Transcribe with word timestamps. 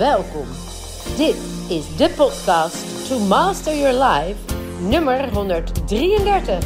Welkom. 0.00 0.46
Dit 1.16 1.36
is 1.68 1.96
de 1.96 2.10
podcast 2.16 3.08
To 3.08 3.18
Master 3.18 3.76
Your 3.76 4.04
Life, 4.04 4.38
nummer 4.78 5.32
133. 5.32 6.64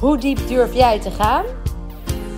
Hoe 0.00 0.18
diep 0.18 0.38
durf 0.46 0.74
jij 0.74 1.00
te 1.00 1.10
gaan? 1.10 1.44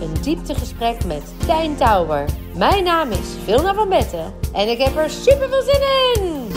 Een 0.01 0.12
dieptegesprek 0.23 1.05
met 1.05 1.23
Tijn 1.47 1.77
Tauber. 1.77 2.25
Mijn 2.55 2.85
naam 2.85 3.11
is 3.11 3.37
Vilna 3.45 3.75
van 3.75 3.89
Betten 3.89 4.35
en 4.53 4.69
ik 4.69 4.79
heb 4.79 4.97
er 4.97 5.11
super 5.11 5.49
veel 5.49 5.62
zin 5.62 5.83
in. 6.15 6.53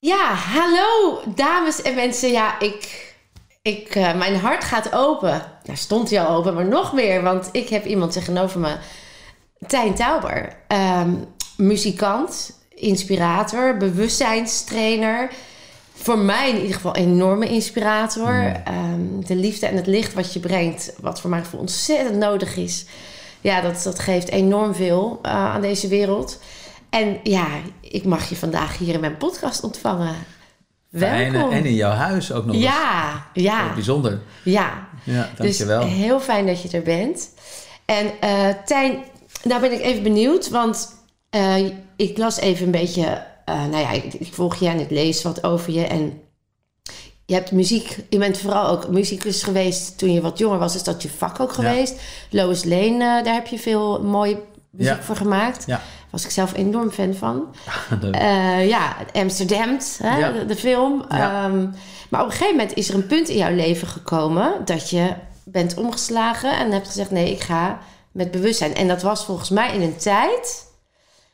Ja, 0.00 0.34
hallo 0.34 1.20
dames 1.34 1.82
en 1.82 1.94
mensen. 1.94 2.30
Ja, 2.30 2.60
ik, 2.60 3.14
ik, 3.62 3.94
eh, 3.94 4.14
mijn 4.14 4.36
hart 4.36 4.64
gaat 4.64 4.92
open. 4.92 5.42
Nou 5.64 5.78
stond 5.78 6.10
hij 6.10 6.20
al 6.20 6.36
open, 6.36 6.54
maar 6.54 6.68
nog 6.68 6.92
meer. 6.92 7.22
Want 7.22 7.48
ik 7.52 7.68
heb 7.68 7.84
iemand 7.84 8.12
tegenover 8.12 8.60
me. 8.60 8.76
Tijn 9.66 9.94
Tauber. 9.94 10.56
Ehm, 10.68 11.10
muzikant, 11.56 12.58
inspirator, 12.74 13.76
bewustzijnstrainer. 13.76 15.30
Voor 15.94 16.18
mij 16.18 16.50
in 16.50 16.56
ieder 16.60 16.74
geval 16.74 16.96
een 16.96 17.02
enorme 17.02 17.48
inspirator. 17.48 18.52
Ehm, 18.64 19.20
de 19.26 19.36
liefde 19.36 19.66
en 19.66 19.76
het 19.76 19.86
licht 19.86 20.14
wat 20.14 20.32
je 20.32 20.40
brengt, 20.40 20.92
wat 21.00 21.20
voor 21.20 21.30
mij 21.30 21.44
voor 21.44 21.58
ontzettend 21.58 22.16
nodig 22.18 22.56
is. 22.56 22.86
Ja, 23.40 23.60
dat, 23.60 23.82
dat 23.82 23.98
geeft 23.98 24.28
enorm 24.30 24.74
veel 24.74 25.18
eh, 25.22 25.32
aan 25.32 25.60
deze 25.60 25.88
wereld. 25.88 26.40
En 26.90 27.18
ja, 27.22 27.46
ik 27.80 28.04
mag 28.04 28.28
je 28.28 28.36
vandaag 28.36 28.78
hier 28.78 28.94
in 28.94 29.00
mijn 29.00 29.16
podcast 29.16 29.62
ontvangen. 29.62 30.14
Welkom. 30.88 31.50
En 31.52 31.64
in 31.64 31.74
jouw 31.74 31.90
huis 31.92 32.32
ook 32.32 32.44
nog 32.44 32.54
eens. 32.54 32.64
Ja, 32.64 33.26
ja, 33.32 33.64
Heel 33.64 33.74
bijzonder. 33.74 34.20
ja. 34.44 34.86
Ja, 35.04 35.22
Dus 35.36 35.58
dankjewel. 35.58 35.82
heel 35.86 36.20
fijn 36.20 36.46
dat 36.46 36.62
je 36.62 36.68
er 36.76 36.82
bent. 36.82 37.28
En 37.84 38.10
eh 38.20 38.48
Tijn, 38.64 39.04
nou 39.44 39.60
ben 39.60 39.72
ik 39.72 39.80
even 39.80 40.02
benieuwd, 40.02 40.48
want 40.48 40.88
eh, 41.30 41.56
ik 41.96 42.18
las 42.18 42.38
even 42.38 42.64
een 42.64 42.70
beetje, 42.70 43.22
eh, 43.44 43.54
nou 43.54 43.76
ja, 43.76 43.90
ik, 43.90 44.14
ik 44.14 44.34
volg 44.34 44.54
je 44.56 44.68
en 44.68 44.80
ik 44.80 44.90
lees 44.90 45.22
wat 45.22 45.44
over 45.44 45.72
je. 45.72 45.86
En 45.86 46.20
je 47.26 47.34
hebt 47.34 47.52
muziek, 47.52 47.96
je 48.08 48.18
bent 48.18 48.38
vooral 48.38 48.68
ook 48.68 48.88
muzikus 48.88 49.42
geweest 49.42 49.98
toen 49.98 50.12
je 50.12 50.20
wat 50.20 50.38
jonger 50.38 50.58
was, 50.58 50.74
is 50.74 50.82
dat 50.82 51.02
je 51.02 51.08
vak 51.08 51.40
ook 51.40 51.52
geweest. 51.52 52.00
Lois 52.30 52.64
Lane, 52.64 53.18
eh, 53.18 53.24
daar 53.24 53.34
heb 53.34 53.46
je 53.46 53.58
veel 53.58 54.02
mooie 54.02 54.38
muziek 54.70 54.94
Ja. 54.96 55.02
voor 55.02 55.16
gemaakt. 55.16 55.64
Ja. 55.66 55.80
Was 56.10 56.24
ik 56.24 56.30
zelf 56.30 56.54
enorm 56.56 56.90
fan 56.90 57.14
van. 57.14 57.46
Ja, 58.74 58.96
Amsterdam, 59.12 59.78
hè, 59.98 60.18
Ja. 60.18 60.30
de, 60.32 60.46
de 60.46 60.56
film. 60.56 61.04
Ja. 61.08 61.44
Ehm, 61.44 61.66
maar 62.10 62.20
op 62.20 62.26
een 62.26 62.32
gegeven 62.32 62.56
moment 62.56 62.76
is 62.76 62.88
er 62.88 62.94
een 62.94 63.06
punt 63.06 63.28
in 63.28 63.36
jouw 63.36 63.54
leven 63.54 63.88
gekomen 63.88 64.52
dat 64.64 64.90
je 64.90 65.12
bent 65.44 65.76
omgeslagen 65.76 66.58
en 66.58 66.70
hebt 66.72 66.86
gezegd: 66.86 67.10
nee, 67.10 67.30
ik 67.30 67.40
ga 67.40 67.78
met 68.14 68.30
bewustzijn. 68.30 68.74
En 68.74 68.88
dat 68.88 69.02
was 69.02 69.24
volgens 69.24 69.50
mij 69.50 69.74
in 69.74 69.82
een 69.82 69.96
tijd 69.96 70.66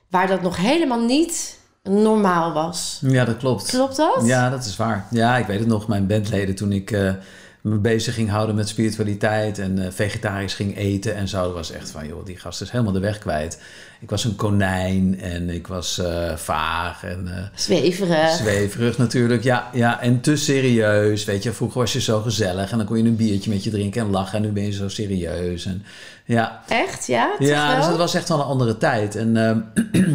waar 0.08 0.26
dat 0.26 0.42
nog 0.42 0.56
helemaal 0.56 1.04
niet 1.04 1.58
normaal 1.82 2.52
was. 2.52 2.98
ja, 3.02 3.24
dat 3.24 3.36
klopt. 3.36 3.68
Klopt 3.68 3.96
dat? 3.96 4.22
Ja, 4.24 4.50
dat 4.50 4.64
is 4.64 4.76
waar. 4.76 5.06
Ja, 5.10 5.36
ik 5.36 5.46
weet 5.46 5.58
het 5.58 5.68
nog. 5.68 5.88
Mijn 5.88 6.06
bandleden 6.06 6.54
toen 6.54 6.72
ik 6.72 6.90
eh, 6.90 7.12
me 7.60 7.76
bezig 7.76 8.14
ging 8.14 8.30
houden 8.30 8.54
met 8.54 8.68
spiritualiteit 8.68 9.58
en 9.58 9.84
eh, 9.84 9.92
vegetarisch 9.92 10.54
ging 10.54 10.76
eten 10.76 11.14
en 11.14 11.28
zo. 11.28 11.52
Was 11.52 11.70
echt 11.70 11.90
van, 11.90 12.06
joh, 12.06 12.24
die 12.24 12.36
gast 12.36 12.60
is 12.60 12.70
helemaal 12.70 12.92
de 12.92 13.00
weg 13.00 13.18
kwijt. 13.18 13.60
Ik 14.00 14.10
was 14.10 14.24
een 14.24 14.36
konijn 14.36 15.20
en 15.20 15.50
ik 15.50 15.66
was 15.66 15.98
eh, 15.98 16.36
vaag 16.36 17.04
en 17.04 17.36
eh, 17.36 17.44
Zweverig. 17.54 18.30
zweverig 18.30 18.98
natuurlijk. 18.98 19.42
Ja, 19.42 19.70
ja, 19.72 20.00
en 20.00 20.20
te 20.20 20.36
serieus. 20.36 21.24
Weet 21.24 21.42
je, 21.42 21.52
vroeger 21.52 21.78
was 21.80 21.92
je 21.92 22.00
zo 22.00 22.20
gezellig 22.20 22.70
en 22.70 22.76
dan 22.78 22.86
kon 22.86 22.96
je 22.98 23.04
een 23.04 23.16
biertje 23.16 23.50
met 23.50 23.64
je 23.64 23.70
drinken 23.70 24.00
en 24.02 24.10
lachen. 24.10 24.36
En 24.38 24.42
nu 24.44 24.50
ben 24.50 24.64
je 24.64 24.72
zo 24.72 24.88
serieus. 24.88 25.64
En 25.66 25.82
ja, 26.24 26.62
Echt? 26.68 27.06
Ja? 27.06 27.34
Ja, 27.38 27.76
dus 27.76 27.86
dat 27.86 27.96
was 27.96 28.14
echt 28.14 28.28
wel 28.28 28.38
een 28.38 28.44
andere 28.44 28.76
tijd. 28.78 29.16
En 29.16 29.36
ehm, 29.36 29.60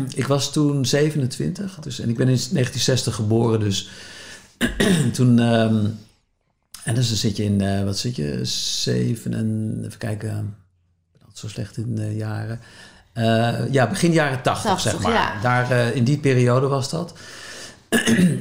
ik 0.22 0.28
was 0.28 0.52
toen 0.54 0.86
27. 0.86 1.80
Dus, 1.80 2.00
en 2.00 2.10
ik 2.10 2.18
ben 2.18 2.28
in 2.28 2.34
1960 2.36 3.16
geboren. 3.16 3.60
Dus 3.60 3.90
toen... 5.14 5.40
ehm, 5.40 5.86
en 6.84 6.96
dus 6.96 7.08
dan 7.08 7.18
zit 7.18 7.38
je 7.38 7.44
in... 7.44 7.62
eh, 7.62 7.84
wat 7.84 7.98
zit 7.98 8.16
je? 8.16 8.40
Zeven 8.84 9.34
en... 9.34 9.82
Even 9.86 9.98
kijken. 9.98 10.56
Altijd 11.20 11.38
zo 11.38 11.48
slecht 11.48 11.78
in 11.78 11.96
de 11.96 12.16
jaren. 12.16 12.60
Eh, 13.16 13.72
ja, 13.72 13.88
begin 13.88 14.12
jaren 14.12 14.42
80, 14.42 14.72
80, 14.72 14.92
zeg 14.92 15.02
maar. 15.02 15.12
ja. 15.14 15.32
Daar, 15.42 15.72
eh, 15.72 15.96
in 15.96 16.04
die 16.04 16.18
periode 16.18 16.68
was 16.68 16.90
dat. 16.90 17.14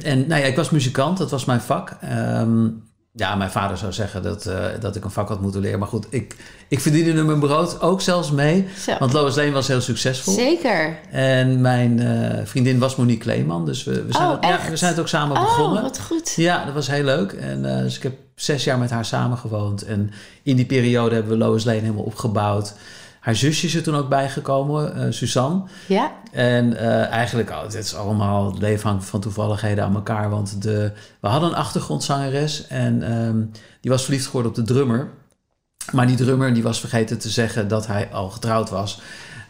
en 0.03 0.27
nou 0.27 0.41
ja, 0.41 0.47
ik 0.47 0.55
was 0.55 0.69
muzikant. 0.69 1.17
Dat 1.17 1.31
was 1.31 1.45
mijn 1.45 1.61
vak. 1.61 1.91
Ehm, 2.01 2.67
ja, 3.11 3.35
mijn 3.35 3.51
vader 3.51 3.77
zou 3.77 3.93
zeggen 3.93 4.23
dat, 4.23 4.45
eh, 4.45 4.65
dat 4.79 4.95
ik 4.95 5.03
een 5.03 5.11
vak 5.11 5.27
had 5.27 5.41
moeten 5.41 5.61
leren. 5.61 5.79
Maar 5.79 5.87
goed, 5.87 6.07
ik, 6.09 6.35
ik 6.67 6.79
verdiende 6.79 7.13
er 7.13 7.25
mijn 7.25 7.39
brood 7.39 7.81
ook 7.81 8.01
zelfs 8.01 8.31
mee. 8.31 8.67
Zo. 8.79 8.95
Want 8.99 9.13
Lois 9.13 9.35
Lane 9.35 9.51
was 9.51 9.67
heel 9.67 9.81
succesvol. 9.81 10.33
Zeker. 10.33 10.97
En 11.11 11.61
mijn 11.61 12.01
vriendin 12.47 12.79
was 12.79 12.95
Monique 12.95 13.23
Kleeman. 13.23 13.65
Dus 13.65 13.83
we, 13.83 14.03
we, 14.05 14.13
zijn, 14.13 14.25
Oh, 14.27 14.31
het, 14.31 14.43
ja, 14.43 14.49
echt? 14.59 14.69
we 14.69 14.77
zijn 14.77 14.91
het 14.91 14.99
ook 14.99 15.07
samen 15.07 15.37
Oh, 15.37 15.43
begonnen. 15.43 15.81
wat 15.81 15.99
goed. 15.99 16.33
Ja, 16.35 16.65
dat 16.65 16.73
was 16.73 16.87
heel 16.87 17.03
leuk. 17.03 17.31
En, 17.31 17.61
dus 17.61 17.95
ik 17.97 18.03
heb 18.03 18.13
zes 18.35 18.63
jaar 18.63 18.77
met 18.77 18.89
haar 18.89 19.05
samengewoond. 19.05 19.81
En 19.81 20.11
in 20.43 20.55
die 20.55 20.65
periode 20.65 21.15
hebben 21.15 21.31
we 21.31 21.37
Lois 21.37 21.63
Lane 21.63 21.79
helemaal 21.79 22.03
opgebouwd. 22.03 22.73
Haar 23.25 23.35
zusje 23.35 23.65
is 23.65 23.75
er 23.75 23.83
toen 23.83 23.95
ook 23.95 24.09
bijgekomen, 24.09 24.95
eh 24.95 25.11
Suzanne. 25.11 25.61
Ja? 25.87 26.11
En 26.31 26.77
eh, 26.77 27.07
eigenlijk, 27.07 27.49
oh, 27.49 27.61
het 27.61 27.73
is 27.73 27.95
allemaal 27.95 28.45
het 28.45 28.61
leven 28.61 28.89
hangt 28.89 29.05
van 29.05 29.21
toevalligheden 29.21 29.83
aan 29.83 29.95
elkaar. 29.95 30.29
Want 30.29 30.61
de, 30.61 30.91
we 31.19 31.27
hadden 31.27 31.49
een 31.49 31.55
achtergrondzangeres 31.55 32.67
en 32.67 33.01
ehm, 33.03 33.43
die 33.81 33.91
was 33.91 34.03
verliefd 34.03 34.25
geworden 34.25 34.51
op 34.51 34.57
de 34.57 34.73
drummer. 34.73 35.09
Maar 35.91 36.07
die 36.07 36.15
drummer 36.15 36.53
die 36.53 36.63
was 36.63 36.79
vergeten 36.79 37.19
te 37.19 37.29
zeggen 37.29 37.67
dat 37.67 37.87
hij 37.87 38.09
al 38.11 38.29
getrouwd 38.29 38.69
was. 38.69 39.01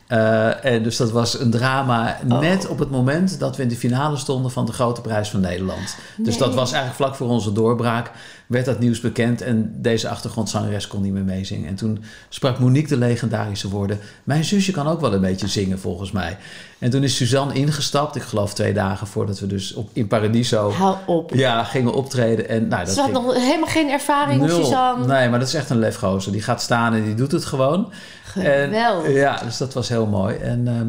Eh, 0.08 0.66
en 0.66 0.84
dus 0.84 0.98
dat 0.98 1.12
was 1.12 1.40
een 1.40 1.52
drama 1.52 2.18
Oh. 2.32 2.40
net 2.40 2.68
op 2.68 2.80
het 2.80 2.92
moment 2.92 3.40
dat 3.40 3.56
we 3.56 3.64
in 3.64 3.70
de 3.70 3.76
finale 3.76 4.18
stonden 4.18 4.52
van 4.52 4.66
de 4.66 4.72
Grote 4.72 5.02
Prijs 5.02 5.30
van 5.30 5.40
Nederland. 5.40 5.96
Dus 6.18 6.38
dat 6.38 6.54
was 6.56 6.72
eigenlijk 6.72 6.96
vlak 7.04 7.16
voor 7.16 7.28
onze 7.28 7.52
doorbraak 7.52 8.12
werd 8.48 8.66
dat 8.66 8.80
nieuws 8.80 9.00
bekend 9.00 9.42
en 9.42 9.74
deze 9.82 10.10
achtergrondzangeres 10.10 10.88
kon 10.88 11.02
niet 11.02 11.14
meer 11.14 11.24
meezingen. 11.24 11.68
En 11.70 11.76
toen 11.76 12.04
sprak 12.30 12.60
Monique 12.60 12.88
de 12.90 12.98
legendarische 12.98 13.70
woorden, 13.70 14.00
mijn 14.24 14.44
zusje 14.46 14.72
kan 14.72 14.88
ook 14.88 15.02
wel 15.02 15.14
een 15.14 15.22
beetje 15.22 15.48
zingen 15.48 15.80
volgens 15.80 16.12
mij. 16.12 16.38
En 16.80 16.90
toen 16.90 17.04
is 17.04 17.16
Suzanne 17.16 17.54
ingestapt, 17.54 18.16
ik 18.16 18.22
geloof 18.22 18.54
twee 18.54 18.74
dagen 18.74 19.08
voordat 19.08 19.40
we 19.40 19.48
dus 19.48 19.74
op, 19.74 19.90
in 19.94 20.08
Paradiso 20.08 20.72
Hou 20.72 20.96
op. 21.06 21.34
ja, 21.34 21.64
gingen 21.64 21.94
optreden. 21.94 22.50
En, 22.50 22.68
nou, 22.68 22.86
dat 22.86 22.94
Ze 22.94 23.02
had 23.02 23.10
ging- 23.12 23.24
nog 23.26 23.36
helemaal 23.36 23.70
geen 23.70 23.90
ervaring, 23.90 24.42
Nul. 24.42 24.64
Suzanne. 24.64 25.06
Nee, 25.06 25.30
maar 25.30 25.40
dat 25.40 25.48
is 25.48 25.54
echt 25.54 25.70
een 25.70 25.80
lefgozer. 25.80 26.32
Die 26.32 26.42
gaat 26.42 26.62
staan 26.62 26.94
en 26.94 27.04
die 27.04 27.16
doet 27.16 27.32
het 27.32 27.46
gewoon. 27.46 27.92
Geweldig. 28.42 29.06
En, 29.08 29.14
ja, 29.14 29.38
dus 29.44 29.58
dat 29.58 29.74
was 29.74 29.90
heel 29.90 30.06
mooi. 30.06 30.36
En 30.36 30.68
ehm, 30.68 30.88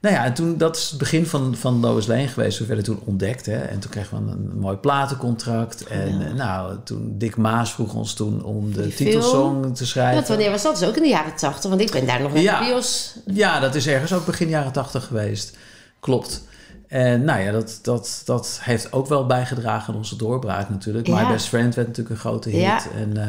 nou 0.00 0.14
ja, 0.16 0.24
en 0.24 0.34
toen, 0.34 0.58
dat 0.58 0.76
is 0.76 0.88
het 0.88 0.98
begin 0.98 1.26
van, 1.26 1.54
van 1.56 1.80
Lois 1.80 2.06
Lane 2.06 2.28
geweest. 2.28 2.58
We 2.58 2.66
werden 2.66 2.84
toen 2.84 3.00
ontdekt. 3.04 3.46
Hè? 3.46 3.56
En 3.56 3.78
toen 3.78 3.90
kregen 3.90 4.10
we 4.16 4.32
een, 4.32 4.50
een 4.52 4.58
mooi 4.58 4.76
platencontract. 4.76 5.86
En 5.86 6.26
eh, 6.26 6.34
nou, 6.34 6.76
toen 6.84 7.14
Dick 7.18 7.36
Maas 7.36 7.72
vroeg 7.72 7.94
ons 7.94 8.14
toen 8.14 8.42
om 8.44 8.72
de 8.72 8.82
Die 8.82 8.94
titelsong 8.94 9.76
te 9.76 9.86
schrijven. 9.86 10.14
want 10.14 10.28
wanneer 10.28 10.50
was 10.50 10.62
dat? 10.62 10.72
Dat 10.72 10.82
is 10.82 10.88
ook 10.88 10.96
in 10.96 11.02
de 11.02 11.08
jaren 11.08 11.36
tachtig, 11.36 11.70
want 11.70 11.82
ik 11.82 11.90
ben 11.90 12.06
daar 12.06 12.20
nog 12.20 12.32
met 12.32 12.42
Ja. 12.42 12.58
de 12.58 12.64
bios. 12.64 13.16
Ja, 13.26 13.60
dat 13.60 13.74
is 13.74 13.86
ergens 13.86 14.12
ook 14.12 14.26
begin 14.26 14.48
jaren 14.48 14.72
tachtig 14.72 15.06
geweest. 15.06 15.56
Klopt. 16.00 16.42
En 16.88 17.24
nou 17.24 17.40
ja, 17.40 17.52
dat, 17.52 17.78
dat, 17.82 18.22
dat 18.24 18.58
heeft 18.62 18.92
ook 18.92 19.06
wel 19.06 19.26
bijgedragen 19.26 19.92
aan 19.92 19.98
onze 19.98 20.16
doorbraak 20.16 20.68
natuurlijk. 20.68 21.08
My 21.08 21.26
Best 21.26 21.48
Friend 21.48 21.74
werd 21.74 21.86
natuurlijk 21.88 22.14
een 22.14 22.20
grote 22.20 22.48
hit. 22.50 22.88
En, 22.94 23.16
eh, 23.16 23.28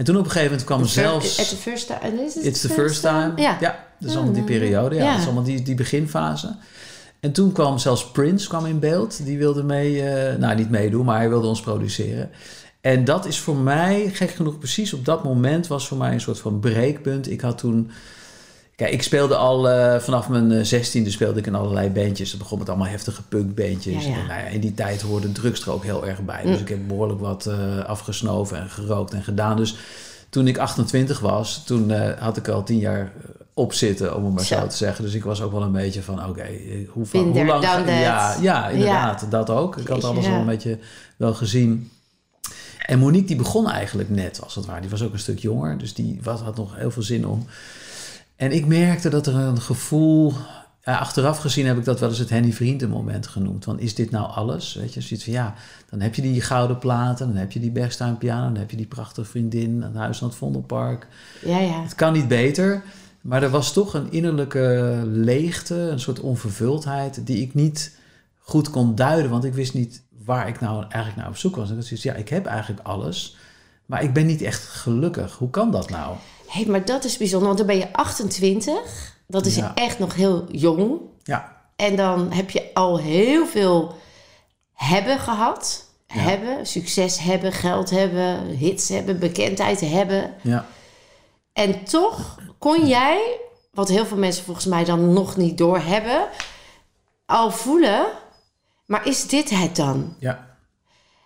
en 0.00 0.06
toen 0.06 0.16
op 0.16 0.24
een 0.24 0.30
gegeven 0.30 0.50
moment 0.50 0.66
kwam 0.66 0.80
er 0.80 0.88
zelfs... 0.88 1.40
At 1.40 1.48
the 1.48 1.56
first 1.56 1.86
time. 1.86 2.24
Is 2.24 2.36
it 2.36 2.44
It's 2.44 2.60
the 2.60 2.68
first 2.68 3.00
time. 3.00 3.32
Ja. 3.36 3.58
dat 3.60 4.10
is 4.10 4.16
allemaal 4.16 4.32
die 4.34 4.42
periode. 4.42 4.94
Ja, 4.94 5.02
Ja. 5.04 5.10
dat 5.10 5.18
is 5.20 5.24
allemaal 5.24 5.42
die, 5.42 5.62
die 5.62 5.74
beginfase. 5.74 6.56
En 7.20 7.32
toen 7.32 7.52
kwam 7.52 7.78
zelfs 7.78 8.10
Prince 8.10 8.48
kwam 8.48 8.66
in 8.66 8.78
beeld. 8.78 9.24
Die 9.24 9.38
wilde 9.38 9.62
mee, 9.62 10.02
eh, 10.02 10.38
nou 10.38 10.54
niet 10.54 10.70
meedoen, 10.70 11.04
maar 11.04 11.16
hij 11.16 11.28
wilde 11.28 11.46
ons 11.46 11.60
produceren. 11.60 12.30
En 12.80 13.04
dat 13.04 13.26
is 13.26 13.38
voor 13.38 13.56
mij, 13.56 14.10
gek 14.12 14.30
genoeg, 14.30 14.58
precies 14.58 14.92
op 14.92 15.04
dat 15.04 15.24
moment 15.24 15.66
was 15.66 15.88
voor 15.88 15.98
mij 15.98 16.12
een 16.12 16.20
soort 16.20 16.38
van 16.38 16.60
breekpunt. 16.60 17.30
Ik 17.30 17.40
had 17.40 17.58
toen, 17.58 17.90
kijk, 18.80 18.92
ik 18.92 19.02
speelde 19.02 19.36
al 19.36 19.68
eh, 19.68 20.00
vanaf 20.00 20.28
mijn 20.28 20.52
eh, 20.52 20.64
zestiende 20.64 21.10
speelde 21.10 21.38
ik 21.38 21.46
in 21.46 21.54
allerlei 21.54 21.90
bandjes. 21.90 22.30
Dat 22.30 22.38
begon 22.38 22.58
met 22.58 22.68
allemaal 22.68 22.86
heftige 22.86 23.22
punkbandjes. 23.22 24.04
Ja, 24.04 24.10
ja. 24.10 24.18
En 24.18 24.26
nou 24.26 24.40
ja, 24.40 24.46
in 24.46 24.60
die 24.60 24.74
tijd 24.74 25.00
hoorde 25.00 25.32
drugs 25.32 25.62
er 25.62 25.72
ook 25.72 25.84
heel 25.84 26.06
erg 26.06 26.24
bij. 26.24 26.42
Dus 26.42 26.54
Mm. 26.56 26.60
ik 26.62 26.68
heb 26.68 26.78
behoorlijk 26.88 27.20
wat 27.20 27.46
eh, 27.46 27.84
afgesnoven 27.84 28.58
en 28.60 28.70
gerookt 28.70 29.12
en 29.12 29.22
gedaan. 29.22 29.56
Dus 29.56 29.76
toen 30.28 30.46
ik 30.46 30.58
28 30.58 31.20
was, 31.20 31.64
toen 31.64 31.90
had 32.18 32.36
ik 32.36 32.48
al 32.48 32.62
tien 32.62 32.78
jaar 32.78 33.00
eh, 33.00 33.30
op 33.54 33.72
zitten, 33.72 34.16
om 34.16 34.24
het 34.24 34.34
maar 34.34 34.44
zo, 34.44 34.60
Zo. 34.60 34.66
te 34.66 34.76
zeggen. 34.76 35.04
Dus 35.04 35.14
ik 35.14 35.24
was 35.24 35.42
ook 35.42 35.52
wel 35.52 35.62
een 35.62 35.72
beetje 35.72 36.02
van, 36.02 36.26
oké, 36.28 36.46
hoe, 36.88 37.06
lang... 37.46 37.62
that. 37.62 37.86
Ja, 37.86 38.36
ja, 38.40 38.68
inderdaad, 38.68 39.26
dat 39.30 39.50
ook. 39.50 39.76
Ik 39.76 39.88
had 39.88 40.04
alles 40.04 40.26
wel 40.26 40.38
een 40.38 40.46
beetje 40.46 40.78
wel 41.16 41.34
gezien. 41.34 41.90
En 42.86 42.98
Monique 42.98 43.26
die 43.26 43.36
begon 43.36 43.70
eigenlijk 43.70 44.10
net, 44.10 44.40
als 44.42 44.54
het 44.54 44.66
ware. 44.66 44.80
Die 44.80 44.90
was 44.90 45.02
ook 45.02 45.12
een 45.12 45.18
stuk 45.18 45.38
jonger, 45.38 45.78
dus 45.78 45.94
die 45.94 46.18
was, 46.22 46.40
had 46.40 46.56
nog 46.56 46.76
heel 46.76 46.90
veel 46.90 47.02
zin 47.02 47.26
om. 47.26 47.46
En 48.40 48.52
ik 48.52 48.66
merkte 48.66 49.08
dat 49.08 49.26
er 49.26 49.34
een 49.34 49.60
gevoel... 49.60 50.32
Ja, 50.82 50.98
achteraf 50.98 51.38
gezien 51.38 51.66
heb 51.66 51.78
ik 51.78 51.84
dat 51.84 52.00
wel 52.00 52.08
eens 52.08 52.18
het 52.18 52.30
Henny 52.30 52.52
Vrienden 52.52 52.90
moment 52.90 53.26
genoemd. 53.26 53.64
Van, 53.64 53.80
is 53.80 53.94
dit 53.94 54.10
nou 54.10 54.30
alles? 54.30 54.74
Weet 54.74 54.94
je, 54.94 55.00
zoiets 55.00 55.24
van, 55.24 55.32
ja, 55.32 55.54
dan 55.90 56.00
heb 56.00 56.14
je 56.14 56.22
die 56.22 56.40
gouden 56.40 56.78
platen... 56.78 57.26
dan 57.26 57.36
heb 57.36 57.52
je 57.52 57.60
die 57.60 57.70
Bergstein 57.70 58.18
piano... 58.18 58.44
dan 58.44 58.56
heb 58.56 58.70
je 58.70 58.76
die 58.76 58.86
prachtige 58.86 59.28
vriendin... 59.28 59.82
het 59.82 59.94
huis 59.94 60.22
aan 60.22 60.28
het 60.28 60.36
Vondelpark. 60.36 61.06
Ja, 61.44 61.58
ja. 61.58 61.82
Het 61.82 61.94
kan 61.94 62.12
niet 62.12 62.28
beter. 62.28 62.82
Maar 63.20 63.42
er 63.42 63.50
was 63.50 63.72
toch 63.72 63.94
een 63.94 64.12
innerlijke 64.12 65.00
leegte, 65.06 65.74
een 65.74 66.00
soort 66.00 66.20
onvervuldheid, 66.20 67.26
die 67.26 67.42
ik 67.42 67.54
niet 67.54 67.96
goed 68.38 68.70
kon 68.70 68.94
duiden. 68.94 69.30
Want 69.30 69.44
ik 69.44 69.54
wist 69.54 69.74
niet 69.74 70.02
waar 70.24 70.48
ik 70.48 70.60
nou 70.60 70.84
eigenlijk 70.88 71.16
naar 71.16 71.28
op 71.28 71.36
zoek 71.36 71.56
was. 71.56 71.70
En 71.70 71.78
ik 71.78 71.88
dacht, 71.90 72.02
ja, 72.02 72.14
ik 72.14 72.28
heb 72.28 72.46
eigenlijk 72.46 72.86
alles, 72.86 73.36
maar 73.86 74.02
ik 74.02 74.12
ben 74.12 74.26
niet 74.26 74.42
echt 74.42 74.62
gelukkig. 74.62 75.36
Hoe 75.36 75.50
kan 75.50 75.70
dat 75.70 75.90
nou? 75.90 76.16
Hé, 76.50 76.60
hey, 76.62 76.70
maar 76.70 76.84
dat 76.84 77.04
is 77.04 77.16
bijzonder, 77.16 77.46
want 77.46 77.58
dan 77.58 77.66
ben 77.66 77.78
je 77.78 77.92
28. 77.92 79.16
Dat 79.26 79.46
is 79.46 79.56
Ja. 79.56 79.74
echt 79.74 79.98
nog 79.98 80.14
heel 80.14 80.44
jong. 80.50 81.00
Ja, 81.22 81.56
En 81.76 81.96
dan 81.96 82.32
heb 82.32 82.50
je 82.50 82.70
al 82.74 82.98
heel 82.98 83.46
veel 83.46 83.94
hebben 84.72 85.18
gehad. 85.18 85.88
Ja. 86.06 86.20
Hebben, 86.20 86.66
succes 86.66 87.18
hebben, 87.18 87.52
geld 87.52 87.90
hebben, 87.90 88.46
hits 88.46 88.88
hebben, 88.88 89.18
bekendheid 89.18 89.80
hebben. 89.80 90.34
ja, 90.42 90.66
En 91.52 91.84
toch 91.84 92.38
kon 92.58 92.86
jij, 92.86 93.38
wat 93.72 93.88
heel 93.88 94.06
veel 94.06 94.16
mensen 94.16 94.44
volgens 94.44 94.66
mij 94.66 94.84
dan 94.84 95.12
nog 95.12 95.36
niet 95.36 95.58
doorhebben, 95.58 96.28
al 97.26 97.50
voelen. 97.50 98.06
Maar 98.86 99.06
is 99.06 99.26
dit 99.28 99.50
het 99.50 99.76
dan? 99.76 100.16
ja. 100.18 100.48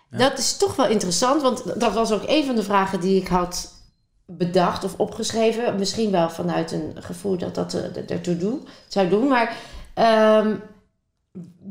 Dat 0.09 0.37
is 0.37 0.57
toch 0.57 0.75
wel 0.75 0.87
interessant, 0.87 1.41
want 1.41 1.79
dat 1.79 1.93
was 1.93 2.11
ook 2.11 2.23
een 2.25 2.45
van 2.45 2.55
de 2.55 2.63
vragen 2.63 2.99
die 2.99 3.21
ik 3.21 3.27
had 3.27 3.73
bedacht 4.25 4.83
of 4.83 4.93
opgeschreven. 4.97 5.75
Misschien 5.79 6.11
wel 6.11 6.29
vanuit 6.29 6.71
een 6.71 6.93
gevoel 6.99 7.37
dat 7.37 7.55
dat 7.55 7.73
er- 7.73 8.09
ertoe 8.09 8.57
zou 8.87 9.09
doen. 9.09 9.27
Maar 9.27 9.55
ehm, 9.93 10.55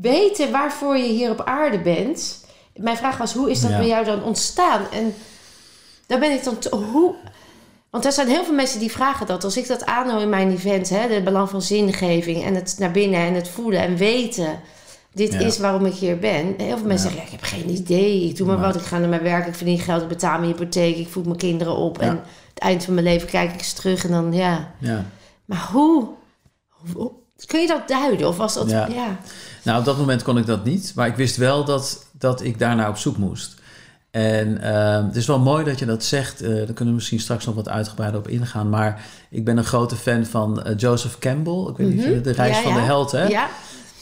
weten 0.01 0.51
waarvoor 0.51 0.97
je 0.97 1.11
hier 1.13 1.29
op 1.31 1.41
aarde 1.45 1.79
bent. 1.79 2.45
Mijn 2.75 2.97
vraag 2.97 3.17
was, 3.17 3.33
hoe 3.33 3.49
is 3.51 3.61
dat 3.61 3.71
Ja. 3.71 3.77
bij 3.77 3.87
jou 3.87 4.05
dan 4.05 4.23
ontstaan? 4.23 4.81
En 4.91 5.13
daar 6.07 6.19
ben 6.19 6.31
ik 6.31 6.43
dan... 6.43 6.57
hoe... 6.71 7.15
Want 7.89 8.05
er 8.07 8.11
zijn 8.13 8.27
heel 8.27 8.43
veel 8.43 8.53
mensen 8.53 8.79
die 8.79 8.91
vragen 8.91 9.25
dat. 9.27 9.43
Als 9.43 9.57
ik 9.57 9.67
dat 9.67 9.85
aanhoor 9.85 10.21
in 10.21 10.29
mijn 10.29 10.51
event, 10.51 10.89
hè, 10.89 11.07
de 11.07 11.21
belang 11.23 11.49
van 11.49 11.61
zingeving... 11.61 12.43
en 12.43 12.55
het 12.55 12.75
naar 12.79 12.91
binnen 12.91 13.19
en 13.19 13.33
het 13.33 13.47
voelen 13.49 13.79
en 13.79 13.95
weten... 13.95 14.59
dit 15.15 15.33
Ja. 15.33 15.39
is 15.39 15.57
waarom 15.57 15.85
ik 15.85 15.93
hier 15.93 16.19
ben. 16.19 16.53
Heel 16.57 16.77
veel 16.77 16.87
mensen 16.87 17.09
Ja. 17.09 17.15
zeggen, 17.15 17.23
ik 17.23 17.39
heb 17.39 17.41
geen 17.43 17.69
idee. 17.69 18.23
Ik 18.29 18.35
doe 18.37 18.47
maar 18.47 18.57
Maar- 18.57 18.65
wat, 18.73 18.75
ik 18.81 18.87
ga 18.87 18.97
naar 18.97 19.09
mijn 19.09 19.23
werk, 19.23 19.47
ik 19.47 19.55
verdien 19.55 19.79
geld... 19.79 20.01
ik 20.01 20.07
betaal 20.07 20.39
mijn 20.39 20.51
hypotheek, 20.51 20.97
ik 20.97 21.07
voed 21.07 21.25
mijn 21.25 21.37
kinderen 21.37 21.75
op... 21.75 21.97
En 21.99 22.19
het 22.49 22.59
eind 22.63 22.83
van 22.83 22.93
mijn 22.93 23.05
leven 23.05 23.27
kijk 23.27 23.51
ik 23.53 23.57
eens 23.59 23.73
terug 23.73 24.03
en 24.05 24.11
dan, 24.11 24.33
ja... 24.33 24.71
ja. 24.79 25.05
Maar 25.45 25.67
hoe, 25.71 26.07
hoe- 26.93 27.11
kun 27.45 27.61
je 27.61 27.67
dat 27.67 27.87
duiden? 27.87 28.27
Of 28.27 28.37
was 28.37 28.53
dat... 28.53 28.69
Ja. 28.69 28.87
Ja. 28.87 29.17
Nou, 29.63 29.79
op 29.79 29.85
dat 29.85 29.97
moment 29.97 30.23
kon 30.23 30.37
ik 30.37 30.45
dat 30.45 30.63
niet. 30.65 30.91
Maar 30.95 31.07
ik 31.07 31.15
wist 31.15 31.37
wel 31.37 31.65
dat, 31.65 32.05
dat 32.11 32.43
ik 32.43 32.59
daarnaar 32.59 32.89
op 32.89 32.97
zoek 32.97 33.17
moest. 33.17 33.55
En 34.11 34.61
ehm, 34.61 35.05
het 35.05 35.15
is 35.15 35.25
wel 35.27 35.39
mooi 35.39 35.63
dat 35.65 35.79
je 35.79 35.85
dat 35.85 36.03
zegt. 36.03 36.41
Eh, 36.41 36.49
daar 36.49 36.65
kunnen 36.65 36.85
we 36.87 36.91
misschien 36.93 37.19
straks 37.19 37.45
nog 37.45 37.55
wat 37.55 37.69
uitgebreider 37.69 38.19
op 38.19 38.27
ingaan. 38.27 38.69
Maar 38.69 39.05
ik 39.29 39.45
ben 39.45 39.57
een 39.57 39.63
grote 39.63 39.95
fan 39.95 40.25
van 40.25 40.63
eh, 40.63 40.73
Joseph 40.77 41.17
Campbell. 41.19 41.65
Ik 41.69 41.77
weet 41.77 41.89
niet 41.89 41.99
of 41.99 42.05
je 42.09 42.21
de 42.21 42.31
reis 42.31 42.49
Mhm. 42.57 42.57
Ja, 42.57 42.63
van 42.63 42.73
ja. 42.73 42.79
de 42.79 42.85
held, 42.85 43.11
hè? 43.11 43.27
Ja, 43.27 43.47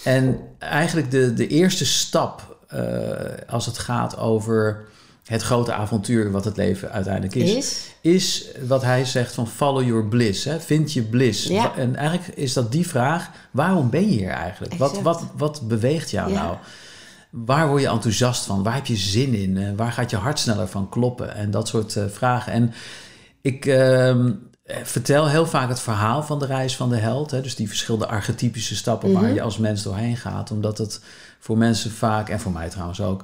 En 0.04 0.40
eigenlijk 0.60 1.12
de, 1.12 1.34
de 1.34 1.48
eerste 1.48 1.86
stap 1.86 2.58
eh, 2.68 2.80
als 3.48 3.66
het 3.66 3.78
gaat 3.78 4.18
over 4.18 4.86
het 5.24 5.42
grote 5.42 5.74
avontuur 5.74 6.32
wat 6.32 6.46
het 6.46 6.58
leven 6.58 6.92
uiteindelijk 6.92 7.36
is, 7.36 7.52
is... 7.52 7.92
is 8.02 8.48
wat 8.68 8.82
hij 8.82 9.06
zegt 9.06 9.34
van 9.34 9.48
follow 9.48 9.84
your 9.86 10.06
bliss. 10.06 10.44
Hè? 10.44 10.60
Vind 10.60 10.94
je 10.94 11.02
bliss. 11.02 11.48
Ja. 11.48 11.76
En 11.76 11.96
eigenlijk 11.96 12.38
is 12.38 12.54
dat 12.54 12.72
die 12.72 12.88
vraag, 12.88 13.30
waarom 13.52 13.90
ben 13.90 14.02
je 14.10 14.18
hier 14.18 14.30
eigenlijk? 14.30 14.74
Wat, 14.74 14.90
Exact. 14.90 15.06
wat, 15.06 15.24
wat 15.38 15.68
beweegt 15.68 16.12
jou 16.12 16.32
Ja. 16.32 16.44
nou? 16.44 16.58
Waar 17.30 17.68
word 17.68 17.82
je 17.82 17.88
enthousiast 17.88 18.46
van? 18.46 18.64
Waar 18.64 18.74
heb 18.74 18.86
je 18.86 18.96
zin 18.96 19.34
in? 19.34 19.58
Eh, 19.58 19.70
waar 19.76 19.92
gaat 19.92 20.10
je 20.10 20.16
hart 20.16 20.40
sneller 20.40 20.68
van 20.68 20.90
kloppen? 20.90 21.36
En 21.36 21.52
dat 21.52 21.68
soort 21.68 21.96
eh, 21.96 22.04
vragen. 22.08 22.54
En 22.54 22.74
ik 23.42 23.66
ehm, 23.66 24.28
eh, 24.28 24.34
vertel 24.65 25.27
heel 25.30 25.45
vaak 25.45 25.69
het 25.69 25.80
verhaal 25.80 26.24
van 26.24 26.39
de 26.39 26.45
reis 26.45 26.75
van 26.75 26.89
de 26.89 26.95
held. 26.95 27.31
Hè? 27.31 27.42
Dus 27.42 27.56
die 27.56 27.68
verschillende 27.68 28.07
archetypische 28.07 28.75
stappen 28.75 29.12
waar 29.13 29.24
Mhm. 29.24 29.33
je 29.33 29.42
als 29.42 29.57
mens 29.57 29.83
doorheen 29.83 30.18
gaat. 30.18 30.51
Omdat 30.51 30.77
het 30.77 31.01
voor 31.39 31.57
mensen 31.57 31.92
vaak, 31.92 32.30
en 32.30 32.39
voor 32.39 32.51
mij 32.51 32.69
trouwens 32.69 33.01
ook, 33.01 33.24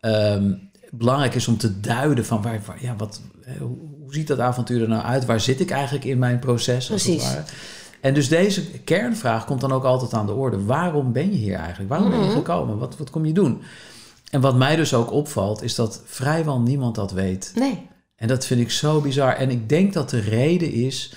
ehm, 0.00 0.52
belangrijk 0.90 1.34
is 1.34 1.48
om 1.48 1.56
te 1.58 1.80
duiden 1.80 2.24
van 2.26 2.42
waar, 2.42 2.60
waar- 2.66 2.82
ja, 2.82 2.94
wat, 2.96 3.20
hè, 3.44 3.58
hoe, 3.58 3.76
ziet 4.08 4.26
dat 4.26 4.38
avontuur 4.38 4.82
er 4.82 4.88
nou 4.88 5.02
uit? 5.02 5.24
Waar 5.24 5.40
zit 5.40 5.60
ik 5.60 5.70
eigenlijk 5.70 6.04
in 6.04 6.18
mijn 6.18 6.38
proces? 6.38 6.90
als 6.90 7.04
het 7.04 7.16
Precies. 7.16 7.36
En 8.00 8.14
dus 8.14 8.28
deze 8.28 8.70
kernvraag 8.70 9.44
komt 9.44 9.60
dan 9.60 9.72
ook 9.72 9.84
altijd 9.84 10.14
aan 10.14 10.26
de 10.26 10.32
orde. 10.32 10.64
Waarom 10.64 11.12
ben 11.12 11.30
je 11.32 11.36
hier 11.38 11.56
eigenlijk? 11.56 11.88
Waarom 11.90 12.10
ben 12.10 12.18
je 12.18 12.24
Mhm. 12.24 12.34
gekomen? 12.34 12.78
Wat, 12.78 12.96
wat 12.96 13.10
kom 13.10 13.24
je 13.26 13.32
doen? 13.32 13.62
En 14.30 14.40
wat 14.40 14.56
mij 14.56 14.76
dus 14.76 14.94
ook 14.94 15.10
opvalt, 15.12 15.62
is 15.62 15.74
dat 15.74 16.02
vrijwel 16.04 16.60
niemand 16.60 16.94
dat 16.94 17.10
weet. 17.12 17.52
Nee. 17.54 17.86
En 18.16 18.28
dat 18.28 18.46
vind 18.46 18.60
ik 18.60 18.70
zo 18.70 19.00
bizar. 19.00 19.32
En 19.32 19.50
ik 19.50 19.68
denk 19.68 19.92
dat 19.92 20.10
de 20.10 20.18
reden 20.18 20.72
is. 20.72 21.12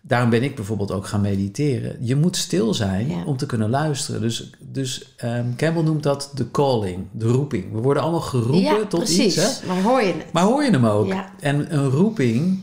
Daarom 0.00 0.30
ben 0.30 0.42
ik 0.42 0.54
bijvoorbeeld 0.54 0.92
ook 0.92 1.06
gaan 1.06 1.20
mediteren. 1.20 1.96
Je 2.00 2.16
moet 2.16 2.36
stil 2.36 2.74
zijn 2.74 3.08
Ja. 3.08 3.24
om 3.24 3.36
te 3.36 3.46
kunnen 3.46 3.70
luisteren. 3.70 4.20
Dus, 4.20 4.50
dus 4.58 5.14
ehm, 5.16 5.46
Campbell 5.56 5.82
noemt 5.82 6.02
dat 6.02 6.30
de 6.34 6.50
calling, 6.50 7.06
de 7.12 7.26
roeping. 7.26 7.72
We 7.72 7.78
worden 7.78 8.02
allemaal 8.02 8.20
geroepen 8.20 8.60
ja, 8.60 8.84
tot 8.86 9.00
precies. 9.00 9.36
iets. 9.36 9.60
Hè? 9.60 9.66
Maar 9.66 9.82
hoor 9.82 10.00
je 10.02 10.06
het? 10.12 10.32
Maar 10.32 10.42
hoor 10.44 10.64
je 10.64 10.70
hem 10.70 10.86
ook? 10.86 11.06
Ja. 11.06 11.32
En 11.40 11.74
een 11.74 11.88
roeping, 11.90 12.58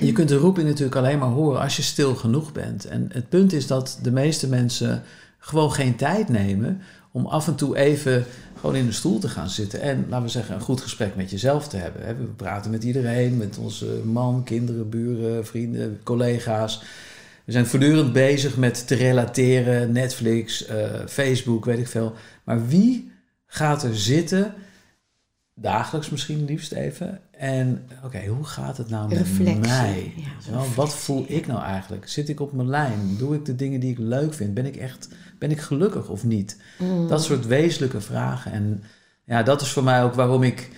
je 0.00 0.12
kunt 0.12 0.28
de 0.28 0.36
roeping 0.36 0.66
natuurlijk 0.68 0.96
alleen 0.96 1.18
maar 1.18 1.28
horen 1.28 1.60
als 1.60 1.76
je 1.76 1.82
stil 1.82 2.14
genoeg 2.14 2.52
bent. 2.52 2.84
En 2.84 3.08
het 3.12 3.28
punt 3.28 3.52
is 3.52 3.66
dat 3.66 3.98
de 4.02 4.10
meeste 4.10 4.48
mensen 4.48 5.02
gewoon 5.38 5.72
geen 5.72 5.96
tijd 5.96 6.28
nemen 6.28 6.80
om 7.12 7.26
af 7.26 7.46
en 7.48 7.54
toe 7.54 7.76
even 7.76 8.24
gewoon 8.60 8.76
in 8.76 8.86
de 8.86 8.92
stoel 8.92 9.18
te 9.18 9.28
gaan 9.28 9.48
zitten. 9.50 9.80
En 9.80 10.04
laten 10.08 10.24
we 10.24 10.30
zeggen, 10.30 10.54
een 10.54 10.60
goed 10.60 10.80
gesprek 10.80 11.16
met 11.16 11.30
jezelf 11.30 11.68
te 11.68 11.76
hebben. 11.76 12.06
We 12.06 12.24
praten 12.24 12.70
met 12.70 12.84
iedereen, 12.84 13.36
met 13.36 13.58
onze 13.58 13.86
man, 14.04 14.42
kinderen, 14.44 14.88
buren, 14.88 15.46
vrienden, 15.46 16.00
collega's. 16.02 16.82
We 17.44 17.52
zijn 17.52 17.66
voortdurend 17.66 18.12
bezig 18.12 18.56
met 18.56 18.86
te 18.86 18.94
relateren, 18.94 19.92
Netflix, 19.92 20.66
eh, 20.66 20.84
Facebook, 21.06 21.64
weet 21.64 21.78
ik 21.78 21.88
veel. 21.88 22.14
Maar 22.44 22.66
wie 22.66 23.10
gaat 23.46 23.82
er 23.82 23.96
zitten, 23.98 24.54
dagelijks 25.54 26.10
misschien 26.10 26.44
liefst 26.44 26.72
even, 26.72 27.20
en 27.30 27.82
oké, 28.04 28.26
hoe 28.26 28.44
gaat 28.44 28.76
het 28.76 28.88
nou 28.90 29.08
met 29.08 29.18
Reflectie. 29.18 29.58
mij? 29.58 30.12
Ja, 30.50 30.62
Wat 30.74 30.94
voel 30.94 31.24
ik 31.28 31.46
nou 31.46 31.62
eigenlijk? 31.62 32.08
Zit 32.08 32.28
ik 32.28 32.40
op 32.40 32.52
mijn 32.52 32.68
lijn? 32.68 33.16
Doe 33.18 33.34
ik 33.34 33.44
de 33.44 33.56
dingen 33.56 33.80
die 33.80 33.90
ik 33.90 33.98
leuk 33.98 34.34
vind? 34.34 34.54
Ben 34.54 34.66
ik 34.66 34.76
echt, 34.76 35.08
ben 35.38 35.50
ik 35.50 35.60
gelukkig 35.60 36.08
of 36.08 36.24
niet? 36.24 36.60
Mm. 36.78 37.08
Dat 37.08 37.24
soort 37.24 37.46
wezenlijke 37.46 38.00
vragen. 38.00 38.52
En 38.52 38.82
ja, 39.24 39.42
dat 39.42 39.60
is 39.60 39.72
voor 39.72 39.84
mij 39.84 40.02
ook 40.02 40.14
waarom 40.14 40.42
ik 40.42 40.70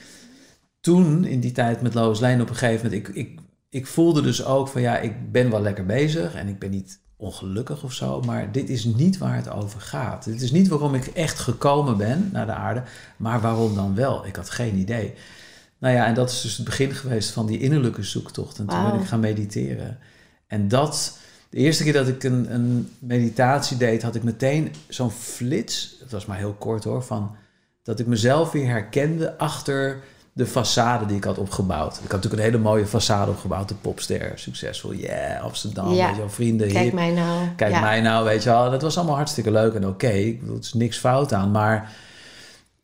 toen 0.81 1.25
in 1.25 1.41
die 1.41 1.53
tijd 1.53 1.83
met 1.83 1.95
Lois 1.95 2.21
Lane 2.21 2.43
op 2.43 2.49
een 2.49 2.55
gegeven 2.55 2.85
moment, 2.85 3.09
ik, 3.09 3.15
ik, 3.15 3.39
ik 3.69 3.87
voelde 3.87 4.23
dus 4.23 4.45
ook 4.45 4.69
van 4.69 4.81
ja, 4.81 4.99
ik 4.99 5.33
ben 5.33 5.51
wel 5.51 5.61
lekker 5.63 5.87
bezig 5.87 6.35
en 6.35 6.49
ik 6.49 6.59
ben 6.59 6.71
niet 6.71 7.01
ongelukkig 7.17 7.83
of 7.83 7.93
zo, 7.93 8.21
maar 8.21 8.53
dit 8.53 8.69
is 8.69 8.85
niet 8.85 9.19
waar 9.19 9.37
het 9.37 9.51
over 9.51 9.81
gaat. 9.81 10.25
Dit 10.25 10.43
is 10.43 10.51
niet 10.51 10.69
waarom 10.69 10.95
ik 10.95 11.07
echt 11.07 11.39
gekomen 11.39 11.97
ben 11.97 12.29
naar 12.33 12.47
de 12.47 12.53
aarde, 12.53 12.83
maar 13.17 13.41
waarom 13.41 13.75
dan 13.75 13.95
wel? 13.95 14.27
Ik 14.27 14.37
had 14.37 14.51
geen 14.51 14.77
idee. 14.77 15.15
Nou 15.79 15.95
ja, 15.95 16.07
en 16.07 16.15
dat 16.15 16.31
is 16.31 16.41
dus 16.41 16.57
het 16.57 16.67
begin 16.67 16.91
geweest 16.91 17.31
van 17.31 17.47
die 17.47 17.61
innerlijke 17.61 18.03
zoektocht. 18.03 18.59
En 18.59 18.67
toen 18.67 18.91
ben 18.91 19.01
ik 19.01 19.07
gaan 19.07 19.21
mediteren. 19.21 19.99
En 20.47 20.69
dat, 20.69 21.19
de 21.51 21.57
eerste 21.59 21.85
keer 21.85 21.93
dat 21.93 22.09
ik 22.09 22.25
een, 22.25 22.55
een 22.55 22.89
meditatie 22.99 23.77
deed, 23.77 24.03
had 24.03 24.15
ik 24.15 24.23
meteen 24.23 24.73
zo'n 24.89 25.11
flits. 25.11 25.97
Het 26.01 26.11
was 26.11 26.27
maar 26.27 26.37
heel 26.37 26.55
kort 26.59 26.85
hoor, 26.85 27.03
van 27.03 27.37
dat 27.83 27.99
ik 27.99 28.07
mezelf 28.07 28.53
weer 28.53 28.67
herkende 28.67 29.39
achter 29.39 30.01
de 30.33 30.47
façade 30.47 31.07
die 31.07 31.17
ik 31.17 31.25
had 31.25 31.39
opgebouwd. 31.39 31.93
Ik 31.95 32.01
had 32.01 32.11
natuurlijk 32.11 32.43
een 32.43 32.49
hele 32.51 32.63
mooie 32.63 32.87
façade 32.87 33.29
opgebouwd, 33.29 33.69
de 33.69 33.75
popster, 33.75 34.33
succesvol, 34.35 34.95
yeah, 34.95 35.43
Amsterdam, 35.43 35.93
Ja. 35.93 36.07
weet 36.07 36.15
je 36.15 36.21
wel, 36.21 36.31
vrienden, 36.31 36.69
Kijk 36.69 36.85
hip. 36.85 36.93
mij 36.93 37.11
nou. 37.11 37.49
Kijk 37.57 37.73
ja. 37.73 37.81
mij 37.81 38.01
nou, 38.01 38.25
weet 38.25 38.43
je 38.43 38.51
wel. 38.51 38.71
Dat 38.71 38.83
was 38.83 38.97
allemaal 38.97 39.17
hartstikke 39.17 39.51
leuk 39.51 39.75
en 39.75 39.87
oké. 39.87 40.09
Ik 40.09 40.41
bedoel, 40.41 40.57
Er 40.57 40.63
is 40.63 40.73
niks 40.73 40.99
fout 40.99 41.33
aan, 41.33 41.51
maar 41.51 41.93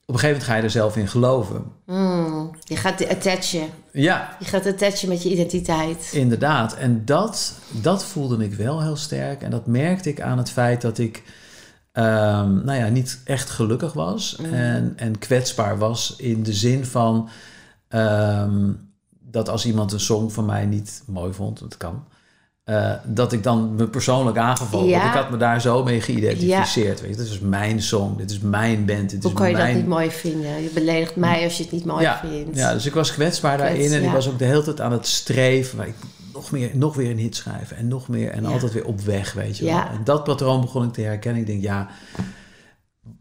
op 0.08 0.14
een 0.14 0.20
gegeven 0.20 0.28
moment 0.28 0.44
ga 0.44 0.56
je 0.56 0.62
er 0.62 0.70
zelf 0.70 0.96
in 0.96 1.08
geloven. 1.08 1.64
Mm, 1.86 2.50
je 2.64 2.76
gaat 2.76 3.08
attachen. 3.08 3.68
Ja, 3.92 4.36
Je 4.38 4.44
gaat 4.44 4.66
attachen 4.66 5.08
met 5.08 5.22
je 5.22 5.30
identiteit. 5.30 6.10
inderdaad. 6.12 6.74
En 6.74 7.04
dat, 7.04 7.58
dat 7.70 8.04
voelde 8.04 8.44
ik 8.44 8.54
wel 8.54 8.82
heel 8.82 8.96
sterk. 8.96 9.42
En 9.42 9.50
dat 9.50 9.66
merkte 9.66 10.08
ik 10.08 10.20
aan 10.20 10.38
het 10.38 10.50
feit 10.50 10.80
dat 10.80 10.98
ik 10.98 11.22
ehm, 11.92 12.64
nou 12.64 12.78
ja, 12.78 12.88
niet 12.88 13.20
echt 13.24 13.50
gelukkig 13.50 13.92
was. 13.92 14.36
Mm. 14.40 14.52
En, 14.52 14.92
en 14.96 15.18
kwetsbaar 15.18 15.78
was 15.78 16.14
in 16.16 16.42
de 16.42 16.52
zin 16.52 16.84
van 16.86 17.28
ehm, 17.88 18.72
dat 19.20 19.48
als 19.48 19.66
iemand 19.66 19.92
een 19.92 20.00
song 20.00 20.30
van 20.30 20.44
mij 20.44 20.66
niet 20.66 21.02
mooi 21.06 21.32
vond, 21.32 21.58
dat 21.60 21.76
kan. 21.76 22.04
Eh, 22.66 22.92
dat 23.04 23.32
ik 23.32 23.42
dan 23.42 23.74
me 23.74 23.88
persoonlijk 23.88 24.36
aangevallen. 24.36 24.86
Ja. 24.86 24.98
Want 24.98 25.14
ik 25.14 25.20
had 25.20 25.30
me 25.30 25.36
daar 25.36 25.60
zo 25.60 25.84
mee 25.84 26.00
geïdentificeerd. 26.00 27.00
Weet 27.00 27.10
je, 27.10 27.16
dit 27.16 27.26
is 27.26 27.38
mijn 27.38 27.82
song, 27.82 28.16
dit 28.16 28.30
is 28.30 28.38
mijn 28.38 28.84
band, 28.84 29.10
dit 29.10 29.22
Hoe 29.22 29.32
is 29.32 29.38
kan 29.38 29.48
je 29.48 29.56
mijn 29.56 29.66
dat 29.66 29.76
niet 29.76 29.86
mooi 29.86 30.10
vinden? 30.10 30.62
Je 30.62 30.68
beledigt 30.68 31.16
mij 31.16 31.44
als 31.44 31.56
je 31.56 31.62
het 31.62 31.72
niet 31.72 31.84
mooi 31.84 32.02
ja, 32.02 32.20
vindt. 32.30 32.56
Ja, 32.56 32.72
dus 32.72 32.86
ik 32.86 32.94
was 32.94 33.12
kwetsbaar 33.12 33.56
Kwets, 33.56 33.72
daarin 33.72 33.92
en 33.92 34.04
ik 34.04 34.10
was 34.10 34.28
ook 34.28 34.38
de 34.38 34.44
hele 34.44 34.62
tijd 34.62 34.80
aan 34.80 34.92
het 34.92 35.06
streven. 35.06 35.76
Maar 35.76 35.86
ik 35.86 35.94
nog, 36.32 36.50
meer, 36.50 36.70
nog 36.72 36.94
weer 36.94 37.10
een 37.10 37.18
hit 37.18 37.36
schrijven 37.36 37.76
en 37.76 37.88
nog 37.88 38.08
meer 38.08 38.30
en 38.30 38.44
altijd 38.44 38.72
weer 38.72 38.86
op 38.86 39.00
weg, 39.00 39.32
weet 39.32 39.58
je 39.58 39.64
wel. 39.64 39.74
En 39.74 40.00
dat 40.04 40.24
patroon 40.24 40.60
begon 40.60 40.84
ik 40.84 40.92
te 40.92 41.00
herkennen. 41.00 41.40
Ik 41.40 41.46
denk, 41.46 41.62
ja, 41.62 41.88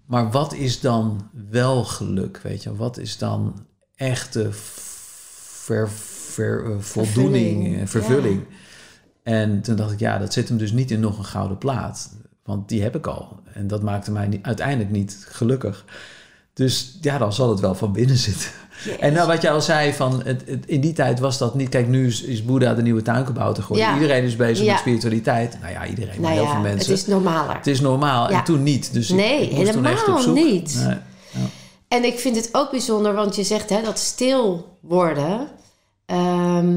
maar 0.06 0.32
wat 0.32 0.54
is 0.54 0.80
dan 0.80 1.30
wel 1.50 1.84
geluk, 1.84 2.40
weet 2.44 2.64
je? 2.64 2.76
Wat 2.76 2.98
is 2.98 3.18
dan 3.18 3.66
echte 3.96 4.50
ver, 4.52 5.90
ver, 5.90 6.66
eh, 6.66 6.80
voldoening, 6.80 7.64
Vervulling, 7.64 7.82
eh, 7.82 7.88
vervulling? 7.88 8.44
En 9.26 9.62
toen 9.62 9.76
dacht 9.76 9.92
ik, 9.92 10.00
ja, 10.00 10.18
dat 10.18 10.34
zit 10.34 10.48
hem 10.48 10.58
dus 10.58 10.72
niet 10.72 10.92
in 10.92 11.00
nog 11.00 11.18
een 11.18 11.26
gouden 11.26 11.58
plaat. 11.58 12.10
Want 12.44 12.70
die 12.70 12.82
heb 12.84 12.96
ik 12.96 13.08
al. 13.08 13.40
En 13.54 13.68
dat 13.68 13.82
maakte 13.84 14.12
mij 14.12 14.28
niet, 14.28 14.44
uiteindelijk 14.46 14.90
niet 14.90 15.26
gelukkig. 15.30 15.86
Dus 16.54 16.98
ja, 17.02 17.18
dan 17.18 17.34
zal 17.34 17.50
het 17.50 17.60
wel 17.60 17.76
van 17.76 17.92
binnen 17.92 18.18
zitten. 18.18 18.50
En 19.00 19.14
nou, 19.14 19.28
wat 19.28 19.42
jij 19.42 19.52
al 19.52 19.62
zei, 19.62 19.94
van 19.94 20.24
het, 20.24 20.44
het- 20.48 20.66
in 20.66 20.82
die 20.82 20.94
tijd 20.94 21.20
was 21.20 21.38
dat 21.38 21.56
niet... 21.56 21.70
Kijk, 21.70 21.88
nu 21.88 22.08
is, 22.08 22.22
is 22.22 22.46
Boeddha 22.46 22.74
de 22.74 22.82
nieuwe 22.82 23.02
tuinkabouter 23.02 23.64
geworden. 23.64 23.88
Ja. 23.88 23.94
Iedereen 23.96 24.24
is 24.24 24.36
bezig 24.36 24.66
Ja. 24.66 24.72
met 24.72 24.80
spiritualiteit. 24.82 25.58
Nou 25.62 25.74
ja, 25.74 25.86
iedereen, 25.88 26.22
Nou 26.22 26.34
heel 26.34 26.44
ja, 26.44 26.52
veel 26.52 26.62
mensen. 26.62 26.92
het 26.92 27.00
is 27.02 27.06
normaler. 27.08 27.56
Het 27.56 27.68
is 27.68 27.80
normaal. 27.82 28.30
En 28.30 28.44
toen 28.44 28.64
niet. 28.64 28.94
Dus 28.94 29.10
ik- 29.10 29.16
Nee, 29.16 29.50
ik, 29.50 29.52
moest 29.58 29.72
toen 29.72 29.86
echt 29.86 30.08
op 30.08 30.16
helemaal 30.18 30.44
niet. 30.44 30.82
Nee. 30.88 30.98
En 31.88 32.04
ik 32.04 32.20
vind 32.20 32.36
het 32.36 32.50
ook 32.52 32.72
bijzonder, 32.72 33.14
want 33.14 33.36
je 33.36 33.44
zegt 33.44 33.70
hè, 33.70 33.82
dat 33.82 34.00
stil 34.00 34.78
worden. 34.82 35.48
Ehm, 36.06 36.76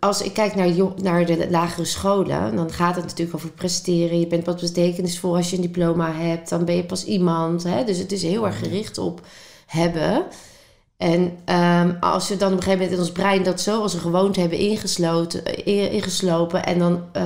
als 0.00 0.22
ik 0.22 0.32
kijk 0.32 0.54
naar, 0.54 0.68
jong- 0.68 1.02
naar 1.02 1.26
de 1.26 1.46
lagere 1.50 1.84
scholen, 1.84 2.56
dan 2.56 2.72
gaat 2.72 2.94
het 2.96 3.04
natuurlijk 3.04 3.36
over 3.36 3.50
presteren. 3.50 4.20
Je 4.20 4.26
bent 4.26 4.46
wat 4.46 4.60
betekenisvol 4.60 5.36
als 5.36 5.50
je 5.50 5.56
een 5.56 5.62
diploma 5.62 6.12
hebt. 6.12 6.48
Dan 6.48 6.64
ben 6.64 6.76
je 6.76 6.84
pas 6.84 7.04
iemand. 7.04 7.62
Hè? 7.62 7.84
Dus 7.84 7.98
het 7.98 8.12
is 8.12 8.22
heel 8.22 8.46
erg 8.46 8.58
gericht 8.58 8.98
op 8.98 9.20
hebben. 9.66 10.22
En 10.96 11.36
ehm, 11.44 11.92
als 12.00 12.28
we 12.28 12.36
dan 12.36 12.52
op 12.52 12.56
een 12.56 12.62
gegeven 12.62 12.78
moment 12.84 12.98
in 12.98 13.04
ons 13.04 13.12
brein 13.12 13.42
dat 13.42 13.60
zo 13.60 13.80
als 13.82 13.94
een 13.94 14.00
gewoonte 14.00 14.40
hebben 14.40 14.58
ingesloten, 14.58 15.44
eh, 15.44 15.92
ingeslopen. 15.92 16.64
En 16.64 16.78
dan 16.78 16.92
eh, 17.12 17.22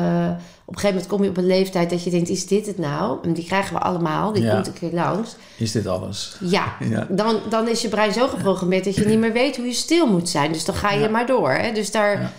op 0.64 0.74
een 0.74 0.80
gegeven 0.80 0.88
moment 0.88 1.06
kom 1.06 1.22
je 1.22 1.28
op 1.30 1.36
een 1.36 1.46
leeftijd 1.46 1.90
dat 1.90 2.04
je 2.04 2.10
denkt, 2.10 2.28
is 2.28 2.46
dit 2.46 2.66
het 2.66 2.78
nou? 2.78 3.18
En 3.22 3.32
die 3.32 3.44
krijgen 3.44 3.74
we 3.74 3.80
allemaal, 3.80 4.32
die 4.32 4.42
Ja. 4.42 4.54
komt 4.54 4.66
een 4.66 4.72
keer 4.72 4.92
langs. 4.92 5.36
Is 5.56 5.72
dit 5.72 5.86
alles? 5.86 6.36
Ja, 6.40 6.76
Ja. 6.90 7.06
Dan, 7.10 7.36
dan 7.48 7.68
is 7.68 7.82
je 7.82 7.88
brein 7.88 8.12
zo 8.12 8.26
geprogrammeerd 8.28 8.84
dat 8.84 8.94
je 8.94 9.04
niet 9.06 9.18
meer 9.18 9.32
weet 9.32 9.56
hoe 9.56 9.66
je 9.66 9.72
stil 9.72 10.06
moet 10.06 10.28
zijn. 10.28 10.52
Dus 10.52 10.64
dan 10.64 10.74
ga 10.74 10.90
je 10.92 11.00
Ja. 11.00 11.08
maar 11.08 11.26
door. 11.26 11.50
Hè? 11.50 11.72
Dus 11.72 11.90
daar. 11.90 12.32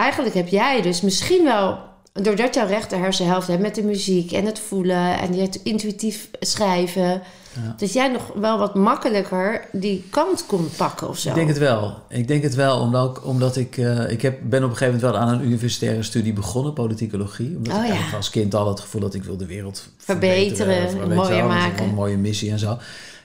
Eigenlijk 0.00 0.34
heb 0.34 0.48
jij 0.48 0.82
dus 0.82 1.00
misschien 1.00 1.44
wel, 1.44 1.78
doordat 2.12 2.54
jouw 2.54 2.66
rechter 2.66 2.98
hersenhelft 2.98 3.46
hebt 3.48 3.60
met 3.62 3.74
de 3.74 3.82
muziek 3.82 4.32
en 4.32 4.44
het 4.46 4.58
voelen 4.58 5.18
en 5.18 5.34
je 5.34 5.42
het 5.42 5.60
intuïtief 5.62 6.28
schrijven, 6.40 7.22
Ja. 7.64 7.74
dat 7.76 7.92
jij 7.92 8.08
nog 8.08 8.22
wel 8.34 8.58
wat 8.58 8.74
makkelijker 8.74 9.64
die 9.72 10.04
kant 10.10 10.46
kon 10.46 10.68
pakken 10.76 11.08
of 11.08 11.18
zo. 11.18 11.28
Ik 11.28 11.34
denk 11.34 11.48
het 11.48 11.58
wel. 11.58 11.98
Ik 12.08 12.28
denk 12.28 12.42
het 12.42 12.54
wel, 12.54 12.78
omdat, 12.80 13.22
omdat 13.22 13.56
ik... 13.56 13.76
eh, 13.76 14.10
ik 14.10 14.22
heb, 14.22 14.38
ben 14.42 14.64
op 14.64 14.70
een 14.70 14.76
gegeven 14.76 15.00
moment 15.00 15.12
wel 15.12 15.22
aan 15.22 15.28
een 15.34 15.44
universitaire 15.46 16.02
studie 16.02 16.32
begonnen, 16.32 16.72
politicologie. 16.72 17.56
Omdat 17.56 17.72
Oh, 17.76 17.84
ik 17.84 17.92
ja. 17.92 18.16
als 18.16 18.30
kind 18.30 18.54
al 18.54 18.68
het 18.68 18.80
gevoel 18.80 19.00
dat 19.00 19.14
ik 19.14 19.22
wil 19.24 19.36
de 19.36 19.46
wereld 19.46 19.88
Verbeteren, 19.98 21.08
mooier 21.14 21.46
maken. 21.46 21.84
Een 21.84 21.94
mooie 21.94 22.16
missie 22.16 22.50
en 22.50 22.58
zo. 22.58 22.78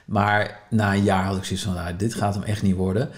Maar 0.05 0.59
na 0.69 0.93
een 0.93 1.03
jaar 1.03 1.23
had 1.23 1.37
ik 1.37 1.43
zoiets 1.43 1.65
van, 1.65 1.73
nou, 1.73 1.95
dit 1.95 2.13
gaat 2.13 2.33
hem 2.33 2.43
echt 2.43 2.61
niet 2.61 2.75
worden. 2.75 3.09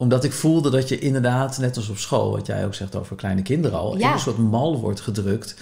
Omdat 0.00 0.24
ik 0.24 0.32
voelde 0.32 0.70
dat 0.70 0.88
je 0.88 0.98
inderdaad, 0.98 1.58
net 1.58 1.76
als 1.76 1.88
op 1.88 1.98
school, 1.98 2.30
wat 2.30 2.46
jij 2.46 2.64
ook 2.64 2.74
zegt 2.74 2.96
over 2.96 3.16
kleine 3.16 3.42
kinderen 3.42 3.78
al, 3.78 3.98
Ja. 3.98 4.06
in 4.06 4.12
een 4.12 4.20
soort 4.20 4.38
mal 4.38 4.80
wordt 4.80 5.00
gedrukt. 5.00 5.54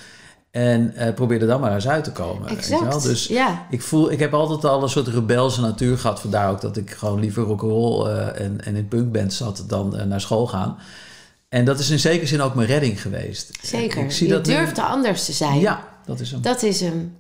En 0.51 0.95
eh 0.97 1.15
probeer 1.15 1.41
er 1.41 1.47
dan 1.47 1.61
maar 1.61 1.75
eens 1.75 1.89
uit 1.89 2.05
te 2.05 2.13
komen. 2.13 2.49
weet 2.49 2.65
je 2.65 2.71
wel. 2.71 2.85
exact. 2.85 3.03
Dus 3.05 3.27
ja. 3.27 3.67
ik 3.71 3.83
voel, 3.83 4.11
ik 4.13 4.19
heb 4.19 4.35
altijd 4.35 4.65
al 4.65 4.83
een 4.83 4.89
soort 4.89 5.07
rebelse 5.09 5.61
natuur 5.61 5.99
gehad. 5.99 6.21
Vandaar 6.21 6.51
ook 6.51 6.61
dat 6.61 6.77
ik 6.77 6.91
gewoon 6.91 7.21
liever 7.21 7.43
rock'n'roll 7.43 8.07
eh 8.09 8.41
en, 8.45 8.65
en 8.65 8.77
in 8.77 8.89
punkband 8.89 9.33
zat 9.33 9.65
dan 9.67 9.97
eh, 9.97 10.05
naar 10.07 10.21
school 10.21 10.47
gaan. 10.47 10.79
En 11.49 11.65
dat 11.65 11.79
is 11.79 11.91
in 11.91 11.99
zekere 11.99 12.27
zin 12.27 12.41
ook 12.41 12.55
mijn 12.55 12.69
redding 12.69 13.03
geweest. 13.03 13.59
Zeker. 13.63 14.03
Ik 14.05 14.13
zie 14.13 14.27
je 14.27 14.33
dat 14.33 14.47
nu- 14.47 14.55
durfde 14.55 14.83
anders 14.83 15.25
te 15.25 15.33
zijn. 15.33 15.59
Ja, 15.61 15.89
dat 16.07 16.21
is 16.21 16.31
hem. 16.31 16.43
Dat 16.43 16.63
is 16.63 16.81
hem. 16.81 17.17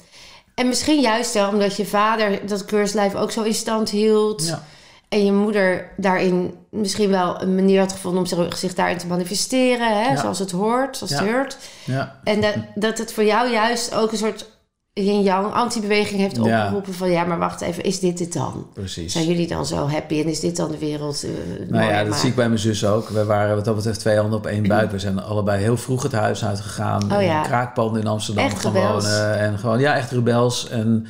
En 0.54 0.68
misschien 0.68 1.00
juist 1.00 1.34
wel 1.34 1.48
omdat 1.50 1.76
je 1.76 1.86
vader 1.86 2.46
dat 2.46 2.64
keurslijf 2.64 3.14
ook 3.14 3.30
zo 3.30 3.42
in 3.42 3.54
stand 3.54 3.90
hield. 3.90 4.46
Ja, 4.46 4.62
En 5.08 5.24
je 5.24 5.32
moeder 5.32 5.90
daarin 5.96 6.54
misschien 6.70 7.10
wel 7.10 7.42
een 7.42 7.54
manier 7.54 7.80
had 7.80 7.92
gevonden 7.92 8.20
om 8.20 8.48
zich, 8.56 8.74
daarin 8.74 8.98
te 8.98 9.06
manifesteren, 9.06 10.02
hè? 10.02 10.08
Ja. 10.10 10.16
zoals 10.16 10.38
het 10.38 10.50
hoort, 10.50 10.96
zoals 10.96 11.12
Ja. 11.12 11.18
het 11.22 11.28
hoort. 11.30 11.56
ja, 11.84 12.18
En 12.24 12.40
dat, 12.40 12.54
dat 12.74 12.98
het 12.98 13.12
voor 13.12 13.24
jou 13.24 13.50
juist 13.52 13.94
ook 13.94 14.12
een 14.12 14.18
soort 14.18 14.50
yin-yang 14.92 15.52
anti-beweging 15.52 16.20
heeft 16.20 16.38
opgeroepen 16.38 16.94
van 16.94 17.10
ja, 17.10 17.24
maar 17.24 17.38
wacht 17.38 17.60
even, 17.60 17.82
is 17.84 18.00
dit 18.00 18.18
het 18.18 18.32
dan? 18.32 18.66
precies. 18.72 19.12
Zijn 19.12 19.26
jullie 19.26 19.46
dan 19.46 19.66
zo 19.66 19.88
happy 19.88 20.20
en 20.20 20.26
is 20.26 20.40
dit 20.40 20.56
dan 20.56 20.70
de 20.70 20.78
wereld? 20.78 21.24
eh, 21.24 21.30
Nou 21.68 21.92
ja, 21.92 22.04
dat 22.04 22.16
zie 22.16 22.28
ik 22.28 22.34
bij 22.34 22.46
mijn 22.48 22.60
zus 22.60 22.84
ook. 22.84 23.08
We 23.08 23.24
waren 23.24 23.54
wat 23.56 23.64
dat 23.64 23.74
betreft 23.76 24.00
twee 24.00 24.16
handen 24.16 24.38
op 24.38 24.46
één 24.46 24.66
buik. 24.68 24.90
We 24.96 24.98
zijn 24.98 25.22
allebei 25.22 25.62
heel 25.62 25.76
vroeg 25.76 26.02
het 26.02 26.12
huis 26.12 26.44
uitgegaan. 26.44 27.12
Oh 27.16 27.22
ja. 27.22 27.42
Kraakpanden 27.42 28.00
in 28.00 28.06
Amsterdam 28.06 28.44
Echt 28.44 28.60
gaan 28.60 28.72
rebels. 28.72 29.04
wonen. 29.04 29.38
En 29.38 29.58
gewoon, 29.58 29.80
ja, 29.80 29.94
echt 29.94 30.10
rebels. 30.10 30.68
En 30.68 31.06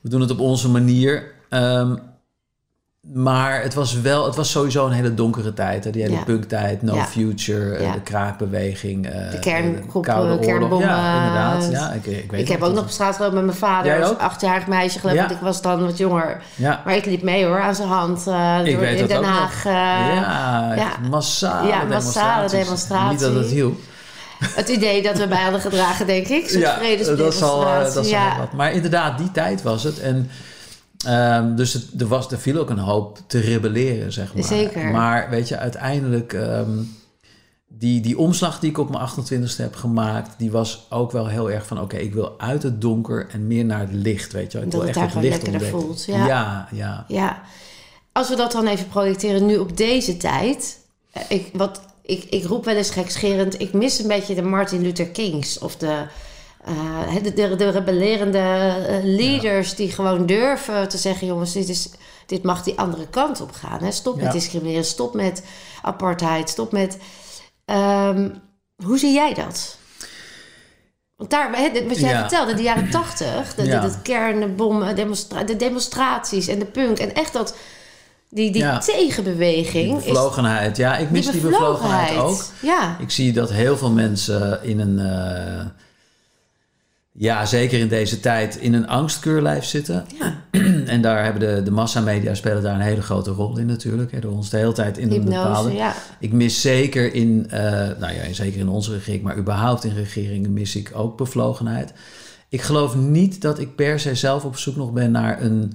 we 0.00 0.08
doen 0.08 0.20
het 0.20 0.30
op 0.30 0.40
onze 0.40 0.68
manier. 0.68 1.32
Ehm, 1.48 1.96
maar 3.12 3.62
het 3.62 3.74
was 3.74 4.00
wel, 4.00 4.24
het 4.24 4.36
was 4.36 4.50
sowieso 4.50 4.86
een 4.86 4.92
hele 4.92 5.14
donkere 5.14 5.54
tijd. 5.54 5.84
Hè? 5.84 5.90
Die 5.90 6.02
hele 6.02 6.14
Ja. 6.14 6.22
punktijd, 6.24 6.82
No 6.82 6.94
Ja. 6.94 7.04
Future, 7.04 7.74
eh, 7.74 7.82
Ja. 7.84 7.92
de 7.92 8.00
kraakbeweging. 8.00 9.06
eh, 9.06 9.30
De 9.30 9.38
kerngroep, 9.38 10.02
Koude 10.04 10.32
eh, 10.32 10.40
kernbommen. 10.46 10.88
Ja, 10.88 11.16
inderdaad. 11.16 11.68
Ja, 11.70 11.92
ik, 11.92 12.06
ik 12.06 12.30
weet 12.30 12.40
Ik 12.40 12.48
heb 12.48 12.62
ook 12.62 12.74
nog 12.74 12.82
op 12.82 12.90
straat 12.90 13.16
gelopen 13.16 13.36
met 13.36 13.44
mijn 13.44 13.56
vader. 13.56 13.86
Jij 13.92 14.04
als 14.04 14.18
achtjarig 14.18 14.66
meisje 14.66 14.98
geloof 14.98 15.14
ik. 15.16 15.30
Ik 15.30 15.40
was 15.40 15.62
dan 15.62 15.84
wat 15.84 15.98
jonger. 15.98 16.42
Maar 16.56 16.96
ik 16.96 17.04
liep 17.04 17.22
mee 17.22 17.44
hoor, 17.46 17.60
aan 17.60 17.74
zijn 17.74 17.88
hand. 17.88 18.18
Ik 18.18 18.24
door, 18.72 18.80
weet 18.80 19.00
in 19.00 19.06
Den. 19.06 19.24
Haag. 19.24 19.64
ja, 19.64 20.88
massale 21.10 21.68
Ja, 21.68 21.84
massale 21.84 21.88
demonstraties. 21.88 22.50
demonstratie. 22.58 23.10
Niet 23.10 23.20
dat 23.20 23.34
het 23.34 23.46
hielp. 23.46 23.78
Het 24.44 24.68
idee 24.68 25.02
dat 25.02 25.18
we 25.18 25.26
bij 25.28 25.42
hadden 25.42 25.60
gedragen, 25.60 26.06
denk 26.06 26.26
ik. 26.26 26.48
Zo'n 26.48 26.60
ja, 26.60 26.78
dat 27.94 28.08
ja. 28.08 28.36
wat. 28.38 28.52
Maar 28.52 28.72
inderdaad, 28.72 29.18
die 29.18 29.30
tijd 29.32 29.62
was 29.62 29.82
het. 29.82 30.00
En 30.00 30.30
ehm, 31.06 31.54
dus 31.54 31.72
het, 31.72 31.84
er, 31.98 32.06
was, 32.06 32.30
er 32.30 32.38
viel 32.38 32.58
ook 32.60 32.70
een 32.70 32.78
hoop 32.78 33.18
te 33.26 33.38
rebelleren, 33.38 34.12
zeg 34.12 34.34
maar. 34.34 34.44
Zeker. 34.44 34.84
Maar 34.90 35.30
weet 35.30 35.48
je, 35.48 35.56
uiteindelijk... 35.58 36.32
ehm, 36.32 36.70
die, 37.70 38.00
die 38.00 38.18
omslag 38.18 38.58
die 38.60 38.70
ik 38.70 38.78
op 38.78 38.90
mijn 38.90 39.08
28e 39.08 39.56
heb 39.56 39.74
gemaakt... 39.76 40.30
die 40.38 40.50
was 40.50 40.86
ook 40.90 41.12
wel 41.12 41.26
heel 41.26 41.50
erg 41.50 41.66
van... 41.66 41.80
oké, 41.80 41.96
ik 41.96 42.14
wil 42.14 42.34
uit 42.40 42.62
het 42.62 42.80
donker 42.80 43.26
en 43.30 43.46
meer 43.46 43.64
naar 43.64 43.80
het 43.80 43.92
licht, 43.92 44.32
weet 44.32 44.52
je 44.52 44.58
wel. 44.58 44.66
Ik 44.66 44.72
Dat 44.72 44.80
wil 44.80 44.90
echt 44.90 45.00
het 45.14 45.22
licht 45.22 45.42
lekkerder 45.42 45.52
ontdekken. 45.74 45.80
voelt, 45.80 46.04
ja. 46.04 46.26
ja, 46.26 46.68
ja. 46.72 47.04
Ja. 47.08 47.40
Als 48.12 48.28
we 48.28 48.36
dat 48.36 48.52
dan 48.52 48.66
even 48.66 48.88
projecteren 48.88 49.46
nu 49.46 49.56
op 49.56 49.76
deze 49.76 50.16
tijd. 50.16 50.78
eh, 51.12 51.22
Ik, 51.28 51.48
wat, 51.52 51.80
ik, 52.02 52.24
ik 52.24 52.44
roep 52.44 52.64
wel 52.64 52.76
eens 52.76 52.90
gekscherend. 52.90 53.60
Ik 53.60 53.72
mis 53.72 53.98
een 53.98 54.08
beetje 54.08 54.34
de 54.34 54.42
Martin 54.42 54.82
Luther 54.82 55.08
Kings. 55.08 55.58
Of 55.58 55.76
de, 55.76 56.02
eh, 56.68 57.22
de, 57.22 57.32
de, 57.32 57.56
de 57.56 57.68
rebellerende 57.68 58.38
eh, 58.38 58.96
leaders 59.02 59.74
die 59.74 59.90
gewoon 59.92 60.26
durven 60.26 60.88
te 60.88 60.98
zeggen... 60.98 61.26
jongens, 61.26 61.52
dit, 61.52 61.68
is, 61.68 61.90
dit 62.26 62.42
mag 62.42 62.62
die 62.62 62.78
andere 62.78 63.06
kant 63.08 63.40
op 63.40 63.52
gaan. 63.52 63.82
Hè? 63.82 63.90
Stop 63.90 64.20
met 64.20 64.32
discrimineren, 64.32 64.84
stop 64.84 65.14
met 65.14 65.42
apartheid, 65.82 66.48
stop 66.50 66.72
met... 66.72 66.98
Ehm, 67.64 68.28
hoe 68.84 68.98
zie 68.98 69.12
jij 69.12 69.34
dat? 69.34 69.76
Want 71.16 71.30
daar, 71.30 71.56
hè, 71.56 71.86
wat 71.88 71.98
jij 71.98 72.10
Ja. 72.10 72.18
vertelde, 72.20 72.54
de 72.54 72.62
jaren 72.62 72.90
tachtig, 72.90 73.54
de, 73.54 73.62
de, 73.62 73.92
kernbommen, 74.02 74.96
demonstra 74.96 75.42
de 75.44 75.56
demonstraties 75.56 76.48
en 76.48 76.58
de 76.58 76.64
punk 76.64 76.98
en 76.98 77.14
echt 77.14 77.32
dat, 77.32 77.56
die, 78.30 78.50
die 78.52 78.62
Ja. 78.62 78.78
tegenbeweging. 78.78 79.86
Die 79.96 80.04
bevlogenheid. 80.12 80.76
Ja, 80.76 80.96
ik 80.96 81.10
mis 81.10 81.30
die 81.30 81.40
bevlogenheid 81.40 82.18
ook. 82.18 82.44
Ja, 82.62 82.96
Ik 83.00 83.10
zie 83.10 83.32
dat 83.32 83.50
heel 83.52 83.76
veel 83.76 83.90
mensen 83.90 84.58
in 84.62 84.80
een... 84.80 84.98
eh, 84.98 85.66
ja, 87.18 87.46
zeker 87.46 87.78
in 87.78 87.88
deze 87.88 88.20
tijd 88.20 88.56
in 88.56 88.74
een 88.74 88.88
angstkeurlijf 88.88 89.64
zitten. 89.64 90.06
ja. 90.18 90.36
En 90.86 91.02
daar 91.02 91.24
hebben 91.24 91.54
de, 91.54 91.62
de 91.62 91.70
massamedia 91.70 92.34
spelen 92.34 92.62
daar 92.62 92.74
een 92.74 92.80
hele 92.80 93.02
grote 93.02 93.30
rol 93.30 93.58
in 93.58 93.66
natuurlijk. 93.66 94.12
Hè, 94.12 94.20
door 94.20 94.32
ons 94.32 94.50
de 94.50 94.56
hele 94.56 94.72
tijd 94.72 94.98
in 94.98 95.06
een 95.06 95.12
hypnose, 95.12 95.36
bepaalde... 95.36 95.72
ja. 95.72 95.94
Ik 96.20 96.32
mis 96.32 96.60
zeker 96.60 97.14
in, 97.14 97.46
eh, 97.50 97.60
nou 97.98 98.12
ja, 98.14 98.32
zeker 98.32 98.60
in 98.60 98.68
onze 98.68 98.92
regering, 98.92 99.22
maar 99.22 99.36
überhaupt 99.36 99.84
in 99.84 99.94
regeringen 99.94 100.52
mis 100.52 100.76
ik 100.76 100.90
ook 100.94 101.16
bevlogenheid. 101.16 101.92
Ik 102.48 102.60
geloof 102.60 102.96
niet 102.96 103.40
dat 103.40 103.58
ik 103.58 103.74
per 103.74 104.00
se 104.00 104.14
zelf 104.14 104.44
op 104.44 104.56
zoek 104.56 104.76
nog 104.76 104.92
ben 104.92 105.10
naar 105.10 105.42
een 105.42 105.72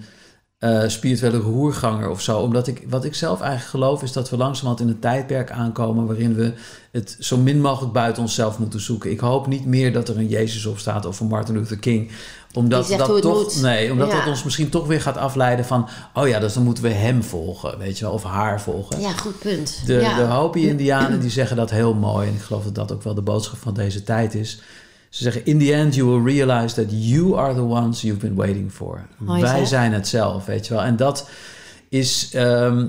eh, 0.63 0.84
spirituele 0.88 1.38
roerganger 1.38 2.10
of 2.10 2.22
zo. 2.22 2.39
Omdat 2.39 2.67
ik, 2.67 2.84
wat 2.89 3.05
ik 3.05 3.15
zelf 3.15 3.41
eigenlijk 3.41 3.70
geloof, 3.70 4.03
is 4.03 4.12
dat 4.12 4.29
we 4.29 4.38
langzamerhand 4.38 4.79
in 4.79 4.88
een 4.88 5.00
tijdperk 5.00 5.51
aankomen 5.51 6.05
waarin 6.05 6.36
we 6.36 6.53
het 6.91 7.15
zo 7.20 7.38
min 7.38 7.62
mogelijk 7.62 7.93
buiten 7.93 8.22
onszelf 8.22 8.60
moeten 8.60 8.82
zoeken. 8.82 9.12
Ik 9.12 9.20
hoop 9.20 9.48
niet 9.48 9.65
meer 9.65 9.93
dat 9.93 10.10
er 10.10 10.17
een 10.17 10.27
Jezus 10.27 10.65
op 10.65 10.77
staat 10.77 11.05
of 11.05 11.20
een 11.20 11.27
Martin 11.27 11.58
Luther 11.58 11.77
King. 11.79 12.12
Omdat 12.53 12.88
dat 12.88 13.22
toch, 13.22 13.43
moet. 13.43 13.62
nee, 13.62 13.91
omdat 13.91 14.08
Ja. 14.08 14.17
dat 14.17 14.27
ons 14.27 14.43
misschien 14.43 14.70
toch 14.70 14.88
weer 14.88 15.01
gaat 15.01 15.17
afleiden 15.17 15.65
van, 15.65 15.88
oh 16.13 16.27
ja, 16.27 16.39
dus 16.39 16.53
dan 16.53 16.63
moeten 16.63 16.84
we 16.84 16.89
hem 16.89 17.24
volgen, 17.24 17.77
weet 17.77 17.98
je 17.98 18.05
wel, 18.05 18.13
of 18.13 18.24
haar 18.24 18.62
volgen. 18.62 19.00
ja, 19.00 19.12
goed 19.12 19.39
punt. 19.39 19.82
De, 19.86 19.93
ja. 19.93 20.15
de 20.15 20.22
Hopi-Indianen 20.24 21.20
die 21.20 21.29
zeggen 21.29 21.58
dat 21.58 21.70
heel 21.70 21.93
mooi. 21.93 22.27
En 22.27 22.34
ik 22.34 22.41
geloof 22.41 22.63
dat 22.63 22.75
dat 22.75 22.91
ook 22.91 23.03
wel 23.03 23.13
de 23.13 23.22
boodschap 23.22 23.60
van 23.60 23.74
deze 23.74 24.03
tijd 24.03 24.36
is. 24.36 24.62
Ze 25.13 25.24
zeggen, 25.24 25.46
in 25.46 25.60
the 25.60 25.74
end 25.74 25.96
you 25.96 26.08
will 26.08 26.34
realize 26.34 26.75
that 26.75 26.86
you 26.89 27.38
are 27.38 27.53
the 27.53 27.63
ones 27.63 28.01
you've 28.01 28.20
been 28.20 28.36
waiting 28.36 28.72
for. 28.72 29.05
Mooi, 29.17 29.41
Wij 29.41 29.65
zijn 29.65 29.93
het 29.93 30.08
zelf, 30.08 30.46
weet 30.46 30.67
je 30.67 30.74
wel. 30.74 30.84
En 30.84 30.96
dat 30.96 31.29
is... 31.89 32.29
ehm, 32.34 32.88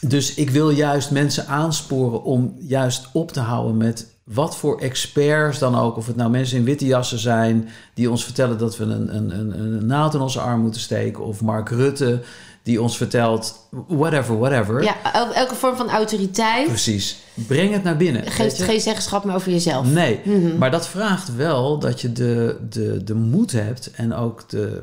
dus 0.00 0.34
ik 0.34 0.50
wil 0.50 0.70
juist 0.70 1.10
mensen 1.10 1.46
aansporen 1.46 2.22
om 2.22 2.54
juist 2.58 3.08
op 3.12 3.32
te 3.32 3.40
houden 3.40 3.76
met 3.76 4.06
wat 4.24 4.56
voor 4.56 4.80
experts 4.80 5.58
dan 5.58 5.74
ook. 5.74 5.96
Of 5.96 6.06
het 6.06 6.16
nou 6.16 6.30
mensen 6.30 6.58
in 6.58 6.64
witte 6.64 6.86
jassen 6.86 7.18
zijn 7.18 7.68
die 7.94 8.10
ons 8.10 8.24
vertellen 8.24 8.58
dat 8.58 8.76
we 8.76 8.84
een, 8.84 9.16
een, 9.16 9.38
een, 9.38 9.60
een 9.60 9.86
naald 9.86 10.14
in 10.14 10.20
onze 10.20 10.40
arm 10.40 10.60
moeten 10.60 10.80
steken. 10.80 11.24
Of 11.24 11.40
Mark 11.40 11.68
Rutte 11.68 12.22
die 12.62 12.82
ons 12.82 12.96
vertelt, 12.96 13.68
whatever, 13.88 14.38
whatever. 14.38 14.82
Ja, 14.82 14.94
el- 15.12 15.32
elke 15.34 15.54
vorm 15.54 15.76
van 15.76 15.90
autoriteit 15.90 16.66
Precies. 16.68 17.18
Breng 17.34 17.72
het 17.72 17.82
naar 17.82 17.96
binnen. 17.96 18.24
je? 18.24 18.30
geen 18.64 18.80
zeggenschap 18.80 19.24
meer 19.24 19.34
over 19.34 19.50
jezelf. 19.52 19.86
Nee, 19.86 20.20
Mhm. 20.24 20.58
maar 20.58 20.70
dat 20.70 20.88
vraagt 20.88 21.34
wel 21.36 21.78
dat 21.78 22.00
je 22.00 22.12
de, 22.12 22.56
de, 22.68 23.04
de 23.04 23.14
moed 23.14 23.52
hebt 23.52 23.90
en 23.90 24.14
ook 24.14 24.48
de, 24.48 24.82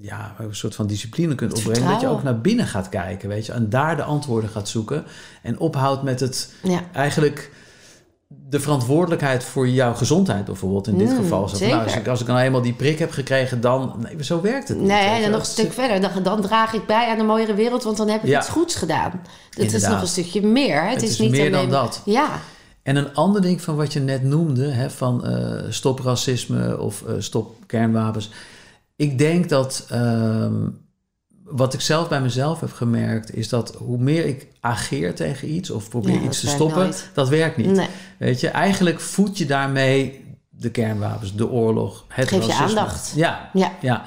ja, 0.00 0.34
een 0.38 0.54
soort 0.54 0.74
van 0.74 0.86
discipline 0.86 1.34
kunt 1.34 1.52
Het 1.52 1.66
opbrengen. 1.66 1.90
Dat 1.90 2.00
je 2.00 2.08
ook 2.08 2.22
naar 2.22 2.40
binnen 2.40 2.66
gaat 2.66 2.88
kijken, 2.88 3.28
weet 3.28 3.46
je. 3.46 3.52
En 3.52 3.68
daar 3.70 3.96
de 3.96 4.02
antwoorden 4.02 4.50
gaat 4.50 4.68
zoeken. 4.68 5.04
En 5.42 5.58
ophoudt 5.58 6.02
met 6.02 6.20
het 6.20 6.52
Ja. 6.62 6.80
eigenlijk 6.92 7.50
de 8.48 8.60
verantwoordelijkheid 8.60 9.44
voor 9.44 9.68
jouw 9.68 9.94
gezondheid 9.94 10.44
bijvoorbeeld. 10.44 10.86
In 10.86 10.98
dit 10.98 11.08
Mm, 11.10 11.16
geval. 11.16 11.48
Zo 11.48 11.66
nou, 11.66 11.82
als, 11.84 11.96
ik, 11.96 12.08
als 12.08 12.20
ik 12.20 12.26
dan 12.26 12.36
eenmaal 12.36 12.62
die 12.62 12.72
prik 12.72 12.98
heb 12.98 13.10
gekregen, 13.10 13.60
dan... 13.60 13.94
Nee, 13.98 14.24
zo 14.24 14.40
werkt 14.40 14.68
het 14.68 14.78
niet. 14.78 14.86
Nee, 14.86 15.06
en 15.08 15.20
dan 15.22 15.30
nog 15.30 15.40
een 15.40 15.46
stuk 15.46 15.72
verder. 15.72 16.00
Dan, 16.00 16.22
dan 16.22 16.40
draag 16.40 16.72
ik 16.72 16.86
bij 16.86 17.08
aan 17.08 17.18
een 17.18 17.26
mooiere 17.26 17.54
wereld, 17.54 17.82
want 17.82 17.96
dan 17.96 18.08
heb 18.08 18.22
ik 18.22 18.28
Ja. 18.28 18.38
iets 18.38 18.48
goeds 18.48 18.74
gedaan. 18.74 19.22
Het 19.50 19.72
is 19.72 19.86
nog 19.86 20.00
een 20.00 20.06
stukje 20.06 20.46
meer. 20.46 20.80
hè. 20.82 20.86
Het, 20.88 20.94
Het 20.94 21.02
is, 21.02 21.10
is 21.10 21.18
niet 21.18 21.30
meer 21.30 21.50
dan 21.50 21.58
alleen... 21.58 21.70
dat. 21.70 22.02
Ja, 22.04 22.28
En 22.82 22.96
een 22.96 23.14
ander 23.14 23.42
ding 23.42 23.60
van 23.62 23.76
wat 23.76 23.92
je 23.92 24.00
net 24.00 24.22
noemde, 24.22 24.68
hè, 24.70 24.90
van 24.90 25.26
eh, 25.26 25.62
stop 25.68 26.00
racisme 26.00 26.78
of 26.78 27.02
eh, 27.02 27.14
stop 27.18 27.54
kernwapens. 27.66 28.30
Ik 28.96 29.18
denk 29.18 29.48
dat 29.48 29.86
ehm, 29.88 30.54
wat 31.50 31.74
ik 31.74 31.80
zelf 31.80 32.08
bij 32.08 32.20
mezelf 32.20 32.60
heb 32.60 32.72
gemerkt, 32.72 33.34
is 33.36 33.48
dat 33.48 33.74
hoe 33.78 33.98
meer 33.98 34.24
ik 34.26 34.46
ageer 34.60 35.14
tegen 35.14 35.52
iets 35.54 35.70
of 35.70 35.88
probeer 35.88 36.14
Ja, 36.14 36.20
iets 36.20 36.40
te 36.40 36.46
stoppen, 36.48 36.82
nooit. 36.82 37.08
dat 37.14 37.28
werkt 37.28 37.56
niet. 37.56 37.70
nee. 37.70 37.88
Weet 38.18 38.40
je, 38.40 38.48
eigenlijk 38.48 39.00
voed 39.00 39.38
je 39.38 39.46
daarmee 39.46 40.24
de 40.50 40.70
kernwapens, 40.70 41.34
de 41.34 41.48
oorlog, 41.48 42.04
het 42.08 42.28
Geef 42.28 42.42
je 42.46 42.52
racisme. 42.52 42.80
aandacht. 42.80 43.12
Ja, 43.16 43.50
Ja. 43.52 43.72
ja. 43.80 44.04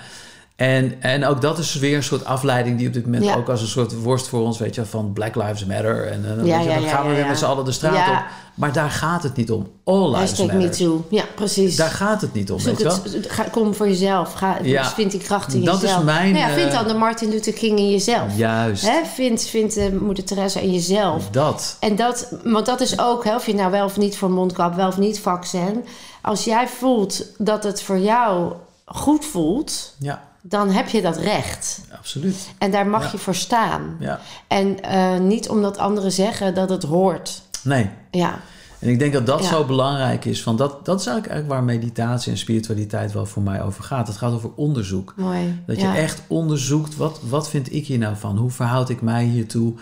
En, 0.64 1.02
en 1.02 1.26
ook 1.26 1.42
dat 1.42 1.58
is 1.58 1.76
weer 1.76 1.96
een 1.96 2.04
soort 2.04 2.26
afleiding 2.26 2.78
die 2.78 2.88
op 2.88 2.94
dit 2.94 3.06
moment 3.06 3.24
Ja. 3.24 3.36
ook 3.36 3.50
als 3.50 3.62
een 3.62 3.68
soort 3.68 4.02
worst 4.02 4.28
voor 4.28 4.42
ons, 4.42 4.58
weet 4.58 4.76
je, 4.76 4.86
van 4.86 5.14
Black 5.14 5.36
Lives 5.36 5.66
Matter. 5.66 6.08
En 6.08 6.24
eh, 6.30 6.36
dan, 6.36 6.46
Ja, 6.46 6.56
weet 6.58 6.64
je, 6.66 6.70
ja, 6.70 6.76
dan 6.76 6.84
ja, 6.84 6.90
gaan 6.96 7.08
we 7.10 7.16
weer 7.16 7.28
met 7.28 7.38
z'n 7.38 7.46
allen 7.46 7.66
de 7.66 7.72
straat 7.72 8.10
op. 8.10 8.24
Maar 8.56 8.74
daar 8.74 8.90
gaat 8.90 9.24
het 9.24 9.36
niet 9.36 9.52
om. 9.52 9.68
All 9.84 10.06
lives 10.06 10.20
Hashtag 10.20 10.46
matter. 10.46 10.60
me 10.62 10.70
too. 10.70 11.06
Ja, 11.10 11.24
precies. 11.36 11.76
Daar 11.76 11.90
gaat 11.90 12.22
het 12.22 12.34
niet 12.34 12.52
om, 12.52 12.60
Zoek 12.60 12.78
weet 12.78 12.84
wel? 13.04 13.14
het, 13.14 13.32
ga, 13.32 13.44
kom 13.44 13.74
voor 13.76 13.88
jezelf. 13.88 14.34
Ga, 14.34 14.58
Ja. 14.64 14.86
Vind 14.90 15.12
die 15.12 15.20
kracht 15.20 15.54
in 15.54 15.64
Dat 15.64 15.84
is 15.84 15.98
mijn, 16.04 16.34
Nou 16.34 16.50
ja, 16.50 16.56
vind 16.56 16.72
eh, 16.72 16.78
dan 16.78 16.88
de 16.88 16.94
Martin 16.94 17.30
Luther 17.30 17.54
King 17.54 17.78
in 17.80 17.90
jezelf. 17.92 18.36
Juist, 18.38 18.88
Hè? 18.88 19.02
Vind, 19.14 19.42
vind 19.44 19.74
de 19.74 19.98
moeder 20.02 20.24
Teresa 20.24 20.60
in 20.60 20.72
jezelf. 20.74 21.30
dat. 21.30 21.78
En 21.80 21.96
dat, 21.96 22.34
want 22.44 22.66
dat 22.66 22.82
is 22.82 23.00
ook, 23.00 23.24
hè, 23.24 23.36
of 23.36 23.46
je 23.46 23.54
nou 23.56 23.72
wel 23.72 23.86
of 23.86 23.98
niet 23.98 24.18
voor 24.18 24.32
mondkap, 24.32 24.76
wel 24.76 24.88
of 24.88 24.98
niet 24.98 25.20
vaccin. 25.20 25.86
Als 26.22 26.44
jij 26.44 26.68
voelt 26.68 27.26
dat 27.38 27.64
het 27.64 27.82
voor 27.82 28.00
jou 28.00 28.54
goed 28.86 29.26
voelt, 29.26 29.94
Ja, 30.00 30.22
dan 30.46 30.70
heb 30.70 30.88
je 30.88 31.02
dat 31.02 31.18
recht. 31.18 31.82
absoluut. 31.98 32.50
En 32.58 32.72
daar 32.72 32.88
mag 32.88 33.04
Ja. 33.04 33.10
je 33.12 33.18
voor 33.18 33.36
staan. 33.36 33.96
Ja. 34.00 34.20
En 34.48 34.82
eh, 34.84 35.20
niet 35.20 35.50
omdat 35.50 35.78
anderen 35.78 36.12
zeggen 36.12 36.54
dat 36.54 36.70
het 36.70 36.84
hoort. 36.84 37.42
Nee. 37.64 37.90
Ja, 38.12 38.40
En 38.80 38.90
ik 38.90 39.00
denk 39.00 39.14
dat 39.14 39.26
dat 39.26 39.44
Ja. 39.44 39.50
zo 39.50 39.64
belangrijk 39.66 40.26
is. 40.26 40.44
Van 40.44 40.56
dat, 40.58 40.86
dat 40.86 41.00
is 41.00 41.06
eigenlijk, 41.06 41.34
eigenlijk 41.36 41.48
waar 41.50 41.64
meditatie 41.80 42.32
en 42.32 42.38
spiritualiteit 42.38 43.12
wel 43.14 43.26
voor 43.26 43.42
mij 43.44 43.62
over 43.64 43.84
gaat. 43.84 44.08
Het 44.08 44.18
gaat 44.18 44.34
over 44.34 44.50
onderzoek. 44.56 45.14
mooi. 45.18 45.62
Dat 45.66 45.80
je 45.82 45.88
echt 45.88 46.22
onderzoekt, 46.28 46.96
wat, 46.96 47.20
wat 47.30 47.50
vind 47.50 47.74
ik 47.74 47.88
hier 47.88 47.98
nou 47.98 48.16
van? 48.18 48.38
Hoe 48.38 48.52
verhoud 48.52 48.90
ik 48.90 49.02
mij 49.02 49.24
hiertoe? 49.24 49.74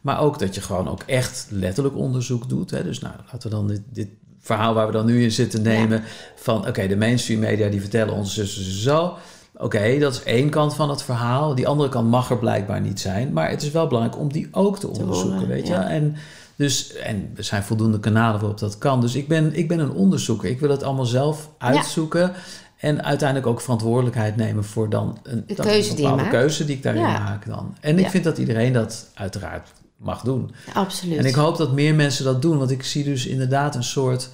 Maar 0.00 0.20
ook 0.20 0.38
dat 0.38 0.54
je 0.54 0.60
gewoon 0.60 0.88
ook 0.88 1.02
echt 1.06 1.46
letterlijk 1.50 1.96
onderzoek 1.96 2.48
doet. 2.48 2.70
Hè? 2.70 2.82
Dus 2.82 2.98
nou, 2.98 3.14
laten 3.32 3.50
we 3.50 3.56
dan 3.56 3.66
dit, 3.66 3.80
dit 3.92 4.08
verhaal 4.40 4.74
waar 4.74 4.86
we 4.86 4.92
dan 4.92 5.06
nu 5.06 5.22
in 5.22 5.32
zitten 5.32 5.62
nemen. 5.62 6.02
Van 6.36 6.66
oké, 6.68 6.86
de 6.86 6.96
mainstream 6.96 7.40
media 7.40 7.68
die 7.68 7.80
vertellen 7.80 8.14
ons 8.14 8.34
dus 8.34 8.82
zo. 8.82 9.16
Oké, 9.60 9.98
dat 9.98 10.12
is 10.14 10.22
één 10.22 10.50
kant 10.50 10.74
van 10.74 10.90
het 10.90 11.02
verhaal. 11.02 11.54
Die 11.54 11.68
andere 11.68 11.88
kant 11.88 12.10
mag 12.10 12.30
er 12.30 12.38
blijkbaar 12.38 12.80
niet 12.80 13.00
zijn. 13.00 13.32
Maar 13.32 13.50
het 13.50 13.62
is 13.62 13.70
wel 13.70 13.86
belangrijk 13.86 14.18
om 14.20 14.32
die 14.32 14.48
ook 14.52 14.78
te 14.78 14.88
onderzoeken, 14.88 15.48
weet 15.48 15.66
je. 15.66 15.72
ja. 15.72 15.88
En, 15.88 16.16
dus, 16.56 16.92
en 16.96 17.30
er 17.36 17.44
zijn 17.44 17.62
voldoende 17.62 18.00
kanalen 18.00 18.40
waarop 18.40 18.58
dat 18.58 18.78
kan. 18.78 19.00
Dus 19.00 19.14
ik 19.14 19.28
ben, 19.28 19.54
ik 19.54 19.68
ben 19.68 19.78
een 19.78 19.92
onderzoeker. 19.92 20.50
Ik 20.50 20.60
wil 20.60 20.70
het 20.70 20.82
allemaal 20.82 21.04
zelf 21.04 21.50
uitzoeken. 21.58 22.32
En 22.76 23.04
uiteindelijk 23.04 23.48
ook 23.48 23.60
verantwoordelijkheid 23.60 24.36
nemen 24.36 24.64
voor 24.64 24.90
dan 24.90 25.18
een, 25.22 25.44
De 25.46 25.54
dan 25.54 25.66
keuze 25.66 25.90
een 25.90 25.96
die 25.96 26.04
bepaalde 26.04 26.22
maakt. 26.22 26.34
keuze 26.34 26.64
die 26.64 26.76
ik 26.76 26.82
daarin 26.82 27.02
Ja. 27.02 27.18
maak 27.18 27.46
dan. 27.46 27.76
En 27.80 27.98
ik 27.98 28.08
vind 28.10 28.24
dat 28.24 28.38
iedereen 28.38 28.72
dat 28.72 29.06
uiteraard 29.14 29.68
mag 29.96 30.22
doen. 30.22 30.50
Absoluut. 30.74 31.18
En 31.18 31.24
ik 31.24 31.34
hoop 31.34 31.56
dat 31.56 31.72
meer 31.72 31.94
mensen 31.94 32.24
dat 32.24 32.42
doen. 32.42 32.58
Want 32.58 32.70
ik 32.70 32.82
zie 32.84 33.04
dus 33.04 33.26
inderdaad 33.26 33.74
een 33.74 33.84
soort... 33.84 34.28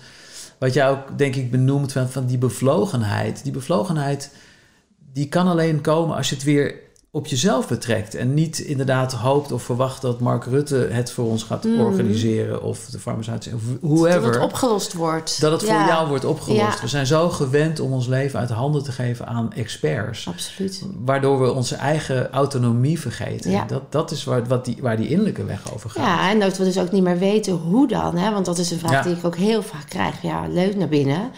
Wat 0.59 0.75
jij 0.75 0.91
ook, 0.91 1.19
denk 1.19 1.35
ik, 1.37 1.51
benoemt 1.51 1.93
van, 1.93 2.09
van 2.09 2.27
die 2.27 2.39
bevlogenheid. 2.39 3.43
Die 3.43 3.53
bevlogenheid, 3.53 4.31
die 5.17 5.29
kan 5.29 5.47
alleen 5.47 5.81
komen 5.81 6.17
als 6.17 6.29
je 6.29 6.35
het 6.35 6.45
weer 6.45 6.75
op 7.11 7.27
jezelf 7.27 7.69
betrekt. 7.69 8.15
En 8.15 8.35
niet 8.35 8.59
inderdaad 8.59 9.13
hoopt 9.13 9.53
of 9.53 9.63
verwacht 9.63 10.03
dat 10.03 10.21
Mark 10.21 10.45
Rutte 10.45 10.89
het 10.91 11.11
voor 11.11 11.25
ons 11.25 11.43
gaat 11.43 11.65
Mm. 11.65 11.81
organiseren. 11.81 12.63
Of 12.63 12.87
de 12.87 12.99
farmaceutische, 12.99 13.57
of 13.57 13.63
dat 13.63 13.79
whoever. 13.81 14.25
het 14.33 14.43
opgelost 14.43 14.93
wordt. 14.93 15.41
Dat 15.41 15.53
het 15.53 15.71
voor 15.71 15.85
jou 15.87 16.09
wordt 16.09 16.25
opgelost. 16.25 16.61
Ja. 16.61 16.81
We 16.81 16.89
zijn 16.89 17.07
zo 17.07 17.29
gewend 17.29 17.81
om 17.81 17.93
ons 17.93 18.07
leven 18.07 18.39
uit 18.39 18.51
handen 18.51 18.83
te 18.85 18.93
geven 18.93 19.27
aan 19.27 19.53
experts. 19.53 20.29
Absoluut. 20.29 20.83
Waardoor 21.05 21.41
we 21.41 21.53
onze 21.53 21.75
eigen 21.75 22.31
autonomie 22.31 23.01
vergeten. 23.01 23.51
Ja. 23.51 23.65
Dat, 23.65 23.93
dat 23.93 24.11
is 24.11 24.25
waar, 24.25 24.47
wat 24.47 24.65
die, 24.65 24.77
waar 24.81 24.97
die 24.97 25.09
innerlijke 25.09 25.45
weg 25.45 25.75
over 25.75 25.91
gaat. 25.91 26.05
Ja, 26.05 26.31
en 26.31 26.41
dat 26.41 26.59
we 26.59 26.65
dus 26.65 26.79
ook 26.79 26.93
niet 26.93 27.03
meer 27.03 27.19
weten 27.19 27.53
hoe 27.53 27.89
dan. 27.89 28.17
Hè? 28.17 28.33
Want 28.33 28.45
dat 28.47 28.59
is 28.59 28.71
een 28.71 28.79
vraag 28.79 29.05
die 29.05 29.17
ik 29.17 29.25
ook 29.25 29.37
heel 29.37 29.63
vaak 29.63 29.89
krijg. 29.89 30.23
Ja, 30.23 30.47
leuk 30.49 30.77
naar 30.77 30.89
binnen. 30.89 31.31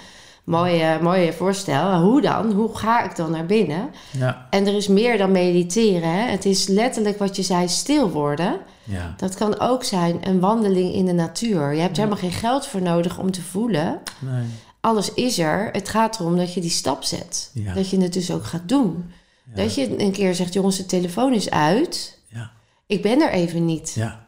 Mooi, 0.49 0.81
eh, 0.81 1.01
mooi 1.01 1.33
voorstel. 1.33 2.01
Hoe 2.01 2.21
dan? 2.21 2.53
Hoe 2.53 2.77
ga 2.77 3.03
ik 3.05 3.17
dan 3.17 3.31
naar 3.31 3.47
binnen? 3.47 3.91
Ja, 4.11 4.47
En 4.51 4.67
er 4.67 4.75
is 4.75 4.89
meer 4.89 5.19
dan 5.19 5.33
mediteren. 5.33 6.11
Hè? 6.13 6.31
Het 6.31 6.45
is 6.45 6.67
letterlijk 6.67 7.19
wat 7.19 7.37
je 7.37 7.43
zei, 7.43 7.69
stil 7.69 8.11
worden. 8.11 8.59
ja. 8.85 9.15
Dat 9.17 9.35
kan 9.35 9.61
ook 9.61 9.85
zijn 9.85 10.29
een 10.29 10.41
wandeling 10.41 10.95
in 10.95 11.07
de 11.07 11.13
natuur. 11.13 11.75
Je 11.75 11.81
hebt 11.81 11.97
er 11.97 12.03
helemaal 12.05 12.23
geen 12.31 12.39
geld 12.39 12.67
voor 12.67 12.83
nodig 12.83 13.19
om 13.19 13.31
te 13.31 13.43
voelen. 13.43 13.99
Nee. 14.19 14.45
Alles 14.81 15.15
is 15.15 15.39
er. 15.39 15.69
Het 15.73 15.89
gaat 15.89 16.21
erom 16.21 16.37
dat 16.37 16.55
je 16.55 16.61
die 16.61 16.71
stap 16.71 17.05
zet. 17.05 17.51
Ja. 17.55 17.75
Dat 17.75 17.91
je 17.91 18.01
het 18.01 18.13
dus 18.13 18.31
ook 18.33 18.45
gaat 18.45 18.69
doen. 18.69 19.11
Dat 19.55 19.75
je 19.75 20.01
een 20.03 20.13
keer 20.13 20.35
zegt, 20.35 20.53
jongens, 20.53 20.77
de 20.77 20.87
telefoon 20.87 21.33
is 21.33 21.51
uit. 21.51 22.19
Ja. 22.29 22.51
Ik 22.87 23.03
ben 23.03 23.21
er 23.21 23.31
even 23.31 23.65
niet. 23.65 23.93
Ja. 23.95 24.25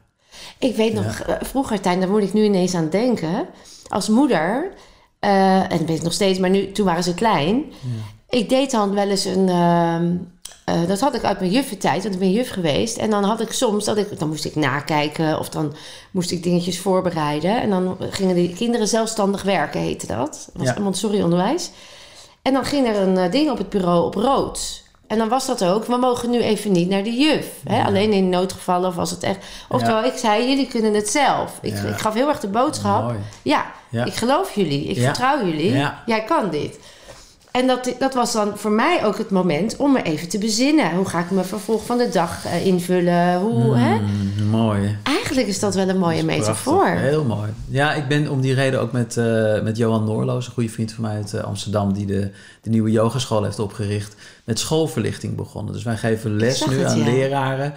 Ik 0.58 0.76
weet 0.76 0.92
nog, 0.94 1.18
eh, 1.18 1.34
vroeger 1.40 1.80
tijd, 1.80 2.00
daar 2.00 2.10
moet 2.10 2.22
ik 2.22 2.32
nu 2.32 2.42
ineens 2.44 2.74
aan 2.74 2.90
denken. 2.90 3.46
Als 3.88 4.08
moeder, 4.08 4.72
eh, 5.20 5.62
en 5.62 5.78
dat 5.78 5.86
weet 5.86 5.96
ik 5.96 6.02
nog 6.02 6.12
steeds, 6.12 6.38
maar 6.38 6.50
nu, 6.50 6.72
toen 6.72 6.86
waren 6.86 7.02
ze 7.02 7.14
klein. 7.14 7.64
Ik 8.28 8.48
deed 8.48 8.70
dan 8.70 8.94
wel 8.94 9.08
eens 9.08 9.24
een, 9.24 9.48
ehm, 9.48 10.16
eh, 10.64 10.88
dat 10.88 11.00
had 11.00 11.14
ik 11.14 11.24
uit 11.24 11.40
mijn 11.40 11.52
juffentijd, 11.52 12.02
want 12.02 12.14
ik 12.14 12.20
ben 12.20 12.30
juf 12.32 12.50
geweest. 12.50 12.96
En 12.96 13.10
dan 13.10 13.24
had 13.24 13.40
ik 13.40 13.52
soms, 13.52 13.84
dat 13.84 13.96
ik, 13.96 14.18
dan 14.18 14.28
moest 14.28 14.44
ik 14.44 14.54
nakijken 14.56 15.38
of 15.38 15.48
dan 15.48 15.74
moest 16.10 16.30
ik 16.30 16.42
dingetjes 16.42 16.78
voorbereiden. 16.80 17.60
En 17.62 17.70
dan 17.70 17.96
gingen 18.10 18.34
die 18.34 18.54
kinderen 18.54 18.88
zelfstandig 18.88 19.42
werken, 19.42 19.80
heette 19.80 20.06
dat. 20.06 20.48
Dat 20.52 20.66
was 20.66 20.74
Ja. 20.76 20.82
Montessori-onderwijs. 20.82 21.70
En 22.42 22.52
dan 22.52 22.64
ging 22.64 22.86
er 22.88 22.96
een 22.96 23.18
eh, 23.18 23.30
ding 23.30 23.50
op 23.50 23.58
het 23.58 23.68
bureau 23.68 24.04
op 24.04 24.14
rood. 24.14 24.82
En 25.10 25.18
dan 25.18 25.28
was 25.28 25.46
dat 25.46 25.64
ook, 25.64 25.84
we 25.84 25.96
mogen 25.96 26.30
nu 26.30 26.40
even 26.40 26.72
niet 26.72 26.88
naar 26.88 27.02
de 27.02 27.12
juf. 27.16 27.46
Hè? 27.68 27.82
Alleen 27.84 28.12
in 28.12 28.28
noodgevallen 28.28 28.88
of 28.88 28.98
als 28.98 29.10
het 29.10 29.22
echt... 29.22 29.38
Oftewel, 29.68 30.04
ik 30.04 30.16
zei, 30.16 30.48
jullie 30.48 30.66
kunnen 30.68 30.94
het 30.94 31.08
zelf. 31.08 31.58
Ik, 31.62 31.74
Ja. 31.74 31.82
ik 31.88 31.96
gaf 31.98 32.14
heel 32.14 32.28
erg 32.28 32.40
de 32.40 32.48
boodschap. 32.48 33.14
Ja, 33.42 33.64
ik 34.04 34.14
geloof 34.14 34.54
jullie. 34.54 34.84
Ik 34.84 34.96
vertrouw 35.04 35.44
jullie. 35.44 35.72
Jij 36.06 36.24
kan 36.24 36.50
dit. 36.50 36.78
En 37.52 37.66
dat, 37.66 37.94
dat 37.98 38.14
was 38.14 38.32
dan 38.32 38.58
voor 38.58 38.70
mij 38.70 39.04
ook 39.04 39.18
het 39.18 39.30
moment 39.30 39.76
om 39.76 39.92
me 39.92 40.02
even 40.02 40.28
te 40.28 40.38
bezinnen. 40.38 40.94
Hoe 40.94 41.08
ga 41.08 41.20
ik 41.20 41.30
mijn 41.30 41.46
vervolg 41.46 41.86
van 41.86 41.98
de 41.98 42.08
dag 42.08 42.44
eh, 42.44 42.66
invullen? 42.66 43.38
Hoe, 43.38 43.76
hè? 43.76 43.98
Mm, 43.98 44.46
mooi. 44.50 44.98
Eigenlijk 45.02 45.46
is 45.46 45.58
dat 45.58 45.74
wel 45.74 45.88
een 45.88 45.98
mooie 45.98 46.24
metafoor. 46.24 46.86
Heel 46.86 47.24
mooi. 47.24 47.50
Ja, 47.68 47.94
ik 47.94 48.08
ben 48.08 48.28
om 48.28 48.40
die 48.40 48.54
reden 48.54 48.80
ook 48.80 48.92
met, 48.92 49.16
eh, 49.16 49.62
met 49.62 49.76
Johan 49.76 50.04
Noorloos, 50.04 50.46
een 50.46 50.52
goede 50.52 50.68
vriend 50.68 50.92
van 50.92 51.04
mij 51.04 51.14
uit 51.14 51.34
eh, 51.34 51.42
Amsterdam, 51.42 51.92
die 51.92 52.06
de, 52.06 52.30
de 52.60 52.70
nieuwe 52.70 52.90
yogaschool 52.90 53.44
heeft 53.44 53.58
opgericht, 53.58 54.14
met 54.44 54.58
schoolverlichting 54.58 55.36
begonnen. 55.36 55.72
Dus 55.72 55.82
wij 55.82 55.96
geven 55.96 56.36
les 56.36 56.66
nu 56.66 56.78
het, 56.78 56.86
aan 56.86 56.98
ja. 56.98 57.04
leraren. 57.04 57.72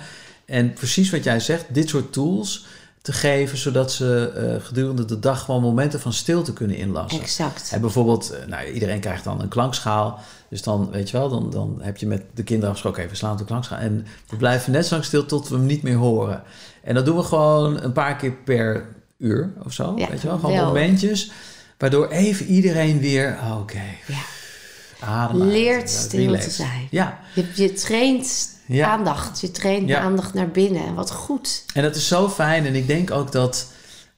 En 0.45 0.73
precies 0.73 1.09
wat 1.09 1.23
jij 1.23 1.39
zegt, 1.39 1.65
dit 1.69 1.89
soort 1.89 2.13
tools 2.13 2.65
te 3.03 3.13
geven, 3.13 3.57
zodat 3.57 3.91
ze 3.91 4.31
eh, 4.35 4.65
gedurende 4.65 5.05
de 5.05 5.19
dag 5.19 5.41
gewoon 5.43 5.61
momenten 5.61 5.99
van 5.99 6.13
stilte 6.13 6.53
kunnen 6.53 6.77
inlassen. 6.77 7.21
Exact. 7.21 7.69
En 7.71 7.81
bijvoorbeeld, 7.81 8.31
eh, 8.31 8.47
nou, 8.47 8.67
iedereen 8.67 8.99
krijgt 8.99 9.23
dan 9.23 9.41
een 9.41 9.47
klankschaal. 9.47 10.19
Dus 10.49 10.61
dan, 10.61 10.91
weet 10.91 11.09
je 11.09 11.17
wel, 11.17 11.29
dan, 11.29 11.49
dan 11.49 11.77
heb 11.81 11.97
je 11.97 12.07
met 12.07 12.23
de 12.33 12.43
kinderen 12.43 12.69
afgesproken... 12.69 13.09
we 13.09 13.15
slaan 13.15 13.31
op 13.31 13.37
de 13.37 13.45
klankschaal. 13.45 13.77
En 13.79 14.05
we 14.29 14.35
blijven 14.35 14.71
net 14.71 14.85
zo 14.85 14.93
lang 14.93 15.05
stil 15.05 15.25
tot 15.25 15.49
we 15.49 15.55
hem 15.55 15.65
niet 15.65 15.83
meer 15.83 15.95
horen. 15.95 16.43
En 16.83 16.93
dat 16.95 17.05
doen 17.05 17.17
we 17.17 17.23
gewoon 17.23 17.81
een 17.81 17.91
paar 17.91 18.15
keer 18.15 18.31
per 18.31 18.85
uur 19.17 19.53
of 19.65 19.73
zo. 19.73 19.93
Ja, 19.97 20.09
weet 20.09 20.21
je 20.21 20.27
wel, 20.27 20.37
gewoon 20.39 20.55
wel. 20.55 20.65
momentjes. 20.65 21.31
Waardoor 21.77 22.07
even 22.07 22.45
iedereen 22.45 22.99
weer, 22.99 23.37
oh, 23.41 23.59
oké, 23.59 23.81
Ja. 24.07 24.21
adem 24.99 25.41
Leert 25.41 25.79
uit, 25.81 25.89
stil 25.89 26.19
relax. 26.25 26.43
te 26.43 26.51
zijn. 26.51 26.87
Ja, 26.89 27.19
Je, 27.35 27.45
je 27.55 27.73
traint 27.73 28.49
Ja. 28.65 28.87
aandacht. 28.89 29.41
Je 29.41 29.51
traint 29.51 29.87
Ja. 29.87 29.99
aandacht 29.99 30.33
naar 30.33 30.49
binnen. 30.49 30.85
En 30.85 30.93
wat 30.93 31.11
goed. 31.11 31.65
En 31.73 31.83
dat 31.83 31.95
is 31.95 32.07
zo 32.07 32.29
fijn. 32.29 32.65
En 32.65 32.75
ik 32.75 32.87
denk 32.87 33.11
ook 33.11 33.31
dat, 33.31 33.67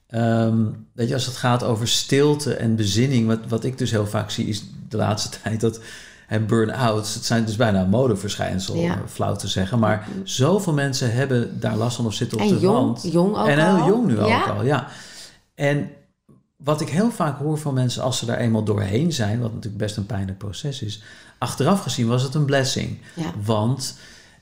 ehm, 0.08 0.64
weet 0.92 1.08
je, 1.08 1.14
als 1.14 1.26
het 1.26 1.36
gaat 1.36 1.62
over 1.64 1.88
stilte 1.88 2.54
en 2.54 2.76
bezinning, 2.76 3.26
wat, 3.26 3.38
wat 3.48 3.64
ik 3.64 3.78
dus 3.78 3.90
heel 3.90 4.06
vaak 4.06 4.30
zie, 4.30 4.46
is 4.46 4.64
de 4.88 4.96
laatste 4.96 5.28
tijd 5.42 5.60
dat 5.60 5.80
En 6.28 6.46
burn-outs, 6.46 7.14
het 7.14 7.24
zijn 7.24 7.44
dus 7.44 7.56
bijna 7.56 7.80
een 7.80 7.88
modeverschijnsel, 7.88 8.76
Ja. 8.76 9.02
flauw 9.08 9.36
te 9.36 9.48
zeggen. 9.48 9.78
Maar 9.78 10.08
zoveel 10.24 10.72
mensen 10.72 11.12
hebben 11.12 11.60
daar 11.60 11.76
last 11.76 11.96
van 11.96 12.06
of 12.06 12.14
zitten 12.14 12.38
op 12.38 12.44
En 12.44 12.50
de 12.54 12.60
jong, 12.60 12.76
rand. 12.76 13.12
jong 13.12 13.36
ook 13.36 13.46
en 13.46 13.58
heel 13.64 13.80
al. 13.82 13.88
jong 13.88 14.06
nu 14.06 14.20
ook 14.20 14.46
al, 14.48 14.64
ja. 14.64 14.88
En 15.54 15.90
wat 16.56 16.80
ik 16.80 16.88
heel 16.88 17.10
vaak 17.10 17.38
hoor 17.38 17.58
van 17.58 17.74
mensen 17.74 18.02
als 18.02 18.18
ze 18.18 18.26
daar 18.26 18.38
eenmaal 18.38 18.62
doorheen 18.62 19.12
zijn, 19.12 19.40
wat 19.40 19.48
natuurlijk 19.52 19.82
best 19.82 19.96
een 19.96 20.06
pijnlijk 20.06 20.38
proces 20.38 20.82
is, 20.82 21.02
achteraf 21.38 21.82
gezien 21.82 22.06
was 22.06 22.22
het 22.22 22.34
een 22.34 22.44
blessing. 22.44 22.98
Ja. 23.14 23.32
Want 23.44 23.96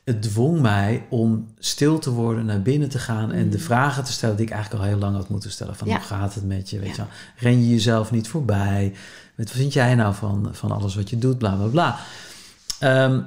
het 0.05 0.23
dwong 0.23 0.61
mij 0.61 1.07
om 1.11 1.47
stil 1.59 1.99
te 1.99 2.11
worden, 2.11 2.45
naar 2.47 2.63
binnen 2.63 2.89
te 2.89 2.99
gaan 2.99 3.33
en 3.33 3.51
de 3.51 3.59
vragen 3.59 4.05
te 4.05 4.13
stellen 4.13 4.37
die 4.37 4.47
ik 4.47 4.53
eigenlijk 4.53 4.83
al 4.83 4.89
heel 4.89 4.99
lang 4.99 5.17
had 5.17 5.29
moeten 5.29 5.51
stellen. 5.51 5.77
Van 5.77 5.87
Mm. 5.87 5.93
Ja. 5.93 5.99
hoe 5.99 6.07
gaat 6.09 6.35
het 6.35 6.47
met 6.47 6.71
je? 6.71 6.79
Weet 6.79 6.89
Ja. 6.89 6.93
je 6.95 6.99
wel? 6.99 7.09
Ren 7.53 7.61
je 7.63 7.69
jezelf 7.71 8.11
niet 8.11 8.29
voorbij? 8.29 8.93
Wat 9.37 9.51
vind 9.51 9.73
jij 9.73 9.95
nou 9.95 10.15
van, 10.15 10.49
van 10.53 10.71
alles 10.71 10.95
wat 10.95 11.11
je 11.11 11.19
doet? 11.19 11.39
Bla 11.39 11.55
bla 11.55 11.67
bla. 11.67 11.97
Ehm, 12.79 13.21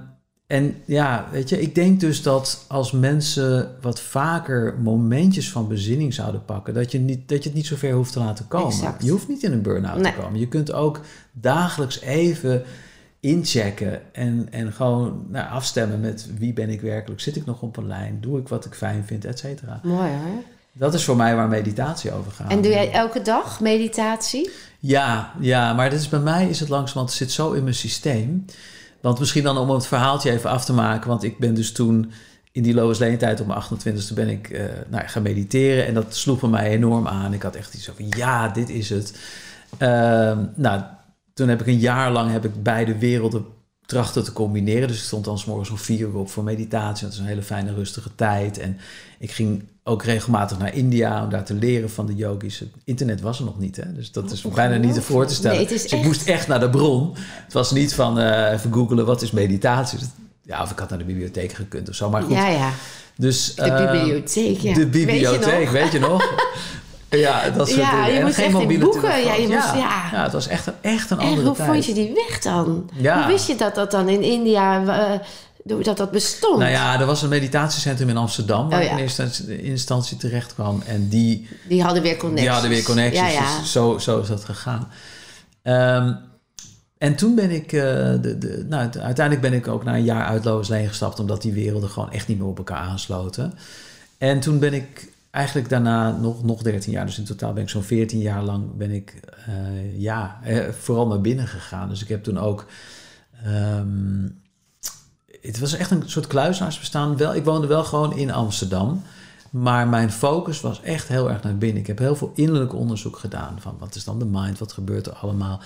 en 0.47 0.75
ja, 0.85 1.27
weet 1.31 1.49
je, 1.49 1.61
ik 1.61 1.75
denk 1.75 1.99
dus 1.99 2.21
dat 2.21 2.65
als 2.67 2.91
mensen 2.91 3.75
wat 3.81 4.01
vaker 4.01 4.75
momentjes 4.81 5.51
van 5.51 5.67
bezinning 5.67 6.13
zouden 6.13 6.45
pakken, 6.45 6.73
dat 6.73 6.91
je, 6.91 6.99
niet, 6.99 7.29
dat 7.29 7.43
je 7.43 7.49
het 7.49 7.57
niet 7.57 7.67
zo 7.67 7.75
ver 7.75 7.93
hoeft 7.93 8.13
te 8.13 8.19
laten 8.19 8.47
komen. 8.47 8.67
Exact. 8.67 9.03
Je 9.03 9.11
hoeft 9.11 9.27
niet 9.27 9.43
in 9.43 9.51
een 9.51 9.61
burn-out 9.61 10.01
Nee. 10.01 10.13
te 10.13 10.19
komen. 10.19 10.39
Je 10.39 10.47
kunt 10.47 10.71
ook 10.71 10.99
dagelijks 11.31 11.99
even 12.01 12.63
inchecken 13.27 14.13
en, 14.13 14.47
en 14.51 14.73
gewoon 14.73 15.25
nou, 15.29 15.49
afstemmen 15.49 15.99
met 15.99 16.27
wie 16.37 16.53
ben 16.53 16.69
ik 16.69 16.81
werkelijk. 16.81 17.21
Zit 17.21 17.35
ik 17.35 17.45
nog 17.45 17.61
op 17.61 17.77
een 17.77 17.87
lijn? 17.87 18.17
Doe 18.21 18.39
ik 18.39 18.47
wat 18.47 18.65
ik 18.65 18.73
fijn 18.73 19.03
vind, 19.05 19.25
et 19.25 19.39
cetera. 19.39 19.79
Mooi 19.83 20.09
hoor. 20.09 20.43
Dat 20.73 20.93
is 20.93 21.03
voor 21.03 21.15
mij 21.15 21.35
waar 21.35 21.47
meditatie 21.47 22.11
over 22.11 22.31
gaat. 22.31 22.51
En 22.51 22.61
doe 22.61 22.71
jij 22.71 22.91
elke 22.91 23.21
dag 23.21 23.59
meditatie? 23.59 24.49
Ja, 24.79 25.33
ja, 25.39 25.73
maar 25.73 25.89
dit 25.89 25.99
is, 25.99 26.09
bij 26.09 26.19
mij 26.19 26.49
is 26.49 26.59
het 26.59 26.69
langzamerhand, 26.69 27.09
het 27.09 27.17
zit 27.17 27.31
zo 27.31 27.51
in 27.51 27.63
mijn 27.63 27.75
systeem. 27.75 28.45
Want 29.01 29.19
misschien 29.19 29.43
dan 29.43 29.57
om 29.57 29.69
het 29.69 29.87
verhaaltje 29.87 30.31
even 30.31 30.49
af 30.49 30.65
te 30.65 30.73
maken. 30.73 31.09
Want 31.09 31.23
ik 31.23 31.37
ben 31.37 31.53
dus 31.53 31.71
toen 31.71 32.11
in 32.51 32.63
die 32.63 32.73
Lois 32.73 32.99
Lane 32.99 33.17
tijd 33.17 33.41
op 33.41 33.47
mijn 33.47 33.61
28e 33.61 34.13
ben 34.13 34.29
ik 34.29 34.49
eh, 34.49 34.65
nou, 34.87 35.07
gaan 35.07 35.21
mediteren. 35.21 35.85
En 35.85 35.93
dat 35.93 36.15
sloeg 36.15 36.39
bij 36.39 36.49
mij 36.49 36.69
enorm 36.69 37.07
aan. 37.07 37.33
Ik 37.33 37.41
had 37.41 37.55
echt 37.55 37.73
iets 37.73 37.85
van, 37.85 38.05
ja, 38.09 38.47
dit 38.47 38.69
is 38.69 38.89
het. 38.89 39.19
Ehm, 39.77 40.45
nou, 40.55 40.81
toen 41.37 41.47
heb 41.47 41.61
ik 41.61 41.67
een 41.67 41.79
jaar 41.79 42.11
lang 42.11 42.31
heb 42.31 42.45
ik 42.45 42.63
beide 42.63 42.97
werelden 42.97 43.45
trachten 43.85 44.23
te 44.23 44.33
combineren. 44.33 44.87
Dus 44.87 44.97
ik 44.97 45.03
stond 45.03 45.25
dan 45.25 45.37
's 45.37 45.45
morgens 45.45 45.69
om 45.69 45.77
vier 45.77 45.99
uur 45.99 46.15
op 46.15 46.29
voor 46.29 46.43
meditatie. 46.43 47.03
Dat 47.05 47.13
is 47.13 47.19
een 47.19 47.25
hele 47.25 47.43
fijne, 47.43 47.73
rustige 47.73 48.09
tijd. 48.15 48.57
En 48.57 48.77
ik 49.19 49.31
ging 49.31 49.63
ook 49.83 50.03
regelmatig 50.03 50.57
naar 50.57 50.73
India 50.73 51.23
om 51.23 51.29
daar 51.29 51.43
te 51.45 51.53
leren 51.53 51.89
van 51.89 52.05
de 52.05 52.15
yogis. 52.15 52.59
Het 52.59 52.69
internet 52.83 53.21
was 53.21 53.39
er 53.39 53.45
nog 53.45 53.59
niet, 53.59 53.75
hè? 53.75 53.93
dus 53.93 54.11
dat 54.11 54.31
is 54.31 54.41
bijna 54.41 54.75
niet 54.75 54.93
te 54.93 55.01
voor 55.01 55.25
te 55.25 55.33
stellen. 55.33 55.57
Nee, 55.57 55.67
dus 55.67 55.85
ik 55.85 56.03
moest 56.03 56.27
echt 56.27 56.47
naar 56.47 56.59
de 56.59 56.69
bron. 56.69 57.15
Het 57.15 57.53
was 57.53 57.71
niet 57.71 57.93
van 57.93 58.19
eh, 58.19 58.51
even 58.53 58.73
googelen 58.73 59.05
wat 59.05 59.21
is 59.21 59.31
meditatie. 59.31 59.99
Ja, 60.41 60.61
of 60.61 60.71
ik 60.71 60.79
had 60.79 60.89
naar 60.89 60.99
de 60.99 61.05
bibliotheek 61.05 61.53
gekund 61.53 61.89
of 61.89 61.95
zo. 61.95 62.09
Maar 62.09 62.21
goed, 62.21 62.33
Ja, 62.33 62.47
ja. 62.47 62.71
dus... 63.15 63.55
De 63.55 63.61
eh, 63.61 63.91
bibliotheek, 63.91 64.59
ja. 64.59 64.73
De 64.73 64.89
Weet 64.89 64.93
je 64.93 65.05
bibliotheek, 65.05 65.63
nog? 65.63 65.71
weet 65.71 65.91
je 65.91 65.99
nog? 65.99 66.23
Ja, 67.09 67.49
dat 67.49 67.67
soort 67.67 67.79
Ja, 67.79 67.91
dingen. 67.91 68.11
je 68.11 68.17
En 68.19 68.25
moest 68.25 68.35
geen 68.35 68.51
mobiele 68.51 68.83
boeken. 68.83 69.01
telefoon. 69.01 69.23
Ja, 69.25 69.33
je 69.33 69.47
moest- 69.47 69.73
ja. 69.73 70.09
ja. 70.11 70.23
Het 70.23 70.31
was 70.33 70.47
echt 70.47 70.67
een, 70.67 70.73
echt 70.81 71.09
een 71.11 71.19
En 71.19 71.25
andere 71.27 71.47
hoe 71.47 71.55
tijd. 71.55 71.69
vond 71.71 71.85
je 71.85 71.93
die 71.93 72.13
weg 72.13 72.39
dan? 72.39 72.89
Ja. 72.93 73.17
Hoe 73.23 73.31
wist 73.31 73.47
je 73.47 73.55
dat 73.55 73.75
dat 73.75 73.91
dan 73.91 74.09
in 74.09 74.21
India, 74.21 74.85
eh, 74.85 75.19
dat 75.83 75.97
dat 75.97 76.11
bestond? 76.11 76.59
Nou 76.59 76.71
ja, 76.71 76.99
er 76.99 77.05
was 77.05 77.21
een 77.21 77.29
meditatiecentrum 77.29 78.09
in 78.09 78.17
Amsterdam 78.17 78.69
waar 78.69 78.79
Oh, 78.79 78.85
ik 78.85 78.91
in 78.91 78.97
eerste 78.97 79.29
instantie- 79.61 80.17
terecht 80.17 80.53
kwam. 80.53 80.81
En 80.85 81.07
die, 81.09 81.49
Die 81.67 81.83
hadden 81.83 82.03
weer 82.03 82.17
connecties. 82.17 82.43
die 82.45 82.51
hadden 82.53 82.69
weer 82.69 82.83
connecties. 82.83 83.33
Ja. 83.33 83.59
Dus 83.59 83.71
zo, 83.71 83.97
zo 83.97 84.19
is 84.19 84.27
dat 84.27 84.45
gegaan. 84.45 84.87
Ehm, 85.63 86.13
en 86.97 87.15
toen 87.15 87.35
ben 87.35 87.51
ik, 87.51 87.73
eh, 87.73 87.81
de, 88.21 88.35
de, 88.39 88.65
nou, 88.69 88.89
de- 88.89 89.01
uiteindelijk 89.01 89.49
ben 89.49 89.59
ik 89.59 89.67
ook 89.67 89.83
na 89.83 89.93
een 89.95 90.03
jaar 90.03 90.25
uit 90.25 90.45
Lois 90.45 90.67
Lane 90.67 90.87
gestapt, 90.87 91.19
omdat 91.19 91.41
die 91.41 91.53
werelden 91.53 91.89
gewoon 91.89 92.11
echt 92.11 92.27
niet 92.27 92.37
meer 92.39 92.47
op 92.47 92.57
elkaar 92.57 92.77
aansloten. 92.87 93.53
En 94.17 94.39
toen 94.39 94.59
ben 94.59 94.73
ik 94.73 95.15
eigenlijk 95.37 95.69
daarna 95.69 96.11
nog, 96.17 96.43
nog 96.43 96.61
13 96.61 96.91
jaar, 96.91 97.05
dus 97.05 97.17
in 97.17 97.23
totaal 97.23 97.53
ben 97.53 97.63
ik 97.63 97.69
zo'n 97.69 97.83
14 97.83 98.19
jaar 98.19 98.43
lang, 98.43 98.75
ben 98.77 98.91
ik 98.91 99.19
eh, 99.45 99.99
ja, 100.01 100.39
eh, 100.43 100.69
vooral 100.69 101.07
naar 101.07 101.21
binnen 101.21 101.47
gegaan. 101.47 101.89
Dus 101.89 102.01
ik 102.01 102.07
heb 102.07 102.23
toen 102.23 102.37
ook, 102.37 102.65
ehm, 103.43 104.27
het 105.41 105.59
was 105.59 105.73
echt 105.73 105.91
een 105.91 106.03
soort 106.05 106.27
kluisenaarsbestaan. 106.27 107.17
Wel, 107.17 107.35
ik 107.35 107.43
woonde 107.43 107.67
wel 107.67 107.83
gewoon 107.83 108.17
in 108.17 108.31
Amsterdam. 108.31 109.01
Maar 109.49 109.87
mijn 109.87 110.11
focus 110.11 110.61
was 110.61 110.81
echt 110.81 111.07
heel 111.07 111.29
erg 111.31 111.43
naar 111.43 111.57
binnen. 111.57 111.81
Ik 111.81 111.87
heb 111.87 111.97
heel 111.97 112.15
veel 112.15 112.31
innerlijk 112.35 112.73
onderzoek 112.73 113.17
gedaan. 113.17 113.55
Van 113.59 113.75
wat 113.79 113.95
is 113.95 114.03
dan 114.03 114.19
de 114.19 114.25
mind? 114.25 114.59
Wat 114.59 114.71
gebeurt 114.73 115.07
er 115.07 115.13
allemaal? 115.13 115.59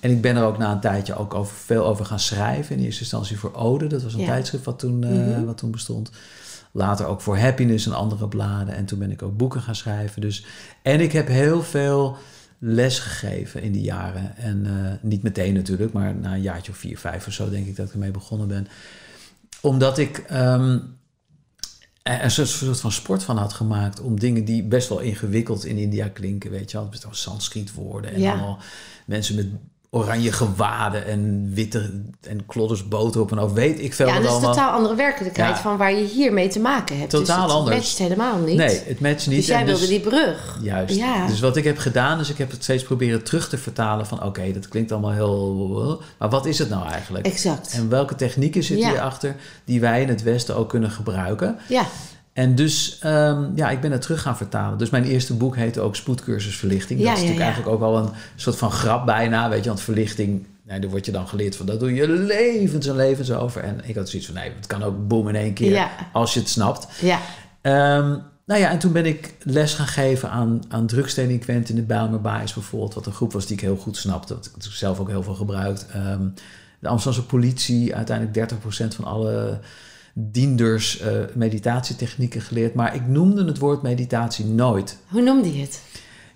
En 0.00 0.10
ik 0.10 0.20
ben 0.22 0.36
er 0.36 0.44
ook 0.44 0.58
na 0.58 0.72
een 0.72 0.80
tijdje 0.80 1.16
ook 1.16 1.34
over, 1.34 1.56
veel 1.56 1.86
over 1.86 2.04
gaan 2.04 2.18
schrijven. 2.20 2.76
In 2.76 2.84
eerste 2.84 3.00
instantie 3.00 3.38
voor 3.38 3.54
Ode. 3.54 3.86
Dat 3.86 4.02
was 4.02 4.14
een 4.14 4.20
Ja. 4.20 4.26
tijdschrift 4.26 4.64
wat 4.64 4.78
toen, 4.78 5.04
eh, 5.04 5.10
Mhm. 5.10 5.44
wat 5.44 5.56
toen 5.58 5.70
bestond. 5.70 6.10
Later 6.76 7.06
ook 7.06 7.20
voor 7.20 7.38
Happiness 7.38 7.86
en 7.86 7.92
andere 7.92 8.28
bladen. 8.28 8.74
En 8.74 8.84
toen 8.84 8.98
ben 8.98 9.10
ik 9.10 9.22
ook 9.22 9.36
boeken 9.36 9.60
gaan 9.60 9.74
schrijven. 9.74 10.20
Dus, 10.20 10.46
en 10.82 11.00
ik 11.00 11.12
heb 11.12 11.28
heel 11.28 11.62
veel 11.62 12.16
les 12.58 12.98
gegeven 12.98 13.62
in 13.62 13.72
die 13.72 13.82
jaren. 13.82 14.36
En 14.36 14.66
eh, 14.66 14.92
niet 15.02 15.22
meteen 15.22 15.54
natuurlijk, 15.54 15.92
maar 15.92 16.14
na 16.14 16.34
een 16.34 16.42
jaartje 16.42 16.72
of 16.72 16.78
vier, 16.78 16.98
vijf 16.98 17.26
of 17.26 17.32
zo 17.32 17.50
denk 17.50 17.66
ik 17.66 17.76
dat 17.76 17.86
ik 17.86 17.92
ermee 17.92 18.10
begonnen 18.10 18.48
ben. 18.48 18.66
Omdat 19.60 19.98
ik 19.98 20.24
er 22.02 22.24
een 22.24 22.30
soort, 22.30 22.48
soort 22.48 22.80
van 22.80 22.92
sport 22.92 23.22
van 23.22 23.36
had 23.36 23.52
gemaakt 23.52 24.00
om 24.00 24.20
dingen 24.20 24.44
die 24.44 24.62
best 24.62 24.88
wel 24.88 24.98
ingewikkeld 25.00 25.64
in 25.64 25.76
India 25.76 26.08
klinken, 26.08 26.50
weet 26.50 26.70
je 26.70 26.76
wel. 26.76 26.88
Best 26.88 27.04
wel 27.04 27.14
Sanskriet 27.14 27.74
woorden 27.74 28.12
en 28.12 28.20
Ja. 28.20 28.32
allemaal 28.32 28.58
mensen 29.06 29.36
met 29.36 29.46
oranje 29.94 30.32
gewaden 30.32 31.06
en 31.06 31.50
witte 31.54 31.90
en 32.20 32.46
klodders 32.46 32.88
boter 32.88 33.20
op 33.20 33.30
en 33.32 33.38
over. 33.38 33.54
Weet 33.54 33.80
ik 33.80 33.94
veel 33.94 34.06
Ja, 34.06 34.12
wat 34.12 34.22
dat 34.22 34.30
is 34.30 34.36
allemaal. 34.36 34.54
totaal 34.54 34.70
andere 34.72 34.94
werkelijkheid 34.94 35.54
Ja. 35.56 35.62
van 35.62 35.76
waar 35.76 35.94
je 35.94 36.04
hiermee 36.04 36.48
te 36.48 36.58
maken 36.60 36.98
hebt. 36.98 37.10
Totaal 37.10 37.36
dus 37.36 37.44
het 37.46 37.54
anders. 37.60 37.76
matcht 37.76 37.98
helemaal 37.98 38.38
niet. 38.38 38.56
Nee, 38.56 38.80
het 38.84 39.00
matcht 39.00 39.26
niet. 39.26 39.36
Dus 39.36 39.46
jij 39.46 39.60
En 39.60 39.66
wilde 39.66 39.86
die 39.86 40.00
brug. 40.00 40.58
Juist. 40.62 40.94
Ja. 40.96 41.26
Dus 41.26 41.40
wat 41.40 41.56
ik 41.56 41.64
heb 41.64 41.78
gedaan, 41.78 42.20
is 42.20 42.30
ik 42.30 42.38
heb 42.38 42.50
het 42.50 42.62
steeds 42.62 42.82
proberen 42.82 43.22
terug 43.24 43.48
te 43.48 43.58
vertalen 43.58 44.06
van... 44.06 44.22
oké, 44.24 44.52
dat 44.52 44.68
klinkt 44.68 44.92
allemaal 44.92 45.12
heel... 45.12 46.02
maar 46.18 46.30
wat 46.30 46.46
is 46.46 46.58
het 46.58 46.68
nou 46.68 46.88
eigenlijk? 46.88 47.26
Exact. 47.26 47.72
En 47.72 47.88
welke 47.88 48.14
technieken 48.14 48.62
zitten 48.62 48.86
Ja. 48.86 48.92
hierachter 48.92 49.36
die 49.64 49.80
wij 49.80 50.02
in 50.02 50.08
het 50.08 50.22
Westen 50.22 50.56
ook 50.56 50.68
kunnen 50.68 50.90
gebruiken? 50.90 51.56
Ja, 51.68 51.84
En 52.34 52.54
dus, 52.54 52.98
ehm, 53.00 53.44
ja, 53.54 53.70
ik 53.70 53.80
ben 53.80 53.92
het 53.92 54.02
terug 54.02 54.22
gaan 54.22 54.36
vertalen. 54.36 54.78
Dus 54.78 54.90
mijn 54.90 55.04
eerste 55.04 55.34
boek 55.34 55.56
heette 55.56 55.80
ook 55.80 55.96
Spoedcursus 55.96 56.56
Verlichting. 56.56 57.00
Ja, 57.00 57.06
dat 57.06 57.16
is 57.16 57.22
ja, 57.22 57.28
natuurlijk 57.28 57.56
ja. 57.56 57.62
eigenlijk 57.62 57.82
ook 57.82 57.94
al 57.94 58.04
een 58.04 58.12
soort 58.36 58.56
van 58.56 58.70
grap 58.70 59.06
bijna, 59.06 59.48
weet 59.48 59.62
je. 59.62 59.68
Want 59.68 59.80
verlichting, 59.80 60.46
nee, 60.62 60.80
daar 60.80 60.90
word 60.90 61.06
je 61.06 61.12
dan 61.12 61.28
geleerd 61.28 61.56
van... 61.56 61.66
dat 61.66 61.80
doe 61.80 61.94
je 61.94 62.08
levens 62.08 62.86
en 62.86 62.96
levens 62.96 63.32
over. 63.32 63.62
En 63.62 63.80
ik 63.84 63.94
had 63.94 64.08
zoiets 64.08 64.28
van, 64.28 64.36
nee, 64.38 64.52
het 64.56 64.66
kan 64.66 64.82
ook 64.82 65.08
boem 65.08 65.28
in 65.28 65.34
één 65.36 65.52
keer... 65.52 65.70
Ja. 65.70 65.90
als 66.12 66.34
je 66.34 66.40
het 66.40 66.48
snapt. 66.48 66.86
ja. 67.00 67.20
Ehm, 67.60 68.16
nou 68.46 68.60
ja, 68.60 68.70
en 68.70 68.78
toen 68.78 68.92
ben 68.92 69.06
ik 69.06 69.34
les 69.42 69.74
gaan 69.74 69.86
geven 69.86 70.30
aan, 70.30 70.62
aan 70.68 70.86
drugsdelinquenten 70.86 71.74
in 71.74 71.80
de 71.80 71.86
Bijlmer 71.86 72.20
Baais 72.20 72.54
bijvoorbeeld. 72.54 72.94
Wat 72.94 73.06
een 73.06 73.12
groep 73.12 73.32
was 73.32 73.46
die 73.46 73.56
ik 73.56 73.62
heel 73.62 73.76
goed 73.76 73.96
snapte. 73.96 74.34
Wat 74.34 74.46
ik 74.46 74.72
zelf 74.72 75.00
ook 75.00 75.08
heel 75.08 75.22
veel 75.22 75.34
gebruikt. 75.34 75.86
Ehm, 75.92 76.28
de 76.78 76.88
Amsterdamse 76.88 77.26
politie, 77.28 77.94
uiteindelijk 77.94 78.34
30% 78.34 78.94
van 78.94 79.04
alle 79.04 79.60
dienders 80.14 81.00
eh, 81.00 81.10
meditatietechnieken 81.34 82.40
geleerd. 82.40 82.74
Maar 82.74 82.94
ik 82.94 83.06
noemde 83.06 83.44
het 83.44 83.58
woord 83.58 83.82
meditatie 83.82 84.44
nooit. 84.44 84.98
Hoe 85.08 85.22
noemde 85.22 85.54
je 85.56 85.60
het? 85.60 85.80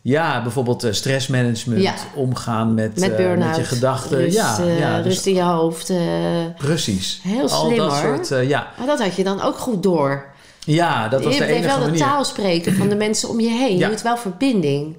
Ja, 0.03 0.43
bijvoorbeeld 0.43 0.85
eh, 0.85 0.93
stressmanagement, 0.93 1.83
Ja. 1.83 1.95
omgaan 2.14 2.75
met, 2.75 3.01
Met 3.01 3.12
eh, 3.14 3.37
met 3.37 3.57
je 3.57 3.64
gedachten. 3.64 4.19
Rust, 4.19 4.37
ja, 4.37 4.59
ja, 4.79 4.97
dus 4.97 5.07
rust 5.12 5.27
in 5.27 5.35
je 5.35 5.43
hoofd. 5.43 5.93
precies. 6.57 7.21
Heel 7.23 7.49
Al 7.51 7.77
dat 7.77 8.03
hoor. 8.03 8.25
soort, 8.27 8.49
ja. 8.49 8.67
Maar 8.79 8.87
dat 8.87 8.99
had 9.03 9.14
je 9.14 9.25
dan 9.25 9.41
ook 9.43 9.57
goed 9.59 9.83
door. 9.83 10.27
ja, 10.64 11.09
dat 11.09 11.25
was 11.25 11.33
je 11.35 11.38
de 11.41 11.47
bleef 11.47 11.57
enige 11.59 11.69
wel 11.75 11.79
de 11.85 11.91
manier. 11.91 12.01
taal 12.01 12.25
spreken 12.25 12.75
van 12.75 12.88
de 12.88 12.95
mensen 12.97 13.29
om 13.29 13.41
je 13.41 13.49
heen. 13.51 13.77
Ja. 13.79 13.85
Je 13.87 13.93
moet 13.93 14.03
wel 14.03 14.17
verbinding. 14.17 14.97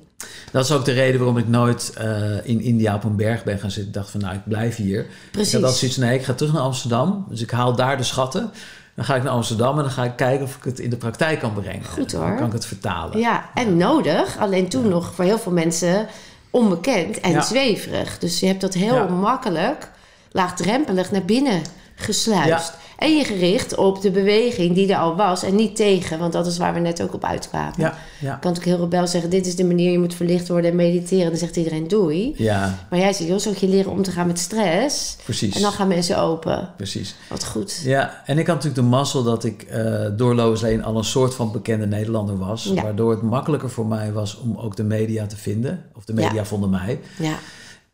Dat 0.51 0.65
is 0.65 0.71
ook 0.71 0.85
de 0.85 0.91
reden 0.91 1.17
waarom 1.19 1.37
ik 1.37 1.47
nooit 1.47 1.93
eh, 1.97 2.31
in 2.43 2.61
India 2.61 2.95
op 2.95 3.03
een 3.03 3.15
berg 3.15 3.43
ben 3.43 3.59
gaan 3.59 3.71
zitten. 3.71 3.87
Ik 3.87 3.93
dacht 3.93 4.09
van, 4.09 4.19
nou, 4.19 4.35
ik 4.35 4.41
blijf 4.45 4.75
hier. 4.75 5.05
Precies. 5.31 5.53
Ik 5.53 5.63
had 5.63 5.75
zoiets 5.77 5.97
nee, 5.97 6.17
ik 6.17 6.23
ga 6.25 6.33
terug 6.33 6.53
naar 6.53 6.61
Amsterdam. 6.61 7.25
Dus 7.29 7.41
ik 7.41 7.51
haal 7.51 7.75
daar 7.75 7.97
de 7.97 8.03
schatten. 8.03 8.51
Dan 8.95 9.05
ga 9.05 9.15
ik 9.15 9.23
naar 9.23 9.31
Amsterdam 9.31 9.77
en 9.77 9.83
dan 9.83 9.91
ga 9.91 10.03
ik 10.03 10.15
kijken 10.15 10.45
of 10.45 10.55
ik 10.55 10.63
het 10.63 10.79
in 10.79 10.89
de 10.89 10.97
praktijk 10.97 11.39
kan 11.39 11.53
brengen. 11.53 11.85
Goed, 11.85 12.11
Dan 12.11 12.21
hoor. 12.27 12.35
kan 12.37 12.47
ik 12.47 12.53
het 12.53 12.65
vertalen. 12.65 13.19
Ja, 13.19 13.49
en 13.53 13.77
nodig. 13.77 14.37
Alleen 14.39 14.69
toen 14.69 14.87
nog 14.87 15.13
voor 15.15 15.25
heel 15.25 15.39
veel 15.39 15.51
mensen 15.51 16.07
onbekend 16.49 17.19
en 17.19 17.31
Ja. 17.31 17.41
zweverig. 17.41 18.17
Dus 18.19 18.39
je 18.39 18.45
hebt 18.45 18.61
dat 18.61 18.73
heel 18.73 18.95
Ja. 18.95 19.05
makkelijk, 19.07 19.89
laagdrempelig 20.31 21.11
naar 21.11 21.25
binnen 21.25 21.61
gesluist. 21.95 22.73
En 22.99 23.17
je 23.17 23.23
gericht 23.23 23.75
op 23.75 24.01
de 24.01 24.11
beweging 24.11 24.75
die 24.75 24.93
er 24.93 24.99
al 24.99 25.15
was 25.15 25.43
en 25.43 25.55
niet 25.55 25.75
tegen. 25.75 26.19
Want 26.19 26.33
dat 26.33 26.47
is 26.47 26.57
waar 26.57 26.73
we 26.73 26.79
net 26.79 27.01
ook 27.01 27.13
op 27.13 27.23
uitkwamen. 27.23 27.73
Ja, 27.77 27.97
ja. 28.19 28.33
Je 28.33 28.39
kan 28.39 28.51
natuurlijk 28.51 28.65
heel 28.65 28.79
rebel 28.79 29.07
zeggen, 29.07 29.29
dit 29.29 29.45
is 29.45 29.55
de 29.55 29.63
manier, 29.63 29.91
je 29.91 29.99
moet 29.99 30.13
verlicht 30.13 30.47
worden 30.47 30.71
en 30.71 30.75
mediteren. 30.77 31.29
Dan 31.29 31.39
zegt 31.39 31.55
iedereen 31.55 31.87
doei. 31.87 32.33
ja 32.37 32.85
Maar 32.89 32.99
jij 32.99 33.13
zegt, 33.13 33.29
joh, 33.29 33.39
zou 33.39 33.55
ik 33.55 33.61
je 33.61 33.67
leren 33.67 33.91
om 33.91 34.03
te 34.03 34.11
gaan 34.11 34.27
met 34.27 34.39
stress? 34.39 35.15
precies. 35.23 35.55
En 35.55 35.61
dan 35.61 35.71
gaan 35.71 35.87
mensen 35.87 36.17
open. 36.17 36.69
Precies. 36.77 37.15
Wat 37.29 37.45
goed. 37.45 37.81
Ja, 37.83 38.21
en 38.25 38.37
ik 38.37 38.47
had 38.47 38.55
natuurlijk 38.55 38.83
de 38.83 38.89
mazzel 38.95 39.23
dat 39.23 39.43
ik 39.43 39.61
eh, 39.61 40.05
door 40.17 40.35
Lois 40.35 40.61
Lane 40.61 40.83
al 40.83 40.97
een 40.97 41.03
soort 41.03 41.35
van 41.35 41.51
bekende 41.51 41.87
Nederlander 41.87 42.37
was. 42.37 42.63
Ja. 42.63 42.81
Waardoor 42.81 43.11
het 43.11 43.21
makkelijker 43.21 43.69
voor 43.69 43.85
mij 43.87 44.11
was 44.11 44.37
om 44.37 44.57
ook 44.57 44.75
de 44.75 44.83
media 44.83 45.25
te 45.25 45.37
vinden. 45.37 45.85
Of 45.95 46.05
de 46.05 46.13
media 46.13 46.45
vonden 46.45 46.69
mij. 46.69 46.99
Ja, 47.17 47.35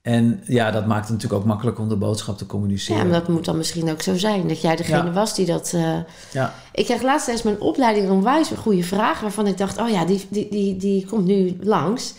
En 0.06 0.42
ja, 0.48 0.72
dat 0.72 0.86
maakt 0.86 1.02
het 1.08 1.12
natuurlijk 1.12 1.42
ook 1.42 1.48
makkelijk 1.48 1.80
om 1.80 1.90
de 1.90 1.96
boodschap 1.96 2.38
te 2.38 2.46
communiceren. 2.46 2.98
Ja, 3.04 3.10
maar 3.10 3.20
dat 3.20 3.30
moet 3.30 3.46
dan 3.46 3.58
misschien 3.58 3.90
ook 3.92 4.02
zo 4.02 4.18
zijn. 4.18 4.48
Dat 4.48 4.62
jij 4.62 4.76
degene 4.76 5.04
Ja. 5.04 5.12
was 5.12 5.36
die 5.36 5.46
dat... 5.46 5.72
eh, 5.76 5.98
Ja. 6.32 6.54
Ik 6.74 6.86
kreeg 6.86 7.02
laatst 7.02 7.26
tijdens 7.26 7.46
mijn 7.46 7.62
opleiding 7.62 8.06
een 8.06 8.12
onwijs 8.12 8.50
een 8.52 8.58
goede 8.58 8.84
vraag... 8.84 9.20
waarvan 9.20 9.48
ik 9.48 9.58
dacht, 9.58 9.80
oh 9.82 9.90
ja, 9.90 10.06
die, 10.06 10.22
die, 10.30 10.48
die, 10.50 10.78
die 10.78 11.06
komt 11.06 11.26
nu 11.26 11.58
langs. 11.62 12.14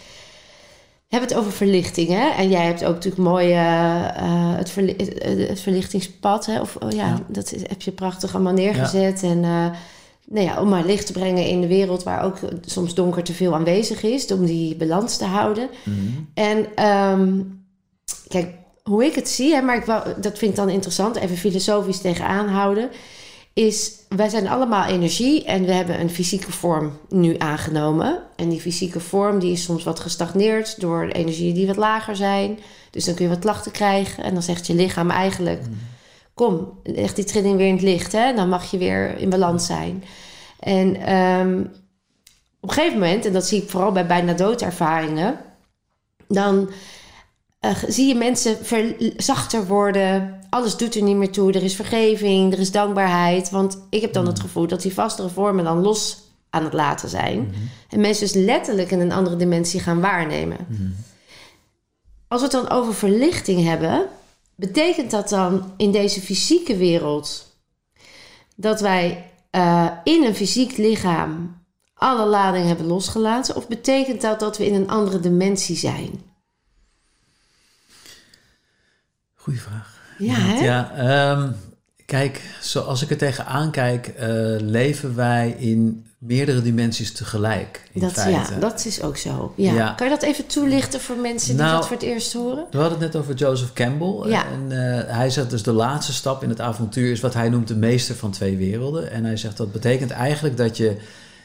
We 1.08 1.16
hebben 1.16 1.28
het 1.28 1.38
over 1.38 1.52
verlichting, 1.52 2.08
hè? 2.08 2.28
En 2.28 2.48
jij 2.48 2.64
hebt 2.64 2.84
ook 2.84 2.94
natuurlijk 2.94 3.22
mooi 3.22 3.50
eh, 3.52 4.04
eh, 4.16 4.56
het, 4.56 4.70
verli- 4.70 4.94
het, 4.96 5.48
het 5.48 5.60
verlichtingspad, 5.60 6.46
hè? 6.46 6.60
Of, 6.60 6.76
oh 6.76 6.90
ja, 6.90 7.06
Ja. 7.06 7.18
dat 7.28 7.50
heb 7.50 7.82
je 7.82 7.90
prachtig 7.90 8.34
allemaal 8.34 8.52
neergezet. 8.52 9.22
En 9.22 9.44
eh, 9.44 9.66
nou 10.28 10.46
ja, 10.46 10.60
om 10.60 10.68
maar 10.68 10.84
licht 10.84 11.06
te 11.06 11.12
brengen 11.12 11.46
in 11.46 11.60
de 11.60 11.66
wereld... 11.66 12.02
waar 12.02 12.24
ook 12.24 12.38
soms 12.64 12.94
donker 12.94 13.22
te 13.22 13.32
veel 13.32 13.54
aanwezig 13.54 14.02
is... 14.02 14.26
om 14.32 14.44
die 14.46 14.76
balans 14.76 15.16
te 15.16 15.24
houden. 15.24 15.68
Mhm. 15.84 15.96
En 16.34 16.66
ehm, 16.74 17.40
kijk, 18.28 18.54
hoe 18.82 19.04
ik 19.04 19.14
het 19.14 19.28
zie, 19.28 19.54
hè, 19.54 19.62
maar 19.62 19.76
ik 19.76 19.86
dat 20.22 20.38
vind 20.38 20.50
ik 20.50 20.56
dan 20.56 20.68
interessant, 20.68 21.16
even 21.16 21.36
filosofisch 21.36 22.00
tegenaan 22.00 22.48
houden, 22.48 22.90
is 23.52 23.92
wij 24.08 24.28
zijn 24.28 24.48
allemaal 24.48 24.84
energie 24.84 25.44
en 25.44 25.64
we 25.64 25.72
hebben 25.72 26.00
een 26.00 26.10
fysieke 26.10 26.52
vorm 26.52 26.98
nu 27.08 27.34
aangenomen. 27.38 28.22
En 28.36 28.48
die 28.48 28.60
fysieke 28.60 29.00
vorm 29.00 29.38
die 29.38 29.52
is 29.52 29.62
soms 29.62 29.84
wat 29.84 30.00
gestagneerd 30.00 30.80
door 30.80 31.08
energieën 31.08 31.54
die 31.54 31.66
wat 31.66 31.76
lager 31.76 32.16
zijn. 32.16 32.58
Dus 32.90 33.04
dan 33.04 33.14
kun 33.14 33.24
je 33.24 33.30
wat 33.30 33.40
klachten 33.40 33.72
krijgen 33.72 34.24
en 34.24 34.32
dan 34.32 34.42
zegt 34.42 34.66
je 34.66 34.74
lichaam 34.74 35.10
eigenlijk, 35.10 35.62
kom, 36.34 36.78
leg 36.82 37.14
die 37.14 37.24
trilling 37.24 37.56
weer 37.56 37.66
in 37.66 37.74
het 37.74 37.82
licht, 37.82 38.12
hè, 38.12 38.34
dan 38.34 38.48
mag 38.48 38.70
je 38.70 38.78
weer 38.78 39.18
in 39.18 39.30
balans 39.30 39.66
zijn. 39.66 40.04
En 40.60 40.96
ehm, 40.96 41.60
op 42.60 42.68
een 42.68 42.74
gegeven 42.74 42.98
moment, 42.98 43.24
en 43.24 43.32
dat 43.32 43.46
zie 43.46 43.62
ik 43.62 43.70
vooral 43.70 43.92
bij 43.92 44.06
bijna 44.06 44.32
doodervaringen, 44.32 45.38
dan 46.28 46.70
eh, 47.66 47.82
zie 47.88 48.06
je 48.06 48.14
mensen 48.14 48.56
zachter 49.16 49.66
worden. 49.66 50.40
Alles 50.50 50.76
doet 50.76 50.94
er 50.94 51.02
niet 51.02 51.16
meer 51.16 51.30
toe. 51.30 51.52
Er 51.52 51.62
is 51.62 51.76
vergeving, 51.76 52.52
er 52.52 52.58
is 52.58 52.70
dankbaarheid. 52.70 53.50
Want 53.50 53.86
ik 53.90 54.00
heb 54.00 54.12
dan 54.12 54.26
het 54.26 54.40
gevoel 54.40 54.66
dat 54.66 54.82
die 54.82 54.94
vastere 54.94 55.28
vormen 55.28 55.64
dan 55.64 55.80
los 55.80 56.24
aan 56.50 56.64
het 56.64 56.72
laten 56.72 57.08
zijn. 57.08 57.54
En 57.88 58.00
mensen 58.00 58.26
dus 58.26 58.44
letterlijk 58.44 58.90
in 58.90 59.00
een 59.00 59.12
andere 59.12 59.36
dimensie 59.36 59.80
gaan 59.80 60.00
waarnemen. 60.00 60.56
Als 62.28 62.40
we 62.40 62.46
het 62.46 62.56
dan 62.56 62.78
over 62.78 62.94
verlichting 62.94 63.64
hebben, 63.64 64.06
betekent 64.54 65.10
dat 65.10 65.28
dan 65.28 65.72
in 65.76 65.92
deze 65.92 66.20
fysieke 66.20 66.76
wereld 66.76 67.56
dat 68.56 68.80
wij 68.80 69.30
eh, 69.50 69.90
in 70.04 70.24
een 70.24 70.34
fysiek 70.34 70.76
lichaam 70.76 71.56
alle 71.94 72.26
lading 72.26 72.66
hebben 72.66 72.86
losgelaten? 72.86 73.56
Of 73.56 73.68
betekent 73.68 74.20
dat 74.20 74.40
dat 74.40 74.58
we 74.58 74.66
in 74.66 74.74
een 74.74 74.88
andere 74.88 75.20
dimensie 75.20 75.76
zijn? 75.76 76.20
Goeie 79.46 79.60
vraag. 79.60 79.94
Ja, 80.18 80.34
hè? 80.34 80.64
Ja, 80.64 80.92
ehm, 80.96 81.50
kijk, 82.06 82.40
zoals 82.60 83.02
ik 83.02 83.10
er 83.10 83.16
tegenaan 83.16 83.70
kijk, 83.70 84.06
eh, 84.06 84.28
leven 84.58 85.14
wij 85.14 85.54
in 85.58 86.06
meerdere 86.18 86.62
dimensies 86.62 87.12
tegelijk. 87.12 87.82
In 87.92 88.00
Dat, 88.00 88.12
feite. 88.12 88.52
ja, 88.52 88.58
dat 88.58 88.84
is 88.84 89.02
ook 89.02 89.16
zo. 89.16 89.52
Ja. 89.56 89.72
Ja. 89.74 89.92
Kan 89.92 90.06
je 90.06 90.12
dat 90.12 90.22
even 90.22 90.46
toelichten 90.46 91.00
voor 91.00 91.16
mensen 91.16 91.48
die 91.48 91.64
Nou, 91.64 91.76
dat 91.76 91.86
voor 91.86 91.96
het 91.96 92.04
eerst 92.04 92.32
horen? 92.32 92.66
We 92.70 92.78
hadden 92.78 93.00
het 93.00 93.12
net 93.12 93.22
over 93.22 93.34
Joseph 93.34 93.72
Campbell. 93.72 94.30
Ja. 94.30 94.44
En 94.46 94.72
eh, 94.72 95.14
hij 95.16 95.30
zegt 95.30 95.50
dus 95.50 95.62
de 95.62 95.72
laatste 95.72 96.12
stap 96.12 96.42
in 96.42 96.48
het 96.48 96.60
avontuur 96.60 97.10
is 97.10 97.20
wat 97.20 97.34
hij 97.34 97.48
noemt 97.48 97.68
de 97.68 97.76
meester 97.76 98.14
van 98.14 98.30
twee 98.30 98.56
werelden. 98.56 99.10
En 99.10 99.24
hij 99.24 99.36
zegt 99.36 99.56
dat 99.56 99.72
betekent 99.72 100.10
eigenlijk 100.10 100.56
dat 100.56 100.76
je 100.76 100.96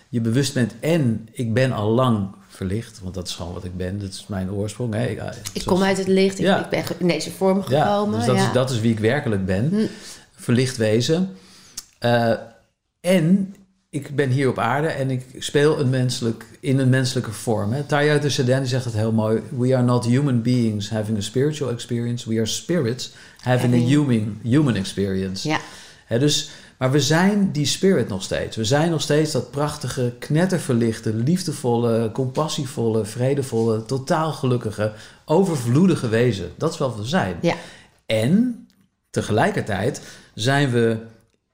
je 0.09 0.21
bewust 0.21 0.53
bent 0.53 0.73
en 0.79 1.27
ik 1.31 1.53
ben 1.53 1.71
al 1.71 1.89
lang 1.89 2.35
verlicht. 2.67 2.99
Want 3.03 3.13
dat 3.13 3.27
is 3.27 3.33
gewoon 3.35 3.53
wat 3.53 3.63
ik 3.63 3.77
ben. 3.77 3.99
Dat 3.99 4.09
is 4.09 4.25
mijn 4.27 4.51
oorsprong. 4.51 4.93
Hè. 4.93 5.05
Ik, 5.07 5.17
eh, 5.17 5.27
Ik 5.53 5.65
kom 5.65 5.83
uit 5.83 5.97
het 5.97 6.07
licht, 6.07 6.39
ik, 6.39 6.45
Ja. 6.45 6.63
ik 6.63 6.69
ben 6.69 6.83
in 6.99 7.07
deze 7.07 7.31
vorm 7.31 7.63
Ja, 7.67 7.85
gekomen. 7.85 8.17
dus 8.17 8.27
dat. 8.27 8.35
Is, 8.35 8.51
dat 8.53 8.69
is 8.69 8.79
wie 8.79 8.91
ik 8.91 8.99
werkelijk 8.99 9.45
ben. 9.45 9.69
Hm. 9.69 9.85
Verlicht 10.35 10.77
wezen. 10.77 11.29
Eh, 11.99 12.33
en 12.99 13.55
ik 13.89 14.15
ben 14.15 14.29
hier 14.29 14.49
op 14.49 14.57
aarde 14.57 14.87
en 14.87 15.09
ik 15.09 15.25
speel 15.39 15.79
een 15.79 15.89
menselijk, 15.89 16.45
in 16.59 16.79
een 16.79 16.89
menselijke 16.89 17.31
vorm. 17.31 17.71
Hè. 17.73 17.83
Teilhard 17.83 18.35
de 18.35 18.43
die 18.43 18.65
zegt 18.65 18.85
het 18.85 18.93
heel 18.93 19.11
mooi. 19.11 19.41
We 19.57 19.75
are 19.75 19.83
not 19.85 20.05
human 20.05 20.41
beings 20.41 20.89
having 20.89 21.17
a 21.17 21.21
spiritual 21.21 21.71
experience. 21.71 22.29
We 22.29 22.35
are 22.35 22.45
spirits 22.45 23.11
having 23.41 23.73
a 23.73 23.77
human, 23.87 24.39
human 24.43 24.75
experience. 24.75 25.47
Ja. 25.47 25.59
Hè, 26.05 26.19
dus, 26.19 26.49
maar 26.81 26.91
we 26.91 26.99
zijn 26.99 27.51
die 27.51 27.65
spirit 27.65 28.07
nog 28.07 28.23
steeds. 28.23 28.55
We 28.55 28.65
zijn 28.65 28.89
nog 28.89 29.01
steeds 29.01 29.31
dat 29.31 29.51
prachtige, 29.51 30.13
knetterverlichte, 30.19 31.13
liefdevolle, 31.13 32.09
compassievolle, 32.13 33.05
vredevolle, 33.05 33.85
totaal 33.85 34.31
gelukkige, 34.31 34.93
overvloedige 35.25 36.09
wezen. 36.09 36.51
Dat 36.57 36.71
is 36.71 36.77
wel 36.77 36.89
wat 36.89 36.97
we 36.97 37.05
zijn. 37.05 37.37
Ja. 37.41 37.55
En 38.05 38.67
tegelijkertijd 39.09 40.01
zijn 40.33 40.71
we 40.71 40.97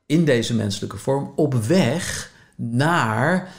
in 0.05 0.25
deze 0.25 0.53
menselijke 0.53 0.97
vorm 0.97 1.33
op 1.35 1.53
weg 1.53 2.31
naar 2.55 3.53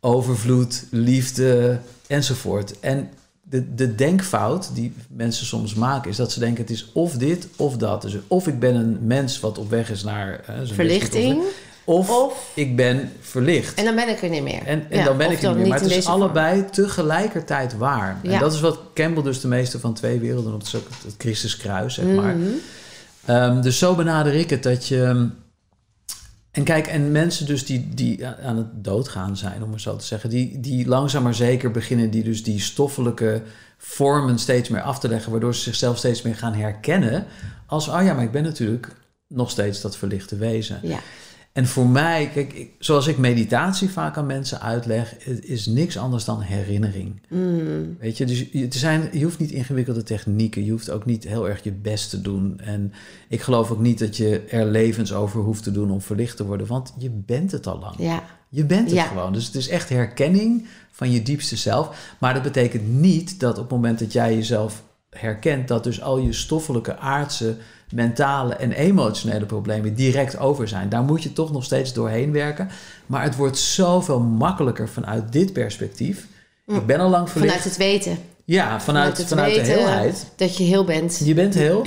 overvloed, 0.00 0.84
liefde 0.90 1.78
enzovoort. 2.06 2.80
En 2.80 3.10
de, 3.52 3.74
de 3.74 3.94
denkfout 3.94 4.70
die 4.74 4.92
mensen 5.08 5.46
soms 5.46 5.74
maken 5.74 6.10
is 6.10 6.16
dat 6.16 6.32
ze 6.32 6.38
denken 6.40 6.62
het 6.62 6.70
is 6.72 6.90
of 6.92 7.12
dit 7.12 7.46
of 7.56 7.76
dat. 7.76 8.02
Dus 8.02 8.14
of 8.28 8.46
ik 8.46 8.58
ben 8.58 8.74
een 8.74 8.98
mens 9.00 9.40
wat 9.40 9.58
op 9.58 9.70
weg 9.70 9.90
is 9.90 10.02
naar 10.02 10.40
zijn 10.46 10.66
Verlichting. 10.66 11.42
Of, 11.84 12.10
Of- 12.10 12.50
ik 12.54 12.76
ben 12.76 13.12
verlicht. 13.20 13.74
En 13.78 13.84
dan 13.84 13.94
ben 13.94 14.08
ik 14.08 14.22
er 14.22 14.28
niet 14.28 14.42
meer. 14.42 14.62
En, 14.66 14.86
en 14.90 14.98
Ja, 14.98 15.04
dan 15.04 15.16
ben 15.16 15.30
ik 15.30 15.42
er 15.42 15.48
niet 15.48 15.58
meer. 15.58 15.68
Maar 15.68 15.80
het 15.80 15.90
is 15.90 16.04
vorm. 16.04 16.20
allebei 16.22 16.64
tegelijkertijd 16.70 17.76
waar. 17.76 18.18
Ja. 18.22 18.32
En 18.32 18.40
dat 18.40 18.52
is 18.52 18.60
wat 18.60 18.78
Campbell 18.94 19.22
dus 19.22 19.40
de 19.40 19.48
meeste 19.48 19.78
van 19.78 19.94
twee 19.94 20.18
werelden 20.18 20.52
ook 20.52 20.62
het, 20.62 20.72
het 21.04 21.14
Christuskruis, 21.18 21.94
zeg 21.94 22.04
maar. 22.04 22.36
Mhm. 22.36 22.48
Ehm, 23.24 23.60
dus 23.60 23.78
zo 23.78 23.94
benader 23.94 24.34
ik 24.34 24.50
het 24.50 24.62
dat 24.62 24.88
je... 24.88 25.28
En 26.52 26.64
kijk, 26.64 26.86
en 26.86 27.12
mensen 27.12 27.46
dus 27.46 27.66
die, 27.66 27.88
die 27.94 28.26
aan 28.26 28.56
het 28.56 28.84
doodgaan 28.84 29.36
zijn, 29.36 29.62
om 29.62 29.70
maar 29.70 29.80
zo 29.80 29.96
te 29.96 30.04
zeggen... 30.04 30.30
die, 30.30 30.60
die 30.60 30.86
langzaam 30.88 31.22
maar 31.22 31.34
zeker 31.34 31.70
beginnen 31.70 32.10
die 32.10 32.22
dus 32.22 32.42
die 32.42 32.60
stoffelijke 32.60 33.42
vormen 33.78 34.38
steeds 34.38 34.68
meer 34.68 34.80
af 34.82 34.98
te 34.98 35.08
leggen... 35.08 35.30
waardoor 35.30 35.54
ze 35.54 35.60
zichzelf 35.60 35.98
steeds 35.98 36.22
meer 36.22 36.36
gaan 36.36 36.54
herkennen 36.54 37.26
als... 37.66 37.88
oh 37.88 38.02
ja, 38.02 38.14
maar 38.14 38.24
ik 38.24 38.30
ben 38.30 38.42
natuurlijk 38.42 38.88
nog 39.26 39.50
steeds 39.50 39.80
dat 39.80 39.96
verlichte 39.96 40.36
wezen. 40.36 40.80
Ja. 40.82 40.98
En 41.52 41.66
voor 41.66 41.86
mij, 41.86 42.30
kijk, 42.34 42.52
ik- 42.52 42.70
zoals 42.78 43.06
ik 43.06 43.18
meditatie 43.18 43.88
vaak 43.90 44.16
aan 44.16 44.26
mensen 44.26 44.60
uitleg, 44.60 45.14
het 45.24 45.44
is 45.44 45.66
niks 45.66 45.98
anders 45.98 46.24
dan 46.24 46.40
herinnering. 46.40 47.20
Mm. 47.28 47.96
Weet 48.00 48.16
je, 48.16 48.26
dus 48.26 48.46
je, 48.52 48.66
zijn, 48.70 49.08
je 49.12 49.24
hoeft 49.24 49.38
niet 49.38 49.50
ingewikkelde 49.50 50.02
technieken, 50.02 50.64
je 50.64 50.70
hoeft 50.70 50.90
ook 50.90 51.04
niet 51.04 51.24
heel 51.24 51.48
erg 51.48 51.62
je 51.62 51.72
best 51.72 52.10
te 52.10 52.20
doen. 52.20 52.60
En 52.60 52.92
ik 53.28 53.40
geloof 53.40 53.70
ook 53.70 53.80
niet 53.80 53.98
dat 53.98 54.16
je 54.16 54.40
er 54.40 54.66
levens 54.66 55.12
over 55.12 55.40
hoeft 55.40 55.62
te 55.62 55.70
doen 55.72 55.90
om 55.90 56.00
verlicht 56.00 56.36
te 56.36 56.46
worden, 56.46 56.66
want 56.66 56.92
je 56.98 57.10
bent 57.10 57.52
het 57.52 57.66
al 57.66 57.78
lang. 57.78 57.94
Ja. 57.98 58.22
Je 58.48 58.64
bent 58.64 58.86
het 58.86 58.96
Ja. 58.96 59.04
gewoon. 59.04 59.32
Dus 59.32 59.46
het 59.46 59.54
is 59.54 59.68
echt 59.68 59.88
herkenning 59.88 60.66
van 60.90 61.10
je 61.10 61.22
diepste 61.22 61.56
zelf. 61.56 62.14
Maar 62.20 62.34
dat 62.34 62.42
betekent 62.42 62.88
niet 62.88 63.40
dat 63.40 63.56
op 63.58 63.62
het 63.62 63.72
moment 63.72 63.98
dat 63.98 64.12
jij 64.12 64.34
jezelf 64.34 64.82
herkent, 65.10 65.68
dat 65.68 65.84
dus 65.84 66.02
al 66.02 66.18
je 66.18 66.32
stoffelijke, 66.32 66.96
aardse, 66.98 67.56
mentale 67.92 68.54
en 68.54 68.72
emotionele 68.72 69.44
problemen 69.46 69.94
direct 69.94 70.38
over 70.38 70.68
zijn. 70.68 70.88
Daar 70.88 71.02
moet 71.02 71.22
je 71.22 71.32
toch 71.32 71.52
nog 71.52 71.64
steeds 71.64 71.92
doorheen 71.92 72.32
werken. 72.32 72.68
Maar 73.06 73.22
het 73.22 73.36
wordt 73.36 73.58
zoveel 73.58 74.20
makkelijker 74.20 74.88
vanuit 74.88 75.32
dit 75.32 75.52
perspectief. 75.52 76.26
Ik 76.66 76.86
ben 76.86 77.00
al 77.00 77.10
lang 77.10 77.30
verlicht. 77.30 77.52
Vanuit 77.52 77.68
het 77.68 77.76
weten. 77.84 78.18
ja, 78.44 78.80
vanuit, 78.80 79.24
vanuit, 79.26 79.54
de 79.54 79.60
heelheid. 79.60 80.26
Dat 80.36 80.56
je 80.56 80.64
heel 80.64 80.84
bent. 80.84 81.20
Je 81.24 81.34
bent 81.34 81.54
heel 81.54 81.84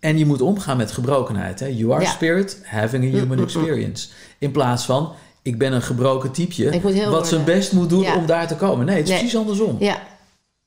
en 0.00 0.18
je 0.18 0.26
moet 0.26 0.40
omgaan 0.40 0.76
met 0.76 0.92
gebrokenheid. 0.92 1.60
Hè? 1.60 1.66
You 1.66 1.92
are 1.92 2.02
Ja. 2.02 2.10
spirit, 2.10 2.58
having 2.64 3.04
a 3.04 3.18
human 3.18 3.42
experience. 3.42 4.08
In 4.38 4.50
plaats 4.50 4.84
van, 4.84 5.12
ik 5.42 5.58
ben 5.58 5.72
een 5.72 5.82
gebroken 5.82 6.30
typeje... 6.30 6.80
Wat 7.10 7.28
zijn 7.28 7.44
best 7.44 7.72
moet 7.72 7.88
doen 7.88 8.02
Ja. 8.02 8.14
om 8.16 8.26
daar 8.26 8.46
te 8.46 8.56
komen. 8.56 8.86
Nee, 8.86 8.96
het 8.96 9.04
is 9.04 9.10
Nee. 9.10 9.18
precies 9.18 9.38
andersom. 9.38 9.76
Ja, 9.78 9.98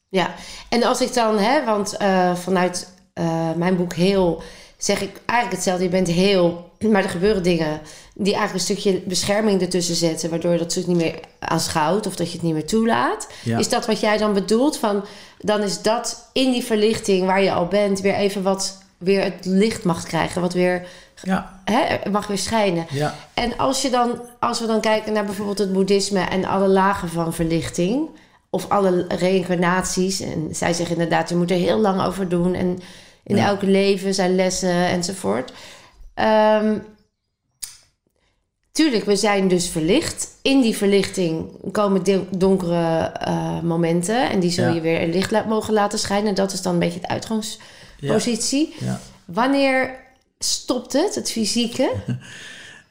ja. 0.10 0.34
En 0.70 0.84
als 0.84 1.02
ik 1.02 1.14
dan, 1.14 1.38
hè, 1.38 1.66
want 1.66 1.98
eh, 1.98 2.36
vanuit 2.36 2.92
eh, 3.14 3.52
mijn 3.56 3.76
boek 3.76 3.94
heel 3.94 4.42
zeg 4.84 5.02
ik 5.02 5.22
eigenlijk 5.26 5.56
hetzelfde. 5.56 5.84
Je 5.84 5.90
bent 5.90 6.08
heel, 6.08 6.70
maar 6.80 7.04
er 7.04 7.10
gebeuren 7.10 7.44
dingen 7.44 7.82
die 8.14 8.34
eigenlijk 8.36 8.54
een 8.54 8.76
stukje 8.76 9.02
bescherming 9.06 9.62
ertussen 9.62 9.96
zetten, 9.96 10.30
waardoor 10.30 10.52
je 10.52 10.58
dat 10.58 10.72
stuk 10.72 10.88
niet 10.88 10.98
meer 10.98 11.20
aanschouwt 11.40 12.08
of 12.08 12.16
dat 12.16 12.28
je 12.28 12.34
het 12.34 12.42
niet 12.42 12.54
meer 12.54 12.66
toelaat. 12.66 13.28
Ja. 13.44 13.58
Is 13.58 13.70
dat 13.70 13.86
wat 13.86 14.00
jij 14.00 14.18
dan 14.18 14.34
bedoelt? 14.34 14.78
Van 14.78 15.06
dan 15.40 15.62
is 15.62 15.82
dat 15.82 16.30
in 16.34 16.52
die 16.52 16.64
verlichting 16.64 17.26
waar 17.26 17.42
je 17.42 17.52
al 17.52 17.68
bent 17.68 18.02
weer 18.02 18.14
even 18.16 18.44
wat 18.44 18.78
weer 18.98 19.24
het 19.24 19.46
licht 19.46 19.84
mag 19.84 20.04
krijgen, 20.04 20.42
wat 20.42 20.54
weer 20.54 20.88
Ja, 21.22 21.62
hè, 21.66 22.10
mag 22.10 22.28
weer 22.28 22.38
schijnen. 22.38 22.86
ja. 22.90 23.16
En 23.34 23.58
als, 23.58 23.82
je 23.82 23.90
dan, 23.90 24.22
als 24.40 24.60
we 24.60 24.66
dan 24.68 24.82
kijken 24.82 25.14
naar 25.14 25.26
bijvoorbeeld 25.26 25.58
het 25.58 25.74
boeddhisme 25.74 26.20
en 26.20 26.46
alle 26.46 26.68
lagen 26.68 27.10
van 27.10 27.34
verlichting, 27.34 28.10
of 28.50 28.70
alle 28.70 29.06
reïncarnaties, 29.08 30.20
en 30.20 30.48
zij 30.52 30.74
zeggen 30.74 30.96
inderdaad, 30.96 31.30
je 31.30 31.36
moet 31.36 31.52
er 31.52 31.58
heel 31.58 31.80
lang 31.80 32.02
over 32.02 32.30
doen, 32.30 32.54
en 32.54 32.80
in 33.24 33.36
Ja. 33.36 33.46
elk 33.48 33.62
leven 33.62 34.14
zijn 34.14 34.36
lessen 34.36 34.88
enzovoort. 34.88 35.54
Ehm, 36.14 36.78
tuurlijk, 38.72 39.06
we 39.06 39.16
zijn 39.16 39.48
dus 39.48 39.70
verlicht. 39.70 40.28
In 40.42 40.62
die 40.62 40.78
verlichting 40.78 41.50
komen 41.72 42.28
donkere 42.38 43.12
eh, 43.14 43.60
momenten. 43.62 44.30
En 44.30 44.40
die 44.40 44.52
zul 44.52 44.68
Ja. 44.68 44.74
je 44.74 44.82
weer 44.82 45.08
licht 45.08 45.46
mogen 45.46 45.74
laten 45.74 46.00
schijnen. 46.00 46.36
Dat 46.36 46.54
is 46.54 46.62
dan 46.62 46.74
een 46.74 46.80
beetje 46.80 47.00
de 47.00 47.08
uitgangspositie. 47.08 48.76
Ja. 48.80 49.00
Wanneer 49.26 49.96
stopt 50.40 50.94
het, 50.94 51.16
het 51.16 51.32
fysieke? 51.32 51.92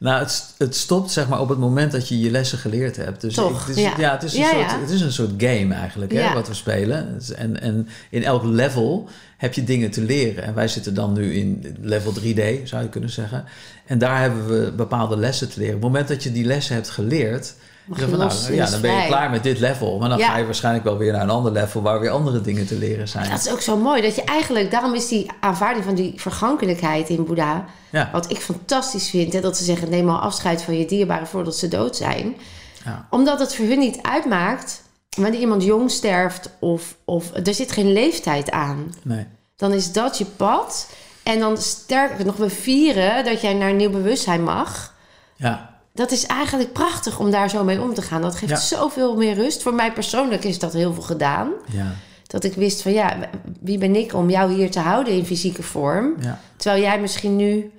Nou, 0.03 0.19
het, 0.23 0.45
het 0.59 0.77
stopt 0.77 1.11
zeg 1.11 1.29
maar 1.29 1.41
op 1.41 1.49
het 1.49 1.59
moment 1.59 1.93
dat 1.93 2.09
je 2.09 2.21
je 2.21 2.31
lessen 2.31 2.59
geleerd 2.59 2.97
hebt. 2.97 3.21
Dus 3.21 3.35
Toch, 3.35 3.69
ik- 3.69 3.77
ja. 3.77 3.93
ja. 3.99 4.13
het, 4.13 4.23
is 4.23 4.35
een 4.35 4.41
Ja, 4.41 4.51
soort, 4.51 4.71
ja. 4.71 4.81
het 4.81 4.91
is 4.91 5.01
een 5.01 5.13
soort 5.13 5.31
game 5.37 5.75
eigenlijk, 5.75 6.13
hè, 6.13 6.35
wat 6.35 6.49
we 6.49 6.55
spelen. 6.55 7.21
En, 7.37 7.61
en 7.61 7.89
in 8.11 8.25
elk 8.25 8.45
level 8.45 9.09
heb 9.37 9.55
je 9.55 9.65
dingen 9.65 9.91
te 9.91 10.03
leren. 10.03 10.45
En 10.45 10.55
wij 10.55 10.69
zitten 10.69 10.95
dan 10.95 11.13
nu 11.13 11.35
in 11.35 11.77
level 11.81 12.13
3D, 12.21 12.63
zou 12.65 12.83
je 12.83 12.89
kunnen 12.89 13.11
zeggen. 13.11 13.45
En 13.87 13.99
daar 13.99 14.21
hebben 14.21 14.47
we 14.47 14.73
bepaalde 14.73 15.17
lessen 15.17 15.49
te 15.51 15.59
leren. 15.59 15.75
Op 15.77 15.83
het 15.83 15.91
moment 15.91 16.09
dat 16.09 16.23
je 16.23 16.33
die 16.33 16.45
lessen 16.45 16.75
hebt 16.75 16.91
geleerd... 16.91 17.55
Mag 17.85 17.99
dan 17.99 18.09
je 18.11 18.17
van, 18.17 18.25
los, 18.25 18.43
nou, 18.43 18.55
ja, 18.55 18.65
is 18.65 18.71
dan 18.71 18.81
ben 18.81 18.95
je 18.95 19.07
klaar 19.07 19.31
met 19.31 19.43
dit 19.43 19.59
level. 19.59 19.99
Maar 19.99 20.09
dan 20.09 20.19
Ja. 20.19 20.29
ga 20.29 20.37
je 20.37 20.45
waarschijnlijk 20.45 20.85
wel 20.85 20.97
weer 20.97 21.13
naar 21.13 21.23
een 21.23 21.31
ander 21.31 21.53
level... 21.53 21.83
waar 21.83 22.01
weer 22.01 22.11
andere 22.11 22.41
dingen 22.41 22.67
te 22.67 22.75
leren 22.75 23.09
zijn. 23.09 23.31
Dat 23.31 23.39
is 23.39 23.51
ook 23.53 23.61
zo 23.61 23.77
mooi. 23.77 24.03
Dat 24.03 24.15
je 24.15 24.23
eigenlijk, 24.23 24.71
daarom 24.71 24.95
is 24.95 25.09
die 25.09 25.31
aanvaarding 25.41 25.85
van 25.85 25.95
die 25.95 26.13
vergankelijkheid 26.17 27.09
in 27.09 27.25
Boeddha... 27.25 27.65
Ja. 27.91 28.09
Wat 28.13 28.31
ik 28.31 28.39
fantastisch 28.39 29.11
vind, 29.11 29.33
hè, 29.33 29.41
dat 29.41 29.57
ze 29.57 29.65
zeggen: 29.65 29.91
neem 29.91 30.09
al 30.09 30.19
afscheid 30.19 30.63
van 30.63 30.79
je 30.79 30.87
dierbaren 30.87 31.27
voordat 31.27 31.57
ze 31.57 31.69
dood 31.69 31.97
zijn. 31.97 32.37
Ja. 32.85 33.07
Omdat 33.11 33.39
het 33.39 33.55
voor 33.55 33.67
hun 33.67 33.79
niet 33.79 33.99
uitmaakt 34.03 34.83
wanneer 35.17 35.41
iemand 35.41 35.65
jong 35.65 35.91
sterft 35.91 36.51
of, 36.61 36.97
of 37.05 37.31
er 37.45 37.55
zit 37.55 37.73
geen 37.73 37.93
leeftijd 37.93 38.51
aan. 38.51 38.95
Nee. 39.03 39.27
Dan 39.57 39.73
is 39.73 39.93
dat 39.93 40.19
je 40.19 40.25
pad. 40.25 40.89
En 41.23 41.39
dan 41.39 41.57
sterker 41.57 42.25
nog, 42.25 42.37
we 42.37 42.51
vieren 42.51 43.25
dat 43.25 43.41
jij 43.41 43.55
naar 43.55 43.69
een 43.69 43.77
nieuw 43.77 43.91
bewustzijn 43.91 44.43
mag. 44.43 44.95
Ja. 45.37 45.72
Dat 45.95 46.11
is 46.11 46.27
eigenlijk 46.27 46.73
prachtig 46.73 47.19
om 47.19 47.31
daar 47.31 47.51
zo 47.51 47.65
mee 47.65 47.81
om 47.81 47.95
te 47.95 48.03
gaan. 48.03 48.23
Dat 48.23 48.35
geeft 48.37 48.51
Ja. 48.51 48.59
zoveel 48.77 49.17
meer 49.17 49.35
rust. 49.35 49.63
Voor 49.63 49.75
mij 49.75 49.93
persoonlijk 49.93 50.45
is 50.45 50.59
dat 50.59 50.73
heel 50.73 50.93
veel 50.95 51.03
gedaan. 51.03 51.51
Ja. 51.73 51.95
Dat 52.27 52.45
ik 52.45 52.55
wist 52.55 52.83
van 52.83 52.93
ja, 52.93 53.17
wie 53.61 53.79
ben 53.79 53.97
ik 53.97 54.15
om 54.15 54.31
jou 54.31 54.53
hier 54.53 54.71
te 54.71 54.81
houden 54.81 55.13
in 55.13 55.27
fysieke 55.27 55.63
vorm? 55.63 56.15
Ja. 56.21 56.39
Terwijl 56.57 56.83
jij 56.83 57.01
misschien 57.01 57.37
nu 57.37 57.71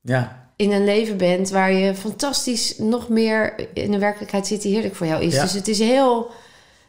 Ja. 0.00 0.46
in 0.56 0.72
een 0.72 0.84
leven 0.84 1.16
bent 1.16 1.50
waar 1.50 1.72
je 1.72 1.94
fantastisch 1.94 2.78
nog 2.78 3.08
meer 3.08 3.54
in 3.74 3.90
de 3.90 3.98
werkelijkheid 3.98 4.46
zit 4.46 4.62
die 4.62 4.72
heerlijk 4.72 4.94
voor 4.94 5.06
jou 5.06 5.22
is. 5.22 5.40
Dus 5.40 5.52
het 5.52 5.68
is 5.68 5.78
heel 5.78 6.30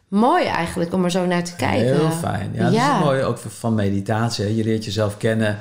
mooi 0.07 0.45
eigenlijk 0.45 0.93
om 0.93 1.03
er 1.03 1.11
zo 1.11 1.25
naar 1.25 1.43
te 1.43 1.55
kijken. 1.55 1.95
Heel 1.95 2.11
fijn. 2.11 2.51
Ja, 2.53 2.63
dat 2.63 2.73
is 2.73 2.79
het 2.81 2.99
mooie 2.99 3.23
ook 3.23 3.37
van 3.37 3.75
meditatie. 3.75 4.55
Je 4.55 4.63
leert 4.63 4.85
jezelf 4.85 5.17
kennen 5.17 5.57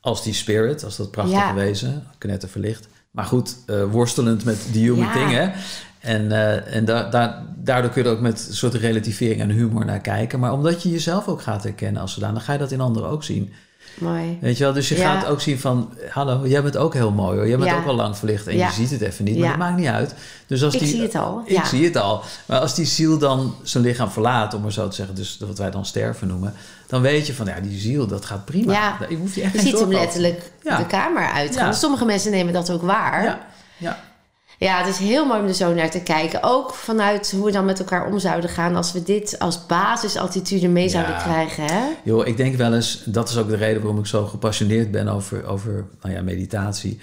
als 0.00 0.22
die 0.22 0.34
spirit, 0.34 0.84
als 0.84 0.96
dat 0.96 1.10
prachtige 1.10 1.54
wezen, 1.54 2.06
knetterverlicht. 2.18 2.86
Maar 3.14 3.24
goed, 3.24 3.56
eh, 3.66 3.84
worstelend 3.90 4.44
met 4.44 4.66
die 4.72 4.82
human 4.90 5.04
Ja. 5.06 5.12
thing, 5.12 5.30
hè. 5.30 5.48
En, 6.00 6.32
eh, 6.32 6.76
en 6.76 6.84
da 6.84 7.02
da- 7.10 7.46
daardoor 7.56 7.90
kun 7.90 8.02
je 8.02 8.08
er 8.08 8.14
ook 8.14 8.20
met 8.20 8.46
een 8.48 8.54
soort 8.54 8.74
relativering 8.74 9.40
en 9.40 9.50
humor 9.50 9.84
naar 9.84 10.00
kijken. 10.00 10.38
Maar 10.40 10.52
omdat 10.52 10.82
je 10.82 10.90
jezelf 10.90 11.28
ook 11.28 11.42
gaat 11.42 11.62
herkennen 11.62 12.02
als 12.02 12.14
zodanig, 12.14 12.34
dan 12.36 12.44
ga 12.44 12.52
je 12.52 12.58
dat 12.58 12.70
in 12.72 12.80
anderen 12.80 13.08
ook 13.10 13.24
zien. 13.24 13.52
Mooi. 13.98 14.38
Weet 14.40 14.58
je 14.58 14.64
wel? 14.64 14.72
Dus 14.72 14.88
je 14.88 14.96
Ja. 14.96 15.14
gaat 15.20 15.26
ook 15.26 15.40
zien 15.40 15.58
van, 15.58 15.92
hallo, 16.10 16.46
jij 16.46 16.62
bent 16.62 16.76
ook 16.76 16.94
heel 16.94 17.10
mooi 17.10 17.36
hoor. 17.36 17.48
Jij 17.48 17.56
bent 17.58 17.70
Ja. 17.70 17.76
ook 17.76 17.84
wel 17.84 17.94
lang 17.94 18.16
verlicht 18.16 18.46
en 18.46 18.56
Ja. 18.56 18.66
je 18.66 18.72
ziet 18.72 18.90
het 18.90 19.00
even 19.00 19.24
niet, 19.24 19.38
maar 19.38 19.48
dat 19.48 19.56
maakt 19.58 19.76
niet 19.76 19.86
uit. 19.86 20.14
Dus 20.46 20.62
als 20.62 20.74
Ik 20.74 20.80
die, 20.80 20.88
zie 20.88 21.02
het 21.02 21.14
al, 21.14 21.42
Ik 21.44 21.64
zie 21.64 21.84
het 21.84 21.96
al. 21.96 22.22
Maar 22.46 22.60
als 22.60 22.74
die 22.74 22.84
ziel 22.86 23.18
dan 23.18 23.54
zijn 23.62 23.84
lichaam 23.84 24.10
verlaat, 24.10 24.54
om 24.54 24.62
maar 24.62 24.72
zo 24.72 24.88
te 24.88 24.94
zeggen, 24.94 25.14
dus 25.14 25.38
wat 25.46 25.58
wij 25.58 25.70
dan 25.70 25.84
sterven 25.86 26.28
noemen, 26.28 26.52
dan 26.86 27.00
weet 27.02 27.26
je 27.26 27.34
van, 27.34 27.46
ja, 27.46 27.60
die 27.60 27.78
ziel, 27.80 28.06
dat 28.06 28.24
gaat 28.24 28.44
prima. 28.44 28.72
Ja. 28.72 28.96
Daar- 28.98 29.10
Je 29.10 29.16
hoeft 29.16 29.34
je 29.34 29.42
echt 29.42 29.52
Je 29.52 29.58
geen 29.58 29.68
ziet 29.68 29.80
hem 29.80 29.92
letterlijk 29.92 30.50
de 30.62 30.86
kamer 30.88 31.30
uitgaan. 31.30 31.74
Sommige 31.74 32.04
mensen 32.04 32.30
nemen 32.30 32.52
dat 32.52 32.70
ook 32.70 32.82
waar. 32.82 33.38
Ja, 33.76 33.98
ja. 34.58 34.78
Het 34.78 34.86
is 34.88 34.98
heel 34.98 35.26
mooi 35.26 35.40
om 35.40 35.46
er 35.46 35.54
zo 35.54 35.74
naar 35.74 35.90
te 35.90 36.00
kijken. 36.02 36.42
Ook 36.42 36.74
vanuit 36.74 37.30
hoe 37.30 37.44
we 37.44 37.52
dan 37.52 37.64
met 37.64 37.78
elkaar 37.78 38.06
om 38.06 38.18
zouden 38.18 38.50
gaan 38.50 38.76
als 38.76 38.92
we 38.92 39.02
dit 39.02 39.38
als 39.38 39.66
basisattitude 39.66 40.68
mee 40.68 40.88
zouden 40.88 41.14
Ja. 41.14 41.22
krijgen. 41.22 41.64
Hè? 41.64 41.82
Joh, 42.04 42.26
ik 42.26 42.36
denk 42.36 42.56
wel 42.56 42.74
eens, 42.74 43.02
dat 43.04 43.28
is 43.28 43.36
ook 43.36 43.48
de 43.48 43.56
reden 43.56 43.82
waarom 43.82 43.98
ik 44.00 44.06
zo 44.06 44.24
gepassioneerd 44.26 44.90
ben 44.90 45.08
over, 45.08 45.46
over 45.46 45.84
nou 46.02 46.14
ja, 46.14 46.22
meditatie. 46.22 46.98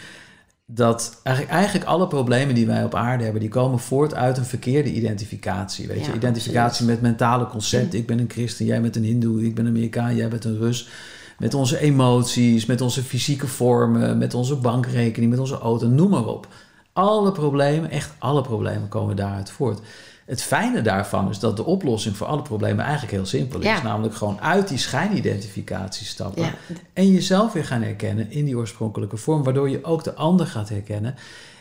Dat 0.65 1.19
eigenlijk, 1.23 1.55
eigenlijk 1.57 1.87
alle 1.89 2.07
problemen 2.07 2.55
die 2.55 2.65
wij 2.65 2.83
op 2.83 2.95
aarde 2.95 3.23
hebben, 3.23 3.41
die 3.41 3.49
komen 3.49 3.79
voort 3.79 4.13
uit 4.13 4.37
een 4.37 4.45
verkeerde 4.45 4.91
identificatie. 4.93 5.87
Weet 5.87 6.05
je, 6.05 6.13
identificatie 6.13 6.85
met 6.85 7.01
mentale 7.01 7.47
concepten. 7.47 7.99
Ik 7.99 8.07
ben 8.07 8.19
een 8.19 8.29
christen, 8.29 8.65
jij 8.65 8.81
bent 8.81 8.95
een 8.95 9.03
hindoe, 9.03 9.45
ik 9.45 9.55
ben 9.55 9.65
een 9.65 9.71
Amerikaan, 9.71 10.15
jij 10.15 10.27
bent 10.27 10.45
een 10.45 10.57
Rus. 10.57 10.89
Met 11.37 11.53
onze 11.53 11.79
emoties, 11.79 12.65
met 12.65 12.81
onze 12.81 13.03
fysieke 13.03 13.47
vormen, 13.47 14.17
met 14.17 14.33
onze 14.33 14.55
bankrekening, 14.55 15.31
met 15.31 15.39
onze 15.39 15.57
auto, 15.57 15.87
noem 15.87 16.09
maar 16.09 16.25
op. 16.25 16.47
Alle 17.01 17.31
problemen, 17.31 17.89
echt 17.89 18.11
alle 18.17 18.41
problemen 18.41 18.87
komen 18.87 19.15
daaruit 19.15 19.51
voort. 19.51 19.79
Het 20.25 20.41
fijne 20.43 20.81
daarvan 20.81 21.29
is 21.29 21.39
dat 21.39 21.57
de 21.57 21.65
oplossing 21.65 22.17
voor 22.17 22.27
alle 22.27 22.41
problemen 22.41 22.83
eigenlijk 22.83 23.13
heel 23.13 23.25
simpel 23.25 23.59
is. 23.59 23.65
Ja. 23.65 23.81
Namelijk 23.81 24.15
gewoon 24.15 24.41
uit 24.41 24.67
die 24.67 24.77
schijnidentificatie 24.77 26.05
stappen. 26.05 26.43
Ja. 26.43 26.53
En 26.93 27.11
jezelf 27.11 27.53
weer 27.53 27.65
gaan 27.65 27.81
herkennen 27.81 28.31
in 28.31 28.45
die 28.45 28.57
oorspronkelijke 28.57 29.17
vorm. 29.17 29.43
Waardoor 29.43 29.69
je 29.69 29.83
ook 29.83 30.03
de 30.03 30.13
ander 30.13 30.47
gaat 30.47 30.69
herkennen. 30.69 31.15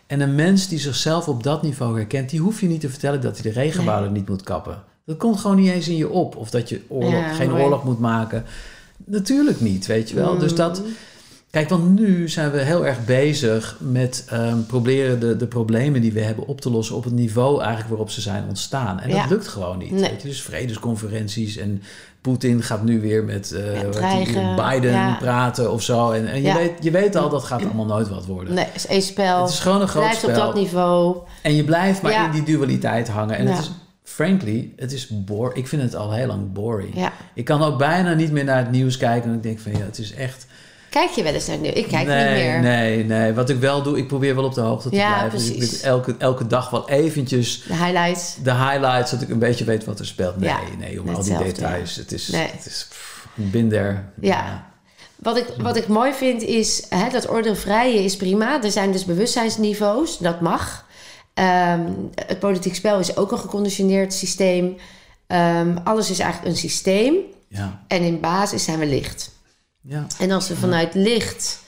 En 0.06 0.20
een 0.20 0.34
mens 0.34 0.68
die 0.68 0.78
zichzelf 0.78 1.28
op 1.28 1.42
dat 1.42 1.62
niveau 1.62 1.96
herkent, 1.96 2.30
die 2.30 2.40
hoef 2.40 2.60
je 2.60 2.66
niet 2.66 2.80
te 2.80 2.88
vertellen 2.90 3.20
dat 3.20 3.38
hij 3.38 3.52
de 3.52 3.60
regenwouden 3.60 4.12
niet 4.12 4.28
moet 4.28 4.42
kappen. 4.42 4.82
Dat 5.06 5.16
komt 5.16 5.40
gewoon 5.40 5.56
niet 5.56 5.70
eens 5.70 5.88
in 5.88 5.96
je 5.96 6.08
op. 6.08 6.36
Of 6.36 6.50
dat 6.50 6.68
je 6.68 6.80
oorlog, 6.88 7.12
Ja, 7.12 7.32
geen 7.32 7.50
mooi. 7.50 7.62
oorlog 7.62 7.84
moet 7.84 8.00
maken. 8.00 8.44
Natuurlijk 9.04 9.60
niet, 9.60 9.86
weet 9.86 10.08
je 10.08 10.14
wel. 10.14 10.38
Dus 10.38 10.54
dat. 10.54 10.82
Kijk, 11.50 11.68
want 11.68 11.98
nu 11.98 12.28
zijn 12.28 12.50
we 12.50 12.58
heel 12.58 12.86
erg 12.86 13.04
bezig 13.04 13.76
met 13.78 14.24
ehm, 14.28 14.62
proberen 14.66 15.20
de, 15.20 15.36
de 15.36 15.46
problemen 15.46 16.00
die 16.00 16.12
we 16.12 16.20
hebben 16.20 16.46
op 16.46 16.60
te 16.60 16.70
lossen 16.70 16.96
op 16.96 17.04
het 17.04 17.12
niveau 17.12 17.58
eigenlijk 17.58 17.88
waarop 17.88 18.10
ze 18.10 18.20
zijn 18.20 18.44
ontstaan. 18.48 19.00
En 19.00 19.08
Ja. 19.08 19.20
dat 19.20 19.30
lukt 19.30 19.48
gewoon 19.48 19.78
niet. 19.78 19.90
Nee. 19.90 20.10
Weet 20.10 20.22
je? 20.22 20.28
Dus 20.28 20.42
vredesconferenties 20.42 21.56
en 21.56 21.82
Poetin 22.20 22.62
gaat 22.62 22.82
nu 22.82 23.00
weer 23.00 23.24
met 23.24 23.52
eh, 23.52 23.82
Ja, 23.82 23.88
dreigen, 23.88 24.56
die, 24.56 24.64
Biden 24.64 24.92
ja. 24.92 25.16
praten 25.20 25.72
of 25.72 25.82
zo. 25.82 26.10
En, 26.10 26.26
en 26.26 26.42
je, 26.42 26.52
weet, 26.52 26.72
je 26.80 26.90
weet 26.90 27.16
al, 27.16 27.28
dat 27.28 27.44
gaat 27.44 27.64
allemaal 27.64 27.86
nooit 27.86 28.08
wat 28.08 28.26
worden. 28.26 28.54
Nee, 28.54 28.64
het 28.64 28.74
is 28.74 28.86
één 28.86 29.02
spel. 29.02 29.40
Het 29.42 29.50
is 29.50 29.58
gewoon 29.60 29.80
een 29.80 29.88
groot 29.88 30.02
Blijft 30.02 30.24
op 30.24 30.34
dat 30.34 30.54
niveau. 30.54 31.16
En 31.42 31.54
je 31.54 31.64
blijft 31.64 32.02
maar 32.02 32.24
in 32.24 32.30
die 32.30 32.56
dualiteit 32.56 33.08
hangen. 33.08 33.36
En 33.36 33.46
het 33.46 33.58
is, 33.58 33.70
frankly, 34.02 34.72
het 34.76 34.92
is 34.92 35.08
bore. 35.24 35.54
Ik 35.54 35.68
vind 35.68 35.82
het 35.82 35.96
al 35.96 36.12
heel 36.12 36.26
lang 36.26 36.52
boring. 36.52 37.10
Ik 37.34 37.44
kan 37.44 37.62
ook 37.62 37.78
bijna 37.78 38.14
niet 38.14 38.32
meer 38.32 38.44
naar 38.44 38.58
het 38.58 38.70
nieuws 38.70 38.96
kijken. 38.96 39.30
En 39.30 39.36
ik 39.36 39.42
denk 39.42 39.58
van, 39.58 39.72
ja, 39.72 39.84
het 39.84 39.98
is 39.98 40.14
echt... 40.14 40.46
Kijk 40.90 41.10
je 41.10 41.22
wel 41.22 41.32
eens 41.34 41.46
naar 41.46 41.58
nu? 41.58 41.68
Ik 41.68 41.88
kijk 41.88 42.06
nee, 42.06 42.24
niet 42.34 42.44
meer. 42.44 42.60
Nee, 42.60 43.04
nee. 43.04 43.32
Wat 43.32 43.48
ik 43.50 43.58
wel 43.58 43.82
doe, 43.82 43.98
ik 43.98 44.06
probeer 44.06 44.34
wel 44.34 44.44
op 44.44 44.54
de 44.54 44.60
hoogte 44.60 44.88
te 44.88 44.96
Ja, 44.96 45.18
blijven. 45.28 45.38
Dus 45.58 45.72
ik 45.78 45.80
elke, 45.82 46.14
elke 46.18 46.46
dag 46.46 46.70
wel 46.70 46.88
eventjes 46.88 47.62
De 47.66 47.74
highlights. 47.74 48.36
de 48.42 48.54
highlights, 48.54 49.10
dat 49.10 49.22
ik 49.22 49.28
een 49.28 49.38
beetje 49.38 49.64
weet 49.64 49.84
wat 49.84 49.98
er 49.98 50.06
speelt. 50.06 50.36
Nee, 50.36 50.48
Ja, 50.48 50.58
nee, 50.78 51.00
om 51.00 51.08
al 51.08 51.22
die 51.22 51.38
details. 51.38 51.96
Het 51.96 52.12
is, 52.12 52.28
Nee. 52.28 52.48
het 52.52 52.66
is 52.66 52.86
pff, 52.88 53.26
bin 53.34 53.68
there. 53.68 53.98
Ja. 54.20 54.68
Wat 55.16 55.36
ik, 55.36 55.46
wat 55.58 55.76
ik 55.76 55.88
mooi 55.88 56.12
vind 56.12 56.42
is, 56.42 56.86
hè, 56.88 57.08
dat 57.10 57.30
oordeelvrije 57.30 58.04
is 58.04 58.16
prima. 58.16 58.62
Er 58.62 58.70
zijn 58.70 58.92
dus 58.92 59.04
bewustzijnsniveaus, 59.04 60.18
dat 60.18 60.40
mag. 60.40 60.86
Ehm, 61.34 61.80
het 62.26 62.38
politiek 62.38 62.74
spel 62.74 62.98
is 62.98 63.16
ook 63.16 63.32
een 63.32 63.38
geconditioneerd 63.38 64.12
systeem. 64.12 64.76
Ehm, 65.26 65.76
alles 65.84 66.10
is 66.10 66.18
eigenlijk 66.18 66.52
een 66.52 66.58
systeem. 66.60 67.14
Ja, 67.48 67.80
En 67.88 68.02
in 68.02 68.20
basis 68.20 68.64
zijn 68.64 68.78
we 68.78 68.86
licht. 68.86 69.30
Ja. 69.80 70.06
En 70.18 70.30
als 70.30 70.48
we 70.48 70.56
vanuit 70.56 70.94
licht 70.94 71.60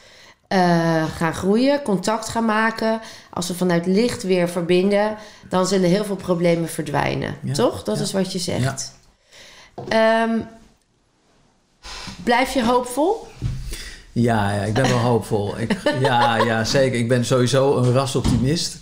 eh, 0.49 1.05
gaan 1.17 1.35
groeien, 1.35 1.83
contact 1.83 2.29
gaan 2.29 2.45
maken, 2.45 3.01
als 3.31 3.49
we 3.49 3.55
vanuit 3.55 3.87
licht 3.87 4.23
weer 4.23 4.49
verbinden, 4.49 5.17
dan 5.49 5.67
zullen 5.67 5.89
heel 5.89 6.05
veel 6.05 6.17
problemen 6.17 6.69
verdwijnen. 6.69 7.35
Ja, 7.43 7.53
Toch? 7.53 7.83
Dat 7.83 7.97
ja. 7.97 8.03
is 8.03 8.13
wat 8.13 8.33
je 8.33 8.39
zegt. 8.39 8.93
Ehm, 9.89 10.39
blijf 12.25 12.55
je 12.55 12.65
hoopvol? 12.65 13.27
Ja, 14.13 14.53
ja, 14.53 14.63
ik 14.63 14.75
ben 14.75 14.89
wel 14.89 14.99
hoopvol. 15.11 15.59
Ik, 15.59 15.77
ja, 16.01 16.37
ja, 16.37 16.65
zeker. 16.65 16.99
Ik 16.99 17.09
ben 17.09 17.25
sowieso 17.25 17.77
een 17.77 17.93
rasoptimist. 17.93 18.77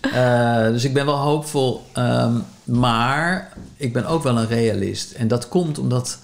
Eh, 0.00 0.66
dus 0.66 0.84
ik 0.84 0.94
ben 0.94 1.06
wel 1.06 1.18
hoopvol. 1.18 1.84
ehm, 1.92 2.34
maar 2.64 3.52
ik 3.76 3.92
ben 3.92 4.06
ook 4.06 4.22
wel 4.22 4.38
een 4.38 4.48
realist. 4.48 5.12
En 5.12 5.28
dat 5.28 5.48
komt 5.48 5.78
omdat. 5.78 6.18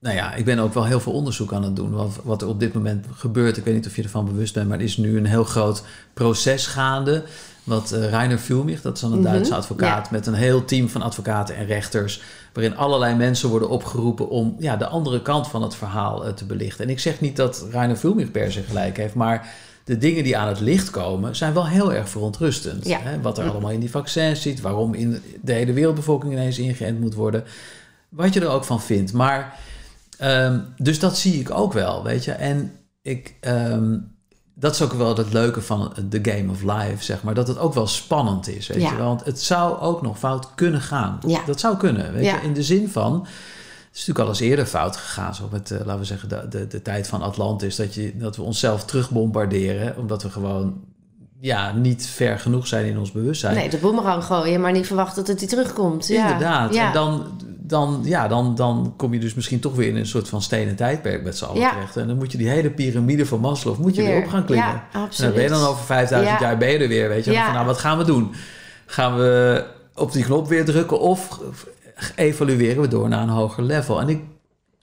Nou 0.00 0.16
ja, 0.16 0.34
ik 0.34 0.44
ben 0.44 0.58
ook 0.58 0.74
wel 0.74 0.84
heel 0.84 1.00
veel 1.00 1.12
onderzoek 1.12 1.52
aan 1.52 1.62
het 1.62 1.76
doen. 1.76 1.90
Wat, 1.90 2.18
wat 2.22 2.42
er 2.42 2.48
op 2.48 2.60
dit 2.60 2.74
moment 2.74 3.06
gebeurt. 3.12 3.56
Ik 3.56 3.64
weet 3.64 3.74
niet 3.74 3.86
of 3.86 3.96
je 3.96 4.02
ervan 4.02 4.24
bewust 4.24 4.54
bent. 4.54 4.68
Maar 4.68 4.78
er 4.78 4.84
is 4.84 4.96
nu 4.96 5.16
een 5.16 5.26
heel 5.26 5.44
groot 5.44 5.82
proces 6.14 6.66
gaande. 6.66 7.22
Wat 7.64 7.92
eh 7.92 8.08
Reiner 8.10 8.38
Fulmich, 8.38 8.82
dat 8.82 8.94
is 8.94 9.00
dan 9.00 9.12
een 9.12 9.20
Mhm, 9.20 9.30
Duitse 9.30 9.54
advocaat... 9.54 10.04
ja. 10.04 10.12
met 10.12 10.26
een 10.26 10.34
heel 10.34 10.64
team 10.64 10.88
van 10.88 11.02
advocaten 11.02 11.56
en 11.56 11.66
rechters... 11.66 12.22
waarin 12.52 12.76
allerlei 12.76 13.14
mensen 13.14 13.48
worden 13.48 13.68
opgeroepen... 13.68 14.28
om 14.28 14.56
ja, 14.58 14.76
de 14.76 14.86
andere 14.86 15.22
kant 15.22 15.48
van 15.48 15.62
het 15.62 15.74
verhaal 15.74 16.24
eh, 16.26 16.32
te 16.32 16.44
belichten. 16.44 16.84
En 16.84 16.90
ik 16.90 16.98
zeg 16.98 17.20
niet 17.20 17.36
dat 17.36 17.66
Reiner 17.70 17.96
Fulmich 17.96 18.30
per 18.30 18.52
se 18.52 18.62
gelijk 18.62 18.96
heeft... 18.96 19.14
maar 19.14 19.48
de 19.84 19.98
dingen 19.98 20.24
die 20.24 20.36
aan 20.36 20.48
het 20.48 20.60
licht 20.60 20.90
komen... 20.90 21.36
zijn 21.36 21.54
wel 21.54 21.66
heel 21.66 21.92
erg 21.92 22.08
verontrustend. 22.08 22.86
Ja. 22.86 22.98
Hè? 23.00 23.20
Wat 23.20 23.38
er 23.38 23.50
allemaal 23.50 23.70
in 23.70 23.80
die 23.80 23.90
vaccins 23.90 24.42
zit... 24.42 24.60
waarom 24.60 24.94
in 24.94 25.22
de 25.42 25.52
hele 25.52 25.72
wereldbevolking 25.72 26.32
ineens 26.32 26.58
ingeënt 26.58 27.00
moet 27.00 27.14
worden... 27.14 27.44
wat 28.08 28.34
je 28.34 28.40
er 28.40 28.48
ook 28.48 28.64
van 28.64 28.80
vindt. 28.80 29.12
Maar, 29.12 29.54
ehm, 30.18 30.58
dus 30.76 30.98
dat 30.98 31.18
zie 31.18 31.40
ik 31.40 31.50
ook 31.50 31.72
wel, 31.72 32.02
weet 32.02 32.24
je. 32.24 32.32
En 32.32 32.72
ik... 33.02 33.34
ehm, 33.40 33.96
dat 34.54 34.74
is 34.74 34.82
ook 34.82 34.92
wel 34.92 35.16
het 35.16 35.32
leuke 35.32 35.62
van 35.62 35.92
the 36.08 36.18
game 36.22 36.50
of 36.50 36.62
life, 36.62 37.04
zeg 37.04 37.22
maar. 37.22 37.34
Dat 37.34 37.48
het 37.48 37.58
ook 37.58 37.74
wel 37.74 37.86
spannend 37.86 38.48
is, 38.48 38.66
weet 38.66 38.80
Ja. 38.82 38.90
je. 38.90 38.96
Want 38.96 39.24
het 39.24 39.40
zou 39.42 39.78
ook 39.80 40.02
nog 40.02 40.18
fout 40.18 40.54
kunnen 40.54 40.80
gaan. 40.80 41.18
Ja. 41.26 41.40
Dat 41.46 41.60
zou 41.60 41.76
kunnen, 41.76 42.12
weet 42.12 42.24
Ja. 42.24 42.34
je. 42.34 42.42
In 42.46 42.52
de 42.54 42.62
zin 42.62 42.88
van... 42.88 43.12
Het 43.20 43.96
is 43.96 44.06
natuurlijk 44.06 44.18
al 44.18 44.28
eens 44.28 44.50
eerder 44.50 44.66
fout 44.66 44.96
gegaan. 44.96 45.34
Zo 45.34 45.48
met, 45.50 45.70
eh, 45.70 45.78
laten 45.78 45.98
we 45.98 46.04
zeggen, 46.04 46.28
de, 46.28 46.46
de, 46.50 46.66
de 46.66 46.82
tijd 46.82 47.06
van 47.08 47.22
Atlantis. 47.22 47.76
Dat, 47.76 47.94
je, 47.94 48.16
dat 48.16 48.36
we 48.36 48.42
onszelf 48.42 48.84
terugbombarderen. 48.84 49.96
Omdat 49.96 50.22
we 50.22 50.30
gewoon 50.30 50.80
ja, 51.40 51.72
niet 51.72 52.06
ver 52.06 52.38
genoeg 52.38 52.66
zijn 52.66 52.86
in 52.86 52.98
ons 52.98 53.12
bewustzijn. 53.12 53.54
Nee, 53.54 53.70
de 53.70 53.76
boemerang 53.78 54.24
gooien, 54.24 54.60
maar 54.60 54.72
niet 54.72 54.86
verwachten 54.86 55.16
dat 55.16 55.26
het 55.26 55.38
die 55.38 55.48
terugkomt. 55.48 56.06
Ja. 56.08 56.22
Inderdaad. 56.22 56.74
Ja. 56.74 56.86
En 56.86 56.92
dan, 56.92 57.24
dan, 57.68 58.00
ja, 58.04 58.28
dan, 58.28 58.54
dan 58.54 58.94
kom 58.96 59.12
je 59.12 59.20
dus 59.20 59.34
misschien 59.34 59.60
toch 59.60 59.74
weer 59.74 59.88
in 59.88 59.96
een 59.96 60.06
soort 60.06 60.28
van 60.28 60.42
stenen 60.42 60.76
tijdperk 60.76 61.22
met 61.22 61.36
z'n 61.38 61.44
allen 61.44 61.60
Ja. 61.60 61.70
terecht. 61.72 61.96
En 61.96 62.06
dan 62.06 62.16
moet 62.16 62.32
je 62.32 62.38
die 62.38 62.48
hele 62.48 62.70
piramide 62.70 63.26
van 63.26 63.40
Maslow 63.40 63.78
moet 63.78 63.94
je 63.94 64.02
weer, 64.02 64.10
Weer. 64.14 64.22
op 64.24 64.28
gaan 64.30 64.44
klimmen. 64.44 64.66
Ja, 64.68 64.74
En 64.74 64.80
dan 64.92 65.02
absoluut. 65.02 65.34
ben 65.34 65.42
je 65.42 65.48
dan 65.48 65.62
over 65.66 65.84
5000 65.84 66.38
Ja. 66.40 66.46
jaar 66.46 66.58
ben 66.58 66.68
je 66.68 66.78
er 66.78 66.88
weer, 66.88 67.08
weet 67.08 67.24
je. 67.24 67.32
Van, 67.34 67.52
nou, 67.52 67.66
wat 67.66 67.78
gaan 67.78 67.98
we 67.98 68.04
doen? 68.04 68.32
Gaan 68.86 69.16
we 69.16 69.64
op 69.94 70.12
die 70.12 70.24
knop 70.24 70.48
weer 70.48 70.64
drukken 70.64 71.00
of 71.00 71.40
evalueren 72.14 72.82
we 72.82 72.88
door 72.88 73.08
naar 73.08 73.22
een 73.22 73.28
hoger 73.28 73.62
level? 73.62 74.00
En 74.00 74.08
ik 74.08 74.20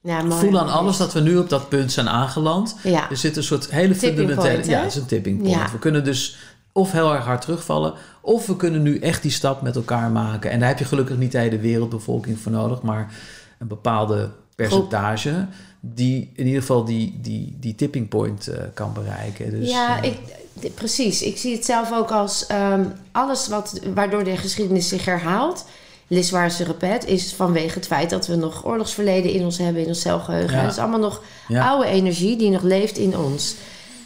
Ja, 0.01 0.21
mooi. 0.21 0.39
voel 0.39 0.59
aan 0.59 0.69
alles 0.71 0.97
dat 0.97 1.13
we 1.13 1.19
nu 1.19 1.37
op 1.37 1.49
dat 1.49 1.69
punt 1.69 1.91
zijn 1.91 2.09
aangeland. 2.09 2.75
Ja. 2.83 3.09
Er 3.09 3.17
zit 3.17 3.37
een 3.37 3.43
soort 3.43 3.71
hele 3.71 3.87
Tipping 3.95 4.17
fundamentele... 4.17 4.53
point, 4.53 4.65
ja, 4.67 4.79
het 4.79 4.91
is 4.91 4.95
een 4.95 5.05
tipping 5.05 5.37
point. 5.41 5.55
Ja. 5.55 5.71
We 5.71 5.79
kunnen 5.79 6.03
dus 6.03 6.37
of 6.77 6.91
heel 6.91 7.13
erg 7.13 7.25
hard 7.25 7.41
terugvallen... 7.41 7.93
of 8.21 8.45
we 8.45 8.55
kunnen 8.55 8.81
nu 8.81 8.99
echt 8.99 9.21
die 9.21 9.31
stap 9.31 9.61
met 9.61 9.75
elkaar 9.75 10.11
maken. 10.11 10.51
En 10.51 10.59
daar 10.59 10.67
heb 10.67 10.79
je 10.79 10.85
gelukkig 10.85 11.17
niet 11.17 11.31
de 11.31 11.37
hele 11.37 11.59
wereldbevolking 11.59 12.39
voor 12.39 12.51
nodig... 12.51 12.81
maar 12.81 13.13
een 13.59 13.67
bepaalde 13.67 14.29
percentage... 14.55 15.45
die 15.79 16.31
in 16.35 16.45
ieder 16.45 16.61
geval 16.61 16.85
die, 16.85 17.19
die, 17.21 17.57
die 17.59 17.75
tipping 17.75 18.07
point 18.07 18.47
eh, 18.47 18.63
kan 18.73 18.93
bereiken. 18.93 19.51
Dus, 19.51 19.69
ja, 19.69 20.01
eh, 20.01 20.11
ik, 20.59 20.75
precies. 20.75 21.21
Ik 21.21 21.37
zie 21.37 21.55
het 21.55 21.65
zelf 21.65 21.93
ook 21.93 22.11
als 22.11 22.45
ehm, 22.45 22.85
alles 23.11 23.47
wat, 23.47 23.79
waardoor 23.93 24.23
de 24.23 24.37
geschiedenis 24.37 24.87
zich 24.87 25.05
herhaalt. 25.05 25.65
L'histoire 26.07 26.49
se 26.49 26.63
répète, 26.63 27.07
is 27.07 27.33
vanwege 27.33 27.73
het 27.73 27.87
feit 27.87 28.09
dat 28.09 28.27
we 28.27 28.35
nog 28.35 28.65
oorlogsverleden 28.65 29.31
in 29.31 29.43
ons 29.43 29.57
hebben, 29.57 29.81
in 29.81 29.87
ons 29.87 30.01
celgeheugen. 30.01 30.55
Ja. 30.55 30.61
Het 30.61 30.71
is 30.71 30.77
allemaal 30.77 30.99
nog 30.99 31.21
Ja. 31.47 31.67
oude 31.69 31.87
energie 31.87 32.37
die 32.37 32.49
nog 32.49 32.61
leeft 32.61 32.97
in 32.97 33.17
ons. 33.17 33.55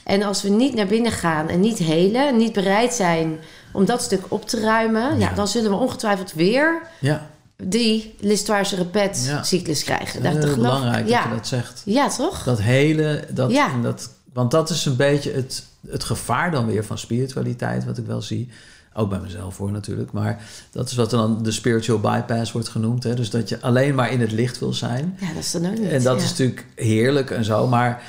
En 0.09 0.23
als 0.23 0.41
we 0.41 0.49
niet 0.49 0.73
naar 0.75 0.87
binnen 0.87 1.11
gaan 1.11 1.49
en 1.49 1.59
niet 1.59 1.77
helen, 1.77 2.37
niet 2.37 2.53
bereid 2.53 2.93
zijn 2.93 3.39
om 3.71 3.85
dat 3.85 4.01
stuk 4.01 4.21
op 4.27 4.47
te 4.47 4.59
ruimen, 4.59 5.19
ja. 5.19 5.33
Dan 5.33 5.47
zullen 5.47 5.71
we 5.71 5.77
ongetwijfeld 5.77 6.33
weer 6.33 6.81
ja, 6.99 7.29
die 7.63 8.15
l'histoire 8.19 8.63
se 8.63 8.75
répète 8.75 9.19
Ja. 9.25 9.43
cyclus 9.43 9.83
krijgen. 9.83 10.23
Dat 10.23 10.33
ik. 10.43 10.55
belangrijk 10.55 11.07
dat 11.09 11.23
je 11.23 11.29
dat 11.29 11.47
zegt. 11.47 11.81
ja, 11.85 12.09
toch? 12.09 12.43
Dat 12.43 12.61
hele, 12.61 13.23
dat, 13.29 13.51
en 13.51 13.81
dat, 13.81 14.09
want 14.33 14.51
dat 14.51 14.69
is 14.69 14.85
een 14.85 14.95
beetje 14.95 15.31
het, 15.31 15.63
het 15.89 16.03
gevaar 16.03 16.51
dan 16.51 16.65
weer 16.65 16.85
van 16.85 16.97
spiritualiteit, 16.97 17.85
wat 17.85 17.97
ik 17.97 18.05
wel 18.05 18.21
zie. 18.21 18.49
Ook 18.93 19.09
bij 19.09 19.19
mezelf 19.19 19.57
hoor 19.57 19.71
natuurlijk, 19.71 20.11
maar 20.11 20.41
dat 20.71 20.89
is 20.89 20.95
wat 20.95 21.09
dan 21.09 21.43
de 21.43 21.51
spiritual 21.51 21.99
bypass 21.99 22.51
wordt 22.51 22.67
genoemd. 22.69 23.03
Hè? 23.03 23.13
Dus 23.13 23.29
dat 23.29 23.49
je 23.49 23.61
alleen 23.61 23.95
maar 23.95 24.11
in 24.11 24.21
het 24.21 24.31
licht 24.31 24.59
wil 24.59 24.73
zijn. 24.73 25.17
Ja, 25.19 25.27
dat 25.27 25.43
is 25.43 25.51
dan 25.51 25.65
ook 25.65 25.77
niet. 25.79 25.89
En 25.89 26.03
dat 26.03 26.21
is 26.21 26.29
natuurlijk 26.29 26.65
heerlijk 26.75 27.31
en 27.31 27.43
zo, 27.43 27.67
maar 27.67 28.01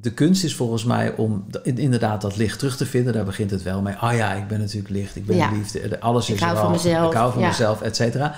de 0.00 0.10
kunst 0.12 0.44
is 0.44 0.54
volgens 0.54 0.84
mij 0.84 1.14
om 1.16 1.44
inderdaad 1.64 2.20
dat 2.20 2.36
licht 2.36 2.58
terug 2.58 2.76
te 2.76 2.86
vinden. 2.86 3.12
Daar 3.12 3.24
begint 3.24 3.50
het 3.50 3.62
wel 3.62 3.80
mee. 3.82 3.94
Oh 4.02 4.12
ja, 4.12 4.32
ik 4.32 4.48
ben 4.48 4.58
natuurlijk 4.58 4.88
licht, 4.94 5.16
ik 5.16 5.26
ben 5.26 5.36
Ja. 5.36 5.50
liefde, 5.52 6.00
alles 6.00 6.28
Ik 6.28 6.34
is 6.34 6.40
hou 6.40 6.56
er 6.56 6.62
al. 6.62 6.70
mezelf, 6.70 7.10
Ik 7.12 7.16
hou 7.18 7.32
van 7.32 7.40
ja. 7.42 7.48
mezelf, 7.48 7.80
et 7.82 7.96
cetera. 7.96 8.34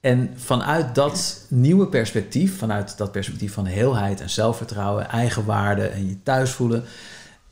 En 0.00 0.30
vanuit 0.36 0.94
dat 0.94 1.44
nieuwe 1.48 1.86
perspectief, 1.86 2.58
vanuit 2.58 2.96
dat 2.96 3.12
perspectief 3.12 3.52
van 3.52 3.66
heelheid 3.66 4.20
en 4.20 4.30
zelfvertrouwen, 4.30 5.08
eigenwaarde 5.08 5.86
en 5.86 6.08
je 6.08 6.22
thuis 6.22 6.50
voelen, 6.50 6.84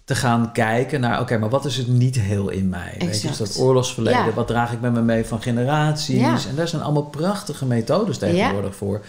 te 0.05 0.15
gaan 0.15 0.53
kijken 0.53 1.01
naar, 1.01 1.21
oké, 1.21 1.39
maar 1.39 1.49
wat 1.49 1.65
is 1.65 1.77
het 1.77 1.89
niet 1.89 2.21
heel 2.21 2.49
in 2.49 2.69
mij? 2.69 2.95
Weet 2.99 3.21
je, 3.21 3.29
dus 3.29 3.39
Exact. 3.39 3.39
dat 3.39 3.63
oorlogsverleden, 3.65 4.25
Ja. 4.25 4.33
wat 4.33 4.47
draag 4.47 4.73
ik 4.73 4.81
met 4.81 4.93
me 4.93 5.03
mee 5.03 5.25
van 5.25 5.43
generaties? 5.43 6.21
Ja. 6.21 6.39
En 6.49 6.55
daar 6.57 6.69
zijn 6.69 6.83
allemaal 6.83 7.03
prachtige 7.03 7.67
methodes 7.67 8.19
tegenwoordig 8.19 8.75
voor. 8.77 9.01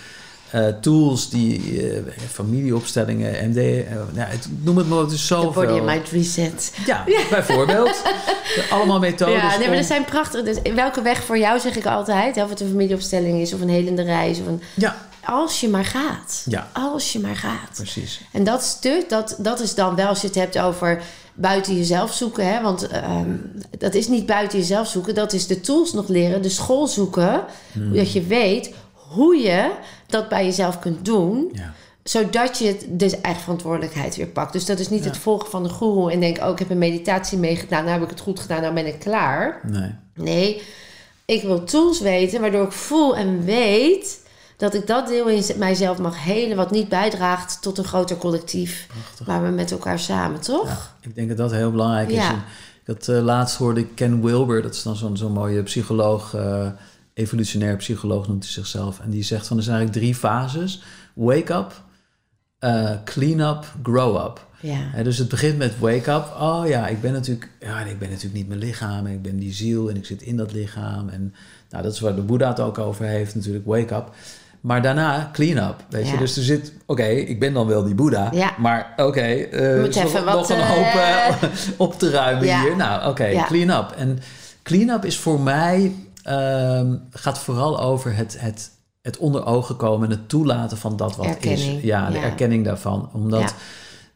Eh, 0.52 0.68
tools, 0.82 1.30
die 1.30 1.88
eh, 1.92 2.02
familieopstellingen, 2.30 3.50
MD, 3.50 3.58
eh, 3.58 3.84
ja, 4.14 4.26
het, 4.26 4.48
noem 4.64 4.78
het 4.78 4.90
maar, 4.90 5.00
het 5.00 5.12
is 5.12 5.20
De 5.20 5.26
zoveel. 5.26 5.52
body 5.52 5.74
and 5.74 5.86
mind 5.86 6.10
reset. 6.10 6.74
Ja, 6.86 7.04
bijvoorbeeld. 7.30 8.02
allemaal 8.72 9.00
methodes. 9.00 9.42
Ja, 9.42 9.58
nee, 9.58 9.68
maar 9.68 9.78
dat 9.78 9.86
zijn 9.86 10.06
prachtig. 10.06 10.44
Dus 10.44 10.58
welke 10.76 11.02
weg 11.02 11.24
voor 11.24 11.38
jou 11.38 11.60
zeg 11.60 11.76
ik 11.76 11.86
altijd, 11.86 12.36
hè, 12.36 12.44
of 12.44 12.50
het 12.50 12.60
een 12.60 12.70
familieopstelling 12.70 13.42
is 13.42 13.54
of 13.54 13.62
een 13.62 13.70
helende 13.70 14.04
reis. 14.04 14.40
Of 14.40 14.48
een, 14.48 14.62
ja, 14.74 14.96
als 15.26 15.60
je 15.60 15.70
maar 15.70 15.86
gaat. 15.86 16.44
Ja. 16.46 16.70
Als 16.74 17.14
je 17.14 17.20
maar 17.20 17.36
gaat. 17.36 17.74
precies. 17.76 18.22
En 18.32 18.44
dat 18.44 18.64
stuk, 18.64 19.10
dat, 19.10 19.36
dat 19.38 19.60
is 19.60 19.76
dan 19.76 19.96
wel 19.96 20.08
als 20.08 20.22
je 20.22 20.28
het 20.28 20.36
hebt 20.36 20.60
over 20.60 21.02
buiten 21.34 21.76
jezelf 21.76 22.14
zoeken. 22.14 22.54
Hè? 22.54 22.62
Want 22.62 22.88
ehm, 22.88 23.36
dat 23.78 23.94
is 23.94 24.08
niet 24.08 24.26
buiten 24.26 24.60
jezelf 24.60 24.88
zoeken. 24.88 25.16
Dat 25.16 25.34
is 25.34 25.48
de 25.48 25.62
tools 25.62 25.94
nog 25.94 26.08
leren, 26.08 26.42
de 26.42 26.50
school 26.50 26.88
zoeken. 26.88 27.44
Hmm. 27.72 27.96
Dat 27.96 28.12
je 28.12 28.24
weet 28.24 28.74
hoe 29.14 29.36
je 29.36 29.72
dat 30.08 30.30
bij 30.30 30.46
jezelf 30.46 30.80
kunt 30.80 31.06
doen. 31.06 31.50
Ja. 31.54 31.74
Zodat 32.04 32.58
je 32.58 32.78
de 32.90 33.18
eigen 33.22 33.42
verantwoordelijkheid 33.42 34.16
weer 34.16 34.28
pakt. 34.28 34.54
Dus 34.54 34.66
dat 34.66 34.80
is 34.80 34.90
niet 34.90 35.04
Ja. 35.04 35.10
het 35.10 35.18
volgen 35.18 35.50
van 35.50 35.64
de 35.64 35.70
goeroe 35.70 36.12
en 36.12 36.20
denken... 36.20 36.44
oh, 36.46 36.52
ik 36.52 36.60
heb 36.60 36.70
een 36.70 36.78
meditatie 36.78 37.38
meegedaan, 37.38 37.84
nou 37.84 37.94
heb 37.94 38.04
ik 38.04 38.10
het 38.10 38.20
goed 38.20 38.40
gedaan, 38.40 38.62
nou 38.62 38.74
ben 38.74 38.88
ik 38.88 39.00
klaar. 39.00 39.60
Nee. 39.64 39.96
Nee, 40.14 40.62
ik 41.26 41.42
wil 41.42 41.64
tools 41.64 42.00
weten 42.00 42.42
waardoor 42.42 42.66
ik 42.66 42.72
voel 42.72 43.16
en 43.16 43.46
weet... 43.46 44.20
dat 44.58 44.74
ik 44.74 44.88
dat 44.88 45.08
deel 45.08 45.28
in 45.28 45.44
mijzelf 45.58 45.98
mag 45.98 46.24
helen... 46.24 46.58
wat 46.58 46.72
niet 46.72 46.90
bijdraagt 46.90 47.62
tot 47.62 47.78
een 47.78 47.84
groter 47.84 48.18
collectief... 48.18 48.88
Prachtig. 48.88 49.26
waar 49.26 49.44
we 49.44 49.50
met 49.50 49.72
elkaar 49.72 50.00
samen, 50.00 50.42
toch? 50.42 50.68
Ja, 50.68 51.10
ik 51.10 51.16
denk 51.16 51.28
dat 51.28 51.38
dat 51.38 51.52
heel 51.52 51.72
belangrijk 51.72 52.10
is. 52.10 52.18
En 52.18 52.44
had, 52.86 53.08
eh, 53.08 53.24
laatst 53.24 53.58
hoorde 53.58 53.80
ik 53.80 53.96
Ken 53.96 54.24
Wilber, 54.24 54.62
dat 54.62 54.74
is 54.74 54.84
dan 54.84 54.96
zo'n 54.96 55.18
zo'n 55.18 55.32
mooie 55.32 55.64
psycholoog, 55.64 56.34
eh, 56.34 56.68
evolutionair 57.14 57.76
psycholoog 57.76 58.28
noemt 58.28 58.44
hij 58.44 58.52
zichzelf. 58.54 59.00
En 59.00 59.10
die 59.10 59.24
zegt 59.24 59.48
van 59.48 59.58
er 59.58 59.64
zijn 59.64 59.76
eigenlijk 59.78 60.06
drie 60.06 60.16
fases. 60.20 60.82
Wake 61.14 61.54
up, 61.54 61.82
eh, 62.60 62.92
clean 63.06 63.40
up, 63.56 63.66
grow 63.84 64.26
up. 64.26 64.46
Ja. 64.60 65.04
Dus 65.04 65.18
het 65.18 65.30
begint 65.30 65.58
met 65.58 65.80
wake 65.80 66.12
up. 66.12 66.36
Oh 66.40 66.62
ja, 66.68 66.88
ik 66.88 67.02
ben 67.02 67.12
natuurlijk, 67.14 67.50
ja, 67.60 67.80
ik 67.82 68.00
ben 68.00 68.10
natuurlijk 68.10 68.36
niet 68.36 68.48
mijn 68.48 68.60
lichaam. 68.60 69.06
en 69.06 69.14
Ik 69.14 69.22
ben 69.22 69.38
die 69.38 69.54
ziel 69.54 69.90
en 69.90 69.96
ik 69.96 70.06
zit 70.06 70.22
in 70.22 70.38
dat 70.38 70.54
lichaam. 70.54 71.10
En 71.10 71.34
nou, 71.70 71.84
dat 71.84 71.94
is 71.94 72.00
waar 72.00 72.16
de 72.16 72.22
Boeddha 72.22 72.48
het 72.48 72.60
ook 72.60 72.78
over 72.78 73.06
heeft, 73.06 73.36
natuurlijk, 73.36 73.66
wake 73.66 73.96
up. 73.96 74.10
Maar 74.62 74.82
daarna 74.82 75.30
clean 75.34 75.70
up, 75.70 75.76
weet 75.90 76.10
je. 76.10 76.18
Dus 76.18 76.38
er 76.38 76.44
zit, 76.44 76.74
oké, 76.86 77.04
ik 77.06 77.40
ben 77.40 77.54
dan 77.54 77.68
wel 77.68 77.84
die 77.84 77.96
Boeddha. 77.96 78.30
Ja. 78.34 78.54
Maar 78.58 78.94
oké, 78.98 79.22
eh, 79.22 79.86
is 79.86 79.96
nog, 79.96 80.06
even 80.06 80.26
wat, 80.26 80.34
nog 80.36 80.50
een 80.50 80.68
hoop 80.68 80.86
eh, 80.86 81.36
op 81.78 82.00
te 82.00 82.10
ruimen 82.10 82.46
Ja. 82.46 82.62
hier. 82.62 82.76
Nou, 82.76 83.10
oké, 83.10 83.44
clean 83.48 83.70
up. 83.84 83.92
En 83.98 84.20
clean 84.64 84.90
up 84.90 85.06
is 85.06 85.18
voor 85.18 85.40
mij, 85.40 85.96
ehm, 86.24 86.96
gaat 87.10 87.40
vooral 87.40 87.80
over 87.82 88.16
het, 88.16 88.36
het, 88.40 88.72
het 89.02 89.18
onder 89.18 89.46
ogen 89.46 89.76
komen 89.76 90.10
en 90.10 90.18
het 90.18 90.30
toelaten 90.30 90.78
van 90.78 90.98
dat 90.98 91.16
wat 91.16 91.26
Erkenning, 91.26 91.78
is. 91.78 91.84
Ja, 91.84 92.10
de 92.10 92.18
ja. 92.18 92.24
erkenning 92.24 92.66
daarvan. 92.66 93.10
Omdat 93.14 93.40
Ja. 93.42 93.50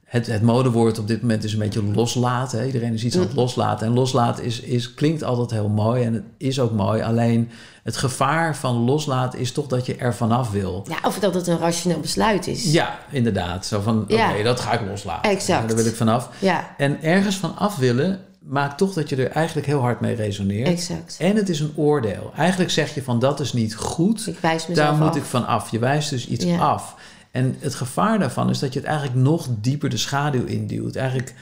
het, 0.05 0.27
het 0.27 0.41
modewoord 0.41 0.99
op 0.99 1.07
dit 1.07 1.21
moment 1.21 1.43
is 1.43 1.53
een 1.53 1.59
beetje 1.59 1.83
loslaten. 1.83 2.59
Hè? 2.59 2.65
Iedereen 2.65 2.93
is 2.93 3.03
iets 3.03 3.15
aan 3.15 3.21
het 3.21 3.33
loslaten. 3.33 3.87
En 3.87 3.93
loslaten 3.93 4.43
is, 4.43 4.59
is, 4.59 4.93
klinkt 4.93 5.23
altijd 5.23 5.51
heel 5.51 5.69
mooi 5.69 6.03
en 6.03 6.13
het 6.13 6.23
is 6.37 6.59
ook 6.59 6.71
mooi. 6.71 7.01
Alleen 7.01 7.49
het 7.83 7.97
gevaar 7.97 8.55
van 8.55 8.75
loslaten 8.75 9.39
is 9.39 9.51
toch 9.51 9.67
dat 9.67 9.85
je 9.85 9.95
er 9.95 10.15
vanaf 10.15 10.51
wil. 10.51 10.85
ja, 10.89 10.97
of 11.07 11.19
dat 11.19 11.33
het 11.33 11.47
een 11.47 11.57
rationeel 11.59 11.99
besluit 11.99 12.47
is. 12.47 12.71
Ja, 12.71 12.99
inderdaad. 13.11 13.65
Zo 13.65 13.81
van, 13.81 14.01
oké, 14.01 14.13
Ja. 14.15 14.43
dat 14.43 14.59
ga 14.59 14.71
ik 14.79 14.87
loslaten. 14.89 15.31
Exact. 15.31 15.67
Daar 15.67 15.77
wil 15.77 15.85
ik 15.85 15.95
vanaf. 15.95 16.29
Ja, 16.39 16.73
En 16.77 17.01
ergens 17.03 17.35
van 17.35 17.57
af 17.57 17.75
willen 17.75 18.19
maakt 18.47 18.77
toch 18.77 18.93
dat 18.93 19.09
je 19.09 19.15
er 19.15 19.29
eigenlijk 19.31 19.67
heel 19.67 19.79
hard 19.79 19.99
mee 19.99 20.15
resoneert. 20.15 20.67
exact. 20.67 21.17
En 21.19 21.35
het 21.35 21.49
is 21.49 21.59
een 21.59 21.73
oordeel. 21.75 22.31
Eigenlijk 22.35 22.71
zeg 22.71 22.93
je 22.95 23.03
van 23.03 23.19
dat 23.19 23.39
is 23.39 23.53
niet 23.53 23.75
goed. 23.75 24.27
Ik 24.27 24.37
wijs 24.39 24.67
mezelf 24.67 24.87
Daar 24.89 24.97
moet 24.97 25.09
af. 25.09 25.15
ik 25.15 25.23
van 25.23 25.45
af. 25.47 25.69
Je 25.71 25.79
wijst 25.79 26.09
dus 26.09 26.27
iets 26.27 26.45
Ja. 26.45 26.57
af. 26.57 26.95
En 27.31 27.55
het 27.59 27.75
gevaar 27.75 28.19
daarvan 28.19 28.49
is 28.49 28.59
dat 28.59 28.73
je 28.73 28.79
het 28.79 28.87
eigenlijk 28.87 29.17
nog 29.19 29.47
dieper 29.61 29.89
de 29.89 29.97
schaduw 29.97 30.45
induwt. 30.45 30.95
Eigenlijk, 30.95 31.33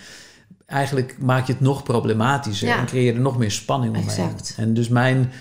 eigenlijk 0.66 1.16
maak 1.20 1.48
je 1.48 1.54
het 1.54 1.62
nog 1.62 1.84
problematischer 1.84 2.68
Ja. 2.68 2.78
en 2.80 2.86
creëer 2.86 3.06
je 3.06 3.14
er 3.14 3.20
nog 3.20 3.38
meer 3.38 3.52
spanning 3.52 3.96
omheen. 3.98 4.10
Exact. 4.10 4.54
En 4.58 4.74
dus 4.74 4.88
mijn 4.90 5.32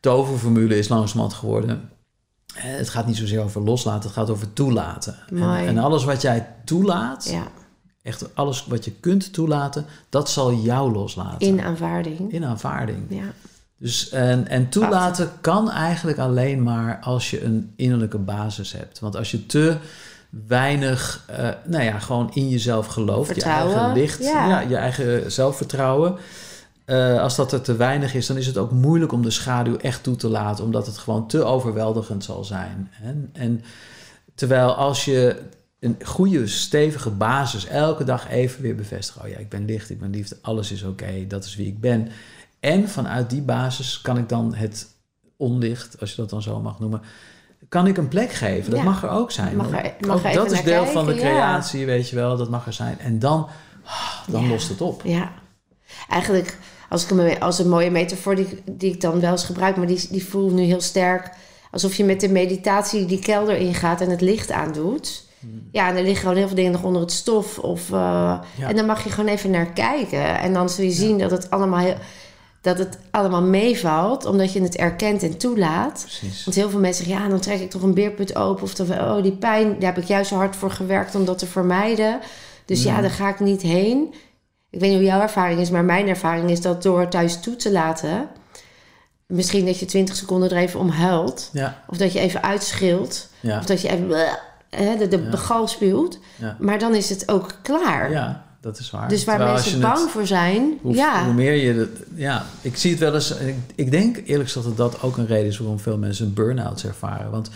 toverformule 0.00 0.78
is 0.78 0.88
langzamerhand 0.88 1.34
geworden... 1.38 1.90
eh, 2.54 2.62
Het 2.64 2.88
gaat 2.88 3.06
niet 3.06 3.16
zozeer 3.16 3.42
over 3.42 3.60
loslaten, 3.62 4.02
het 4.02 4.12
gaat 4.18 4.30
over 4.30 4.52
toelaten. 4.52 5.16
En, 5.30 5.42
en 5.66 5.78
alles 5.78 6.04
wat 6.04 6.22
jij 6.22 6.46
toelaat, 6.64 7.28
Ja, 7.30 7.46
echt 8.02 8.34
alles 8.34 8.66
wat 8.66 8.84
je 8.84 8.92
kunt 9.00 9.32
toelaten, 9.32 9.86
dat 10.08 10.30
zal 10.30 10.54
jou 10.54 10.92
loslaten. 10.92 11.46
in 11.46 11.60
aanvaarding. 11.62 12.32
In 12.32 12.44
aanvaarding. 12.44 12.98
Ja, 13.08 13.32
Dus, 13.78 14.10
en, 14.10 14.48
en 14.48 14.68
toelaten 14.68 15.30
kan 15.40 15.70
eigenlijk 15.70 16.18
alleen 16.18 16.62
maar 16.62 16.98
als 17.02 17.30
je 17.30 17.44
een 17.44 17.72
innerlijke 17.76 18.18
basis 18.18 18.72
hebt. 18.72 18.98
Want 19.00 19.16
als 19.16 19.30
je 19.30 19.46
te 19.46 19.76
weinig, 20.46 21.24
eh, 21.26 21.48
nou 21.64 21.84
ja, 21.84 21.98
gewoon 21.98 22.30
in 22.34 22.48
jezelf 22.48 22.86
gelooft, 22.86 23.34
je 23.34 23.42
eigen 23.42 23.92
licht, 23.92 24.22
ja. 24.22 24.48
ja. 24.48 24.60
je 24.60 24.76
eigen 24.76 25.32
zelfvertrouwen. 25.32 26.16
eh, 26.84 27.20
als 27.20 27.36
dat 27.36 27.52
er 27.52 27.60
te 27.60 27.76
weinig 27.76 28.14
is, 28.14 28.26
dan 28.26 28.36
is 28.36 28.46
het 28.46 28.56
ook 28.58 28.70
moeilijk 28.70 29.12
om 29.12 29.22
de 29.22 29.30
schaduw 29.30 29.76
echt 29.76 30.02
toe 30.02 30.16
te 30.16 30.28
laten, 30.28 30.64
omdat 30.64 30.86
het 30.86 30.98
gewoon 30.98 31.26
te 31.26 31.44
overweldigend 31.44 32.24
zal 32.24 32.44
zijn. 32.44 32.90
En, 33.02 33.30
en 33.32 33.62
terwijl 34.34 34.74
als 34.74 35.04
je 35.04 35.42
een 35.82 35.96
goede, 36.04 36.46
stevige 36.46 37.10
basis 37.10 37.66
elke 37.66 38.04
dag 38.04 38.30
even 38.30 38.62
weer 38.62 38.74
bevestigen. 38.74 39.22
Oh 39.22 39.28
ja, 39.28 39.36
ik 39.36 39.48
ben 39.48 39.64
licht, 39.64 39.90
ik 39.90 40.00
ben 40.00 40.10
liefde, 40.10 40.38
alles 40.42 40.72
is 40.72 40.82
oké, 40.82 41.26
dat 41.28 41.44
is 41.44 41.56
wie 41.56 41.66
ik 41.66 41.80
ben. 41.80 42.08
En 42.60 42.88
vanuit 42.88 43.30
die 43.30 43.40
basis 43.42 44.00
kan 44.00 44.18
ik 44.18 44.28
dan 44.28 44.54
het 44.54 44.86
onlicht, 45.36 46.00
als 46.00 46.10
je 46.10 46.16
dat 46.16 46.30
dan 46.30 46.42
zo 46.42 46.60
mag 46.60 46.78
noemen, 46.80 47.02
kan 47.68 47.86
ik 47.86 47.96
een 47.96 48.08
plek 48.08 48.32
geven. 48.32 48.70
Dat 48.70 48.78
Ja. 48.78 48.84
mag 48.84 49.02
er 49.02 49.08
ook 49.08 49.30
zijn. 49.30 49.56
Mag 49.56 49.70
er- 49.70 49.94
mag 50.06 50.16
Ook 50.16 50.24
even 50.24 50.34
dat 50.36 50.50
is 50.52 50.62
deel 50.62 50.86
van 50.86 51.06
de 51.06 51.14
ja. 51.14 51.20
creatie, 51.20 51.86
weet 51.86 52.08
je 52.08 52.16
wel, 52.16 52.36
dat 52.36 52.50
mag 52.50 52.66
er 52.66 52.72
zijn. 52.72 52.98
En 52.98 53.18
dan, 53.18 53.48
ah, 53.84 54.28
dan 54.28 54.42
Ja. 54.42 54.48
lost 54.48 54.68
het 54.68 54.80
op. 54.80 55.02
Ja, 55.04 55.32
eigenlijk 56.08 56.58
als 56.88 57.02
ik 57.02 57.08
hem 57.08 57.36
als 57.42 57.58
een 57.58 57.68
mooie 57.68 57.90
metafoor 57.90 58.34
die, 58.36 58.62
die 58.70 58.92
ik 58.92 59.00
dan 59.00 59.20
wel 59.20 59.30
eens 59.30 59.44
gebruik, 59.44 59.76
maar 59.76 59.86
die, 59.86 60.08
die 60.10 60.24
voel 60.24 60.48
ik 60.48 60.54
nu 60.54 60.62
heel 60.62 60.80
sterk. 60.80 61.30
Alsof 61.70 61.94
je 61.94 62.04
met 62.04 62.20
de 62.20 62.28
meditatie 62.28 63.06
die 63.06 63.18
kelder 63.18 63.56
ingaat 63.56 64.00
en 64.00 64.10
het 64.10 64.20
licht 64.20 64.50
aandoet. 64.50 65.24
Ja, 65.72 65.88
en 65.88 65.96
er 65.96 66.02
liggen 66.02 66.20
gewoon 66.20 66.36
heel 66.36 66.46
veel 66.46 66.56
dingen 66.56 66.72
nog 66.72 66.82
onder 66.82 67.00
het 67.02 67.12
stof. 67.12 67.58
Of, 67.58 67.92
eh, 67.92 67.98
Ja. 68.56 68.68
En 68.68 68.76
dan 68.76 68.86
mag 68.86 69.04
je 69.04 69.10
gewoon 69.10 69.30
even 69.30 69.50
naar 69.50 69.72
kijken. 69.72 70.38
En 70.38 70.52
dan 70.52 70.68
zul 70.68 70.84
je 70.84 70.90
zien 70.90 71.18
dat 71.18 71.30
het 71.30 71.50
allemaal 71.50 71.78
heel, 71.78 71.94
dat 72.60 72.78
het 72.78 72.98
allemaal 73.10 73.42
meevalt, 73.42 74.24
omdat 74.24 74.52
je 74.52 74.62
het 74.62 74.76
erkent 74.76 75.22
en 75.22 75.36
toelaat. 75.38 76.00
Precies. 76.18 76.44
Want 76.44 76.56
heel 76.56 76.70
veel 76.70 76.80
mensen 76.80 77.04
zeggen, 77.04 77.24
ja, 77.24 77.30
dan 77.30 77.40
trek 77.40 77.60
ik 77.60 77.70
toch 77.70 77.82
een 77.82 77.94
beerput 77.94 78.36
open. 78.36 78.62
Of 78.62 78.74
dan, 78.74 78.90
oh, 78.90 79.22
die 79.22 79.32
pijn, 79.36 79.78
daar 79.78 79.94
heb 79.94 80.02
ik 80.02 80.08
juist 80.08 80.28
zo 80.28 80.36
hard 80.36 80.56
voor 80.56 80.70
gewerkt 80.70 81.14
om 81.14 81.24
dat 81.24 81.38
te 81.38 81.46
vermijden. 81.46 82.20
Dus 82.64 82.82
ja, 82.82 83.00
daar 83.00 83.10
ga 83.10 83.28
ik 83.28 83.40
niet 83.40 83.62
heen. 83.62 84.14
Ik 84.70 84.80
weet 84.80 84.88
niet 84.90 84.98
hoe 84.98 85.08
jouw 85.08 85.20
ervaring 85.20 85.60
is, 85.60 85.70
maar 85.70 85.84
mijn 85.84 86.08
ervaring 86.08 86.50
is 86.50 86.60
dat 86.60 86.82
door 86.82 87.08
thuis 87.08 87.40
toe 87.40 87.56
te 87.56 87.72
laten... 87.72 88.28
misschien 89.26 89.66
dat 89.66 89.78
je 89.78 89.86
20 89.86 90.16
seconden 90.16 90.50
er 90.50 90.56
even 90.56 90.80
om 90.80 90.88
huilt. 90.88 91.50
Ja, 91.52 91.82
Of 91.88 91.96
dat 91.96 92.12
je 92.12 92.18
even 92.20 92.42
uitschreeuwt. 92.42 93.28
ja, 93.40 93.58
Of 93.58 93.64
dat 93.64 93.80
je 93.80 93.88
even 93.88 94.38
hè, 94.76 94.96
de, 94.96 95.08
de 95.08 95.18
Ja. 95.22 95.28
begal 95.30 95.68
ja. 96.38 96.56
Maar 96.60 96.78
dan 96.78 96.94
is 96.94 97.08
het 97.08 97.28
ook 97.30 97.54
klaar. 97.62 98.10
ja, 98.10 98.44
dat 98.60 98.78
is 98.78 98.90
waar. 98.90 99.08
Dus 99.08 99.24
waar 99.24 99.36
Terwijl 99.36 99.56
mensen 99.56 99.80
het- 99.80 99.92
bang 99.94 100.10
voor 100.10 100.26
zijn... 100.26 100.78
Hoe, 100.82 100.94
ja, 100.94 101.24
hoe 101.24 101.34
meer 101.34 101.52
je... 101.54 101.74
dat- 101.76 101.88
ja, 102.14 102.44
ik 102.60 102.76
zie 102.76 102.90
het 102.90 103.00
wel 103.00 103.14
eens... 103.14 103.30
Ik, 103.36 103.54
ik 103.74 103.90
denk 103.90 104.16
eerlijk 104.24 104.50
gezegd 104.50 104.66
dat 104.66 104.76
dat 104.76 105.02
ook 105.02 105.16
een 105.16 105.26
reden 105.26 105.46
is... 105.46 105.58
waarom 105.58 105.78
veel 105.80 105.98
mensen 105.98 106.26
een 106.26 106.34
burn-out 106.34 106.82
ervaren. 106.82 107.30
Want 107.30 107.50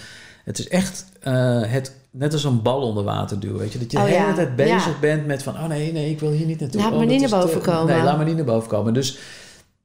het 0.44 0.58
is 0.58 0.68
echt 0.68 1.04
eh, 1.20 1.60
het, 1.62 1.92
net 2.10 2.32
als 2.32 2.44
een 2.44 2.62
bal 2.62 2.80
onder 2.80 3.04
water 3.04 3.40
duwen. 3.40 3.58
Weet 3.58 3.72
je? 3.72 3.78
Dat 3.78 3.90
je 3.90 3.96
de 3.96 4.02
Oh 4.02 4.08
hele 4.08 4.26
ja, 4.26 4.34
tijd 4.34 4.56
bezig 4.56 4.84
ja. 4.86 4.92
bent 5.00 5.26
met 5.26 5.42
van... 5.42 5.54
oh 5.54 5.66
nee, 5.66 5.92
nee, 5.92 6.10
ik 6.10 6.20
wil 6.20 6.30
hier 6.30 6.46
niet 6.46 6.60
naartoe. 6.60 6.80
Laat 6.80 6.92
Oh, 6.92 6.98
me 6.98 7.04
niet 7.04 7.20
naar 7.20 7.28
te- 7.30 7.36
boven 7.46 7.60
komen. 7.60 7.94
Nee, 7.94 8.02
laat 8.04 8.18
me 8.18 8.24
niet 8.24 8.36
naar 8.36 8.44
boven 8.44 8.68
komen. 8.68 8.94
Dus... 8.94 9.18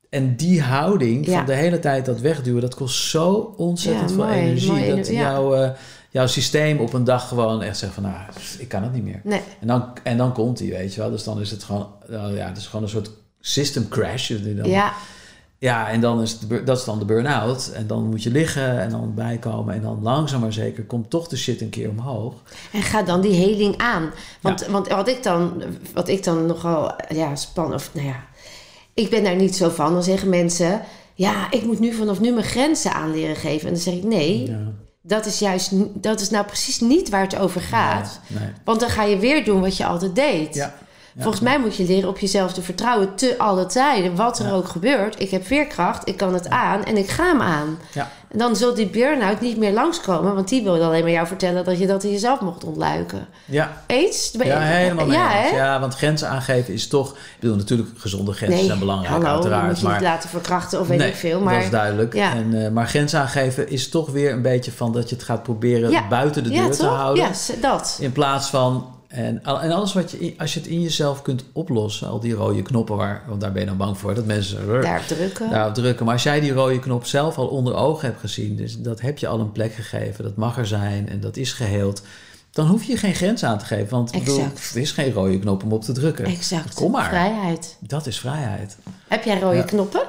En 0.09 0.35
die 0.35 0.61
houding 0.61 1.25
Ja. 1.25 1.37
van 1.37 1.45
de 1.45 1.53
hele 1.53 1.79
tijd 1.79 2.05
dat 2.05 2.19
wegduwen... 2.19 2.61
dat 2.61 2.75
kost 2.75 3.09
zo 3.09 3.53
ontzettend 3.57 4.11
veel 4.11 4.23
mooi, 4.25 4.37
energie... 4.37 4.71
mooi, 4.71 4.95
dat 4.95 5.07
jouw, 5.07 5.53
eh, 5.55 5.69
jouw 6.11 6.27
systeem 6.27 6.79
op 6.79 6.93
een 6.93 7.03
dag 7.03 7.27
gewoon 7.27 7.61
echt 7.61 7.77
zegt 7.77 7.93
van... 7.93 8.03
nou, 8.03 8.15
ik 8.59 8.67
kan 8.67 8.83
het 8.83 8.93
niet 8.93 9.03
meer. 9.03 9.21
nee. 9.23 9.41
En 9.59 9.67
dan, 9.67 9.85
en 10.03 10.17
dan 10.17 10.33
komt 10.33 10.59
hij, 10.59 10.67
weet 10.67 10.93
je 10.93 11.01
wel. 11.01 11.09
Dus 11.09 11.23
dan 11.23 11.41
is 11.41 11.51
het 11.51 11.63
gewoon, 11.63 11.87
nou 12.07 12.35
ja, 12.35 12.47
het 12.47 12.57
is 12.57 12.65
gewoon 12.65 12.83
een 12.83 12.89
soort 12.89 13.11
system 13.39 13.87
crash. 13.87 14.29
Dan, 14.29 14.69
Ja, 14.69 14.93
ja, 15.57 15.89
en 15.89 16.01
dan 16.01 16.21
is 16.21 16.39
de 16.39 16.63
dat 16.63 16.77
is 16.77 16.83
dan 16.83 16.99
de 16.99 17.05
burn-out. 17.05 17.71
En 17.73 17.87
dan 17.87 18.09
moet 18.09 18.23
je 18.23 18.31
liggen 18.31 18.79
en 18.79 18.89
dan 18.89 19.13
bijkomen. 19.15 19.73
En 19.73 19.81
dan 19.81 19.99
langzaam 20.01 20.41
maar 20.41 20.53
zeker 20.53 20.83
komt 20.83 21.09
toch 21.09 21.27
de 21.27 21.37
shit 21.37 21.61
een 21.61 21.69
keer 21.69 21.89
omhoog. 21.89 22.33
En 22.71 22.81
ga 22.81 23.03
dan 23.03 23.21
die 23.21 23.33
heling 23.33 23.77
aan. 23.77 24.11
Want, 24.41 24.65
want 24.65 24.87
wat, 24.87 25.07
ik 25.07 25.23
dan, 25.23 25.63
wat 25.93 26.07
ik 26.07 26.23
dan 26.23 26.45
nogal 26.45 26.95
ja, 27.09 27.35
spannend... 27.35 27.75
Of, 27.75 27.89
nou 27.93 28.07
ja, 28.07 28.23
ik 28.93 29.09
ben 29.09 29.23
daar 29.23 29.35
niet 29.35 29.55
zo 29.55 29.69
van. 29.69 29.93
Dan 29.93 30.03
zeggen 30.03 30.29
mensen... 30.29 30.81
Ja, 31.13 31.51
ik 31.51 31.63
moet 31.63 31.79
nu 31.79 31.93
vanaf 31.93 32.19
nu 32.19 32.31
mijn 32.31 32.45
grenzen 32.45 32.93
aan 32.93 33.11
leren 33.11 33.35
geven. 33.35 33.67
En 33.67 33.73
dan 33.73 33.83
zeg 33.83 33.93
ik... 33.93 34.03
Nee, 34.03 34.47
Ja, 34.51 34.73
dat 35.01 35.25
is 35.25 35.39
juist... 35.39 35.71
Dat 36.01 36.19
is 36.19 36.29
nou 36.29 36.45
precies 36.45 36.79
niet 36.79 37.09
waar 37.09 37.21
het 37.21 37.37
over 37.37 37.61
gaat. 37.61 38.19
Nee, 38.27 38.43
nee. 38.43 38.53
Want 38.63 38.79
dan 38.79 38.89
ga 38.89 39.03
je 39.03 39.17
weer 39.17 39.45
doen 39.45 39.61
wat 39.61 39.77
je 39.77 39.85
altijd 39.85 40.15
deed. 40.15 40.55
Ja, 40.55 40.73
ja. 41.13 41.21
Volgens 41.21 41.43
mij 41.43 41.59
moet 41.59 41.75
je 41.75 41.83
leren 41.85 42.09
op 42.09 42.17
jezelf 42.19 42.53
te 42.53 42.61
vertrouwen 42.61 43.15
te 43.15 43.35
alle 43.37 43.65
tijden. 43.65 44.15
Wat 44.15 44.39
er 44.39 44.45
Ja. 44.45 44.51
ook 44.51 44.67
gebeurt. 44.67 45.19
Ik 45.21 45.29
heb 45.31 45.45
veerkracht, 45.45 46.07
ik 46.07 46.17
kan 46.17 46.33
het 46.33 46.49
aan 46.49 46.83
en 46.83 46.97
ik 46.97 47.09
ga 47.09 47.25
hem 47.25 47.41
aan. 47.41 47.77
Ja. 47.93 48.11
En 48.29 48.37
dan 48.37 48.55
zult 48.55 48.75
die 48.75 48.87
burn-out 48.87 49.41
niet 49.41 49.57
meer 49.57 49.71
langskomen. 49.71 50.35
Want 50.35 50.49
die 50.49 50.63
wil 50.63 50.83
alleen 50.83 51.01
maar 51.01 51.11
jou 51.11 51.27
vertellen 51.27 51.63
dat 51.65 51.79
je 51.79 51.87
dat 51.87 52.03
in 52.03 52.11
jezelf 52.11 52.39
mocht 52.39 52.63
ontluiken. 52.63 53.27
Ja, 53.45 53.83
Eens? 53.87 54.31
Ja 54.43 54.59
helemaal 54.59 55.11
Ja, 55.11 55.29
hè? 55.29 55.47
Ja, 55.55 55.79
want 55.79 55.95
grenzen 55.95 56.29
aangeven 56.29 56.73
is 56.73 56.87
toch... 56.87 57.11
Ik 57.11 57.17
bedoel, 57.39 57.55
natuurlijk 57.55 57.89
gezonde 57.95 58.31
grenzen 58.33 58.65
zijn 58.65 58.79
belangrijk 58.79 59.13
hallo, 59.13 59.27
uiteraard. 59.33 59.67
moet 59.67 59.79
je 59.79 59.83
maar 59.85 59.93
niet 59.93 60.03
laten 60.03 60.29
verkrachten 60.29 60.79
of 60.79 60.87
weet 60.87 60.97
nee, 60.97 61.07
ik 61.09 61.15
veel. 61.15 61.39
Maar 61.39 61.53
dat 61.53 61.63
is 61.63 61.69
duidelijk. 61.69 62.13
ja. 62.13 62.33
En, 62.35 62.65
eh, 62.65 62.71
maar 62.71 62.87
grenzen 62.87 63.19
aangeven 63.19 63.69
is 63.69 63.89
toch 63.89 64.09
weer 64.09 64.31
een 64.31 64.41
beetje 64.41 64.71
van... 64.71 64.91
dat 64.91 65.09
je 65.09 65.15
het 65.15 65.23
gaat 65.23 65.43
proberen 65.43 66.03
buiten 66.09 66.43
de 66.43 66.49
deur 66.49 66.71
te 66.71 66.85
houden. 66.85 67.23
Ja, 67.23 67.31
dat. 67.61 67.97
In 68.01 68.11
plaats 68.11 68.49
van. 68.49 68.99
En, 69.11 69.43
en 69.43 69.71
alles 69.71 69.93
wat 69.93 70.11
je, 70.11 70.33
als 70.37 70.53
je 70.53 70.59
het 70.59 70.69
in 70.69 70.81
jezelf 70.81 71.21
kunt 71.21 71.43
oplossen, 71.53 72.07
al 72.07 72.19
die 72.19 72.33
rode 72.33 72.61
knoppen, 72.61 72.95
waar, 72.95 73.23
want 73.27 73.41
daar 73.41 73.51
ben 73.51 73.61
je 73.61 73.67
dan 73.67 73.77
bang 73.77 73.97
voor 73.97 74.15
dat 74.15 74.25
mensen 74.25 74.69
er 74.69 74.81
Daarop 74.81 75.07
drukken. 75.07 75.49
daarop 75.49 75.73
drukken. 75.73 76.05
Maar 76.05 76.13
als 76.13 76.23
jij 76.23 76.39
die 76.39 76.51
rode 76.51 76.79
knop 76.79 77.05
zelf 77.05 77.37
al 77.37 77.47
onder 77.47 77.75
ogen 77.75 78.07
hebt 78.07 78.19
gezien, 78.19 78.55
dus 78.55 78.77
dat 78.79 79.01
heb 79.01 79.17
je 79.17 79.27
al 79.27 79.39
een 79.39 79.51
plek 79.51 79.73
gegeven, 79.73 80.23
dat 80.23 80.35
mag 80.35 80.57
er 80.57 80.67
zijn 80.67 81.09
en 81.09 81.19
dat 81.19 81.37
is 81.37 81.53
geheeld, 81.53 82.01
dan 82.51 82.67
hoef 82.67 82.83
je 82.83 82.97
geen 82.97 83.13
grens 83.13 83.43
aan 83.43 83.57
te 83.57 83.65
geven. 83.65 83.89
Want 83.89 84.11
bedoel, 84.11 84.39
er 84.73 84.77
is 84.81 84.91
geen 84.91 85.11
rode 85.13 85.39
knop 85.39 85.63
om 85.63 85.71
op 85.73 85.81
te 85.83 85.91
drukken. 85.91 86.25
Exact. 86.25 86.73
Kom 86.73 86.91
maar. 86.91 87.09
Vrijheid. 87.09 87.77
Dat 87.79 88.07
is 88.07 88.19
vrijheid. 88.19 88.77
Heb 89.07 89.23
jij 89.23 89.39
rode 89.39 89.55
Ja. 89.55 89.63
knoppen? 89.63 90.01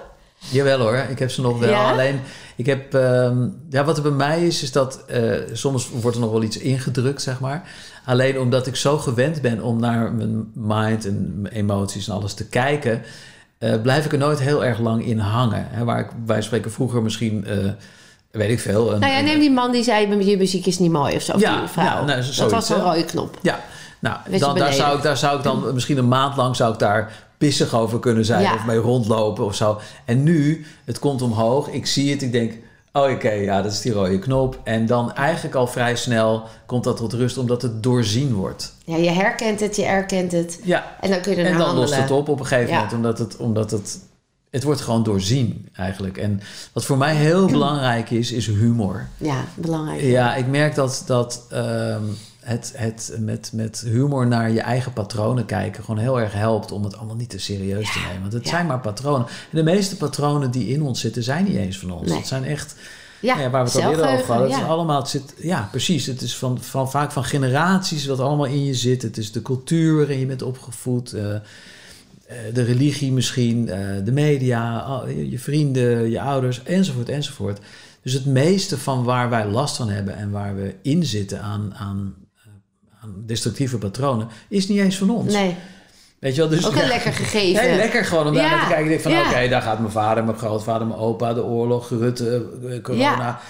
Jawel 0.49 0.79
hoor, 0.79 1.07
ik 1.11 1.19
heb 1.19 1.31
ze 1.31 1.41
nog 1.41 1.59
wel. 1.59 1.69
Ja? 1.69 1.91
Alleen, 1.91 2.21
ik 2.57 2.67
heb, 2.67 2.95
ehm, 2.95 3.49
ja, 3.71 3.85
wat 3.85 3.97
er 3.97 4.03
bij 4.03 4.13
mij 4.13 4.47
is, 4.47 4.63
is 4.63 4.73
dat 4.73 5.05
eh, 5.07 5.23
soms 5.53 5.89
wordt 6.01 6.17
er 6.17 6.23
nog 6.23 6.33
wel 6.33 6.43
iets 6.43 6.59
ingedrukt, 6.59 7.23
zeg 7.23 7.41
maar. 7.41 7.69
Alleen 8.05 8.39
omdat 8.39 8.67
ik 8.67 8.77
zo 8.77 8.99
gewend 8.99 9.41
ben 9.41 9.61
om 9.61 9.81
naar 9.81 10.13
mijn 10.13 10.51
mind 10.55 11.07
en 11.07 11.41
mijn 11.41 11.55
emoties 11.55 12.09
en 12.09 12.15
alles 12.15 12.35
te 12.35 12.47
kijken, 12.47 13.03
eh, 13.59 13.81
blijf 13.83 14.05
ik 14.05 14.13
er 14.13 14.19
nooit 14.19 14.41
heel 14.41 14.65
erg 14.65 14.79
lang 14.79 15.07
in 15.07 15.19
hangen. 15.19 15.67
Hè, 15.71 15.85
waar 15.85 16.01
ik, 16.01 16.09
wij 16.27 16.43
spreken 16.43 16.73
vroeger 16.73 17.03
misschien, 17.03 17.47
eh, 17.47 17.57
weet 18.31 18.51
ik 18.51 18.61
veel. 18.61 18.93
Een, 18.93 19.01
Nou 19.01 19.13
ja, 19.13 19.21
neem 19.21 19.39
die 19.39 19.51
man 19.51 19.73
die 19.73 19.83
zei, 19.83 20.09
je 20.25 20.37
muziek 20.37 20.67
is 20.67 20.79
niet 20.79 20.91
mooi 20.91 21.17
of 21.17 21.23
zo. 21.23 21.39
Ja, 21.39 21.59
die 21.59 21.69
vrouw. 21.69 21.85
ja, 21.85 22.05
nou, 22.05 22.23
dat 22.37 22.51
was 22.51 22.69
een 22.69 22.81
rode 22.81 23.05
knop. 23.05 23.39
Ja, 23.43 23.61
nou, 23.99 24.39
dan, 24.39 24.59
daar, 24.59 24.73
zou 24.73 24.97
ik, 24.97 25.03
daar 25.03 25.17
zou 25.17 25.37
ik 25.37 25.43
dan 25.43 25.65
misschien 25.75 25.99
een 25.99 26.09
maand 26.09 26.37
lang 26.37 26.57
zou 26.57 26.73
ik 26.73 26.79
daar 26.79 27.13
pissig 27.47 27.75
over 27.75 27.99
kunnen 27.99 28.25
zijn 28.25 28.43
Ja. 28.43 28.55
of 28.55 28.65
mee 28.67 28.77
rondlopen 28.79 29.45
of 29.45 29.55
zo. 29.55 29.81
En 30.05 30.23
nu, 30.23 30.67
het 30.85 30.99
komt 30.99 31.23
omhoog, 31.23 31.69
ik 31.69 31.87
zie 31.87 32.11
het, 32.11 32.23
ik 32.23 32.33
denk, 32.33 32.53
oh 32.93 33.11
oké, 33.11 33.31
ja, 33.31 33.63
dat 33.63 33.73
is 33.73 33.81
die 33.81 33.93
rode 33.93 34.19
knop. 34.19 34.59
En 34.65 34.87
dan 34.87 35.13
eigenlijk 35.15 35.55
al 35.55 35.67
vrij 35.67 35.97
snel 35.97 36.43
komt 36.67 36.85
dat 36.85 36.97
tot 36.97 37.13
rust, 37.13 37.39
omdat 37.39 37.63
het 37.63 37.83
doorzien 37.83 38.35
wordt. 38.35 38.75
Ja, 38.85 38.97
je 38.97 39.11
herkent 39.11 39.61
het, 39.61 39.77
je 39.77 39.85
erkent 39.85 40.33
het. 40.33 40.59
Ja, 40.65 40.97
En 41.01 41.11
dan 41.11 41.21
kun 41.21 41.33
je 41.33 41.39
er 41.39 41.45
en 41.47 41.53
dan 41.53 41.61
handelen. 41.61 41.89
lost 41.89 42.01
het 42.01 42.11
op 42.11 42.29
op 42.29 42.41
een 42.41 42.47
gegeven 42.47 42.71
Ja. 42.71 42.75
moment, 42.75 42.93
omdat 42.95 43.19
het, 43.19 43.37
omdat 43.37 43.71
het, 43.71 43.99
het 44.51 44.63
wordt 44.63 44.81
gewoon 44.81 45.03
doorzien 45.03 45.69
eigenlijk. 45.73 46.19
En 46.19 46.41
wat 46.73 46.85
voor 46.85 46.99
mij 46.99 47.15
heel 47.15 47.47
belangrijk 47.59 48.11
is, 48.11 48.33
is 48.33 48.47
humor. 48.47 49.09
Ja, 49.17 49.45
belangrijk. 49.55 50.01
Ja, 50.01 50.35
ik 50.35 50.47
merk 50.47 50.75
dat, 50.75 51.03
dat 51.07 51.43
ehm, 51.51 52.03
het, 52.43 52.73
het 52.77 53.17
met, 53.19 53.51
met 53.55 53.83
humor 53.87 54.27
naar 54.27 54.51
je 54.51 54.61
eigen 54.61 54.93
patronen 54.93 55.47
kijken 55.47 55.85
gewoon 55.85 56.01
heel 56.01 56.21
erg 56.21 56.33
helpt 56.33 56.73
om 56.73 56.85
het 56.85 56.97
allemaal 56.97 57.17
niet 57.17 57.31
te 57.31 57.39
serieus 57.39 57.93
te 57.93 57.99
nemen. 57.99 58.21
Want 58.21 58.33
het 58.33 58.45
ja. 58.45 58.51
zijn 58.51 58.67
maar 58.67 58.81
patronen. 58.81 59.27
En 59.27 59.57
de 59.57 59.63
meeste 59.63 59.97
patronen 59.97 60.51
die 60.51 60.69
in 60.69 60.83
ons 60.83 61.01
zitten, 61.01 61.23
zijn 61.23 61.45
niet 61.45 61.57
eens 61.57 61.79
van 61.79 61.91
ons. 61.91 62.09
Nee. 62.09 62.19
Het 62.19 62.27
zijn 62.27 62.45
echt, 62.45 62.75
Ja, 63.21 63.41
ja, 63.41 63.51
waar 63.51 63.65
we 63.65 63.71
het 63.71 63.85
al 63.85 63.91
eerder 63.91 64.09
over 64.09 64.27
hadden. 64.27 64.51
Het 64.51 64.61
is 64.61 64.67
allemaal, 64.67 65.01
het 65.01 65.09
zit, 65.09 65.35
ja, 65.37 65.69
precies. 65.71 66.07
Het 66.07 66.21
is 66.21 66.37
van, 66.37 66.63
van, 66.63 66.91
vaak 66.91 67.13
van 67.13 67.25
generaties 67.25 68.07
wat 68.07 68.21
allemaal 68.21 68.47
in 68.47 68.65
je 68.65 68.75
zit. 68.75 69.03
Het 69.03 69.19
is 69.19 69.33
de 69.33 69.43
cultuur 69.43 69.97
waarin 69.97 70.19
je 70.19 70.27
bent 70.27 70.43
opgevoed. 70.43 71.13
eh, 71.13 71.35
eh, 71.35 71.41
de 72.55 72.63
religie 72.63 73.13
misschien, 73.13 73.69
eh, 73.69 74.05
de 74.05 74.13
media, 74.13 75.03
je 75.29 75.39
vrienden, 75.39 76.11
je 76.11 76.21
ouders, 76.21 76.63
enzovoort, 76.63 77.09
enzovoort. 77.09 77.61
Dus 78.03 78.13
het 78.13 78.27
meeste 78.27 78.79
van 78.79 79.05
waar 79.05 79.31
wij 79.31 79.47
last 79.47 79.77
van 79.77 79.89
hebben 79.89 80.17
en 80.17 80.31
waar 80.31 80.57
we 80.57 80.75
in 80.83 81.05
zitten 81.05 81.43
aan, 81.43 81.75
aan, 81.75 82.15
aan 83.03 83.23
destructieve 83.27 83.79
patronen, 83.79 84.29
is 84.49 84.69
niet 84.69 84.79
eens 84.81 84.99
van 84.99 85.11
ons. 85.11 85.33
Nee, 85.33 85.57
Weet 86.19 86.35
je 86.35 86.41
wel? 86.41 86.51
Dus, 86.51 86.67
ook 86.67 86.75
een 86.77 86.87
lekker 86.89 87.13
gegeven. 87.23 87.63
Nee, 87.63 87.77
lekker 87.77 88.05
gewoon 88.05 88.27
om 88.27 88.35
daar 88.35 88.45
Ja, 88.45 88.51
naar 88.51 88.61
te 88.61 88.67
kijken. 88.67 88.85
Ik 88.85 88.91
denk 88.91 89.01
van, 89.01 89.13
ja. 89.13 89.31
oké, 89.31 89.49
daar 89.49 89.63
gaat 89.63 89.79
mijn 89.79 89.93
vader, 89.93 90.25
mijn 90.25 90.37
grootvader, 90.39 90.87
mijn 90.87 91.01
opa, 91.01 91.35
de 91.35 91.45
oorlog, 91.45 91.89
Rutte, 91.89 92.47
eh, 92.69 92.83
corona. 92.83 93.41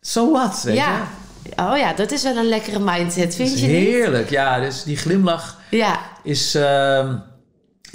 So 0.00 0.32
what, 0.32 0.62
weet 0.62 0.76
ja. 0.76 1.06
je? 1.42 1.62
Oh 1.62 1.76
ja, 1.78 1.92
dat 1.92 2.10
is 2.12 2.22
wel 2.22 2.36
een 2.36 2.48
lekkere 2.48 2.78
mindset, 2.78 3.34
vind 3.34 3.60
je 3.60 3.66
niet? 3.66 3.76
heerlijk, 3.76 4.30
ja. 4.30 4.60
Dus 4.60 4.82
die 4.82 4.96
glimlach 4.96 5.58
Ja, 5.70 5.98
is... 6.22 6.54
ehm, 6.54 7.16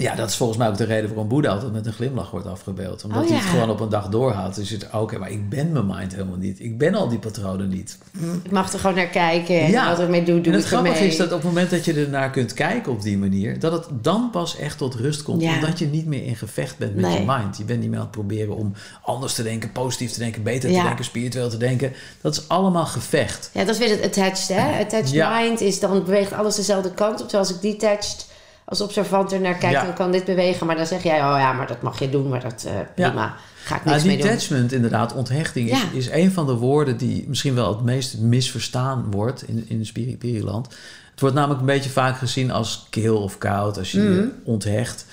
Ja, 0.00 0.14
dat 0.14 0.28
is 0.28 0.36
volgens 0.36 0.58
mij 0.58 0.68
ook 0.68 0.76
de 0.76 0.84
reden 0.84 1.08
waarom 1.08 1.28
Boeddha 1.28 1.50
altijd 1.52 1.72
met 1.72 1.86
een 1.86 1.92
glimlach 1.92 2.30
wordt 2.30 2.46
afgebeeld. 2.46 3.04
Omdat 3.04 3.22
Oh, 3.22 3.28
hij 3.28 3.38
het 3.38 3.46
gewoon 3.46 3.70
op 3.70 3.80
een 3.80 3.88
dag 3.88 4.08
doorhoudt. 4.08 4.56
Dus 4.56 4.68
zit, 4.68 4.86
oké, 4.92 5.18
maar 5.18 5.30
ik 5.30 5.48
ben 5.48 5.72
mijn 5.72 5.86
mind 5.86 6.12
helemaal 6.12 6.36
niet. 6.36 6.60
Ik 6.60 6.78
ben 6.78 6.94
al 6.94 7.08
die 7.08 7.18
patronen 7.18 7.68
niet. 7.68 7.98
Ik 8.42 8.50
mag 8.50 8.72
er 8.72 8.78
gewoon 8.78 8.96
naar 8.96 9.06
kijken 9.06 9.60
en 9.60 9.70
Ja. 9.70 9.88
wat 9.88 9.98
er 9.98 10.10
mee 10.10 10.24
doe, 10.24 10.40
doe 10.40 10.52
en 10.52 10.58
het 10.58 10.72
ermee. 10.72 10.82
grappige 10.82 11.06
is 11.06 11.16
dat 11.16 11.26
op 11.26 11.32
het 11.38 11.42
moment 11.44 11.70
dat 11.70 11.84
je 11.84 11.92
ernaar 11.94 12.30
kunt 12.30 12.52
kijken 12.54 12.92
op 12.92 13.02
die 13.02 13.18
manier, 13.18 13.58
dat 13.58 13.72
het 13.72 13.86
dan 14.02 14.28
pas 14.32 14.56
echt 14.56 14.78
tot 14.78 14.94
rust 14.94 15.22
komt. 15.22 15.42
Ja. 15.42 15.54
Omdat 15.54 15.78
je 15.78 15.86
niet 15.86 16.06
meer 16.06 16.24
in 16.24 16.36
gevecht 16.36 16.78
bent 16.78 16.94
met 16.94 17.04
Nee. 17.04 17.18
je 17.18 17.24
mind. 17.26 17.56
Je 17.58 17.64
bent 17.64 17.80
niet 17.80 17.88
meer 17.88 17.98
aan 17.98 18.04
het 18.04 18.14
proberen 18.14 18.56
om 18.56 18.72
anders 19.02 19.34
te 19.34 19.42
denken, 19.42 19.72
positief 19.72 20.12
te 20.12 20.18
denken, 20.18 20.42
beter 20.42 20.68
te 20.72 20.82
denken, 20.82 21.04
spiritueel 21.04 21.48
te 21.50 21.56
denken. 21.56 21.92
Dat 22.20 22.36
is 22.36 22.48
allemaal 22.48 22.86
gevecht. 22.86 23.50
Ja, 23.52 23.64
dat 23.64 23.74
is 23.74 23.78
weer 23.80 23.90
het 23.90 24.02
attached, 24.04 24.48
hè? 24.48 24.78
Attached 24.80 25.28
mind 25.38 25.60
is 25.60 25.80
dan 25.80 26.04
beweegt 26.04 26.32
alles 26.32 26.54
dezelfde 26.56 26.90
kant 26.94 27.12
op. 27.22 27.28
Terwijl 27.28 27.48
als 27.48 27.54
ik 27.54 27.62
detached 27.62 28.28
als 28.70 28.80
observant 28.80 29.32
er 29.32 29.40
naar 29.40 29.54
kijk, 29.54 29.72
Ja. 29.72 29.84
dan 29.84 29.94
kan 29.94 30.10
dit 30.12 30.24
bewegen. 30.24 30.66
Maar 30.66 30.76
dan 30.76 30.86
zeg 30.86 31.02
jij, 31.02 31.14
oh 31.16 31.36
ja, 31.38 31.52
maar 31.52 31.66
dat 31.66 31.82
mag 31.82 31.98
je 31.98 32.10
doen, 32.10 32.28
maar 32.28 32.40
dat 32.40 32.64
eh 32.66 32.72
prima. 32.94 33.34
Ga 33.64 33.76
ik 33.76 33.84
niks 33.84 33.96
Nou, 33.96 34.06
mee 34.08 34.16
doen. 34.18 34.26
detachment, 34.26 34.72
inderdaad, 34.72 35.14
onthechting, 35.14 35.70
is, 35.70 35.78
Ja. 35.80 35.88
is 35.92 36.10
een 36.10 36.32
van 36.32 36.46
de 36.46 36.54
woorden 36.54 36.96
die 36.96 37.24
misschien 37.28 37.54
wel 37.54 37.68
het 37.68 37.82
meest 37.84 38.18
misverstaan 38.18 39.10
wordt 39.10 39.48
in, 39.48 39.64
in 39.68 39.86
Spiripiland. 39.86 40.66
Het 41.10 41.20
wordt 41.20 41.34
namelijk 41.34 41.60
een 41.60 41.66
beetje 41.66 41.90
vaak 41.90 42.16
gezien 42.16 42.50
als 42.50 42.86
kil 42.90 43.22
of 43.22 43.38
koud 43.38 43.78
als 43.78 43.92
je 43.92 43.98
Mhm. 44.00 44.12
je 44.12 44.30
onthecht. 44.44 45.06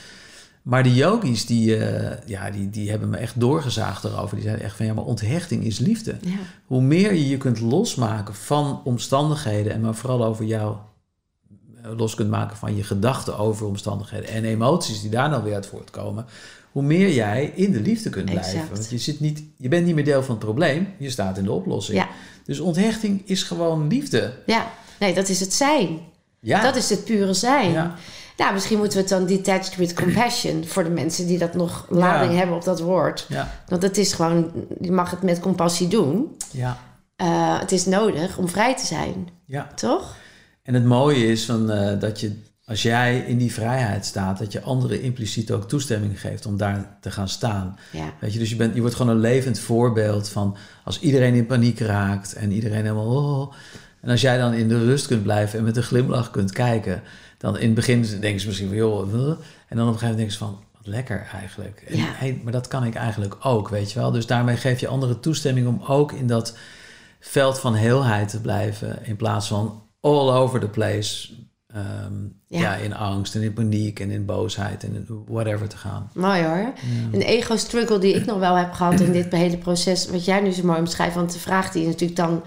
Maar 0.61 0.83
de 0.83 0.93
yogis, 0.93 1.45
die, 1.45 1.77
eh, 1.85 2.17
ja, 2.25 2.49
die, 2.51 2.69
die 2.69 2.89
hebben 2.89 3.09
me 3.09 3.17
echt 3.17 3.39
doorgezaagd 3.39 4.03
erover. 4.03 4.35
Die 4.35 4.43
zeiden 4.45 4.65
echt 4.65 4.75
van, 4.75 4.85
ja, 4.85 4.93
maar 4.93 5.03
onthechting 5.03 5.63
is 5.63 5.79
liefde. 5.79 6.15
Ja. 6.21 6.31
Hoe 6.65 6.81
meer 6.81 7.13
je 7.13 7.27
je 7.29 7.37
kunt 7.37 7.59
losmaken 7.59 8.35
van 8.35 8.81
omstandigheden... 8.83 9.73
en 9.73 9.81
maar 9.81 9.95
vooral 9.95 10.25
over 10.25 10.45
jou 10.45 10.75
los 11.97 12.15
kunt 12.15 12.29
maken 12.29 12.57
van 12.57 12.75
je 12.75 12.83
gedachten 12.83 13.37
over 13.37 13.65
omstandigheden... 13.65 14.29
en 14.29 14.45
emoties 14.45 15.01
die 15.01 15.09
daar 15.09 15.29
dan 15.29 15.43
weer 15.43 15.53
uit 15.53 15.67
voortkomen... 15.67 16.25
hoe 16.71 16.83
meer 16.83 17.11
jij 17.13 17.51
in 17.55 17.71
de 17.71 17.79
liefde 17.81 18.09
kunt 18.09 18.25
blijven. 18.25 18.51
Exact. 18.53 18.69
Want 18.77 18.89
je, 18.89 18.97
zit 18.97 19.19
niet, 19.19 19.43
je 19.57 19.67
bent 19.67 19.85
niet 19.85 19.95
meer 19.95 20.03
deel 20.05 20.23
van 20.23 20.35
het 20.35 20.43
probleem, 20.43 20.93
je 20.97 21.09
staat 21.09 21.37
in 21.37 21.43
de 21.43 21.51
oplossing. 21.51 21.97
Ja. 21.97 22.07
Dus 22.45 22.59
onthechting 22.59 23.21
is 23.25 23.43
gewoon 23.43 23.87
liefde. 23.87 24.33
ja, 24.45 24.67
nee, 24.99 25.13
dat 25.13 25.29
is 25.29 25.39
het 25.39 25.53
zijn. 25.53 25.99
Ja, 26.39 26.61
Dat 26.61 26.75
is 26.75 26.89
het 26.89 27.03
pure 27.05 27.33
zijn. 27.33 27.71
Ja. 27.71 27.95
Nou, 28.37 28.53
misschien 28.53 28.77
moeten 28.77 28.95
we 28.97 29.03
het 29.03 29.11
dan 29.11 29.25
detached 29.25 29.75
with 29.75 29.93
compassion... 29.93 30.65
voor 30.65 30.83
de 30.83 30.89
mensen 30.89 31.27
die 31.27 31.37
dat 31.37 31.53
nog 31.53 31.85
lading 31.89 32.31
Ja. 32.31 32.37
hebben 32.37 32.55
op 32.55 32.63
dat 32.63 32.79
woord. 32.79 33.25
ja, 33.29 33.51
Want 33.67 33.81
het 33.81 33.97
is 33.97 34.13
gewoon, 34.13 34.51
je 34.81 34.91
mag 34.91 35.11
het 35.11 35.21
met 35.21 35.39
compassie 35.39 35.87
doen. 35.87 36.35
ja, 36.51 36.77
Eh, 37.15 37.59
het 37.59 37.71
is 37.71 37.85
nodig 37.85 38.37
om 38.37 38.47
vrij 38.49 38.75
te 38.75 38.85
zijn, 38.85 39.27
ja. 39.45 39.67
toch? 39.75 40.15
En 40.67 40.73
het 40.73 40.85
mooie 40.85 41.27
is 41.27 41.45
van, 41.45 41.71
eh, 41.71 41.99
dat 41.99 42.19
je, 42.19 42.31
als 42.65 42.81
jij 42.81 43.17
in 43.19 43.37
die 43.37 43.53
vrijheid 43.53 44.05
staat, 44.05 44.39
dat 44.39 44.51
je 44.51 44.61
anderen 44.61 45.01
impliciet 45.01 45.51
ook 45.51 45.67
toestemming 45.67 46.19
geeft 46.19 46.45
om 46.45 46.57
daar 46.57 46.97
te 47.01 47.11
gaan 47.11 47.29
staan. 47.29 47.77
Ja. 47.91 48.13
Weet 48.19 48.33
je, 48.33 48.39
dus 48.39 48.49
je, 48.49 48.55
bent, 48.55 48.73
je 48.75 48.79
wordt 48.81 48.95
gewoon 48.95 49.15
een 49.15 49.21
levend 49.21 49.59
voorbeeld 49.59 50.29
van 50.29 50.57
als 50.83 50.99
iedereen 50.99 51.33
in 51.33 51.45
paniek 51.45 51.79
raakt 51.79 52.33
en 52.33 52.51
iedereen 52.51 52.81
helemaal. 52.81 53.41
Oh, 53.41 53.53
en 54.01 54.09
als 54.09 54.21
jij 54.21 54.37
dan 54.37 54.53
in 54.53 54.67
de 54.67 54.85
rust 54.85 55.07
kunt 55.07 55.23
blijven 55.23 55.59
en 55.59 55.65
met 55.65 55.77
een 55.77 55.83
glimlach 55.83 56.31
kunt 56.31 56.51
kijken, 56.51 57.01
dan 57.37 57.57
in 57.57 57.65
het 57.65 57.75
begin 57.75 58.01
denken 58.19 58.39
ze 58.39 58.47
misschien 58.47 58.67
van 58.67 58.77
joh, 58.77 59.01
en 59.01 59.77
dan 59.77 59.87
op 59.87 59.93
een 59.93 59.99
gegeven 59.99 59.99
moment 59.99 60.17
denken 60.17 60.31
ze 60.31 60.37
van. 60.37 60.59
wat 60.77 60.87
Lekker 60.87 61.27
eigenlijk. 61.33 61.83
En, 61.87 61.97
Ja. 61.97 62.05
hey, 62.07 62.41
maar 62.43 62.53
dat 62.53 62.67
kan 62.67 62.83
ik 62.83 62.95
eigenlijk 62.95 63.35
ook, 63.45 63.69
weet 63.69 63.91
je 63.91 63.99
wel. 63.99 64.11
Dus 64.11 64.25
daarmee 64.25 64.57
geef 64.57 64.79
je 64.79 64.87
anderen 64.87 65.19
toestemming 65.19 65.67
om 65.67 65.81
ook 65.87 66.11
in 66.11 66.27
dat 66.27 66.57
veld 67.19 67.59
van 67.59 67.75
heelheid 67.75 68.29
te 68.29 68.41
blijven. 68.41 69.05
In 69.05 69.15
plaats 69.15 69.47
van 69.47 69.85
all 70.07 70.29
over 70.41 70.59
the 70.59 70.67
place. 70.67 71.29
ehm, 71.73 72.13
Ja. 72.47 72.59
ja. 72.61 72.75
in 72.75 72.93
angst 72.95 73.35
en 73.35 73.41
in 73.41 73.53
paniek 73.53 73.99
en 73.99 74.11
in 74.11 74.25
boosheid 74.25 74.83
en 74.83 74.95
in 74.95 75.23
whatever 75.27 75.67
te 75.67 75.77
gaan. 75.77 76.09
Mooi 76.13 76.43
hoor. 76.43 76.73
Een 77.11 77.21
ego-struggle 77.21 77.99
die 77.99 78.13
ik 78.13 78.25
nog 78.25 78.39
wel 78.39 78.55
heb 78.55 78.71
gehad 78.73 78.99
in 78.99 79.11
dit 79.11 79.31
hele 79.31 79.57
proces, 79.57 80.07
wat 80.09 80.25
jij 80.25 80.41
nu 80.41 80.51
zo 80.51 80.63
mooi 80.63 80.79
omschrijft. 80.79 81.15
Want 81.15 81.33
de 81.33 81.39
vraag 81.39 81.71
die 81.71 81.81
je 81.81 81.87
natuurlijk 81.87 82.19
dan 82.19 82.43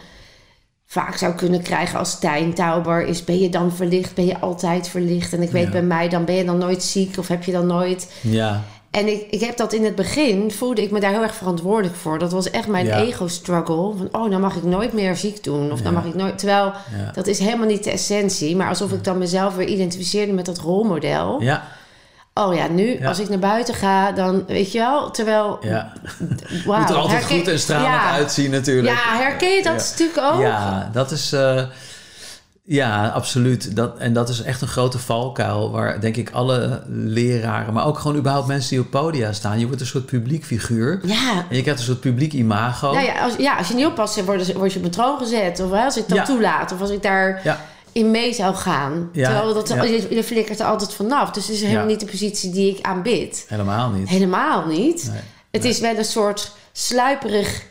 vaak 0.86 1.16
zou 1.16 1.34
kunnen 1.34 1.62
krijgen 1.62 1.98
als 1.98 2.10
Stijn 2.10 2.54
Tauber 2.54 3.06
is: 3.06 3.24
ben 3.24 3.38
je 3.38 3.48
dan 3.50 3.72
verlicht? 3.72 4.14
Ben 4.14 4.26
je 4.26 4.38
altijd 4.40 4.88
verlicht? 4.88 5.32
En 5.32 5.42
ik 5.42 5.50
weet 5.50 5.64
Ja. 5.64 5.70
bij 5.70 5.82
mij, 5.82 6.08
dan 6.08 6.24
ben 6.24 6.34
je 6.34 6.44
dan 6.44 6.58
nooit 6.58 6.82
ziek 6.82 7.16
of 7.18 7.28
heb 7.28 7.42
je 7.44 7.52
dan 7.52 7.66
nooit. 7.66 8.12
Ja, 8.22 8.64
En 8.90 9.08
ik, 9.08 9.26
ik 9.30 9.40
heb 9.40 9.56
dat 9.56 9.72
in 9.72 9.84
het 9.84 9.94
begin, 9.94 10.50
voelde 10.52 10.82
ik 10.82 10.90
me 10.90 11.00
daar 11.00 11.10
heel 11.10 11.22
erg 11.22 11.34
verantwoordelijk 11.34 11.94
voor. 11.96 12.18
Dat 12.18 12.32
was 12.32 12.50
echt 12.50 12.66
mijn 12.68 12.86
Ja. 12.86 12.96
ego-struggle. 13.00 13.92
Van, 13.96 14.08
oh, 14.12 14.30
dan 14.30 14.40
mag 14.40 14.56
ik 14.56 14.62
nooit 14.62 14.92
meer 14.92 15.16
ziek 15.16 15.44
doen. 15.44 15.72
Of 15.72 15.80
dan 15.80 15.92
mag 15.94 16.04
ik 16.04 16.14
nooit... 16.14 16.38
Terwijl, 16.38 16.64
ja. 16.64 17.10
dat 17.12 17.26
is 17.26 17.38
helemaal 17.38 17.66
niet 17.66 17.84
de 17.84 17.90
essentie. 17.90 18.56
Maar 18.56 18.68
alsof 18.68 18.92
ik 18.92 19.04
dan 19.04 19.18
mezelf 19.18 19.54
weer 19.56 19.66
identificeerde 19.66 20.32
met 20.32 20.46
dat 20.46 20.58
rolmodel. 20.58 21.40
ja, 21.42 21.62
Oh 22.34 22.54
ja, 22.54 22.68
nu 22.68 23.06
als 23.06 23.18
ik 23.18 23.28
naar 23.28 23.38
buiten 23.38 23.74
ga, 23.74 24.12
dan 24.12 24.44
weet 24.46 24.72
je 24.72 24.78
wel, 24.78 25.10
terwijl. 25.10 25.58
ja. 25.60 25.92
Moet 26.66 26.90
er 26.90 26.96
altijd 26.96 27.18
herken- 27.20 27.38
goed 27.38 27.48
en 27.48 27.58
stralend 27.58 28.02
uitzien 28.12 28.50
natuurlijk. 28.50 28.94
Ja, 28.94 29.16
herken 29.18 29.48
je 29.50 29.62
dat 29.62 29.80
stuk 29.82 30.18
ook? 30.18 30.40
Ja, 30.40 30.90
dat 30.92 31.10
is... 31.10 31.32
eh, 31.32 31.62
ja, 32.62 33.08
absoluut. 33.08 33.76
Dat, 33.76 33.98
en 33.98 34.12
dat 34.12 34.28
is 34.28 34.42
echt 34.42 34.60
een 34.62 34.68
grote 34.68 34.98
valkuil 34.98 35.70
waar 35.70 36.00
denk 36.00 36.16
ik 36.16 36.30
alle 36.30 36.82
leraren, 36.88 37.72
maar 37.74 37.86
ook 37.86 37.98
gewoon 37.98 38.16
überhaupt 38.16 38.46
mensen 38.46 38.70
die 38.70 38.80
op 38.80 38.90
podia 38.90 39.32
staan. 39.32 39.58
Je 39.58 39.66
wordt 39.66 39.80
een 39.80 39.86
soort 39.86 40.06
publiek 40.06 40.44
figuur. 40.44 41.00
Ja. 41.04 41.44
En 41.48 41.56
je 41.56 41.62
krijgt 41.62 41.80
een 41.80 41.86
soort 41.86 42.00
publiek 42.00 42.32
imago. 42.32 42.92
Nou 42.92 43.04
ja, 43.04 43.22
als, 43.24 43.36
ja, 43.38 43.56
als 43.56 43.68
je 43.68 43.74
niet 43.74 43.86
oppast, 43.86 44.24
word, 44.24 44.52
word 44.52 44.72
je 44.72 44.78
op 44.78 44.84
een 44.84 44.90
troon 44.90 45.18
gezet. 45.18 45.60
Of 45.60 45.70
hè, 45.70 45.84
als 45.84 45.96
ik 45.96 46.08
dat 46.08 46.18
Ja. 46.18 46.24
toelaat. 46.24 46.72
Of 46.72 46.80
als 46.80 46.90
ik 46.90 47.02
daar 47.02 47.40
Ja. 47.44 47.60
in 47.92 48.10
mee 48.10 48.32
zou 48.34 48.54
gaan. 48.54 49.08
Ja, 49.12 49.24
Terwijl 49.30 49.54
dat, 49.54 49.68
ja. 49.68 49.82
je, 49.82 50.06
je 50.10 50.24
flikkert 50.24 50.60
er 50.60 50.66
altijd 50.66 50.94
vanaf. 50.94 51.30
Dus 51.30 51.46
het 51.46 51.54
is 51.54 51.62
helemaal 51.62 51.86
niet 51.86 52.00
de 52.00 52.06
positie 52.06 52.50
die 52.52 52.76
ik 52.76 52.84
aanbid. 52.86 53.44
Helemaal 53.48 53.90
niet. 53.90 54.08
Helemaal 54.08 54.66
niet. 54.66 55.08
Nee. 55.12 55.20
Het 55.50 55.62
Nee. 55.62 55.70
is 55.72 55.80
wel 55.80 55.96
een 55.96 56.04
soort 56.04 56.52
sluiperig... 56.72 57.62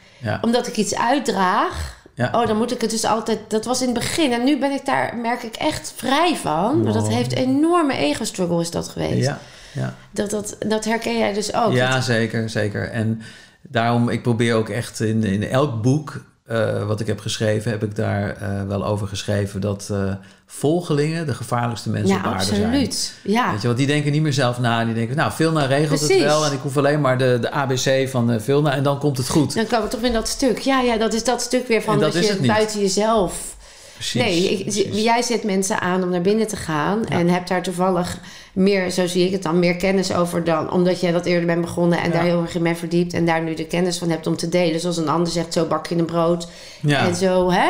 Omdat 0.41 0.67
ik 0.67 0.77
iets 0.77 0.95
uitdraag... 0.95 1.97
Ja. 2.19 2.31
Oh, 2.41 2.47
dan 2.47 2.57
moet 2.57 2.71
ik 2.71 2.81
het 2.81 2.89
dus 2.89 3.05
altijd... 3.05 3.39
Dat 3.47 3.65
was 3.65 3.79
in 3.81 3.87
het 3.87 3.97
begin. 3.97 4.31
En 4.33 4.43
nu 4.43 4.59
ben 4.59 4.71
ik 4.71 4.85
daar, 4.85 5.17
merk 5.17 5.43
ik 5.43 5.55
echt 5.55 5.93
vrij 5.95 6.35
van. 6.35 6.83
Maar 6.83 6.93
dat 6.93 7.07
heeft 7.07 7.33
enorme 7.35 7.93
ego-struggle 7.97 8.61
is 8.61 8.71
dat 8.71 8.87
geweest. 8.87 9.25
Ja, 9.25 9.39
ja. 9.71 9.95
Dat, 10.11 10.29
dat, 10.29 10.55
dat 10.67 10.85
herken 10.85 11.17
jij 11.17 11.33
dus 11.33 11.53
ook. 11.53 11.71
ja, 11.73 11.93
Dat- 11.93 12.03
zeker, 12.03 12.49
zeker. 12.49 12.89
En 12.89 13.21
daarom, 13.61 14.09
ik 14.09 14.21
probeer 14.21 14.55
ook 14.55 14.69
echt 14.69 14.99
in, 14.99 15.23
in 15.23 15.43
elk 15.43 15.81
boek 15.81 16.23
eh, 16.49 16.85
wat 16.85 16.99
ik 16.99 17.07
heb 17.07 17.19
geschreven, 17.19 17.71
heb 17.71 17.83
ik 17.83 17.95
daar 17.95 18.37
eh, 18.37 18.67
wel 18.67 18.85
over 18.85 19.07
geschreven 19.07 19.61
dat 19.61 19.89
eh, 19.91 20.13
volgelingen 20.45 21.25
de 21.25 21.33
gevaarlijkste 21.33 21.89
mensen 21.89 22.15
ja, 22.15 22.19
op 22.19 22.25
aarde 22.25 22.43
zijn. 22.43 22.63
absoluut. 22.63 23.13
Ja. 23.23 23.51
Weet 23.51 23.61
je, 23.61 23.67
want 23.67 23.79
die 23.79 23.87
denken 23.87 24.11
niet 24.11 24.21
meer 24.21 24.33
zelf 24.33 24.59
na. 24.59 24.85
Die 24.85 24.93
denken, 24.93 25.15
nou, 25.15 25.31
Vilna 25.31 25.65
regelt 25.65 26.01
het 26.01 26.17
wel. 26.17 26.45
En 26.45 26.51
ik 26.51 26.59
hoef 26.59 26.77
alleen 26.77 27.01
maar 27.01 27.17
de, 27.17 27.37
de 27.41 27.51
ABC 27.51 28.09
van 28.09 28.41
Vilna 28.41 28.71
en 28.71 28.83
dan 28.83 28.99
komt 28.99 29.17
het 29.17 29.29
goed. 29.29 29.55
Dan 29.55 29.65
komen 29.65 29.85
we 29.85 29.91
toch 29.91 30.01
in 30.01 30.13
dat 30.13 30.27
stuk. 30.27 30.57
Ja, 30.57 30.81
ja, 30.81 30.97
dat 30.97 31.13
is 31.13 31.23
dat 31.23 31.41
stuk 31.41 31.67
weer 31.67 31.81
van 31.81 31.93
En 31.93 31.99
dat 31.99 32.13
je 32.13 32.37
buiten 32.41 32.79
jezelf... 32.79 33.57
Precies. 33.99 34.21
nee, 34.21 34.49
ik, 34.51 34.61
precies. 34.63 35.03
jij 35.03 35.21
zet 35.21 35.43
mensen 35.43 35.79
aan 35.81 36.03
om 36.03 36.09
naar 36.09 36.21
binnen 36.21 36.47
te 36.47 36.55
gaan. 36.55 37.05
En 37.05 37.27
hebt 37.29 37.47
daar 37.49 37.61
toevallig 37.63 38.19
meer, 38.53 38.89
zo 38.91 39.07
zie 39.07 39.25
ik 39.25 39.31
het 39.31 39.43
dan, 39.43 39.59
meer 39.59 39.75
kennis 39.75 40.13
over 40.13 40.43
dan... 40.43 40.71
omdat 40.71 41.01
jij 41.01 41.11
dat 41.11 41.25
eerder 41.25 41.45
bent 41.45 41.61
begonnen 41.61 41.99
en 41.99 42.05
Ja. 42.09 42.11
daar 42.11 42.23
heel 42.23 42.41
erg 42.41 42.55
in 42.55 42.63
bent 42.63 42.77
verdiept... 42.77 43.13
en 43.13 43.25
daar 43.25 43.41
nu 43.41 43.53
de 43.53 43.65
kennis 43.65 43.97
van 43.97 44.09
hebt 44.09 44.27
om 44.27 44.35
te 44.37 44.49
delen. 44.49 44.79
Zoals 44.79 44.97
een 44.97 45.09
ander 45.09 45.31
zegt, 45.31 45.53
zo 45.53 45.65
bak 45.65 45.87
je 45.87 45.95
een 45.95 46.05
brood. 46.05 46.47
Ja. 46.81 47.07
En 47.07 47.15
zo, 47.15 47.51
hè? 47.51 47.69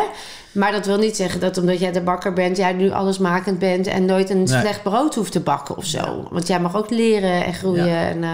Maar 0.52 0.72
dat 0.72 0.86
wil 0.86 0.98
niet 0.98 1.16
zeggen 1.16 1.40
dat 1.40 1.58
omdat 1.58 1.80
jij 1.80 1.92
de 1.92 2.02
bakker 2.02 2.34
bent... 2.34 2.58
jij 2.58 2.74
nu 2.74 2.92
allesmakend 2.92 3.60
bent 3.60 3.88
en 3.88 4.06
nooit 4.06 4.30
een 4.30 4.44
Nee. 4.44 4.60
slecht 4.60 4.84
brood 4.84 5.16
hoeft 5.16 5.32
te 5.32 5.40
bakken 5.40 5.78
of 5.78 5.86
zo. 5.86 6.28
Want 6.32 6.48
jij 6.48 6.60
mag 6.60 6.76
ook 6.76 6.90
leren 6.90 7.46
en 7.46 7.54
groeien. 7.54 7.98
En, 7.98 8.24
eh, 8.24 8.30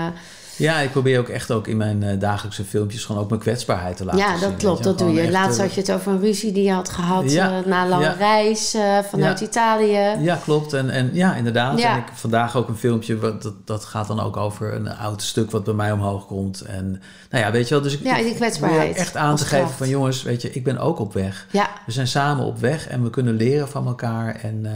Ja, 0.58 0.80
ik 0.80 0.92
probeer 0.92 1.20
ook 1.20 1.30
echt 1.30 1.52
ook 1.52 1.68
in 1.68 1.78
mijn 1.78 2.04
eh, 2.04 2.20
dagelijkse 2.20 2.64
filmpjes 2.64 3.06
gewoon 3.06 3.22
ook 3.22 3.30
mijn 3.30 3.42
kwetsbaarheid 3.42 3.98
te 3.98 4.06
laten 4.06 4.20
ja, 4.20 4.32
zien. 4.32 4.40
dat 4.40 4.50
weet 4.50 4.60
klopt, 4.60 4.84
dat 4.84 4.98
doe 4.98 5.14
je. 5.14 5.32
Laatst 5.32 5.60
had 5.60 5.74
je 5.74 5.82
het 5.82 5.92
over 5.92 6.12
een 6.12 6.20
ruzie 6.20 6.52
die 6.52 6.64
je 6.64 6.72
had 6.72 6.90
gehad 6.90 7.32
Ja, 7.32 7.58
eh, 7.60 7.66
na 7.66 7.84
een 7.84 7.90
lange 7.90 8.04
ja. 8.04 8.12
reis 8.12 8.74
eh, 8.74 8.98
vanuit 9.10 9.40
Ja. 9.40 9.46
Italië. 9.46 10.16
Ja, 10.20 10.40
klopt. 10.44 10.74
En, 10.74 10.90
en 10.90 11.10
ja, 11.14 11.36
inderdaad. 11.36 11.80
Ja. 11.80 11.92
En 11.92 11.98
ik 11.98 12.08
vandaag 12.14 12.56
ook 12.56 12.68
een 12.68 12.78
filmpje, 12.78 13.18
wat, 13.18 13.42
dat, 13.42 13.54
dat 13.66 13.86
gaat 13.86 14.08
dan 14.08 14.20
ook 14.20 14.38
over 14.38 14.74
een 14.74 14.90
oud 14.90 15.22
stuk 15.22 15.52
wat 15.52 15.64
bij 15.64 15.74
mij 15.74 15.92
omhoog 15.92 16.26
komt. 16.26 16.62
En 16.62 17.02
nou 17.30 17.44
ja, 17.46 17.52
weet 17.52 17.68
je 17.68 17.74
wel, 17.74 17.84
dus 17.84 17.94
ik, 17.94 18.04
Ja, 18.04 18.18
die 18.18 18.36
kwetsbaarheid 18.36 18.96
echt 18.96 19.16
aan 19.16 19.36
te 19.36 19.46
geven 19.46 19.70
van 19.70 19.90
jongens, 19.90 20.24
weet 20.24 20.42
je, 20.42 20.52
ik 20.52 20.64
ben 20.64 20.78
ook 20.78 21.00
op 21.00 21.14
weg. 21.14 21.48
Ja, 21.52 21.70
We 21.86 21.92
zijn 21.92 22.08
samen 22.08 22.46
op 22.46 22.60
weg 22.60 22.88
en 22.88 23.04
we 23.04 23.10
kunnen 23.10 23.34
leren 23.34 23.70
van 23.70 23.88
elkaar. 23.88 24.36
En, 24.36 24.68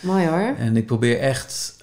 mooi 0.00 0.26
hoor. 0.26 0.54
en 0.58 0.76
ik 0.76 0.86
probeer 0.86 1.18
echt 1.18 1.78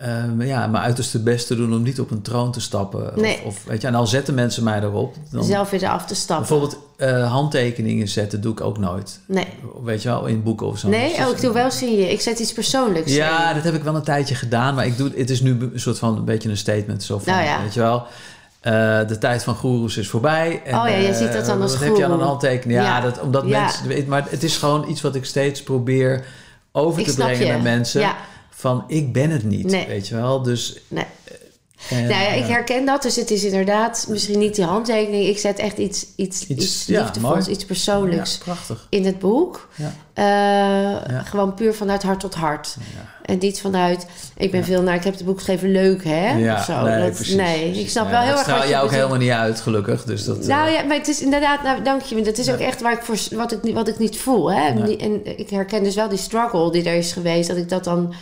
eh, 0.00 0.46
ja, 0.46 0.66
mijn 0.66 0.84
uiterste 0.84 1.18
best 1.22 1.46
te 1.46 1.56
doen 1.56 1.72
om 1.74 1.82
niet 1.82 2.00
op 2.00 2.10
een 2.10 2.22
troon 2.22 2.52
te 2.52 2.60
stappen. 2.60 3.12
Nee. 3.16 3.38
Of, 3.38 3.44
of, 3.44 3.64
weet 3.64 3.80
je, 3.80 3.86
en 3.86 3.94
al 3.94 4.06
zetten 4.06 4.34
mensen 4.34 4.64
mij 4.64 4.80
erop. 4.82 5.14
Dan, 5.30 5.44
Zelf 5.44 5.70
weer 5.70 5.82
eraf 5.82 6.06
te 6.06 6.14
stappen. 6.14 6.46
bijvoorbeeld 6.48 6.78
eh, 6.96 7.30
handtekeningen 7.32 8.08
zetten 8.08 8.40
doe 8.40 8.52
ik 8.52 8.60
ook 8.60 8.78
nooit. 8.78 9.20
Nee, 9.26 9.46
Weet 9.82 10.02
je 10.02 10.08
wel, 10.08 10.26
in 10.26 10.42
boeken 10.42 10.66
of 10.66 10.78
zo. 10.78 10.88
nee 10.88 11.16
Dus 11.16 11.26
oh, 11.26 11.30
ik 11.32 11.40
doe 11.40 11.52
wel 11.52 11.70
zie 11.70 11.96
je. 11.96 12.10
Ik 12.10 12.20
zet 12.20 12.38
iets 12.38 12.52
persoonlijks 12.52 13.14
Ja, 13.14 13.48
in. 13.48 13.54
dat 13.54 13.64
heb 13.64 13.74
ik 13.74 13.82
wel 13.82 13.94
een 13.94 14.02
tijdje 14.02 14.34
gedaan, 14.34 14.74
maar 14.74 14.86
ik 14.86 14.96
doe, 14.96 15.10
het 15.16 15.30
is 15.30 15.40
nu 15.40 15.50
een 15.60 15.80
soort 15.80 15.98
van 15.98 16.16
een 16.16 16.24
beetje 16.24 16.48
een 16.48 16.56
statement. 16.56 17.02
Zo 17.02 17.18
van, 17.18 17.32
Nou 17.32 17.44
ja. 17.44 17.62
weet 17.62 17.74
je 17.74 17.80
wel, 17.80 18.06
eh, 18.60 18.72
de 19.08 19.18
tijd 19.20 19.42
van 19.42 19.54
goeroes 19.54 19.96
is 19.96 20.08
voorbij. 20.08 20.62
En, 20.64 20.74
Oh 20.74 20.88
ja, 20.88 20.96
je 20.96 21.06
eh, 21.08 21.14
ziet 21.14 21.32
dat 21.32 21.46
dan 21.46 21.62
als 21.62 21.72
Wat 21.72 21.84
heb 21.84 21.88
je 21.96 21.96
aan 21.96 22.02
een 22.02 22.08
goeroe. 22.10 22.26
handtekening? 22.28 22.80
Ja, 22.80 22.84
Ja. 22.86 23.00
Dat, 23.00 23.20
omdat 23.20 23.44
Ja. 23.46 23.60
mensen, 23.60 24.08
maar 24.08 24.26
het 24.30 24.42
is 24.42 24.56
gewoon 24.56 24.88
iets 24.88 25.00
wat 25.00 25.14
ik 25.14 25.24
steeds 25.24 25.62
probeer 25.62 26.24
over 26.72 27.00
Ik 27.00 27.06
te 27.06 27.14
brengen 27.14 27.48
naar 27.48 27.60
mensen. 27.62 28.00
Ja. 28.00 28.16
Van 28.60 28.84
ik 28.86 29.12
ben 29.12 29.30
het 29.30 29.44
niet, 29.44 29.64
Nee. 29.66 29.86
weet 29.86 30.08
je 30.08 30.14
wel. 30.14 30.42
Dus... 30.42 30.80
Nee. 30.88 31.04
eh, 31.24 31.90
Nou 31.90 32.08
ja, 32.08 32.28
ik 32.28 32.42
ja. 32.46 32.46
herken 32.52 32.84
dat. 32.86 33.02
Dus 33.02 33.16
het 33.16 33.30
is 33.30 33.44
inderdaad 33.44 34.06
misschien 34.08 34.38
niet 34.38 34.54
die 34.54 34.64
handtekening. 34.64 35.26
Ik 35.26 35.38
zet 35.38 35.58
echt 35.58 35.78
iets, 35.78 36.06
iets, 36.16 36.46
Iets- 36.46 36.62
iets, 36.64 36.86
ja, 36.86 37.00
liefdevols, 37.00 37.46
iets 37.48 37.64
persoonlijks 37.64 38.32
Ja, 38.36 38.44
prachtig. 38.44 38.86
in 38.90 39.04
het 39.04 39.18
boek. 39.18 39.68
Ja. 39.74 39.92
Eh, 40.14 41.20
Gewoon 41.24 41.54
puur 41.54 41.74
vanuit 41.74 42.02
hart 42.02 42.20
tot 42.20 42.34
hart. 42.34 42.76
En 43.24 43.38
niet 43.38 43.60
vanuit, 43.60 44.06
ik 44.36 44.50
ben 44.50 44.64
veel 44.64 44.82
naar, 44.82 44.94
ik 44.94 45.04
heb 45.04 45.14
het 45.14 45.24
boek 45.24 45.36
geschreven 45.36 45.70
leuk 45.70 46.04
hè? 46.04 46.30
Ja, 46.38 46.54
of 46.58 46.64
zo. 46.64 46.82
nee, 46.82 47.00
Dat- 47.02 47.14
precies. 47.14 47.34
nee, 47.34 47.60
precies. 47.64 47.82
ik 47.82 47.90
snap 47.90 48.02
Nee, 48.04 48.12
wel 48.12 48.20
heel 48.22 48.28
erg 48.30 48.38
wat 48.38 48.46
straal 48.48 48.62
je 48.62 48.68
jou 48.68 48.84
ook 48.84 48.90
bedoelt. 48.90 49.08
helemaal 49.10 49.26
niet 49.28 49.36
uit, 49.46 49.60
gelukkig. 49.60 50.04
Dus 50.04 50.24
dat, 50.24 50.46
Nou 50.46 50.68
eh, 50.68 50.74
ja, 50.74 50.82
maar 50.82 50.96
het 50.96 51.08
is 51.08 51.22
inderdaad, 51.22 51.62
nou 51.62 51.82
dank 51.82 52.02
je. 52.02 52.22
Dat 52.22 52.38
is 52.38 52.50
ook 52.50 52.58
echt 52.58 52.80
waar 52.80 52.92
ik 52.92 53.02
voor, 53.02 53.18
wat 53.38 53.52
ik, 53.52 53.62
niet- 53.62 53.74
wat 53.74 53.88
ik 53.88 53.98
niet 53.98 54.18
voel. 54.18 54.52
Hè? 54.52 54.66
En 54.96 55.38
ik 55.38 55.50
herken 55.50 55.82
dus 55.84 55.94
wel 55.94 56.08
die 56.08 56.18
struggle 56.18 56.72
die 56.72 56.84
er 56.84 56.94
is 56.96 57.12
geweest. 57.12 57.48
Dat 57.48 57.56
ik 57.56 57.68
dat 57.68 57.84
dan, 57.84 58.14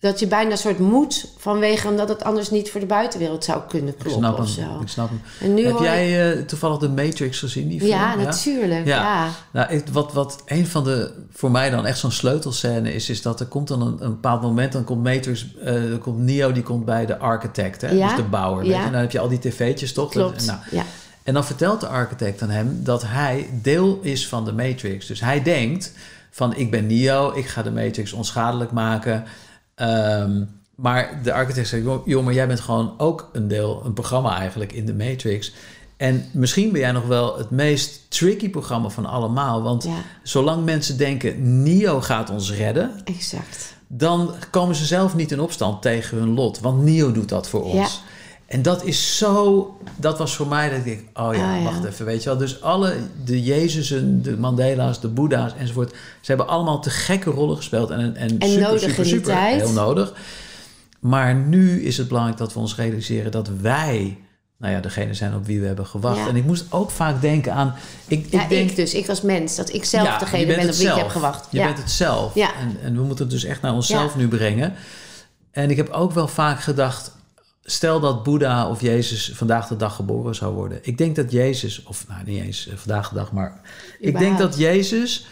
dat 0.00 0.18
je 0.18 0.26
bijna 0.26 0.50
een 0.50 0.58
soort 0.58 0.78
moet 0.78 1.32
vanwege, 1.36 1.88
omdat 1.88 2.08
het 2.08 2.24
anders 2.24 2.50
niet 2.50 2.70
voor 2.70 2.80
de 2.80 2.86
buitenwereld 2.86 3.44
zou 3.44 3.60
kunnen 3.68 3.92
ik 3.92 3.98
kloppen 3.98 4.48
snap 4.48 4.68
hem. 4.68 4.80
Ik 4.80 4.88
snap 4.88 5.08
hem. 5.08 5.20
En 5.40 5.54
nu 5.54 5.64
Heb 5.64 5.72
hoor 5.72 5.82
jij 5.82 6.32
eh, 6.32 6.42
toevallig 6.44 6.78
de 6.78 6.88
Matrix 6.88 7.38
gezien, 7.38 7.68
die 7.68 7.78
film? 7.78 7.90
ja, 7.90 8.14
natuurlijk. 8.14 8.86
Ja. 8.86 8.96
Ja. 9.02 9.28
Nou, 9.52 9.72
ik, 9.72 9.84
wat, 9.92 10.12
wat 10.12 10.42
een 10.46 10.66
van 10.66 10.84
de, 10.84 11.12
voor 11.32 11.50
mij 11.50 11.70
dan 11.70 11.86
echt 11.86 11.98
zo'n 11.98 12.10
sleutelscène 12.12 12.94
is, 12.94 13.10
is 13.10 13.22
dat 13.22 13.40
er 13.40 13.46
komt 13.46 13.68
dan 13.68 13.80
een, 13.82 13.96
een 14.00 14.10
bepaald 14.10 14.42
moment, 14.42 14.72
dan 14.72 14.84
komt 14.84 15.02
Matrix, 15.02 15.46
eh, 15.64 15.72
dan 15.74 15.98
komt 15.98 16.18
Neo, 16.18 16.52
die 16.52 16.62
komt 16.62 16.84
bij 16.84 17.06
de 17.06 17.18
architect, 17.18 17.80
hè? 17.80 17.90
Ja. 17.90 18.06
dus 18.08 18.16
de 18.16 18.22
bouwer. 18.22 18.62
Weet 18.62 18.72
Ja. 18.72 18.78
je? 18.78 18.84
En 18.86 18.92
dan 18.92 19.00
heb 19.00 19.10
je 19.10 19.20
al 19.20 19.28
die 19.28 19.38
tv'tjes, 19.38 19.92
toch? 19.92 20.10
Klopt. 20.10 20.46
Nou, 20.46 20.58
en 21.22 21.34
dan 21.34 21.44
vertelt 21.44 21.80
de 21.80 21.86
architect 21.86 22.42
aan 22.42 22.50
hem 22.50 22.80
dat 22.84 23.02
hij 23.06 23.48
deel 23.62 23.98
is 24.02 24.28
van 24.28 24.44
de 24.44 24.52
Matrix. 24.52 25.06
Dus 25.06 25.20
hij 25.20 25.42
denkt 25.42 25.92
van 26.30 26.56
ik 26.56 26.70
ben 26.70 26.86
Neo, 26.86 27.32
ik 27.34 27.46
ga 27.46 27.62
de 27.62 27.70
Matrix 27.70 28.12
onschadelijk 28.12 28.70
maken. 28.70 29.24
Ehm, 29.78 30.42
maar 30.74 31.20
de 31.22 31.32
architect 31.32 31.68
zegt, 31.68 31.84
"Joh, 32.04 32.24
maar 32.24 32.34
jij 32.34 32.46
bent 32.46 32.60
gewoon 32.60 32.94
ook 32.96 33.28
een 33.32 33.48
deel, 33.48 33.82
een 33.84 33.92
programma 33.92 34.38
eigenlijk 34.38 34.72
in 34.72 34.86
de 34.86 34.94
Matrix. 34.94 35.52
En 35.96 36.24
misschien 36.32 36.72
ben 36.72 36.80
jij 36.80 36.92
nog 36.92 37.06
wel 37.06 37.38
het 37.38 37.50
meest 37.50 38.00
tricky 38.08 38.50
programma 38.50 38.88
van 38.88 39.06
allemaal. 39.06 39.62
Want 39.62 39.84
ja, 39.84 40.02
zolang 40.22 40.64
mensen 40.64 40.96
denken, 40.96 41.62
Neo 41.62 42.00
gaat 42.00 42.30
ons 42.30 42.52
redden, 42.52 42.90
exact. 43.04 43.74
dan 43.86 44.34
komen 44.50 44.74
ze 44.74 44.84
zelf 44.84 45.14
niet 45.14 45.32
in 45.32 45.40
opstand 45.40 45.82
tegen 45.82 46.18
hun 46.18 46.34
lot. 46.34 46.60
Want 46.60 46.82
Neo 46.82 47.12
doet 47.12 47.28
dat 47.28 47.48
voor 47.48 47.62
ons. 47.62 48.02
En 48.48 48.62
dat 48.62 48.84
is 48.84 49.16
zo... 49.18 49.76
Dat 49.96 50.18
was 50.18 50.36
voor 50.36 50.46
mij 50.46 50.68
dat 50.68 50.78
ik 50.78 50.84
denk, 50.84 51.00
oh 51.00 51.34
ja, 51.34 51.54
Ah, 51.54 51.58
ja. 51.58 51.62
wacht 51.62 51.84
even, 51.84 52.06
weet 52.06 52.22
je 52.22 52.28
wel. 52.28 52.38
Dus 52.38 52.62
alle, 52.62 52.94
de 53.24 53.42
Jezusen, 53.42 54.22
de 54.22 54.36
Mandela's, 54.36 55.00
de 55.00 55.08
Boeddha's 55.08 55.52
enzovoort... 55.58 55.90
ze 55.90 55.96
hebben 56.24 56.48
allemaal 56.48 56.80
te 56.80 56.90
gekke 56.90 57.30
rollen 57.30 57.56
gespeeld. 57.56 57.90
En, 57.90 58.16
en, 58.16 58.38
En 58.38 58.48
super, 58.48 58.62
nodig 58.66 58.80
super, 58.80 59.06
super, 59.06 59.32
tijd. 59.32 59.60
heel 59.60 59.72
nodig. 59.72 60.12
Maar 61.00 61.34
nu 61.34 61.82
is 61.82 61.96
het 61.96 62.08
belangrijk 62.08 62.38
dat 62.38 62.52
we 62.52 62.58
ons 62.58 62.76
realiseren 62.76 63.30
dat 63.30 63.50
wij... 63.60 64.18
Nou 64.58 64.72
ja, 64.72 64.80
degene 64.80 65.14
zijn 65.14 65.34
op 65.34 65.46
wie 65.46 65.60
we 65.60 65.66
hebben 65.66 65.86
gewacht. 65.86 66.18
Ja. 66.18 66.28
En 66.28 66.36
ik 66.36 66.44
moest 66.44 66.64
ook 66.70 66.90
vaak 66.90 67.20
denken 67.20 67.52
aan... 67.52 67.74
Ik, 68.06 68.26
Ja, 68.30 68.42
ik 68.42 68.48
denk, 68.48 68.70
ik 68.70 68.76
dus. 68.76 68.94
Ik 68.94 69.08
als 69.08 69.22
mens. 69.22 69.56
Dat 69.56 69.72
ik 69.72 69.84
zelf 69.84 70.06
ja, 70.06 70.18
degene 70.18 70.46
ben 70.46 70.68
op 70.68 70.74
wie 70.74 70.88
ik 70.88 70.94
heb 70.94 71.08
gewacht. 71.08 71.46
Je 71.50 71.58
ja. 71.58 71.64
bent 71.64 71.78
het 71.78 71.90
zelf. 71.90 72.34
Ja. 72.34 72.54
En, 72.54 72.76
en 72.82 72.94
we 72.94 73.02
moeten 73.02 73.24
het 73.24 73.34
dus 73.34 73.44
echt 73.44 73.62
naar 73.62 73.72
onszelf 73.74 74.12
Ja. 74.12 74.18
nu 74.18 74.28
brengen. 74.28 74.74
En 75.50 75.70
ik 75.70 75.76
heb 75.76 75.88
ook 75.88 76.12
wel 76.12 76.28
vaak 76.28 76.60
gedacht... 76.60 77.16
Stel 77.70 78.00
dat 78.00 78.22
Boeddha 78.22 78.68
of 78.68 78.80
Jezus 78.80 79.32
vandaag 79.34 79.68
de 79.68 79.76
dag 79.76 79.94
geboren 79.94 80.34
zou 80.34 80.54
worden. 80.54 80.78
Ik 80.82 80.98
denk 80.98 81.16
dat 81.16 81.32
Jezus, 81.32 81.82
of 81.82 82.04
nou 82.08 82.20
niet 82.24 82.42
eens 82.42 82.68
eh, 82.68 82.76
vandaag 82.76 83.08
de 83.08 83.14
dag, 83.14 83.32
maar... 83.32 83.60
Ik 83.98 84.18
denk 84.18 84.38
dat 84.38 84.58
Jezus 84.58 85.26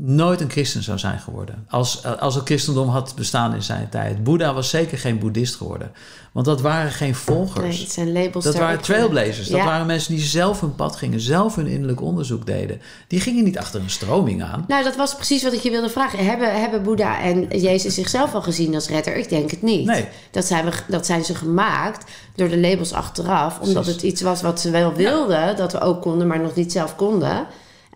nooit 0.00 0.40
een 0.40 0.50
christen 0.50 0.82
zou 0.82 0.98
zijn 0.98 1.18
geworden. 1.18 1.66
Als, 1.68 2.04
als 2.04 2.34
het 2.34 2.44
christendom 2.44 2.88
had 2.88 3.14
bestaan 3.16 3.54
in 3.54 3.62
zijn 3.62 3.88
tijd. 3.88 4.24
Boeddha 4.24 4.54
was 4.54 4.68
zeker 4.68 4.98
geen 4.98 5.18
boeddhist 5.18 5.54
geworden. 5.54 5.92
Want 6.32 6.46
dat 6.46 6.60
waren 6.60 6.90
geen 6.90 7.14
volgers. 7.14 7.76
Nee, 7.76 7.84
het 7.84 7.92
zijn 7.92 8.12
labels 8.12 8.44
Dat 8.44 8.56
waren 8.56 8.80
trailblazers. 8.80 9.48
Dat 9.48 9.64
waren 9.64 9.86
mensen 9.86 10.14
die 10.14 10.24
zelf 10.24 10.60
hun 10.60 10.74
pad 10.74 10.96
gingen, 10.96 11.20
zelf 11.20 11.54
hun 11.54 11.66
innerlijk 11.66 12.00
onderzoek 12.00 12.46
deden. 12.46 12.80
Die 13.08 13.20
gingen 13.20 13.44
niet 13.44 13.58
achter 13.58 13.80
een 13.80 13.90
stroming 13.90 14.42
aan. 14.42 14.64
Nou, 14.68 14.84
dat 14.84 14.96
was 14.96 15.14
precies 15.14 15.42
wat 15.42 15.52
ik 15.52 15.60
je 15.60 15.70
wilde 15.70 15.88
vragen. 15.88 16.26
Hebben, 16.26 16.60
hebben 16.60 16.82
Boeddha 16.82 17.20
en 17.20 17.48
Jezus 17.60 17.94
zichzelf 17.94 18.34
al 18.34 18.42
gezien 18.42 18.74
als 18.74 18.88
redder? 18.88 19.16
Ik 19.16 19.28
denk 19.28 19.50
het 19.50 19.62
niet. 19.62 19.86
Nee. 19.86 20.08
Dat 20.30 20.44
zijn, 20.44 20.64
we, 20.64 20.70
dat 20.88 21.06
zijn 21.06 21.24
ze 21.24 21.34
gemaakt 21.34 22.10
door 22.34 22.48
de 22.48 22.58
labels 22.58 22.92
achteraf. 22.92 23.60
Omdat 23.60 23.82
Precies. 23.82 23.92
het 23.92 24.02
iets 24.02 24.20
was 24.22 24.42
wat 24.42 24.60
ze 24.60 24.70
wel 24.70 24.92
wilden, 24.92 25.56
dat 25.56 25.72
we 25.72 25.80
ook 25.80 26.02
konden, 26.02 26.26
maar 26.26 26.40
nog 26.40 26.54
niet 26.54 26.72
zelf 26.72 26.96
konden. 26.96 27.46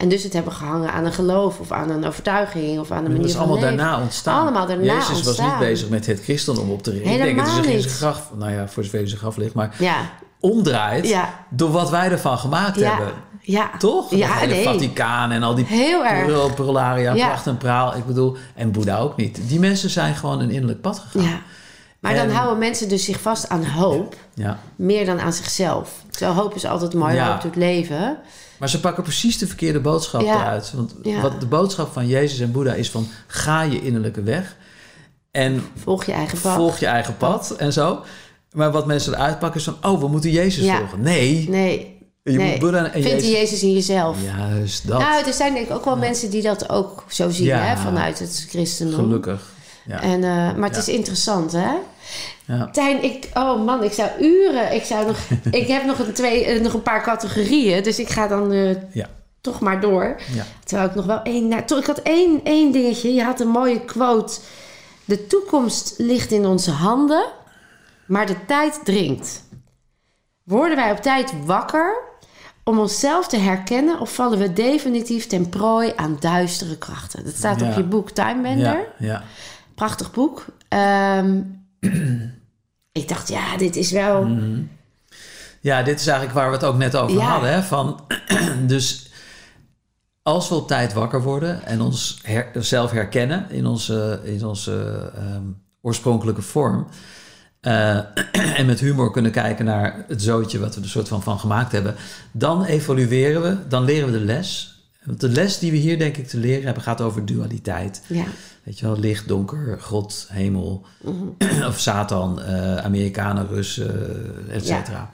En 0.02 0.08
dus 0.08 0.22
het 0.22 0.32
hebben 0.32 0.52
gehangen 0.52 0.92
aan 0.92 1.04
een 1.04 1.12
geloof 1.12 1.58
of 1.60 1.72
aan 1.72 1.90
een 1.90 2.04
overtuiging 2.06 2.78
of 2.80 2.90
aan 2.90 2.96
een 2.96 3.02
Dat 3.04 3.12
manier 3.12 3.26
is 3.26 3.32
van 3.32 3.40
allemaal 3.40 3.60
leven. 3.62 3.76
daarna 3.76 4.00
ontstaan. 4.00 4.40
Allemaal 4.40 4.66
daarna 4.66 4.82
Jezus 4.94 5.22
was 5.22 5.38
niet 5.38 5.58
bezig 5.58 5.88
met 5.88 6.06
het 6.06 6.20
christendom 6.22 6.70
op 6.70 6.82
te 6.82 6.90
richten. 6.90 7.10
Ik 7.12 7.22
denk 7.22 7.38
dat 7.38 7.46
hij 7.50 7.62
zijn 7.80 7.82
graf, 7.94 8.30
nou 8.36 8.52
ja, 8.52 8.68
voor 8.68 8.84
zover 8.84 8.98
hij 8.98 9.08
zijn 9.08 9.20
graf 9.20 9.36
ligt, 9.36 9.54
maar 9.54 9.74
Ja, 9.78 9.96
omdraait 10.40 11.08
Ja. 11.08 11.28
door 11.50 11.70
wat 11.70 11.90
wij 11.90 12.10
ervan 12.10 12.38
gemaakt 12.38 12.78
ja, 12.78 12.88
hebben. 12.96 13.14
ja. 13.40 13.70
Toch? 13.78 14.10
Ja, 14.10 14.28
Het 14.28 14.38
hele 14.40 14.54
nee. 14.54 14.64
Vaticaan 14.64 15.30
en 15.30 15.42
al 15.42 15.54
die 15.54 15.64
Heel 15.64 16.04
erg. 16.04 16.26
Ja. 17.16 17.26
pracht 17.26 17.46
en 17.46 17.56
praal. 17.58 17.96
Ik 17.96 18.04
bedoel, 18.06 18.36
en 18.54 18.72
Boeddha 18.72 18.98
ook 18.98 19.16
niet. 19.16 19.40
Die 19.48 19.58
mensen 19.60 19.90
zijn 19.90 20.14
gewoon 20.14 20.40
een 20.40 20.50
innerlijk 20.50 20.80
pad 20.80 20.98
gegaan. 20.98 21.28
Ja. 21.28 21.38
Maar 22.00 22.14
dan 22.14 22.24
En- 22.28 22.34
houden 22.34 22.58
mensen 22.58 22.88
dus 22.88 23.04
zich 23.04 23.20
vast 23.20 23.48
aan 23.48 23.64
hoop, 23.64 24.14
Ja. 24.34 24.58
meer 24.76 25.06
dan 25.06 25.20
aan 25.20 25.32
zichzelf. 25.32 25.90
Terwijl 26.10 26.34
hoop 26.34 26.54
is 26.54 26.64
altijd 26.66 26.94
mooi, 26.94 27.14
Ja. 27.14 27.30
hoop 27.32 27.42
doet 27.42 27.56
leven. 27.56 28.16
Maar 28.62 28.70
ze 28.70 28.80
pakken 28.80 29.02
precies 29.02 29.38
de 29.38 29.46
verkeerde 29.46 29.80
boodschap 29.80 30.20
Ja. 30.20 30.34
eruit. 30.40 30.72
Want 30.74 30.94
Ja. 31.02 31.20
wat 31.20 31.40
de 31.40 31.46
boodschap 31.46 31.92
van 31.92 32.06
Jezus 32.06 32.38
en 32.40 32.52
Boeddha 32.52 32.72
is 32.74 32.90
van... 32.90 33.08
ga 33.26 33.62
je 33.62 33.82
innerlijke 33.82 34.22
weg 34.22 34.56
en 35.30 35.64
Volg 35.82 36.04
je 36.04 36.12
eigen 36.12 36.40
pad. 36.40 36.54
volg 36.54 36.78
je 36.78 36.86
eigen 36.86 37.16
pad 37.16 37.50
en 37.50 37.72
zo. 37.72 38.02
Maar 38.52 38.70
wat 38.72 38.86
mensen 38.86 39.14
eruit 39.14 39.38
pakken 39.38 39.60
is 39.60 39.64
van... 39.66 39.76
oh, 39.92 40.00
we 40.00 40.08
moeten 40.08 40.30
Jezus 40.30 40.64
Ja. 40.64 40.78
volgen. 40.78 41.00
Nee, 41.00 41.48
Nee, 41.48 42.00
je 42.22 42.32
nee. 42.32 42.50
moet 42.50 42.58
Boeddha 42.58 42.84
en 42.84 43.02
Vind 43.02 43.04
Jezus... 43.04 43.24
je 43.28 43.30
Jezus 43.36 43.62
in 43.62 43.72
jezelf? 43.72 44.16
Juist 44.24 44.86
dat. 44.88 44.98
Nou, 45.00 45.26
er 45.26 45.32
zijn 45.32 45.54
denk 45.54 45.66
ik 45.68 45.72
ook 45.74 45.84
wel 45.84 45.96
mensen 45.96 46.30
die 46.30 46.42
dat 46.42 46.68
ook 46.68 47.04
zo 47.08 47.30
zien 47.30 47.50
hè, 47.50 47.76
vanuit 47.76 48.18
het 48.18 48.46
christendom. 48.48 49.00
Gelukkig. 49.00 49.42
Ja. 49.86 50.00
En, 50.02 50.24
eh, 50.24 50.30
maar 50.30 50.68
het 50.68 50.74
Ja. 50.74 50.80
is 50.80 50.88
interessant, 50.88 51.52
hè? 51.52 51.70
Ja. 52.46 52.70
Tijn, 52.70 53.02
ik, 53.02 53.28
oh 53.34 53.64
man, 53.64 53.82
ik 53.84 53.92
zou 53.92 54.10
uren. 54.20 54.72
Ik, 54.74 54.84
zou 54.84 55.06
nog, 55.06 55.18
ik 55.60 55.68
heb 55.68 55.84
nog 55.84 55.98
een, 55.98 56.12
twee, 56.12 56.44
eh, 56.44 56.60
nog 56.60 56.72
een 56.72 56.82
paar 56.82 57.02
categorieën, 57.02 57.82
dus 57.82 57.98
ik 57.98 58.08
ga 58.08 58.26
dan 58.26 58.52
eh, 58.52 58.94
Ja. 58.94 59.08
toch 59.40 59.60
maar 59.60 59.80
door. 59.80 60.20
Ja. 60.34 60.44
Terwijl 60.64 60.88
ik 60.88 60.94
nog 60.94 61.06
wel 61.06 61.22
één. 61.22 61.48
Nou, 61.48 61.62
toch, 61.64 61.78
ik 61.78 61.86
had 61.86 61.98
één, 62.02 62.40
één 62.44 62.72
dingetje. 62.72 63.14
Je 63.14 63.22
had 63.24 63.40
een 63.40 63.48
mooie 63.48 63.80
quote. 63.84 64.38
De 65.04 65.26
toekomst 65.26 65.94
ligt 65.98 66.30
in 66.30 66.46
onze 66.46 66.70
handen, 66.70 67.24
maar 68.06 68.26
de 68.26 68.36
tijd 68.46 68.80
dringt. 68.84 69.42
Worden 70.42 70.76
wij 70.76 70.90
op 70.90 70.98
tijd 70.98 71.32
wakker 71.44 71.96
om 72.64 72.78
onszelf 72.78 73.28
te 73.28 73.36
herkennen 73.36 74.00
of 74.00 74.14
vallen 74.14 74.38
we 74.38 74.52
definitief 74.52 75.26
ten 75.26 75.48
prooi 75.48 75.92
aan 75.96 76.16
duistere 76.20 76.78
krachten? 76.78 77.24
Dat 77.24 77.34
staat 77.34 77.62
op 77.62 77.72
je 77.76 77.82
boek 77.82 78.10
Time 78.10 78.42
Bender. 78.42 78.86
Ja, 78.98 79.06
ja. 79.06 79.22
Prachtig 79.74 80.12
boek. 80.12 80.44
Ehm, 80.68 81.40
ik 82.92 83.08
dacht, 83.08 83.28
ja, 83.28 83.56
dit 83.56 83.76
is 83.76 83.90
wel. 83.90 84.24
Mhm. 84.24 84.60
Ja, 85.60 85.82
dit 85.82 86.00
is 86.00 86.06
eigenlijk 86.06 86.38
waar 86.38 86.48
we 86.50 86.56
het 86.56 86.64
ook 86.64 86.76
net 86.76 86.96
over 86.96 87.16
Ja. 87.16 87.24
hadden. 87.30 87.52
Hè? 87.52 87.62
Van, 87.62 88.00
dus 88.66 89.10
als 90.22 90.48
we 90.48 90.54
op 90.54 90.66
tijd 90.68 90.92
wakker 90.92 91.22
worden 91.22 91.64
en 91.64 91.80
ons 91.80 92.18
her- 92.22 92.50
zelf 92.54 92.90
herkennen 92.90 93.50
in 93.50 93.66
onze, 93.66 94.20
in 94.24 94.44
onze 94.44 95.10
ehm, 95.16 95.42
oorspronkelijke 95.80 96.42
vorm. 96.42 96.86
eh, 97.60 97.96
en 98.58 98.66
met 98.66 98.80
humor 98.80 99.10
kunnen 99.12 99.30
kijken 99.32 99.64
naar 99.64 100.04
het 100.08 100.22
zootje 100.22 100.58
wat 100.58 100.74
we 100.74 100.80
er 100.80 100.88
soort 100.88 101.08
van 101.08 101.22
van 101.22 101.38
gemaakt 101.38 101.72
hebben. 101.72 101.94
Dan 102.32 102.64
evolueren 102.64 103.42
we, 103.42 103.68
dan 103.68 103.84
leren 103.84 104.12
we 104.12 104.18
de 104.18 104.24
les. 104.24 104.70
Want 105.04 105.20
de 105.20 105.28
les 105.28 105.58
die 105.58 105.70
we 105.70 105.76
hier 105.76 105.98
denk 105.98 106.16
ik 106.16 106.28
te 106.28 106.36
leren 106.38 106.64
hebben 106.64 106.82
gaat 106.82 107.00
over 107.00 107.26
dualiteit. 107.26 108.02
Ja, 108.06 108.24
Weet 108.62 108.78
je 108.78 108.86
wel, 108.86 108.98
licht, 108.98 109.28
donker, 109.28 109.80
God, 109.80 110.26
hemel. 110.30 110.86
of 111.68 111.78
Satan, 111.78 112.42
eh, 112.42 112.76
Amerikanen, 112.76 113.48
Russen, 113.48 114.50
et 114.50 114.66
cetera. 114.66 115.10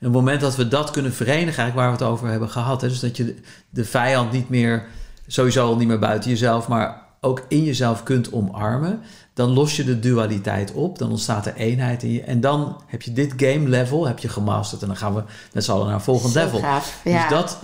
En 0.00 0.06
op 0.06 0.12
het 0.14 0.22
moment 0.22 0.40
dat 0.40 0.56
we 0.56 0.68
dat 0.68 0.90
kunnen 0.90 1.12
verenigen, 1.14 1.44
eigenlijk 1.44 1.74
waar 1.74 1.86
we 1.86 2.04
het 2.04 2.12
over 2.12 2.28
hebben 2.28 2.50
gehad. 2.50 2.80
Hè, 2.80 2.88
dus 2.88 3.00
dat 3.00 3.16
je 3.16 3.24
de, 3.24 3.34
de 3.70 3.84
vijand 3.84 4.32
niet 4.32 4.48
meer, 4.48 4.86
sowieso 5.26 5.66
al 5.66 5.76
niet 5.76 5.88
meer 5.88 5.98
buiten 5.98 6.30
jezelf, 6.30 6.68
maar 6.68 7.02
ook 7.20 7.44
in 7.48 7.64
jezelf 7.64 8.02
kunt 8.02 8.32
omarmen. 8.32 9.00
Dan 9.34 9.50
los 9.50 9.76
je 9.76 9.84
de 9.84 9.98
dualiteit 9.98 10.72
op, 10.72 10.98
dan 10.98 11.10
ontstaat 11.10 11.46
er 11.46 11.54
eenheid 11.54 12.02
in 12.02 12.12
je. 12.12 12.22
En 12.22 12.40
dan 12.40 12.82
heb 12.86 13.02
je 13.02 13.12
dit 13.12 13.32
game 13.36 13.68
level 13.68 14.06
heb 14.06 14.18
je 14.18 14.28
gemasterd. 14.28 14.82
En 14.82 14.88
dan 14.88 14.96
gaan 14.96 15.14
we 15.14 15.22
met 15.52 15.64
z'n 15.64 15.70
allen 15.70 15.86
naar 15.86 15.94
een 15.94 16.00
volgend 16.00 16.32
Zo 16.32 16.38
level. 16.38 16.58
gaaf. 16.58 17.00
Ja. 17.04 17.28
Dus 17.28 17.38
dat, 17.38 17.58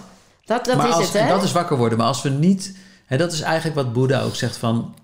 dat, 0.44 0.64
dat 0.64 0.76
maar 0.76 0.88
is 0.88 0.94
als, 0.94 1.04
het, 1.04 1.12
hè? 1.12 1.18
en 1.18 1.28
dat 1.28 1.42
is 1.42 1.52
wakker 1.52 1.76
worden. 1.76 1.98
Maar 1.98 2.06
als 2.06 2.22
we 2.22 2.28
niet... 2.28 2.76
Hè, 3.06 3.16
dat 3.16 3.32
is 3.32 3.40
eigenlijk 3.40 3.76
wat 3.76 3.92
Boeddha 3.92 4.20
ook 4.20 4.34
zegt 4.34 4.56
van... 4.56 4.94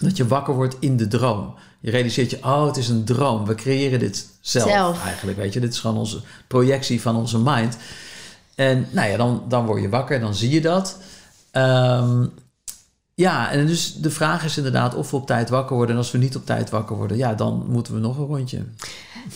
Dat 0.00 0.16
je 0.16 0.26
wakker 0.26 0.54
wordt 0.54 0.76
in 0.80 0.96
de 0.96 1.08
droom. 1.08 1.54
Je 1.80 1.90
realiseert 1.90 2.30
je, 2.30 2.38
oh, 2.42 2.66
het 2.66 2.76
is 2.76 2.88
een 2.88 3.04
droom. 3.04 3.46
We 3.46 3.54
creëren 3.54 3.98
dit 3.98 4.26
zelf, 4.40 4.70
Zelf. 4.70 5.04
eigenlijk. 5.04 5.38
Weet 5.38 5.52
je, 5.52 5.60
dit 5.60 5.72
is 5.72 5.78
gewoon 5.80 5.96
onze 5.96 6.20
projectie 6.48 7.00
van 7.00 7.16
onze 7.16 7.38
mind. 7.38 7.76
En 8.54 8.86
nou 8.90 9.10
ja, 9.10 9.16
dan, 9.16 9.42
dan 9.48 9.66
word 9.66 9.82
je 9.82 9.88
wakker, 9.88 10.20
dan 10.20 10.34
zie 10.34 10.50
je 10.50 10.60
dat. 10.60 10.98
Ehm, 11.50 12.26
Ja, 13.14 13.50
en 13.50 13.66
dus 13.66 13.94
de 13.94 14.10
vraag 14.10 14.44
is 14.44 14.56
inderdaad 14.56 14.94
of 14.94 15.10
we 15.10 15.16
op 15.16 15.26
tijd 15.26 15.48
wakker 15.48 15.76
worden. 15.76 15.94
En 15.94 16.00
als 16.00 16.10
we 16.10 16.18
niet 16.18 16.36
op 16.36 16.46
tijd 16.46 16.70
wakker 16.70 16.96
worden, 16.96 17.16
ja, 17.16 17.34
dan 17.34 17.64
moeten 17.68 17.94
we 17.94 18.00
nog 18.00 18.18
een 18.18 18.26
rondje. 18.26 18.64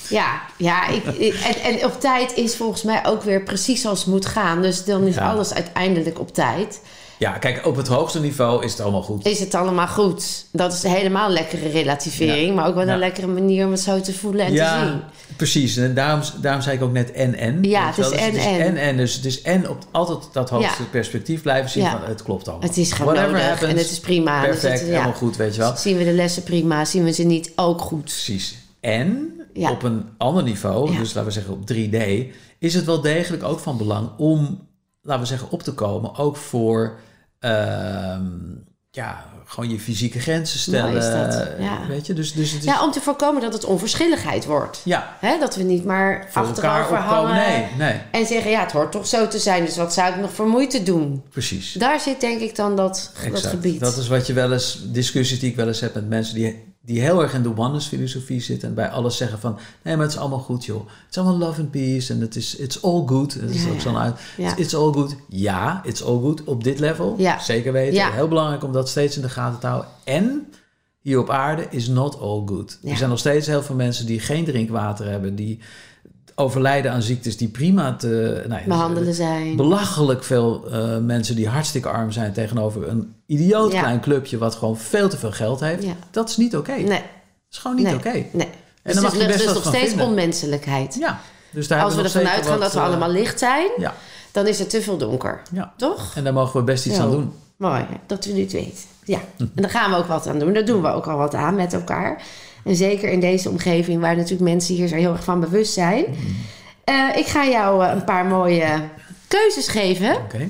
Ja, 0.09 0.41
ja 0.59 0.89
ik, 0.89 1.05
ik- 1.05 1.35
en, 1.35 1.55
en 1.79 1.85
op 1.85 2.01
tijd 2.01 2.33
is 2.37 2.57
volgens 2.57 2.83
mij 2.83 3.07
ook 3.07 3.23
weer 3.23 3.43
precies 3.43 3.81
zoals 3.81 3.99
het 3.99 4.09
moet 4.09 4.27
gaan. 4.27 4.63
Dus 4.63 4.85
dan 4.85 5.03
is 5.07 5.15
Ja. 5.15 5.31
alles 5.31 5.53
uiteindelijk 5.55 6.19
op 6.21 6.35
tijd. 6.35 6.81
Ja, 7.21 7.31
kijk, 7.39 7.67
op 7.67 7.77
het 7.77 7.87
hoogste 7.89 8.21
niveau 8.21 8.65
is 8.65 8.71
het 8.73 8.81
allemaal 8.81 9.03
goed. 9.03 9.27
Is 9.27 9.39
het 9.41 9.55
allemaal 9.55 9.87
goed? 9.87 10.47
Dat 10.53 10.73
is 10.73 10.83
helemaal 10.83 11.27
een 11.27 11.33
lekkere 11.33 11.69
relativering. 11.69 12.47
Ja. 12.49 12.53
Maar 12.55 12.67
ook 12.67 12.75
wel 12.75 12.87
Ja. 12.87 12.93
een 12.93 12.99
lekkere 12.99 13.27
manier 13.27 13.65
om 13.65 13.71
het 13.71 13.81
zo 13.81 14.01
te 14.01 14.13
voelen 14.15 14.41
en 14.41 14.49
te 14.49 14.55
ja, 14.55 14.87
zien. 14.87 15.01
precies. 15.37 15.77
En 15.77 15.95
daarom, 15.95 16.21
daarom 16.41 16.63
zei 16.63 16.77
ik 16.77 16.83
ook 16.83 16.93
net 16.93 17.13
en 17.13 17.35
en. 17.35 17.63
Ja, 17.63 17.93
je 17.97 18.03
het 18.03 18.13
is 18.13 18.19
en, 18.21 18.33
Dus 18.33 18.45
en. 18.45 18.61
en 18.61 18.77
en. 18.77 18.97
Dus 18.97 19.15
het 19.15 19.25
is 19.25 19.43
en 19.43 19.69
op 19.69 19.79
altijd 19.91 20.19
dat 20.33 20.51
hoogste 20.51 20.83
perspectief 20.91 21.43
blijven 21.43 21.71
zien 21.71 21.83
Ja. 21.83 21.91
van 21.91 22.09
het 22.09 22.23
klopt 22.23 22.49
allemaal. 22.49 22.69
Het 22.69 22.77
is 22.77 22.93
gewoon 22.93 23.13
Whatever 23.15 23.33
nodig 23.39 23.49
happens, 23.49 23.71
en 23.73 23.77
het 23.79 23.91
is 23.91 24.01
prima. 24.01 24.41
Dus 24.41 24.49
Perfect, 24.51 24.81
het- 24.81 24.89
helemaal 24.89 25.13
goed, 25.13 25.37
weet 25.37 25.55
je 25.55 25.61
wel. 25.61 25.77
Zien 25.77 25.97
we 25.97 26.05
de 26.05 26.13
lessen 26.13 26.43
prima? 26.43 26.85
Zien 26.85 27.05
we 27.05 27.13
ze 27.13 27.23
niet 27.23 27.53
ook 27.57 27.81
goed? 27.81 28.03
Precies. 28.03 28.57
En 28.81 29.31
Ja. 29.53 29.71
op 29.71 29.83
een 29.83 30.05
ander 30.19 30.43
niveau, 30.43 30.93
Ja. 30.93 30.99
dus 30.99 31.09
laten 31.15 31.25
we 31.25 31.31
zeggen 31.31 31.53
op 31.53 31.67
3D, 31.67 32.27
is 32.59 32.75
het 32.75 32.85
wel 32.85 33.01
degelijk 33.01 33.43
ook 33.43 33.59
van 33.59 33.77
belang 33.77 34.09
om, 34.17 34.69
laten 35.03 35.23
we 35.23 35.29
zeggen, 35.29 35.51
op 35.51 35.63
te 35.63 35.73
komen. 35.75 36.17
Ook 36.17 36.37
voor, 36.37 36.99
ja, 38.91 39.25
gewoon 39.45 39.71
je 39.71 39.79
fysieke 39.79 40.21
grenzen 40.21 40.59
stellen. 40.59 40.95
dat, 41.31 41.49
ja. 41.59 41.87
Weet 41.89 42.07
je, 42.07 42.13
dus, 42.13 42.33
dus 42.33 42.57
Ja, 42.61 42.85
om 42.85 42.91
te 42.91 43.01
voorkomen 43.01 43.43
dat 43.43 43.53
het 43.53 43.65
onverschilligheid 43.65 44.45
wordt. 44.45 44.81
ja, 44.85 45.17
Hè, 45.21 45.39
dat 45.39 45.57
we 45.57 45.63
niet 45.63 45.85
maar 45.85 46.27
voor 46.31 46.47
elkaar 46.47 46.81
achterover 46.81 46.97
hangen 46.97 47.35
Nee, 47.35 47.67
nee, 47.79 48.01
en 48.11 48.27
zeggen... 48.27 48.51
ja, 48.51 48.61
het 48.61 48.73
hoort 48.73 48.93
toch 48.93 49.07
zo 49.07 49.29
te 49.29 49.39
zijn, 49.39 49.65
dus 49.65 49.77
wat 49.77 49.95
zou 49.95 50.13
ik 50.15 50.21
nog 50.21 50.33
voor 50.33 50.47
moeite 50.47 50.83
doen? 50.83 51.23
precies. 51.31 51.73
Daar 51.73 52.01
zit 52.01 52.21
denk 52.21 52.41
ik 52.41 52.57
dan 52.57 52.77
dat, 52.77 53.13
dat 53.33 53.47
gebied. 53.47 53.81
Dat 53.81 53.97
is 53.97 54.09
wat 54.09 54.27
je 54.27 54.33
wel 54.33 54.53
eens, 54.53 54.81
discussies 54.85 55.41
die 55.41 55.51
ik 55.51 55.57
wel 55.57 55.67
eens 55.67 55.81
heb 55.81 55.95
met 55.95 56.09
mensen 56.09 56.35
die, 56.35 56.70
die 56.83 57.01
heel 57.01 57.23
erg 57.23 57.35
in 57.35 57.43
de 57.43 57.57
oneness 57.57 57.87
filosofie 57.87 58.41
zitten 58.41 58.69
en 58.69 58.75
bij 58.75 58.89
alles 58.89 59.17
zeggen 59.17 59.39
van, 59.39 59.59
nee, 59.83 59.97
maar 59.97 60.05
het 60.05 60.15
is 60.15 60.21
allemaal 60.21 60.39
goed 60.39 60.65
joh. 60.65 60.87
Het 60.87 61.11
is 61.11 61.19
allemaal 61.19 61.39
love 61.39 61.61
and 61.61 61.71
peace 61.71 62.13
en 62.13 62.21
het 62.21 62.37
is 62.37 62.57
it's 62.57 62.83
all 62.83 63.03
good. 63.07 63.41
Dat 63.41 63.51
is 63.51 63.65
Ja, 63.65 63.71
ook 63.71 63.81
zo'n 63.81 63.97
uit. 63.97 64.21
Ja. 64.37 64.57
It's 64.57 64.75
all 64.75 64.93
good. 64.93 65.17
Ja, 65.29 65.81
it's 65.85 66.03
all 66.03 66.19
good 66.21 66.45
op 66.45 66.65
dit 66.65 66.79
level. 66.79 67.15
Ja. 67.19 67.39
Zeker 67.39 67.73
weten. 67.73 68.13
Heel 68.13 68.29
belangrijk 68.29 68.65
om 68.65 68.73
dat 68.73 68.89
steeds 68.89 69.17
in 69.17 69.23
de 69.23 69.29
gaten 69.29 69.61
te 69.61 69.67
houden. 69.67 69.91
En 70.05 70.47
hier 71.01 71.19
op 71.19 71.31
aarde 71.31 71.67
is 71.71 71.89
not 71.89 72.21
all 72.21 72.43
good. 72.47 72.79
Er 72.85 72.97
zijn 72.97 73.11
nog 73.11 73.19
steeds 73.19 73.47
heel 73.47 73.63
veel 73.63 73.75
mensen 73.75 74.07
die 74.07 74.21
geen 74.21 74.45
drinkwater 74.45 75.07
hebben, 75.07 75.35
die 75.35 75.59
overlijden 76.41 76.93
aan 76.93 77.03
ziektes 77.03 77.37
die 77.37 77.49
prima 77.49 77.95
te 77.97 78.45
nou 78.49 78.61
ja, 78.61 78.67
behandelen 78.67 79.15
zijn. 79.15 79.57
belachelijk 79.57 80.25
veel 80.25 80.65
eh, 80.71 80.99
mensen 80.99 81.37
die 81.37 81.49
hartstikke 81.49 81.89
arm 81.89 82.11
zijn 82.13 82.33
tegenover 82.33 82.89
een 82.89 83.15
idioot 83.27 83.73
Ja. 83.73 83.81
klein 83.81 84.01
clubje 84.01 84.39
wat 84.39 84.55
gewoon 84.55 84.79
veel 84.79 85.09
te 85.09 85.17
veel 85.17 85.33
geld 85.33 85.61
heeft. 85.61 85.83
Ja. 85.83 85.93
Dat 86.11 86.29
is 86.29 86.37
niet 86.37 86.57
oké. 86.57 86.77
Dat 86.77 86.89
Nee, 86.89 87.03
is 87.51 87.59
gewoon 87.59 87.77
niet 87.77 87.87
nee, 87.87 87.95
oké. 87.95 88.13
nee. 88.13 88.25
En 88.33 88.49
Dus 88.83 88.95
dan 88.95 89.03
mag 89.03 89.13
het 89.13 89.21
je 89.21 89.27
is 89.29 89.33
best 89.35 89.45
dus 89.47 89.55
nog 89.55 89.67
steeds 89.75 89.89
vinden. 89.89 90.07
onmenselijkheid. 90.07 90.97
Ja, 91.01 91.21
dus 91.51 91.69
daar 91.69 91.83
Als 91.83 91.95
we 91.95 92.03
ervan 92.03 92.27
uitgaan 92.29 92.51
wat, 92.53 92.61
dat 92.61 92.73
we 92.73 92.79
eh, 92.79 92.85
allemaal 92.85 93.11
licht 93.11 93.39
zijn, 93.39 93.71
Ja, 93.79 93.95
dan 94.33 94.47
is 94.47 94.59
het 94.59 94.71
te 94.71 94.83
veel 94.83 94.97
donker. 94.97 95.43
ja, 95.53 95.73
Toch? 95.77 96.13
en 96.17 96.25
daar 96.25 96.33
mogen 96.33 96.61
we 96.61 96.65
best 96.67 96.87
iets 96.87 96.99
aan 96.99 97.11
doen. 97.11 97.33
Mooi, 97.57 97.87
dat 98.07 98.27
u 98.27 98.35
dit 98.35 98.53
weet. 98.53 98.87
Ja, 99.05 99.19
en 99.39 99.51
daar 99.55 99.71
gaan 99.71 99.91
we 99.91 99.97
ook 99.97 100.07
wat 100.07 100.27
aan 100.27 100.39
doen. 100.39 100.53
Daar 100.53 100.65
doen 100.65 100.83
we 100.83 100.89
ook 100.89 101.07
al 101.07 101.17
wat 101.17 101.35
aan 101.35 101.55
met 101.55 101.73
elkaar. 101.73 102.23
En 102.65 102.77
zeker 102.77 103.11
in 103.11 103.21
deze 103.21 103.49
omgeving 103.49 104.01
waar 104.01 104.17
natuurlijk 104.17 104.51
mensen 104.51 104.75
hier 104.75 104.89
zo 104.89 104.95
heel 104.95 105.13
erg 105.13 105.25
van 105.25 105.41
bewust 105.41 105.73
zijn. 105.73 106.05
Eh, 106.85 107.17
ik 107.17 107.27
ga 107.27 107.47
jou 107.47 107.85
eh, 107.85 107.91
een 107.93 108.05
paar 108.05 108.25
mooie 108.25 108.89
keuzes 109.29 109.69
geven. 109.69 110.17
Oké. 110.17 110.49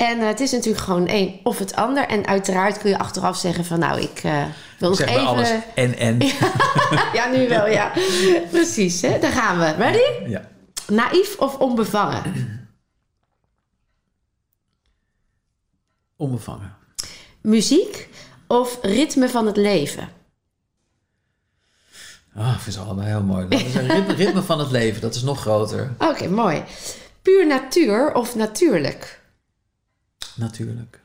En 0.00 0.20
eh, 0.20 0.26
het 0.26 0.40
is 0.40 0.50
natuurlijk 0.50 0.84
gewoon 0.84 1.06
één 1.06 1.40
of 1.42 1.58
het 1.58 1.74
ander. 1.74 2.06
En 2.06 2.26
uiteraard 2.26 2.78
kun 2.78 2.90
je 2.90 2.98
achteraf 2.98 3.36
zeggen 3.36 3.64
van 3.64 3.78
nou, 3.78 4.00
ik 4.00 4.20
eh, 4.22 4.44
wil 4.78 4.92
Ik 4.92 4.98
nog 4.98 5.08
even... 5.08 5.26
alles 5.26 5.50
en 5.74 5.98
en. 5.98 6.18
ja, 7.18 7.30
nu 7.32 7.48
wel, 7.48 7.66
ja. 7.66 7.92
Precies, 8.50 9.02
hè? 9.02 9.18
daar 9.18 9.32
gaan 9.32 9.58
we. 9.58 9.64
Ready? 9.64 10.30
Ja. 10.30 10.48
Naïef 10.88 11.36
of 11.38 11.58
onbevangen? 11.58 12.22
Onbevangen. 16.16 16.76
Muziek 17.40 18.08
of 18.46 18.78
ritme 18.82 19.28
van 19.28 19.46
het 19.46 19.56
leven? 19.56 20.08
Ah, 22.34 22.52
ik 22.54 22.60
vind 22.60 22.74
ze 22.74 22.80
allemaal 22.80 23.04
heel 23.04 23.22
mooi. 23.22 23.48
Dat 23.48 23.60
is 23.60 23.74
een 23.74 23.88
ritme, 23.88 24.14
ritme 24.14 24.42
van 24.42 24.58
het 24.58 24.70
leven, 24.70 25.00
dat 25.00 25.14
is 25.14 25.22
nog 25.22 25.40
groter. 25.40 25.92
Oké, 25.98 26.28
mooi. 26.28 26.62
Puur 27.22 27.46
natuur 27.46 28.14
of 28.14 28.34
natuurlijk? 28.34 29.20
Natuurlijk. 30.34 31.00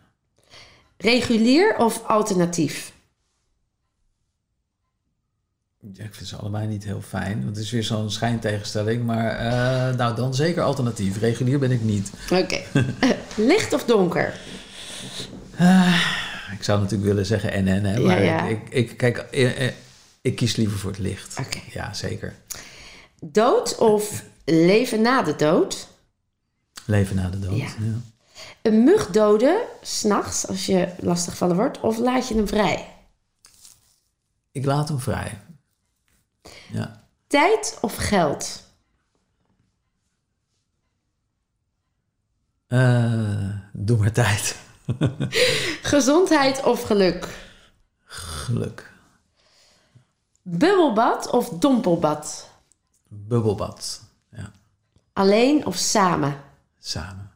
Regulier 0.97 1.77
of 1.77 2.03
alternatief? 2.07 2.93
Ja, 5.93 6.03
ik 6.03 6.13
vind 6.13 6.29
ze 6.29 6.35
allebei 6.35 6.67
niet 6.67 6.83
heel 6.83 7.01
fijn. 7.01 7.43
Want 7.43 7.55
het 7.55 7.65
is 7.65 7.71
weer 7.71 7.83
zo'n 7.83 8.11
schijntegenstelling. 8.11 9.03
Maar 9.03 9.29
eh, 9.29 9.95
nou, 9.97 10.15
dan 10.15 10.33
zeker 10.35 10.63
alternatief. 10.63 11.19
Regulier 11.19 11.59
ben 11.59 11.71
ik 11.71 11.81
niet. 11.81 12.11
Oké. 12.31 12.61
Licht 13.51 13.73
of 13.73 13.83
donker? 13.83 14.33
Ik 16.51 16.63
zou 16.63 16.79
natuurlijk 16.79 17.09
willen 17.09 17.25
zeggen 17.25 17.51
en 17.51 17.67
en, 17.67 17.83
hè, 17.83 17.99
maar 17.99 18.23
Ja, 18.23 18.37
ja. 18.37 18.47
Ik, 18.47 18.69
ik, 18.69 18.97
kijk, 18.97 19.17
eh, 19.17 19.67
eh, 19.67 19.73
ik 20.25 20.35
kies 20.35 20.55
liever 20.55 20.77
voor 20.77 20.91
het 20.91 20.99
licht. 20.99 21.39
Ja, 21.71 21.93
zeker. 21.93 22.35
Dood 23.19 23.77
of 23.77 24.23
leven 24.45 25.01
na 25.01 25.21
de 25.21 25.35
dood? 25.35 25.87
Leven 26.85 27.15
na 27.15 27.29
de 27.29 27.39
dood. 27.39 27.57
Ja. 27.57 27.67
Ja. 27.79 28.01
Een 28.61 28.83
mug 28.83 29.07
doden, 29.07 29.61
s'nachts, 29.81 30.47
als 30.47 30.65
je 30.65 30.93
lastiggevallen 30.99 31.55
wordt, 31.55 31.79
of 31.79 31.97
laat 31.97 32.27
je 32.27 32.35
hem 32.35 32.47
vrij? 32.47 32.93
Ik 34.51 34.65
laat 34.65 34.87
hem 34.87 34.99
vrij. 34.99 35.41
Ja. 36.71 37.07
Tijd 37.27 37.77
of 37.81 37.95
geld? 37.95 38.63
Eh, 42.67 43.49
doe 43.73 43.97
maar 43.97 44.11
tijd. 44.11 44.55
Gezondheid 45.93 46.63
of 46.63 46.83
geluk? 46.83 47.27
Geluk. 48.05 48.93
Bubbelbad 50.47 51.29
of 51.31 51.49
dompelbad? 51.49 52.49
Bubbelbad. 53.07 54.01
Ja. 54.31 54.51
Alleen 55.13 55.65
of 55.65 55.75
samen? 55.75 56.41
Samen. 56.79 57.31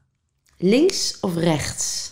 Links 0.58 1.20
of 1.20 1.36
rechts? 1.36 2.12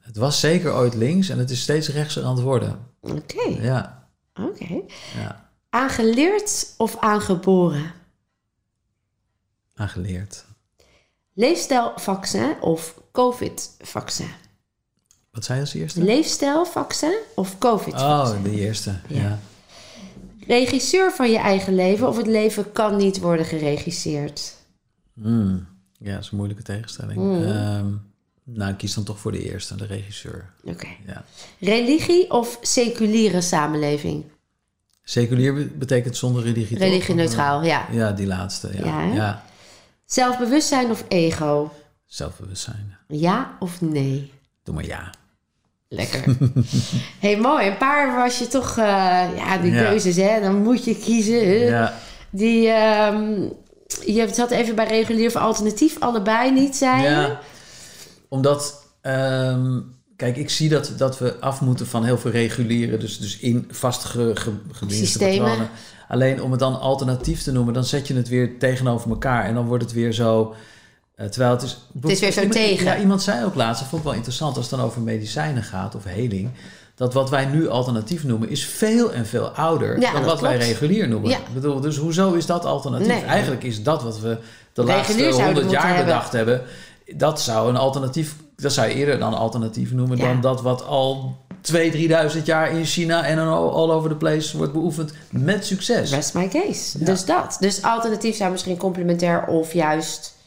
Het 0.00 0.16
was 0.16 0.40
zeker 0.40 0.72
ooit 0.74 0.94
links 0.94 1.28
en 1.28 1.38
het 1.38 1.50
is 1.50 1.60
steeds 1.62 1.88
rechtser 1.88 2.24
aan 2.24 2.34
het 2.34 2.42
worden. 2.44 2.86
Oké, 3.00 3.42
Ja. 3.42 4.08
oké. 4.34 4.80
Ja. 5.16 5.50
Aangeleerd 5.70 6.74
of 6.76 6.96
aangeboren? 6.98 7.92
Aangeleerd. 9.74 10.44
Leefstijlvaccin 11.32 12.60
of 12.62 13.00
COVID-vaccin? 13.12 14.30
Wat 15.30 15.44
zei 15.44 15.58
je 15.58 15.64
als 15.64 15.74
eerste? 15.74 16.02
Leefstijlvaccin 16.02 17.14
of 17.34 17.58
COVID-vaccin? 17.58 18.36
Oh, 18.38 18.42
de 18.44 18.50
eerste. 18.60 18.94
Ja. 19.08 19.38
Regisseur 20.46 21.12
van 21.12 21.30
je 21.30 21.38
eigen 21.38 21.74
leven 21.74 22.08
of 22.08 22.16
het 22.16 22.26
leven 22.26 22.72
kan 22.72 22.96
niet 22.96 23.18
worden 23.20 23.46
geregisseerd? 23.46 24.54
Mm. 25.14 25.66
Ja, 25.98 26.14
dat 26.14 26.24
is 26.24 26.30
een 26.30 26.36
moeilijke 26.36 26.62
tegenstelling. 26.62 27.18
Mm. 27.20 27.42
Ehm, 27.42 27.86
nou, 28.44 28.70
ik 28.70 28.76
kies 28.76 28.94
dan 28.94 29.04
toch 29.04 29.18
voor 29.18 29.32
de 29.32 29.50
eerste, 29.50 29.76
de 29.76 29.86
regisseur. 29.86 30.50
Oké. 30.64 30.86
Ja. 31.06 31.24
Religie 31.60 32.30
of 32.30 32.58
seculiere 32.62 33.40
samenleving? 33.40 34.24
Seculier 35.02 35.54
be- 35.54 35.70
betekent 35.78 36.16
zonder 36.16 36.42
religie. 36.42 36.76
toch? 36.78 36.86
Religie-neutraal, 36.86 37.62
ja. 37.62 37.86
Ja, 37.90 38.12
die 38.12 38.26
laatste. 38.26 38.70
Ja. 38.76 38.84
Ja, 39.02 39.14
Ja? 39.14 39.44
Zelfbewustzijn 40.04 40.90
of 40.90 41.04
ego? 41.08 41.72
Zelfbewustzijn. 42.06 42.96
Ja 43.08 43.56
of 43.58 43.80
nee? 43.80 44.32
Doe 44.62 44.74
maar 44.74 44.86
ja. 44.86 45.10
Lekker. 45.92 46.24
hey, 47.20 47.36
mooi. 47.36 47.66
Een 47.66 47.76
paar 47.76 48.16
was 48.16 48.38
je 48.38 48.46
toch... 48.46 48.70
eh, 48.78 48.84
ja, 49.36 49.58
die 49.58 49.72
Ja. 49.72 49.82
keuzes, 49.82 50.16
hè. 50.16 50.40
Dan 50.40 50.62
moet 50.62 50.84
je 50.84 50.96
kiezen. 50.96 51.58
Ja. 51.58 51.94
Die... 52.30 52.68
ehm, 52.68 53.42
je 54.06 54.28
zat 54.32 54.50
even 54.50 54.74
bij 54.74 54.86
regulier 54.86 55.26
of 55.26 55.36
alternatief. 55.36 55.96
Allebei 55.98 56.50
niet? 56.52 56.78
Ja, 56.78 57.40
omdat, 58.28 58.86
ehm, 59.00 59.78
kijk, 60.16 60.36
ik 60.36 60.50
zie 60.50 60.68
dat, 60.68 60.92
dat 60.96 61.18
we 61.18 61.40
af 61.40 61.60
moeten 61.60 61.86
van 61.86 62.04
heel 62.04 62.18
veel 62.18 62.30
reguleren, 62.30 63.00
dus, 63.00 63.18
dus 63.18 63.38
in 63.38 63.68
vastgebeerde 63.70 64.40
Systemen. 64.88 65.38
patronen. 65.38 65.68
Alleen 66.08 66.42
om 66.42 66.50
het 66.50 66.60
dan 66.60 66.80
alternatief 66.80 67.42
te 67.42 67.52
noemen, 67.52 67.74
dan 67.74 67.84
zet 67.84 68.06
je 68.06 68.14
het 68.14 68.28
weer 68.28 68.58
tegenover 68.58 69.10
elkaar 69.10 69.44
en 69.44 69.54
dan 69.54 69.66
wordt 69.66 69.84
het 69.84 69.92
weer 69.92 70.12
zo. 70.12 70.54
Eh, 71.20 71.26
terwijl 71.26 71.52
het 71.52 71.62
is. 71.62 71.78
Het 72.00 72.10
is 72.10 72.20
weer 72.20 72.32
zo 72.32 72.40
iemand, 72.40 72.58
tegen. 72.58 72.84
Ja, 72.84 72.98
iemand 72.98 73.22
zei 73.22 73.44
ook 73.44 73.54
laatst, 73.54 73.80
dat 73.80 73.88
vond 73.88 74.02
ik 74.02 74.08
wel 74.08 74.16
interessant, 74.16 74.56
als 74.56 74.70
het 74.70 74.78
dan 74.78 74.86
over 74.88 75.00
medicijnen 75.00 75.62
gaat 75.62 75.94
of 75.94 76.04
heling. 76.04 76.50
Dat 76.94 77.14
wat 77.14 77.30
wij 77.30 77.44
nu 77.44 77.68
alternatief 77.68 78.24
noemen, 78.24 78.48
is 78.48 78.64
veel 78.64 79.12
en 79.12 79.26
veel 79.26 79.48
ouder 79.48 80.00
Ja, 80.00 80.12
dan 80.12 80.24
wat 80.24 80.40
wij 80.40 80.56
regulier 80.56 81.08
noemen. 81.08 81.30
Ja. 81.30 81.36
Ik 81.36 81.54
bedoel, 81.54 81.80
dus 81.80 81.96
hoezo 81.96 82.32
is 82.32 82.46
dat 82.46 82.64
alternatief? 82.64 83.06
Nee. 83.06 83.22
Eigenlijk 83.22 83.62
is 83.62 83.82
dat 83.82 84.02
wat 84.02 84.20
we 84.20 84.38
de 84.72 84.84
Regulier 84.84 85.24
laatste 85.24 85.44
honderd 85.44 85.70
jaar 85.70 85.86
hebben. 85.86 86.04
bedacht 86.04 86.32
hebben. 86.32 86.62
Dat 87.16 87.40
zou 87.40 87.68
een 87.68 87.76
alternatief 87.76 88.34
dat 88.60 88.72
zou 88.72 88.88
je 88.88 88.94
eerder 88.94 89.18
dan 89.18 89.34
alternatief 89.34 89.92
noemen 89.92 90.16
Ja. 90.16 90.24
dan 90.24 90.40
dat 90.40 90.62
wat 90.62 90.84
al 90.86 91.36
2.000, 91.60 91.92
3.000 92.36 92.42
jaar 92.44 92.70
in 92.70 92.84
China 92.84 93.24
en 93.24 93.38
all, 93.38 93.68
all 93.68 93.90
over 93.90 94.08
the 94.10 94.16
place 94.16 94.56
wordt 94.56 94.72
beoefend 94.72 95.12
met 95.30 95.66
succes. 95.66 96.10
Rest 96.10 96.34
my 96.34 96.48
case. 96.48 96.98
Ja. 96.98 97.04
Dus 97.04 97.24
dat. 97.24 97.56
Dus 97.60 97.82
alternatief 97.82 98.36
zou 98.36 98.50
misschien 98.50 98.76
complementair 98.76 99.46
of 99.46 99.72
juist... 99.72 100.38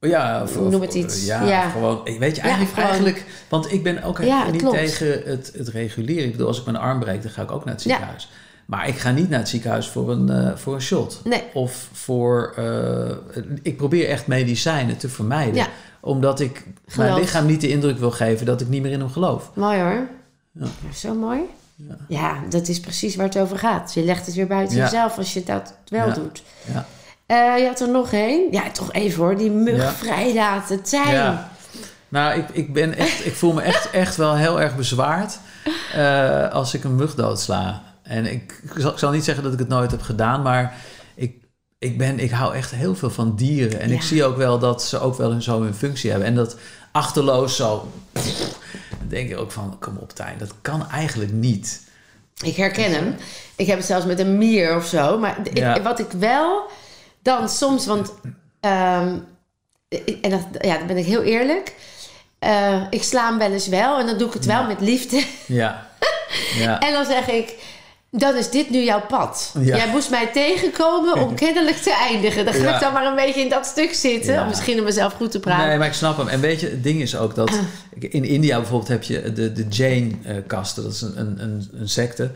Ja, 0.00 0.42
of, 0.42 0.60
Noem 0.60 0.80
het 0.80 0.94
iets. 0.94 1.24
Ja, 1.26 1.42
Ja. 1.44 1.68
gewoon. 1.70 2.00
Weet 2.18 2.36
je, 2.36 2.42
Ja, 2.42 2.48
eigenlijk, 2.48 2.76
eigenlijk. 2.78 3.24
Want 3.48 3.72
ik 3.72 3.82
ben 3.82 4.02
ook 4.02 4.22
Ja, 4.22 4.50
niet 4.50 4.60
klopt. 4.62 4.76
tegen 4.76 5.22
het, 5.24 5.52
het 5.56 5.68
reguleren. 5.68 6.24
Ik 6.24 6.30
bedoel, 6.30 6.46
als 6.46 6.58
ik 6.58 6.64
mijn 6.64 6.76
arm 6.76 6.98
breek, 7.00 7.22
dan 7.22 7.30
ga 7.30 7.42
ik 7.42 7.50
ook 7.50 7.64
naar 7.64 7.74
het 7.74 7.82
Ja. 7.82 7.90
ziekenhuis. 7.90 8.28
Maar 8.66 8.88
ik 8.88 8.98
ga 8.98 9.10
niet 9.10 9.28
naar 9.28 9.38
het 9.38 9.48
ziekenhuis 9.48 9.88
voor 9.88 10.10
een, 10.10 10.28
eh, 10.30 10.56
voor 10.56 10.74
een 10.74 10.80
shot. 10.80 11.20
Nee. 11.24 11.42
Of 11.52 11.88
voor. 11.92 12.52
eh, 12.56 13.42
ik 13.62 13.76
probeer 13.76 14.08
echt 14.08 14.26
medicijnen 14.26 14.96
te 14.96 15.08
vermijden. 15.08 15.54
Ja. 15.54 15.66
Omdat 16.00 16.40
ik 16.40 16.66
mijn 16.96 17.14
lichaam 17.14 17.46
niet 17.46 17.60
de 17.60 17.68
indruk 17.68 17.98
wil 17.98 18.10
geven 18.10 18.46
dat 18.46 18.60
ik 18.60 18.68
niet 18.68 18.82
meer 18.82 18.92
in 18.92 19.00
hem 19.00 19.10
geloof. 19.10 19.50
Mooi 19.54 19.78
hoor. 19.80 20.06
Ja. 20.52 20.66
Ja, 20.88 20.92
Zo 20.94 21.14
mooi. 21.14 21.40
Ja. 21.76 21.96
Ja. 22.08 22.36
dat 22.48 22.68
is 22.68 22.80
precies 22.80 23.16
waar 23.16 23.26
het 23.26 23.38
over 23.38 23.58
gaat. 23.58 23.94
Je 23.94 24.04
legt 24.04 24.26
het 24.26 24.34
weer 24.34 24.46
buiten 24.46 24.76
Ja. 24.76 24.82
jezelf 24.84 25.18
als 25.18 25.32
je 25.32 25.42
dat 25.44 25.74
wel 25.88 26.06
Ja. 26.06 26.14
doet. 26.14 26.42
Ja. 26.72 26.86
Eh, 27.28 27.58
je 27.58 27.66
had 27.66 27.80
er 27.80 27.88
nog 27.88 28.12
één. 28.12 28.52
Ja, 28.52 28.70
toch 28.70 28.92
even 28.92 29.22
hoor. 29.22 29.36
Die 29.36 29.50
mug 29.50 29.76
Ja. 29.76 29.92
vrij 29.92 30.34
laten. 30.34 30.82
Tijn. 30.82 31.10
Ja. 31.14 31.50
Nou, 32.08 32.38
ik, 32.38 32.48
ik, 32.52 32.72
ben 32.72 32.96
echt, 32.96 33.26
ik 33.26 33.34
voel 33.34 33.52
me 33.52 33.62
echt, 33.62 33.90
echt 33.90 34.16
wel 34.16 34.36
heel 34.36 34.60
erg 34.60 34.76
bezwaard 34.76 35.38
eh, 35.94 36.48
als 36.52 36.74
ik 36.74 36.84
een 36.84 36.94
mug 36.96 37.14
doodsla. 37.14 37.82
En 38.02 38.26
ik, 38.32 38.60
ik 38.62 38.70
zal, 38.80 38.92
ik 38.92 38.98
zal 38.98 39.10
niet 39.10 39.24
zeggen 39.24 39.44
dat 39.44 39.52
ik 39.52 39.58
het 39.58 39.68
nooit 39.68 39.90
heb 39.90 40.02
gedaan, 40.02 40.42
maar 40.42 40.74
ik, 41.14 41.36
ik, 41.78 41.98
ben, 41.98 42.18
ik 42.18 42.30
hou 42.30 42.54
echt 42.54 42.70
heel 42.70 42.94
veel 42.94 43.10
van 43.10 43.36
dieren. 43.36 43.80
En 43.80 43.90
ik 43.90 44.02
zie 44.02 44.24
ook 44.24 44.36
wel 44.36 44.58
dat 44.58 44.82
ze 44.82 44.98
ook 45.00 45.16
wel 45.16 45.40
zo 45.40 45.62
hun 45.62 45.74
functie 45.74 46.10
hebben. 46.10 46.28
En 46.28 46.34
dat 46.34 46.56
achterloos 46.92 47.56
zo... 47.56 47.88
Dan 48.12 49.08
denk 49.08 49.28
je 49.28 49.36
ook 49.36 49.52
van, 49.52 49.76
kom 49.80 49.96
op 49.96 50.12
Tijn, 50.12 50.38
dat 50.38 50.54
kan 50.62 50.90
eigenlijk 50.90 51.32
niet. 51.32 51.82
Ik 52.44 52.56
herken 52.56 52.92
hem. 52.92 53.14
Ik 53.56 53.66
heb 53.66 53.76
het 53.76 53.86
zelfs 53.86 54.06
met 54.06 54.18
een 54.18 54.38
mier 54.38 54.76
of 54.76 54.86
zo. 54.86 55.18
Maar 55.18 55.36
Ja. 55.54 55.82
wat 55.82 55.98
ik 55.98 56.10
wel 56.18 56.70
dan 57.36 57.48
soms, 57.48 57.86
want. 57.86 58.12
ik- 59.88 60.18
en 60.22 60.30
dat, 60.30 60.40
ja, 60.60 60.78
dan 60.78 60.86
ben 60.86 60.96
ik 60.96 61.04
heel 61.06 61.22
eerlijk. 61.22 61.74
Eh, 62.38 62.82
ik 62.90 63.02
sla 63.02 63.28
hem 63.28 63.38
wel 63.38 63.52
eens 63.52 63.68
wel 63.68 63.98
en 63.98 64.06
dan 64.06 64.18
doe 64.18 64.26
ik 64.28 64.32
het 64.34 64.44
wel 64.46 64.64
met 64.66 64.80
liefde. 64.80 65.22
Ja, 65.46 65.86
ja. 66.64 66.80
En 66.80 66.92
dan 66.92 67.04
zeg 67.04 67.28
ik. 67.28 67.54
Dan 68.10 68.36
is 68.36 68.50
dit 68.50 68.70
nu 68.70 68.84
jouw 68.84 69.00
pad. 69.08 69.54
Ja. 69.60 69.76
Jij 69.76 69.88
moest 69.88 70.10
mij 70.10 70.26
tegenkomen 70.26 71.14
om 71.22 71.34
kennelijk 71.44 71.76
te 71.76 71.92
eindigen. 72.10 72.44
Dan 72.44 72.54
ga 72.54 72.62
Ja. 72.62 72.74
ik 72.74 72.80
dan 72.80 72.92
maar 72.92 73.06
een 73.06 73.14
beetje 73.14 73.40
in 73.40 73.48
dat 73.48 73.66
stuk 73.66 73.94
zitten. 73.94 74.32
Ja. 74.32 74.42
Om 74.42 74.48
misschien 74.48 74.78
om 74.78 74.84
mezelf 74.84 75.12
goed 75.12 75.30
te 75.30 75.40
praten. 75.40 75.66
Nee, 75.68 75.78
maar 75.78 75.86
ik 75.86 75.92
snap 75.92 76.16
hem. 76.16 76.28
En 76.28 76.40
weet 76.40 76.60
je, 76.60 76.66
het 76.68 76.82
ding 76.82 77.00
is 77.00 77.16
ook 77.16 77.34
dat... 77.34 77.58
In 77.98 78.24
India 78.24 78.56
bijvoorbeeld 78.58 78.88
heb 78.88 79.02
je 79.02 79.32
de, 79.32 79.52
de 79.52 79.66
Jain-kasten. 79.68 80.82
Dat 80.82 80.92
is 80.92 81.00
een, 81.00 81.18
een, 81.20 81.42
een, 81.42 81.68
een 81.80 81.88
secte. 81.88 82.30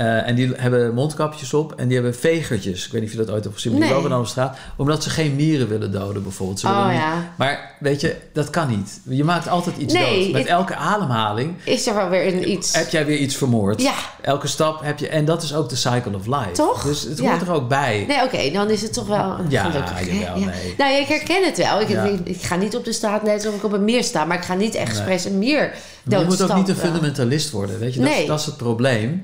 Eh, 0.00 0.28
en 0.28 0.34
die 0.34 0.52
hebben 0.56 0.94
mondkapjes 0.94 1.54
op 1.54 1.72
en 1.76 1.86
die 1.86 1.94
hebben 1.96 2.14
vegertjes. 2.14 2.86
Ik 2.86 2.92
weet 2.92 3.00
niet 3.00 3.10
of 3.10 3.16
je 3.16 3.24
dat 3.24 3.34
ooit 3.34 3.42
hebt 3.44 3.54
gezien, 3.56 3.72
maar 3.72 3.80
die 3.82 3.90
lopen 3.90 4.10
dan 4.10 4.18
op 4.20 4.26
straat. 4.26 4.56
Omdat 4.76 5.02
ze 5.02 5.10
geen 5.10 5.34
mieren 5.36 5.68
willen 5.68 5.92
doden 5.92 6.22
bijvoorbeeld. 6.22 6.60
Ze 6.60 6.66
Oh, 6.66 6.86
niet- 6.88 6.96
ja. 6.96 7.32
Maar 7.36 7.74
weet 7.80 8.00
je, 8.00 8.16
dat 8.32 8.50
kan 8.50 8.68
niet. 8.68 9.00
Je 9.08 9.24
maakt 9.24 9.48
altijd 9.48 9.76
iets 9.76 9.94
Nee, 9.94 10.22
dood. 10.22 10.32
Met 10.32 10.40
het- 10.42 10.50
elke 10.50 10.74
ademhaling 10.74 11.54
Is 11.64 11.86
er 11.86 11.94
wel 11.94 12.08
weer 12.08 12.26
een 12.34 12.50
iets. 12.50 12.74
heb 12.76 12.88
jij 12.90 13.06
weer 13.06 13.16
iets 13.18 13.36
vermoord. 13.36 13.82
Ja. 13.82 13.92
Elke 14.22 14.46
stap 14.46 14.82
heb 14.82 14.98
je... 14.98 15.08
En 15.08 15.24
dat 15.24 15.42
is 15.42 15.54
ook 15.54 15.68
de 15.68 15.76
cycle 15.76 16.14
of 16.16 16.26
life. 16.26 16.50
Toch? 16.52 16.82
Dus 16.82 17.02
het 17.02 17.18
Ja. 17.18 17.30
hoort 17.30 17.42
er 17.42 17.52
ook 17.52 17.68
bij. 17.68 18.04
Nee, 18.08 18.22
oké, 18.22 18.50
dan 18.52 18.70
is 18.70 18.82
het 18.82 18.92
toch 18.92 19.06
wel 19.06 19.36
Ja, 19.48 19.62
gelukkig. 19.70 20.06
nee. 20.06 20.74
Nou, 20.78 20.94
ik 20.94 21.06
herken 21.06 21.44
het 21.44 21.56
wel. 21.56 21.80
Ik, 21.80 21.88
Ja. 21.88 22.04
ik, 22.04 22.20
ik 22.24 22.42
ga 22.42 22.56
niet 22.56 22.76
op 22.76 22.84
de 22.84 22.92
straat 22.92 23.22
net 23.22 23.34
alsof 23.34 23.54
ik 23.54 23.64
op 23.64 23.72
een 23.72 23.84
meer 23.84 24.04
sta, 24.04 24.24
maar 24.24 24.36
ik 24.36 24.44
ga 24.44 24.54
niet 24.54 24.74
expres 24.74 25.24
een 25.24 25.38
meer 25.38 25.72
Maar 26.04 26.18
je 26.18 26.24
moet 26.24 26.42
ook 26.42 26.54
niet 26.54 26.68
een 26.68 26.76
fundamentalist 26.76 27.50
worden, 27.50 27.78
weet 27.78 27.94
je? 27.94 28.00
Dat, 28.00 28.08
Nee. 28.08 28.20
is, 28.22 28.26
dat 28.28 28.38
is 28.40 28.46
het 28.46 28.56
probleem. 28.56 29.22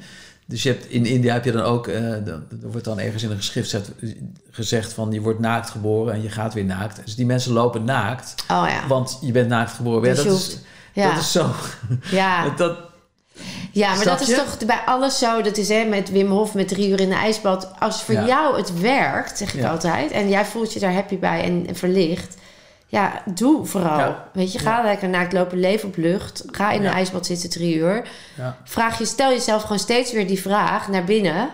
Dus 0.49 0.63
je 0.63 0.69
hebt, 0.69 0.87
in 0.91 1.07
India 1.07 1.33
heb 1.33 1.45
je 1.45 1.53
dan 1.53 1.63
ook, 1.63 1.87
eh, 1.87 2.13
er 2.27 2.43
wordt 2.61 2.85
dan 2.85 2.99
ergens 3.01 3.23
in 3.23 3.31
een 3.31 3.37
geschrift 3.37 3.71
zet- 3.71 3.91
gezegd 4.51 4.93
van 4.93 5.13
je 5.13 5.21
wordt 5.21 5.39
naakt 5.41 5.71
geboren 5.71 6.15
en 6.15 6.23
je 6.23 6.29
gaat 6.31 6.55
weer 6.55 6.65
naakt. 6.65 7.01
Dus 7.05 7.15
die 7.15 7.27
mensen 7.27 7.53
lopen 7.53 7.85
naakt, 7.85 8.35
Oh 8.51 8.65
ja. 8.69 8.87
want 8.89 9.19
je 9.21 9.33
bent 9.33 9.49
naakt 9.49 9.73
geboren. 9.73 10.03
Dus 10.03 10.17
ja, 10.19 10.23
dat, 10.25 10.33
hoeft- 10.33 10.49
is, 10.53 10.59
ja. 10.93 11.11
dat 11.11 11.21
is 11.21 11.33
zo. 11.33 11.51
ja. 12.11 12.49
Dat, 12.57 12.77
ja, 13.73 13.95
maar 13.95 14.05
dat 14.05 14.21
is 14.21 14.35
toch 14.35 14.57
bij 14.67 14.81
alles 14.87 15.19
zo. 15.19 15.43
Dat 15.43 15.57
is 15.57 15.69
hè, 15.69 15.85
met 15.85 16.11
Wim 16.11 16.31
Hof, 16.31 16.55
met 16.55 16.69
drie 16.69 16.89
uur 16.89 17.01
in 17.01 17.09
de 17.09 17.15
ijsbad. 17.15 17.71
Als 17.79 18.03
voor 18.03 18.15
Ja. 18.15 18.27
jou 18.27 18.57
het 18.57 18.81
werkt, 18.81 19.39
zeg 19.39 19.55
ik 19.55 19.61
Ja. 19.61 19.71
altijd, 19.71 20.11
en 20.11 20.29
jij 20.29 20.45
voelt 20.45 20.73
je 20.73 20.81
daar 20.81 20.93
happy 20.93 21.19
bij 21.19 21.43
en, 21.43 21.65
en 21.69 21.77
verlicht. 21.77 22.37
Ja, 22.89 23.23
doe 23.35 23.65
vooral. 23.67 23.99
Ja. 23.99 24.29
Weet 24.33 24.53
je, 24.53 24.59
ga 24.59 24.83
lekker 24.83 25.09
naakt 25.09 25.33
lopen, 25.33 25.59
leef 25.61 25.85
op 25.85 25.97
lucht. 25.97 26.45
Ga 26.51 26.71
in 26.71 26.85
een 26.85 26.93
ijsbad 26.93 27.27
zitten 27.27 27.51
drie 27.51 27.77
uur. 27.77 28.09
ja. 28.37 28.57
Vraag 28.65 28.99
je, 28.99 29.05
stel 29.05 29.31
jezelf 29.31 29.63
gewoon 29.63 29.79
steeds 29.79 30.13
weer 30.13 30.27
die 30.27 30.41
vraag 30.41 30.89
naar 30.89 31.05
binnen. 31.05 31.49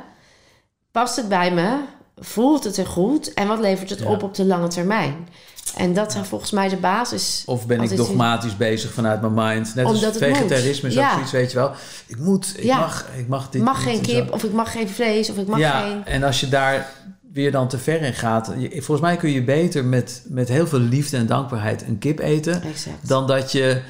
Past 0.91 1.17
het 1.17 1.29
bij 1.29 1.51
me? 1.53 1.77
Voelt 2.19 2.65
het 2.65 2.77
er 2.77 2.87
goed? 2.87 3.35
En 3.35 3.47
wat 3.49 3.59
levert 3.59 3.91
het 3.91 4.05
op 4.05 4.23
op 4.23 4.35
de 4.35 4.45
lange 4.45 4.69
termijn? 4.69 5.29
En 5.77 5.95
dat 5.95 6.13
zijn 6.13 6.25
volgens 6.25 6.51
mij 6.51 6.69
de 6.69 6.77
basis. 6.77 7.43
Of 7.47 7.67
ben 7.67 7.81
ik 7.83 7.97
dogmatisch 7.97 8.57
bezig 8.57 8.93
vanuit 8.93 9.21
mijn 9.21 9.35
mind? 9.35 9.75
Net 9.75 9.85
Omdat 9.87 10.05
als 10.05 10.15
het 10.15 10.25
vegetarisme 10.25 10.89
is 10.89 10.95
ook 10.97 11.03
Ja. 11.03 11.13
zoiets, 11.13 11.31
weet 11.33 11.53
je 11.53 11.59
wel. 11.59 11.73
Ik 12.07 12.19
moet, 12.19 12.53
ik 12.57 12.65
Ja. 12.65 12.79
mag, 12.79 13.07
ik 13.17 13.29
mag 13.29 13.51
dit 13.51 13.63
mag 13.63 13.83
geen 13.83 14.01
kip, 14.01 14.33
of 14.33 14.45
ik 14.45 14.53
mag 14.53 14.73
geen 14.73 14.89
vlees, 14.89 15.31
of 15.31 15.37
ik 15.37 15.47
mag 15.47 15.59
ja, 15.59 15.81
geen... 15.81 16.05
en 16.05 16.23
als 16.23 16.41
je 16.41 16.49
daar 16.49 16.91
weer 17.33 17.53
dan 17.53 17.69
te 17.69 17.79
ver 17.79 18.03
in 18.03 18.13
gaat... 18.15 18.53
volgens 18.71 19.01
mij 19.01 19.17
kun 19.17 19.31
je 19.31 19.43
beter 19.45 19.85
met, 19.85 20.23
met 20.29 20.49
heel 20.49 20.67
veel 20.67 20.79
liefde 20.81 21.17
en 21.17 21.27
dankbaarheid 21.27 21.83
een 21.83 21.99
kip 21.99 22.19
eten... 22.19 22.63
Exact. 22.63 23.09
dan 23.09 23.27
dat 23.27 23.53
je 23.53 23.83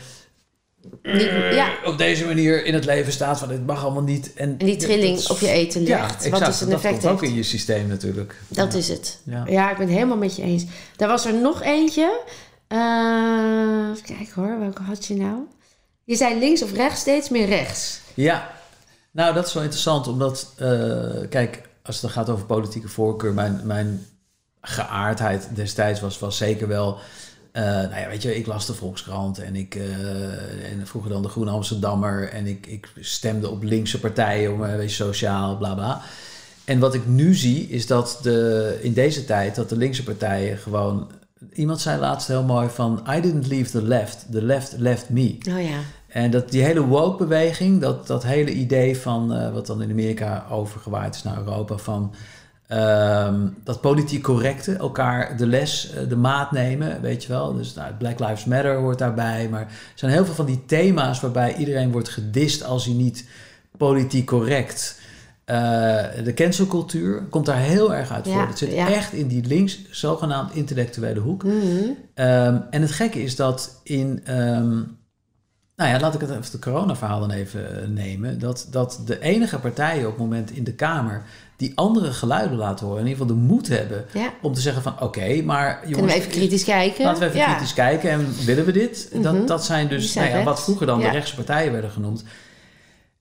ja, 1.53 1.69
op 1.85 1.99
deze 1.99 2.25
manier 2.27 2.65
in 2.65 2.75
het 2.75 2.85
leven 2.85 3.13
staat 3.13 3.39
van 3.39 3.49
dit 3.49 3.67
mag 3.67 3.83
allemaal 3.85 4.03
niet. 4.03 4.33
En, 4.35 4.49
en 4.59 4.67
die 4.67 4.77
trilling 4.77 5.17
is- 5.19 5.31
op 5.31 5.39
je 5.39 5.49
eten 5.49 5.85
Ja, 5.85 6.01
legt. 6.01 6.15
exact. 6.15 6.31
wat 6.39 6.45
dus 6.47 6.61
een 6.61 6.67
dat 6.69 6.77
effect 6.79 6.99
komt 7.01 7.13
ook 7.13 7.21
heeft. 7.21 7.33
in 7.33 7.39
je 7.39 7.45
systeem 7.45 7.89
natuurlijk. 7.89 8.37
Dat 8.49 8.73
Ja. 8.73 8.79
is 8.79 8.89
het. 8.89 9.19
Ja. 9.25 9.45
Ja. 9.49 9.71
ik 9.71 9.77
ben 9.77 9.87
het 9.87 9.95
helemaal 9.95 10.17
met 10.17 10.37
je 10.37 10.43
eens. 10.43 10.65
Daar 10.97 11.09
was 11.09 11.25
er 11.27 11.35
nog 11.35 11.63
eentje. 11.63 12.21
Eh 12.69 12.79
even 13.91 14.05
kijken 14.17 14.33
hoor, 14.43 14.59
welke 14.59 14.83
had 14.83 15.07
je 15.07 15.17
nou? 15.17 15.37
Je 16.05 16.17
zei 16.17 16.39
links 16.39 16.63
of 16.63 16.73
rechts, 16.73 17.01
steeds 17.01 17.29
meer 17.29 17.47
rechts. 17.47 18.01
Ja, 18.15 18.51
nou 19.11 19.35
dat 19.35 19.47
is 19.47 19.53
wel 19.53 19.63
interessant, 19.63 20.09
omdat, 20.09 20.53
eh, 20.57 20.69
kijk, 21.31 21.61
als 21.83 22.03
het 22.03 22.11
gaat 22.11 22.31
over 22.31 22.47
politieke 22.47 22.89
voorkeur, 22.89 23.35
mijn, 23.35 23.61
mijn 23.65 24.07
geaardheid 24.61 25.49
destijds 25.55 26.01
was, 26.01 26.19
was 26.19 26.37
zeker 26.37 26.69
wel, 26.69 26.99
eh, 27.53 27.63
nou 27.63 27.97
ja, 27.97 28.09
weet 28.09 28.23
je, 28.23 28.37
ik 28.37 28.47
las 28.47 28.67
de 28.67 28.75
Volkskrant 28.75 29.39
en 29.39 29.57
ik, 29.57 29.75
eh, 29.75 30.71
en 30.73 30.87
vroeger 30.87 31.11
dan 31.11 31.23
de 31.23 31.29
Groene 31.29 31.51
Amsterdammer 31.51 32.29
en 32.29 32.47
ik, 32.47 32.67
ik 32.67 32.91
stemde 33.01 33.49
op 33.49 33.63
linkse 33.63 34.01
partijen, 34.01 34.53
om, 34.53 34.65
eh, 34.65 34.77
weet 34.77 34.89
je, 34.89 35.05
sociaal, 35.05 35.57
bla 35.57 35.75
bla. 35.75 36.03
En 36.65 36.79
wat 36.79 36.95
ik 36.95 37.07
nu 37.07 37.35
zie, 37.35 37.69
is 37.69 37.87
dat 37.87 38.19
de, 38.23 38.79
in 38.83 38.93
deze 38.93 39.25
tijd, 39.25 39.55
dat 39.55 39.69
de 39.69 39.77
linkse 39.77 40.03
partijen 40.03 40.59
gewoon, 40.59 41.11
iemand 41.53 41.81
zei 41.81 42.01
laatst 42.01 42.29
heel 42.29 42.43
mooi 42.43 42.69
van, 42.69 43.03
I 43.17 43.21
didn't 43.21 43.47
leave 43.47 43.71
the 43.71 43.83
left, 43.83 44.27
the 44.33 44.43
left 44.43 44.75
left 44.79 45.09
me. 45.09 45.39
Oh 45.49 45.63
ja. 45.63 45.81
En 46.13 46.31
dat, 46.31 46.51
die 46.51 46.63
hele 46.63 46.87
woke-beweging, 46.87 47.81
dat, 47.81 48.07
dat 48.07 48.23
hele 48.23 48.53
idee 48.53 48.97
van 48.97 49.35
eh, 49.35 49.53
wat 49.53 49.67
dan 49.67 49.83
in 49.83 49.91
Amerika 49.91 50.47
overgewaaid 50.51 51.15
is 51.15 51.23
naar 51.23 51.39
Europa, 51.39 51.77
van 51.77 52.15
ehm, 52.67 53.41
dat 53.65 53.81
politiek 53.81 54.23
correcte, 54.23 54.73
elkaar 54.75 55.37
de 55.37 55.47
les, 55.47 55.91
eh, 55.93 56.09
de 56.09 56.17
maat 56.17 56.53
nemen, 56.53 57.01
weet 57.01 57.23
je 57.23 57.29
wel. 57.29 57.55
Dus 57.55 57.75
nou, 57.75 57.93
Black 57.99 58.19
Lives 58.19 58.45
Matter 58.45 58.77
hoort 58.77 58.99
daarbij, 58.99 59.49
maar 59.51 59.61
er 59.61 59.69
zijn 59.95 60.13
heel 60.13 60.25
veel 60.25 60.35
van 60.35 60.47
die 60.47 60.65
thema's 60.67 61.21
waarbij 61.21 61.55
iedereen 61.57 61.93
wordt 61.93 62.09
gedist 62.09 62.65
als 62.65 62.85
hij 62.85 62.95
niet 62.95 63.29
politiek 63.77 64.27
correct. 64.27 65.01
eh, 65.45 65.57
de 66.25 66.33
cancelcultuur 66.35 67.23
komt 67.31 67.47
daar 67.47 67.59
heel 67.59 67.95
erg 67.95 68.11
uit 68.13 68.27
Ja, 68.27 68.33
voort. 68.33 68.49
Het 68.49 68.59
zit 68.59 68.73
ja. 68.73 68.89
echt 68.89 69.13
in 69.13 69.27
die 69.27 69.45
links, 69.47 69.79
zogenaamd 69.91 70.55
intellectuele 70.55 71.21
hoek. 71.21 71.45
Mhm. 71.45 71.55
Ehm, 72.15 72.57
en 72.71 72.83
het 72.83 72.91
gekke 72.93 73.23
is 73.23 73.37
dat 73.37 73.81
in. 73.83 74.21
ehm, 74.25 74.81
nou 75.77 75.91
ja, 75.91 76.01
laat 76.01 76.15
ik 76.15 76.21
het 76.21 76.31
even 76.31 76.51
de 76.51 76.59
corona-verhaal 76.59 77.21
dan 77.21 77.31
even 77.31 77.83
eh, 77.83 77.89
nemen. 77.89 78.39
Dat, 78.39 78.67
dat 78.71 79.01
de 79.05 79.21
enige 79.21 79.59
partijen 79.59 80.05
op 80.05 80.11
het 80.11 80.21
moment 80.21 80.51
in 80.51 80.65
de 80.65 80.75
Kamer. 80.75 81.23
die 81.57 81.73
andere 81.75 82.13
geluiden 82.13 82.57
laten 82.57 82.87
horen. 82.87 83.01
in 83.01 83.09
ieder 83.09 83.23
geval 83.23 83.37
de 83.37 83.43
moed 83.43 83.69
hebben. 83.69 84.05
Ja. 84.13 84.33
om 84.43 84.55
te 84.55 84.61
zeggen: 84.61 84.83
van 84.83 85.01
oké, 85.01 85.43
maar. 85.43 85.71
Jongens, 85.71 85.91
Kunnen 85.91 86.07
we 86.07 86.15
even 86.15 86.31
kritisch 86.31 86.65
kijken? 86.65 87.05
Laten 87.05 87.21
we 87.21 87.27
even 87.27 87.39
ja. 87.39 87.53
kritisch 87.53 87.75
kijken. 87.75 88.11
En 88.11 88.27
willen 88.45 88.65
we 88.65 88.73
dit? 88.73 89.09
Mhm. 89.13 89.23
dat, 89.23 89.49
dat 89.49 89.65
zijn 89.65 89.89
dus 89.89 90.13
zijn 90.13 90.27
nou 90.29 90.39
ja, 90.39 90.45
wat 90.45 90.63
vroeger 90.63 90.87
dan 90.87 91.01
de 91.01 91.11
rechtse 91.11 91.35
partijen 91.35 91.73
werden 91.73 91.91
genoemd. 91.91 92.25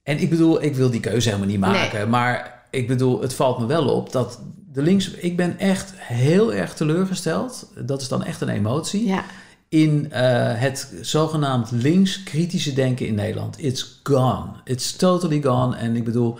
En 0.02 0.18
ik 0.18 0.30
bedoel, 0.30 0.62
ik 0.62 0.74
wil 0.74 0.90
die 0.90 1.00
keuze 1.00 1.28
helemaal 1.28 1.48
niet 1.48 1.60
maken. 1.60 2.08
Maar 2.08 2.64
ik 2.70 2.86
bedoel, 2.86 3.20
het 3.20 3.34
valt 3.34 3.58
me 3.58 3.66
wel 3.66 3.88
op 3.88 4.12
dat 4.12 4.40
de 4.72 4.82
links... 4.82 5.10
Ik 5.10 5.36
ben 5.36 5.58
echt 5.58 5.92
heel 5.96 6.54
erg 6.54 6.74
teleurgesteld. 6.74 7.72
Dat 7.76 8.00
is 8.00 8.08
dan 8.08 8.24
echt 8.24 8.40
een 8.40 8.48
emotie. 8.48 9.06
Ja. 9.06 9.24
In 9.72 10.12
eh, 10.12 10.20
het 10.60 10.92
zogenaamd 11.00 11.70
links-kritische 11.70 12.72
denken 12.72 13.06
in 13.06 13.14
Nederland. 13.14 13.56
It's 13.58 14.00
gone. 14.02 14.46
It's 14.64 14.96
totally 14.96 15.42
gone. 15.42 15.76
En 15.76 15.96
ik 15.96 16.04
bedoel, 16.04 16.38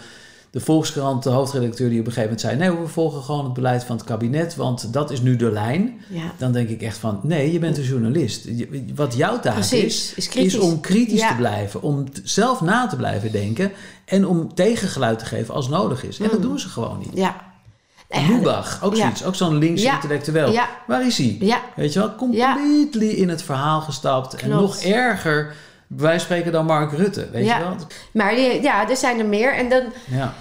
de 0.50 0.60
Volkskrant, 0.60 1.22
de 1.22 1.30
hoofdredacteur, 1.30 1.88
die 1.90 2.00
op 2.00 2.06
een 2.06 2.12
gegeven 2.12 2.36
moment 2.36 2.40
zei: 2.40 2.56
Nee, 2.70 2.82
we 2.82 2.88
volgen 2.92 3.22
gewoon 3.22 3.44
het 3.44 3.52
beleid 3.52 3.84
van 3.84 3.96
het 3.96 4.04
kabinet, 4.04 4.56
want 4.56 4.92
dat 4.92 5.10
is 5.10 5.20
nu 5.20 5.36
de 5.36 5.50
lijn. 5.52 6.00
Ja. 6.08 6.32
Dan 6.38 6.52
denk 6.52 6.68
ik 6.68 6.82
echt 6.82 6.98
van: 6.98 7.20
Nee, 7.22 7.52
je 7.52 7.58
bent 7.58 7.78
een 7.78 7.84
journalist. 7.84 8.48
Wat 8.94 9.14
jouw 9.16 9.40
taak 9.40 9.54
Precies, 9.54 10.14
is, 10.14 10.28
is 10.28 10.58
om 10.58 10.80
kritisch 10.80 11.20
Ja. 11.20 11.28
te 11.28 11.36
blijven, 11.36 11.82
om 11.82 12.04
zelf 12.22 12.60
na 12.60 12.86
te 12.86 12.96
blijven 12.96 13.32
denken 13.32 13.72
en 14.04 14.26
om 14.26 14.54
tegengeluid 14.54 15.18
te 15.18 15.24
geven 15.24 15.54
als 15.54 15.68
nodig 15.68 16.04
is. 16.04 16.18
En 16.18 16.28
dat 16.28 16.38
Mm. 16.38 16.42
doen 16.42 16.58
ze 16.58 16.68
gewoon 16.68 16.98
niet. 16.98 17.10
Ja. 17.14 17.51
Lubach, 18.28 18.78
ook 18.82 18.94
ja. 18.94 19.00
zoiets, 19.00 19.24
ook 19.24 19.34
zo'n 19.34 19.58
links 19.58 19.82
intellectueel. 19.82 20.52
Ja. 20.52 20.68
Waar 20.86 21.06
is 21.06 21.18
hij? 21.18 21.36
Ja. 21.40 21.60
Weet 21.76 21.92
je 21.92 21.98
wel, 21.98 22.14
completely 22.14 23.08
in 23.08 23.28
het 23.28 23.42
verhaal 23.42 23.80
gestapt. 23.80 24.34
En 24.34 24.48
nog 24.48 24.76
erger, 24.76 25.54
wij 25.86 26.18
spreken 26.18 26.52
dan 26.52 26.66
Mark 26.66 26.92
Rutte. 26.92 27.28
Weet 27.32 27.44
Ja. 27.44 27.58
je 27.58 27.64
wel? 27.64 27.76
Maar 28.12 28.34
die, 28.34 28.62
ja, 28.62 28.88
er 28.88 28.96
zijn 28.96 29.18
er 29.18 29.26
meer. 29.26 29.54
En 29.54 29.68
dan, 29.68 29.82
Ja. 30.06 30.34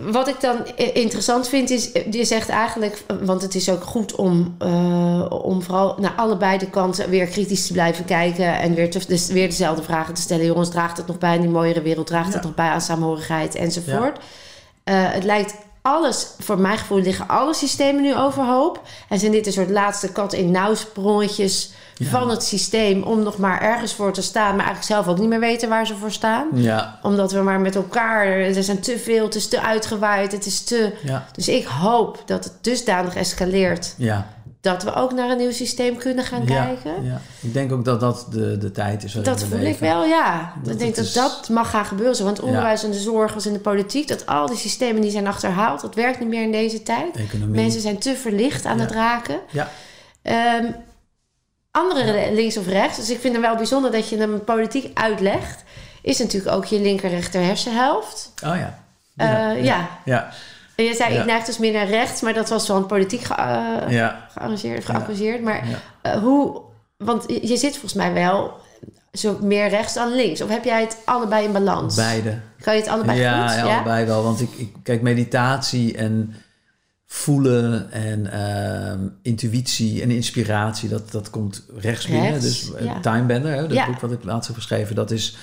wat 0.00 0.28
ik 0.28 0.40
dan 0.40 0.56
interessant 0.76 1.48
vind 1.48 1.70
is, 1.70 1.92
eh, 1.92 2.12
je 2.12 2.24
zegt 2.24 2.48
eigenlijk, 2.48 3.02
eh, 3.06 3.16
want 3.22 3.42
het 3.42 3.54
is 3.54 3.70
ook 3.70 3.84
goed 3.84 4.14
om, 4.14 4.54
eh, 4.58 5.26
om 5.30 5.62
vooral 5.62 5.96
naar 6.00 6.14
allebei 6.16 6.58
de 6.58 6.70
kanten 6.70 7.10
weer 7.10 7.26
kritisch 7.26 7.66
te 7.66 7.72
blijven 7.72 8.04
kijken 8.04 8.58
en 8.58 8.74
weer, 8.74 8.90
te, 8.90 9.00
dus 9.06 9.26
weer 9.26 9.48
dezelfde 9.48 9.82
vragen 9.82 10.14
te 10.14 10.20
stellen. 10.20 10.46
Jongens, 10.46 10.70
draagt 10.70 10.96
het 10.96 11.06
nog 11.06 11.18
bij 11.18 11.34
aan 11.34 11.40
die 11.40 11.50
mooiere 11.50 11.82
wereld? 11.82 12.06
Draagt 12.06 12.34
het 12.34 12.42
nog 12.42 12.54
bij 12.54 12.68
aan 12.68 12.80
saamhorigheid 12.80 13.54
enzovoort? 13.54 14.18
Het 14.84 15.24
lijkt 15.24 15.54
alles, 15.88 16.26
voor 16.38 16.58
mijn 16.60 16.78
gevoel 16.78 17.00
liggen 17.00 17.28
alle 17.28 17.54
systemen 17.54 18.02
nu 18.02 18.16
overhoop. 18.16 18.80
En 19.08 19.18
zijn 19.18 19.32
dit 19.32 19.46
een 19.46 19.52
soort 19.52 19.70
laatste 19.70 20.12
kat 20.12 20.32
in 20.32 20.50
nauw 20.50 20.74
sprongetjes 20.74 21.72
Ja. 21.94 22.06
van 22.10 22.30
het 22.30 22.42
systeem 22.42 23.02
om 23.02 23.22
nog 23.22 23.38
maar 23.38 23.60
ergens 23.60 23.94
voor 23.94 24.12
te 24.12 24.22
staan, 24.22 24.56
maar 24.56 24.64
eigenlijk 24.66 24.86
zelf 24.86 25.08
ook 25.08 25.18
niet 25.18 25.28
meer 25.28 25.40
weten 25.40 25.68
waar 25.68 25.86
ze 25.86 25.96
voor 25.96 26.10
staan 26.10 26.46
Ja. 26.54 26.98
omdat 27.02 27.32
we 27.32 27.40
maar 27.40 27.60
met 27.60 27.76
elkaar, 27.76 28.26
er 28.26 28.62
zijn 28.62 28.80
te 28.80 28.98
veel, 28.98 29.24
het 29.24 29.34
is 29.34 29.48
te 29.48 29.60
uitgewaaid, 29.62 30.32
het 30.32 30.46
is 30.46 30.64
te... 30.64 30.92
Ja. 31.04 31.26
Dus 31.32 31.48
ik 31.48 31.64
hoop 31.66 32.22
dat 32.26 32.44
het 32.44 32.52
dusdanig 32.60 33.14
escaleert 33.16 33.94
Ja. 33.96 34.26
Dat 34.72 34.82
we 34.82 34.94
ook 34.94 35.12
naar 35.12 35.30
een 35.30 35.36
nieuw 35.36 35.50
systeem 35.52 35.96
kunnen 35.96 36.24
gaan 36.24 36.46
ja. 36.46 36.64
kijken. 36.64 37.04
Ja. 37.04 37.20
Ik 37.40 37.52
denk 37.52 37.72
ook 37.72 37.84
dat 37.84 38.00
dat 38.00 38.26
de, 38.30 38.58
de 38.58 38.70
tijd 38.72 39.04
is 39.04 39.12
Dat 39.12 39.42
voel 39.44 39.60
ik 39.60 39.78
wel, 39.78 40.04
ja. 40.04 40.52
Dat 40.62 40.72
ik 40.72 40.78
denk 40.78 40.96
dat 40.96 41.04
is- 41.04 41.12
dat 41.12 41.48
mag 41.48 41.70
gaan 41.70 41.84
gebeuren. 41.84 42.24
Want 42.24 42.40
onderwijs 42.40 42.84
en 42.84 42.90
de 42.90 42.98
zorg 42.98 43.34
als 43.34 43.46
in 43.46 43.52
de 43.52 43.58
politiek, 43.58 44.08
dat 44.08 44.26
al 44.26 44.46
die 44.46 44.56
systemen 44.56 45.02
die 45.02 45.10
zijn 45.10 45.26
achterhaald, 45.26 45.80
dat 45.80 45.94
werkt 45.94 46.20
niet 46.20 46.28
meer 46.28 46.42
in 46.42 46.52
deze 46.52 46.82
tijd. 46.82 47.16
Economie. 47.16 47.60
Mensen 47.60 47.80
zijn 47.80 47.98
te 47.98 48.14
verlicht 48.16 48.64
aan 48.64 48.76
Ja. 48.76 48.82
het 48.82 48.92
raken. 48.92 49.40
Ja. 49.50 49.70
Ehm, 50.22 50.64
andere 51.70 52.32
links 52.34 52.56
of 52.56 52.66
rechts, 52.66 52.96
dus 52.96 53.10
ik 53.10 53.20
vind 53.20 53.34
het 53.36 53.44
wel 53.44 53.56
bijzonder 53.56 53.92
dat 53.92 54.08
je 54.08 54.16
hem 54.16 54.44
politiek 54.44 54.98
uitlegt, 54.98 55.62
is 56.02 56.18
natuurlijk 56.18 56.56
ook 56.56 56.64
je 56.64 56.80
linker-rechter 56.80 57.42
hersenhelft. 57.42 58.32
Oh 58.44 58.56
ja. 58.56 58.78
Eh, 59.16 59.64
ja. 59.64 59.88
Ja. 60.04 60.30
En 60.78 60.84
je 60.84 60.94
zei, 60.94 61.14
ik 61.18 61.24
neig 61.24 61.44
dus 61.44 61.58
meer 61.58 61.72
naar 61.72 61.86
rechts, 61.88 62.20
maar 62.20 62.34
dat 62.34 62.48
was 62.48 62.66
van 62.66 62.86
politiek 62.86 63.20
ge- 63.20 63.34
eh, 63.34 64.08
gearrangeerd, 64.32 64.84
geapprecieerd. 64.84 65.42
Maar 65.42 65.64
eh, 66.02 66.12
hoe, 66.12 66.60
want 66.96 67.24
je 67.42 67.56
zit 67.56 67.70
volgens 67.72 67.94
mij 67.94 68.12
wel 68.12 68.56
zo 69.12 69.38
meer 69.42 69.68
rechts 69.68 69.94
dan 69.94 70.14
links. 70.14 70.40
Of 70.40 70.48
heb 70.48 70.64
jij 70.64 70.80
het 70.80 70.96
allebei 71.04 71.44
in 71.46 71.52
balans? 71.52 71.94
Beide. 71.94 72.38
Kan 72.60 72.74
je 72.74 72.80
het 72.80 72.88
allebei 72.90 73.20
ja, 73.20 73.48
goed? 73.48 73.56
ja, 73.66 73.74
allebei 73.74 74.06
wel. 74.06 74.22
Want 74.22 74.40
ik, 74.40 74.50
ik 74.56 74.72
kijk, 74.82 75.02
meditatie 75.02 75.96
en 75.96 76.34
voelen 77.06 77.90
en 77.92 78.32
ehm, 78.32 79.08
intuïtie 79.22 80.02
en 80.02 80.10
inspiratie, 80.10 80.88
dat, 80.88 81.10
dat 81.12 81.30
komt 81.30 81.64
rechts 81.76 82.06
binnen. 82.06 82.30
Rechts, 82.30 82.44
Dus 82.44 82.74
eh, 82.74 82.84
ja. 82.84 83.00
Time 83.00 83.22
Bender, 83.26 83.52
hè, 83.54 83.60
dat 83.60 83.72
Ja. 83.72 83.86
boek 83.86 84.00
wat 84.00 84.12
ik 84.12 84.24
laatst 84.24 84.46
heb 84.46 84.56
geschreven, 84.56 84.94
dat 84.94 85.10
is 85.10 85.36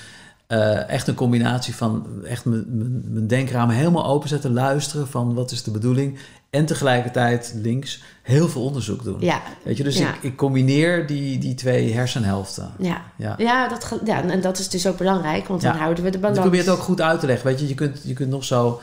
eh, 0.46 0.88
echt 0.88 1.08
een 1.08 1.14
combinatie 1.14 1.74
van 1.74 2.06
echt 2.24 2.44
mijn- 2.44 3.26
denkramen 3.26 3.74
helemaal 3.74 4.06
openzetten, 4.06 4.52
luisteren 4.52 5.08
van 5.08 5.34
wat 5.34 5.50
is 5.50 5.62
de 5.62 5.70
bedoeling. 5.70 6.18
En 6.50 6.66
tegelijkertijd 6.66 7.52
links 7.62 8.02
heel 8.22 8.48
veel 8.48 8.62
onderzoek 8.62 9.04
doen. 9.04 9.16
Ja, 9.20 9.40
Weet 9.62 9.76
je, 9.76 9.84
dus 9.84 9.98
Ja. 9.98 10.08
ik, 10.08 10.22
ik 10.22 10.36
combineer 10.36 11.06
die, 11.06 11.38
die 11.38 11.54
twee 11.54 11.92
hersenhelften. 11.94 12.70
ja. 12.78 13.02
Ja. 13.16 13.34
Ja, 13.38 13.68
dat, 13.68 14.00
ja, 14.04 14.24
en 14.28 14.40
dat 14.40 14.58
is 14.58 14.68
dus 14.68 14.86
ook 14.86 14.96
belangrijk, 14.96 15.46
want 15.48 15.60
dan 15.62 15.76
houden 15.76 16.04
we 16.04 16.10
de 16.10 16.18
Want 16.20 16.34
balans. 16.34 16.36
ik 16.38 16.42
probeer 16.42 16.60
het 16.60 16.70
ook 16.78 16.84
goed 16.84 17.00
uit 17.00 17.20
te 17.20 17.26
leggen. 17.26 17.46
Weet 17.46 17.60
je, 17.60 17.68
je 17.68 17.74
kunt, 17.74 18.00
je 18.04 18.12
kunt 18.12 18.30
nog 18.30 18.44
zo 18.44 18.80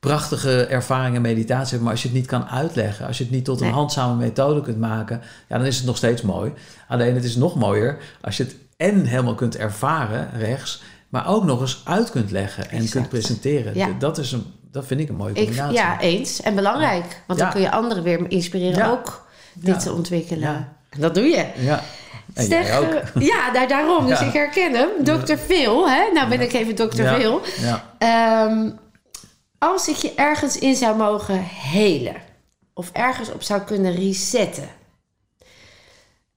prachtige 0.00 0.66
ervaringen 0.66 1.22
meditatie 1.22 1.66
hebben, 1.68 1.82
maar 1.82 1.92
als 1.92 2.02
je 2.02 2.08
het 2.08 2.16
niet 2.16 2.26
kan 2.26 2.44
uitleggen, 2.48 3.06
als 3.06 3.18
je 3.18 3.24
het 3.24 3.32
niet 3.32 3.44
tot 3.44 3.60
een 3.60 3.66
Nee. 3.66 3.74
handzame 3.74 4.14
methode 4.16 4.60
kunt 4.62 4.78
maken, 4.78 5.20
ja, 5.48 5.56
dan 5.58 5.66
is 5.66 5.76
het 5.76 5.86
nog 5.86 5.96
steeds 5.96 6.22
mooi. 6.22 6.52
Alleen 6.88 7.14
het 7.14 7.24
is 7.24 7.36
nog 7.36 7.54
mooier 7.54 7.98
als 8.20 8.36
je 8.36 8.42
het 8.42 8.56
en 8.76 9.04
helemaal 9.04 9.34
kunt 9.34 9.56
ervaren 9.56 10.28
rechts, 10.38 10.82
maar 11.12 11.26
ook 11.28 11.44
nog 11.44 11.60
eens 11.60 11.80
uit 11.84 12.10
kunt 12.10 12.30
leggen 12.30 12.64
en 12.70 12.76
Exact. 12.76 12.90
kunt 12.92 13.08
presenteren. 13.08 13.74
Ja. 13.74 13.88
Dat, 13.98 14.18
is 14.18 14.32
een, 14.32 14.52
dat 14.70 14.86
vind 14.86 15.00
ik 15.00 15.08
een 15.08 15.14
mooie 15.16 15.32
Ik, 15.34 15.44
combinatie. 15.44 15.74
ja, 15.76 16.00
eens. 16.00 16.40
En 16.42 16.54
belangrijk. 16.54 17.22
Want 17.26 17.38
dan 17.38 17.50
kun 17.50 17.60
je 17.60 17.70
anderen 17.70 18.02
weer 18.02 18.30
inspireren 18.30 18.90
ook 18.90 19.26
dit 19.54 19.80
te 19.80 19.92
ontwikkelen. 19.92 20.40
Ja. 20.50 20.72
En 20.90 21.00
dat 21.00 21.14
doe 21.14 21.24
je. 21.24 21.46
Ja. 21.56 21.82
En 22.34 22.44
Stef, 22.44 22.66
jij 22.66 22.78
ook. 22.78 22.92
eh, 22.92 23.26
ja, 23.26 23.50
daar, 23.52 23.68
daarom. 23.68 24.06
Dus 24.06 24.20
ik 24.20 24.32
herken 24.32 24.74
hem. 24.74 24.88
Dr. 25.04 25.36
Phil, 25.36 25.88
hè? 25.90 26.02
Nou 26.12 26.28
ben 26.28 26.40
ik 26.40 26.52
even 26.52 26.74
Dr. 26.74 27.02
Phil. 27.02 27.40
Ja. 27.60 27.84
Ehm, 27.98 28.70
als 29.58 29.88
ik 29.88 29.96
je 29.96 30.12
ergens 30.14 30.58
in 30.58 30.76
zou 30.76 30.96
mogen 30.96 31.42
helen, 31.44 32.16
of 32.74 32.90
ergens 32.92 33.32
op 33.32 33.42
zou 33.42 33.60
kunnen 33.60 33.94
resetten, 33.94 34.68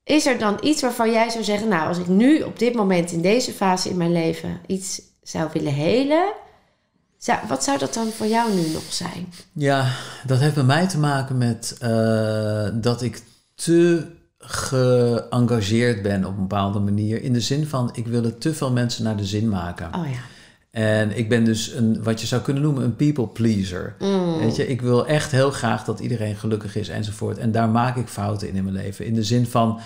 is 0.05 0.25
er 0.25 0.39
dan 0.39 0.57
iets 0.61 0.81
waarvan 0.81 1.11
jij 1.11 1.29
zou 1.29 1.43
zeggen: 1.43 1.67
Nou, 1.67 1.87
als 1.87 1.97
ik 1.97 2.07
nu 2.07 2.41
op 2.41 2.59
dit 2.59 2.73
moment 2.73 3.11
in 3.11 3.21
deze 3.21 3.51
fase 3.51 3.89
in 3.89 3.97
mijn 3.97 4.11
leven 4.11 4.59
iets 4.67 5.01
zou 5.21 5.49
willen 5.53 5.73
helen, 5.73 6.33
zou, 7.17 7.39
wat 7.47 7.63
zou 7.63 7.77
dat 7.77 7.93
dan 7.93 8.07
voor 8.07 8.27
jou 8.27 8.53
nu 8.53 8.69
nog 8.73 8.93
zijn? 8.93 9.33
Ja, 9.53 9.91
dat 10.25 10.39
heeft 10.39 10.55
bij 10.55 10.63
mij 10.63 10.87
te 10.87 10.99
maken 10.99 11.37
met 11.37 11.75
eh, 11.79 12.67
dat 12.73 13.01
ik 13.01 13.21
te 13.55 14.07
geëngageerd 14.37 16.01
ben 16.01 16.25
op 16.25 16.35
een 16.35 16.47
bepaalde 16.47 16.79
manier. 16.79 17.21
In 17.21 17.33
de 17.33 17.41
zin 17.41 17.67
van, 17.67 17.89
ik 17.93 18.07
wil 18.07 18.23
er 18.23 18.37
te 18.37 18.53
veel 18.53 18.71
mensen 18.71 19.03
naar 19.03 19.17
de 19.17 19.25
zin 19.25 19.49
maken. 19.49 19.93
Oh 19.95 20.09
ja. 20.09 20.19
En 20.75 21.17
ik 21.17 21.29
ben 21.29 21.43
dus 21.43 21.73
een, 21.73 22.03
wat 22.03 22.21
je 22.21 22.27
zou 22.27 22.41
kunnen 22.41 22.63
noemen, 22.63 22.83
een 22.83 22.95
people 22.95 23.27
pleaser. 23.27 23.95
Mm. 23.99 24.37
Weet 24.37 24.55
je, 24.55 24.67
ik 24.67 24.81
wil 24.81 25.07
echt 25.07 25.31
heel 25.31 25.51
graag 25.51 25.83
dat 25.83 25.99
iedereen 25.99 26.35
gelukkig 26.35 26.75
is 26.75 26.89
enzovoort. 26.89 27.37
En 27.37 27.51
daar 27.51 27.69
maak 27.69 27.95
ik 27.95 28.07
fouten 28.07 28.47
in 28.47 28.55
in 28.55 28.63
mijn 28.63 28.75
leven. 28.75 29.05
In 29.05 29.13
de 29.13 29.23
zin 29.23 29.45
van, 29.47 29.79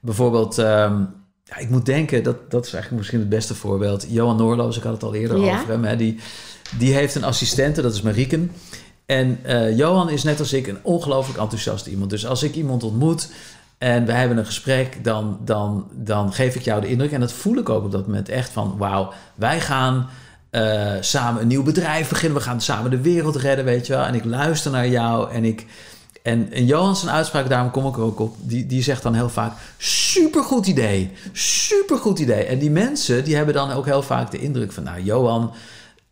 bijvoorbeeld, 0.00 0.58
ehm, 0.58 1.00
ja, 1.44 1.56
ik 1.58 1.70
moet 1.70 1.86
denken, 1.86 2.22
dat, 2.22 2.50
dat 2.50 2.66
is 2.66 2.72
eigenlijk 2.72 3.02
misschien 3.02 3.20
het 3.20 3.28
beste 3.28 3.54
voorbeeld. 3.54 4.06
Johan 4.08 4.36
Noorloos, 4.36 4.76
ik 4.76 4.82
had 4.82 4.92
het 4.92 5.02
al 5.02 5.14
eerder 5.14 5.38
Ja. 5.38 5.54
over 5.54 5.68
hem. 5.68 5.84
Hè, 5.84 5.96
die, 5.96 6.18
die 6.78 6.94
heeft 6.94 7.14
een 7.14 7.24
assistente, 7.24 7.82
dat 7.82 7.94
is 7.94 8.02
Marieken. 8.02 8.50
En 9.06 9.38
eh, 9.42 9.76
Johan 9.76 10.10
is 10.10 10.22
net 10.22 10.38
als 10.38 10.52
ik 10.52 10.66
een 10.66 10.78
ongelooflijk 10.82 11.38
enthousiast 11.38 11.86
iemand. 11.86 12.10
Dus 12.10 12.26
als 12.26 12.42
ik 12.42 12.54
iemand 12.54 12.82
ontmoet 12.82 13.28
en 13.78 14.06
we 14.06 14.12
hebben 14.12 14.38
een 14.38 14.46
gesprek, 14.46 15.04
dan, 15.04 15.38
dan, 15.44 15.88
dan 15.92 16.32
geef 16.32 16.54
ik 16.54 16.62
jou 16.62 16.80
de 16.80 16.88
indruk. 16.88 17.12
En 17.12 17.20
dat 17.20 17.32
voel 17.32 17.56
ik 17.56 17.68
ook 17.68 17.84
op 17.84 17.92
dat 17.92 18.06
moment 18.06 18.28
echt 18.28 18.50
van, 18.50 18.74
wauw, 18.78 19.12
wij 19.34 19.60
gaan 19.60 20.08
eh, 20.52 20.92
samen 21.00 21.42
een 21.42 21.48
nieuw 21.48 21.62
bedrijf 21.62 22.08
beginnen. 22.08 22.38
We 22.38 22.44
gaan 22.44 22.60
samen 22.60 22.90
de 22.90 23.00
wereld 23.00 23.36
redden, 23.36 23.64
weet 23.64 23.86
je 23.86 23.92
wel. 23.92 24.04
En 24.04 24.14
ik 24.14 24.24
luister 24.24 24.70
naar 24.70 24.88
jou 24.88 25.30
en 25.30 25.44
ik... 25.44 25.66
En, 26.22 26.52
en 26.52 26.66
Johan 26.66 26.96
zijn 26.96 27.14
uitspraak, 27.14 27.48
daarom 27.48 27.70
kom 27.70 27.86
ik 27.86 27.96
er 27.96 28.02
ook 28.02 28.20
op, 28.20 28.36
die, 28.38 28.66
die 28.66 28.82
zegt 28.82 29.02
dan 29.02 29.14
heel 29.14 29.28
vaak, 29.28 29.52
supergoed 29.78 30.66
idee, 30.66 31.10
supergoed 31.32 32.18
idee. 32.18 32.44
En 32.44 32.58
die 32.58 32.70
mensen, 32.70 33.24
die 33.24 33.36
hebben 33.36 33.54
dan 33.54 33.70
ook 33.72 33.84
heel 33.84 34.02
vaak 34.02 34.30
de 34.30 34.38
indruk 34.38 34.72
van, 34.72 34.82
nou, 34.82 35.02
Johan 35.02 35.52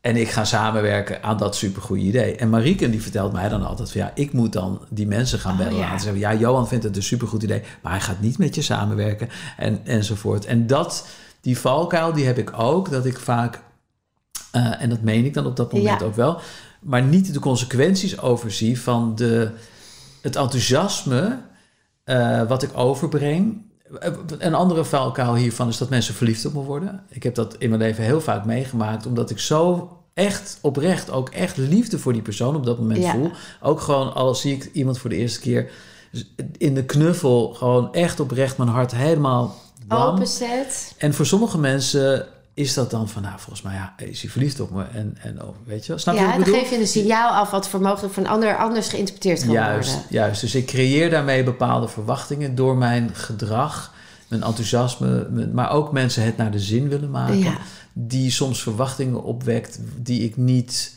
en 0.00 0.16
ik 0.16 0.28
gaan 0.28 0.46
samenwerken 0.46 1.22
aan 1.22 1.36
dat 1.36 1.56
supergoeie 1.56 2.04
idee. 2.04 2.36
En 2.36 2.50
Marieke, 2.50 2.90
die 2.90 3.02
vertelt 3.02 3.32
mij 3.32 3.48
dan 3.48 3.66
altijd 3.66 3.90
van, 3.92 4.00
ja, 4.00 4.12
ik 4.14 4.32
moet 4.32 4.52
dan 4.52 4.80
die 4.88 5.06
mensen 5.06 5.38
gaan 5.38 5.52
Oh, 5.52 5.58
bellen. 5.58 5.74
ja. 5.78 5.92
En 5.92 6.00
zeggen, 6.00 6.20
ja, 6.20 6.34
Johan 6.34 6.68
vindt 6.68 6.84
het 6.84 6.96
een 6.96 7.02
supergoed 7.02 7.42
idee, 7.42 7.62
maar 7.82 7.92
hij 7.92 8.00
gaat 8.00 8.20
niet 8.20 8.38
met 8.38 8.54
je 8.54 8.62
samenwerken 8.62 9.28
en, 9.56 9.80
enzovoort. 9.84 10.44
En 10.44 10.66
dat, 10.66 11.06
die 11.40 11.58
valkuil, 11.58 12.12
die 12.12 12.26
heb 12.26 12.38
ik 12.38 12.52
ook, 12.58 12.90
dat 12.90 13.06
ik 13.06 13.18
vaak, 13.18 13.60
eh, 14.52 14.82
en 14.82 14.88
dat 14.88 15.00
meen 15.00 15.24
ik 15.24 15.34
dan 15.34 15.46
op 15.46 15.56
dat 15.56 15.72
moment 15.72 16.00
Ja. 16.00 16.06
ook 16.06 16.14
wel, 16.14 16.40
maar 16.80 17.02
niet 17.02 17.32
de 17.34 17.40
consequenties 17.40 18.20
overzie 18.20 18.80
van 18.80 19.14
de, 19.14 19.50
het 20.20 20.36
enthousiasme 20.36 21.38
eh, 22.04 22.42
wat 22.48 22.62
ik 22.62 22.70
overbreng. 22.78 23.62
Eh, 24.00 24.12
Een 24.38 24.54
andere 24.54 24.84
valkuil 24.84 25.34
hiervan 25.34 25.68
is 25.68 25.78
dat 25.78 25.88
mensen 25.88 26.14
verliefd 26.14 26.46
op 26.46 26.52
me 26.54 26.60
worden. 26.60 27.02
Ik 27.08 27.22
heb 27.22 27.34
dat 27.34 27.54
in 27.58 27.68
mijn 27.68 27.80
leven 27.80 28.04
heel 28.04 28.20
vaak 28.20 28.44
meegemaakt, 28.44 29.06
omdat 29.06 29.30
ik 29.30 29.38
zo 29.38 29.90
echt 30.14 30.58
oprecht 30.60 31.10
ook 31.10 31.28
echt 31.28 31.56
liefde 31.56 31.98
voor 31.98 32.12
die 32.12 32.22
persoon 32.22 32.56
op 32.56 32.64
dat 32.64 32.78
moment 32.78 33.02
Ja. 33.02 33.10
voel. 33.12 33.30
Ook 33.60 33.80
gewoon 33.80 34.14
als 34.14 34.40
zie 34.40 34.54
ik 34.54 34.70
iemand 34.72 34.98
voor 34.98 35.10
de 35.10 35.16
eerste 35.16 35.40
keer 35.40 35.70
in 36.58 36.74
de 36.74 36.84
knuffel, 36.84 37.54
gewoon 37.54 37.92
echt 37.92 38.20
oprecht 38.20 38.56
mijn 38.56 38.68
hart 38.70 38.94
helemaal 38.94 39.54
bam. 39.86 40.14
Openzet. 40.14 40.94
En 40.98 41.14
voor 41.14 41.26
sommige 41.26 41.58
mensen 41.58 42.26
is 42.60 42.74
dat 42.74 42.90
dan 42.90 43.08
van, 43.08 43.22
nou, 43.22 43.34
volgens 43.38 43.62
mij 43.62 43.74
ja, 43.74 43.94
is 43.96 44.20
hij 44.22 44.30
verliefd 44.30 44.60
op 44.60 44.70
me. 44.70 44.84
En, 44.94 45.16
en 45.22 45.42
oh, 45.42 45.48
weet 45.64 45.82
je 45.82 45.88
wel, 45.88 45.98
snap 46.00 46.14
je 46.14 46.20
Ja, 46.20 46.26
wat 46.26 46.34
dan 46.36 46.44
ik 46.44 46.46
bedoel? 46.50 46.60
geef 46.68 46.70
je 46.76 46.80
een 46.80 46.86
signaal 46.86 47.30
af 47.32 47.50
wat 47.50 47.68
voor 47.68 47.80
mogelijk 47.80 48.14
van 48.14 48.26
ander 48.26 48.56
anders 48.56 48.88
geïnterpreteerd 48.88 49.40
kan 49.44 49.50
Juist, 49.52 49.90
worden. 49.92 50.06
juist. 50.10 50.40
Dus 50.40 50.54
ik 50.54 50.66
creëer 50.66 51.10
daarmee 51.10 51.42
bepaalde 51.44 51.88
verwachtingen 51.88 52.54
door 52.54 52.76
mijn 52.76 53.10
gedrag, 53.14 53.94
mijn 54.28 54.42
enthousiasme, 54.42 55.26
mijn- 55.30 55.54
maar 55.54 55.70
ook 55.70 55.92
mensen 55.92 56.24
het 56.24 56.36
naar 56.36 56.50
de 56.50 56.58
zin 56.60 56.88
willen 56.88 57.10
maken. 57.10 57.38
Ja. 57.38 57.56
Die 57.92 58.30
soms 58.30 58.62
verwachtingen 58.62 59.22
opwekt 59.22 59.78
die 59.96 60.20
ik 60.24 60.36
niet 60.36 60.96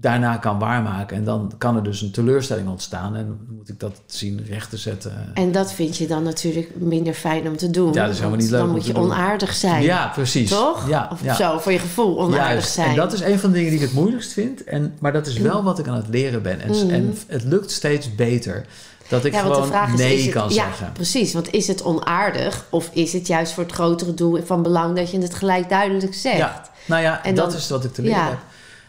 daarna 0.00 0.36
kan 0.36 0.58
waarmaken. 0.58 1.16
En 1.16 1.24
dan 1.24 1.52
kan 1.58 1.76
er 1.76 1.82
dus 1.82 2.00
een 2.02 2.10
teleurstelling 2.10 2.68
ontstaan. 2.68 3.16
En 3.16 3.38
moet 3.56 3.68
ik 3.68 3.80
dat 3.80 4.00
zien 4.06 4.44
recht 4.48 4.70
te 4.70 4.76
zetten. 4.76 5.30
En 5.34 5.52
dat 5.52 5.72
vind 5.72 5.96
je 5.96 6.06
dan 6.06 6.22
natuurlijk 6.22 6.70
minder 6.76 7.14
fijn 7.14 7.48
om 7.48 7.56
te 7.56 7.70
doen. 7.70 7.92
Ja, 7.92 8.02
dat 8.02 8.10
is 8.12 8.16
helemaal 8.18 8.38
niet 8.38 8.50
leuk 8.50 8.60
Dan 8.60 8.70
moet 8.70 8.86
je 8.86 8.96
onaardig 8.96 9.54
zijn. 9.54 9.82
Ja, 9.82 10.10
precies. 10.14 10.50
Toch? 10.50 10.88
Ja, 10.88 11.08
of 11.12 11.22
ja. 11.22 11.34
zo, 11.34 11.58
voor 11.58 11.72
je 11.72 11.78
gevoel 11.78 12.18
onaardig 12.18 12.46
Juist. 12.52 12.72
zijn. 12.72 12.88
En 12.88 12.96
dat 12.96 13.12
is 13.12 13.20
een 13.20 13.38
van 13.38 13.50
de 13.50 13.56
dingen 13.56 13.70
die 13.70 13.80
ik 13.80 13.86
het 13.86 13.94
moeilijkst 13.94 14.32
vind. 14.32 14.64
En, 14.64 14.96
maar 15.00 15.12
dat 15.12 15.26
is 15.26 15.36
wel 15.38 15.62
wat 15.62 15.78
ik 15.78 15.88
aan 15.88 15.96
het 15.96 16.08
leren 16.08 16.42
ben. 16.42 16.60
En, 16.60 16.70
Mhm. 16.70 16.90
en 16.90 17.16
het 17.26 17.44
lukt 17.44 17.70
steeds 17.70 18.14
beter. 18.14 18.66
Dat 19.08 19.24
ik 19.24 19.32
ja, 19.32 19.40
gewoon 19.40 19.62
is, 19.92 19.98
nee 19.98 20.16
is 20.16 20.24
het, 20.24 20.34
kan 20.34 20.48
ja, 20.48 20.54
zeggen. 20.54 20.92
precies. 20.92 21.32
Want 21.32 21.52
is 21.52 21.66
het 21.66 21.82
onaardig 21.84 22.66
of 22.70 22.90
is 22.92 23.12
het 23.12 23.26
juist 23.26 23.52
voor 23.52 23.62
het 23.64 23.72
grotere 23.72 24.14
doel 24.14 24.40
van 24.44 24.62
belang 24.62 24.96
dat 24.96 25.10
je 25.10 25.18
het 25.20 25.34
gelijk 25.34 25.68
duidelijk 25.68 26.14
zegt? 26.14 26.36
Ja, 26.36 26.62
nou 26.86 27.02
ja, 27.02 27.24
En 27.24 27.34
dat 27.34 27.50
dan- 27.50 27.58
is 27.58 27.68
wat 27.68 27.84
ik 27.84 27.92
te 27.94 28.02
leren 28.02 28.18
ja. 28.18 28.28
heb. 28.28 28.38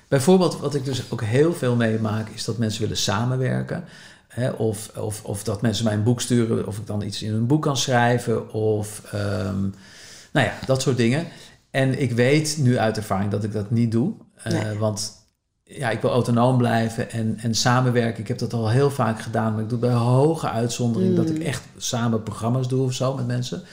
Bijvoorbeeld, 0.07 0.59
wat 0.59 0.75
ik 0.75 0.85
dus 0.85 1.11
ook 1.11 1.21
heel 1.21 1.53
veel 1.53 1.75
meemaak, 1.75 2.29
is 2.29 2.45
dat 2.45 2.57
mensen 2.57 2.81
willen 2.81 2.97
samenwerken. 2.97 3.83
Hè, 4.27 4.49
of, 4.49 4.91
of, 4.97 5.23
of 5.23 5.43
dat 5.43 5.61
mensen 5.61 5.85
mij 5.85 5.93
een 5.93 6.03
boek 6.03 6.21
sturen, 6.21 6.67
of 6.67 6.77
ik 6.77 6.87
dan 6.87 7.01
iets 7.01 7.21
in 7.23 7.33
een 7.33 7.47
boek 7.47 7.61
kan 7.61 7.77
schrijven. 7.77 8.53
Of 8.53 9.01
ehm, 9.11 9.61
nou 10.31 10.45
ja, 10.47 10.53
dat 10.65 10.81
soort 10.81 10.97
dingen. 10.97 11.27
En 11.71 12.01
ik 12.01 12.11
weet 12.11 12.57
nu 12.59 12.77
uit 12.77 12.97
ervaring 12.97 13.31
dat 13.31 13.43
ik 13.43 13.51
dat 13.53 13.71
niet 13.71 13.91
doe. 13.91 14.13
Eh, 14.35 14.51
Nee. 14.51 14.77
Want 14.77 15.11
ja, 15.63 15.89
ik 15.89 16.01
wil 16.01 16.11
autonoom 16.11 16.57
blijven 16.57 17.11
en, 17.11 17.37
en 17.41 17.55
samenwerken. 17.55 18.21
Ik 18.21 18.27
heb 18.27 18.37
dat 18.37 18.53
al 18.53 18.69
heel 18.69 18.91
vaak 18.91 19.21
gedaan, 19.21 19.53
maar 19.53 19.63
ik 19.63 19.69
doe 19.69 19.79
bij 19.79 19.91
hoge 19.93 20.49
uitzondering 20.49 21.15
dat 21.15 21.29
ik 21.29 21.35
Mm. 21.37 21.41
echt 21.41 21.61
samen 21.77 22.23
programma's 22.23 22.67
doe 22.67 22.85
of 22.85 22.93
zo 22.93 23.15
met 23.15 23.27
mensen. 23.27 23.63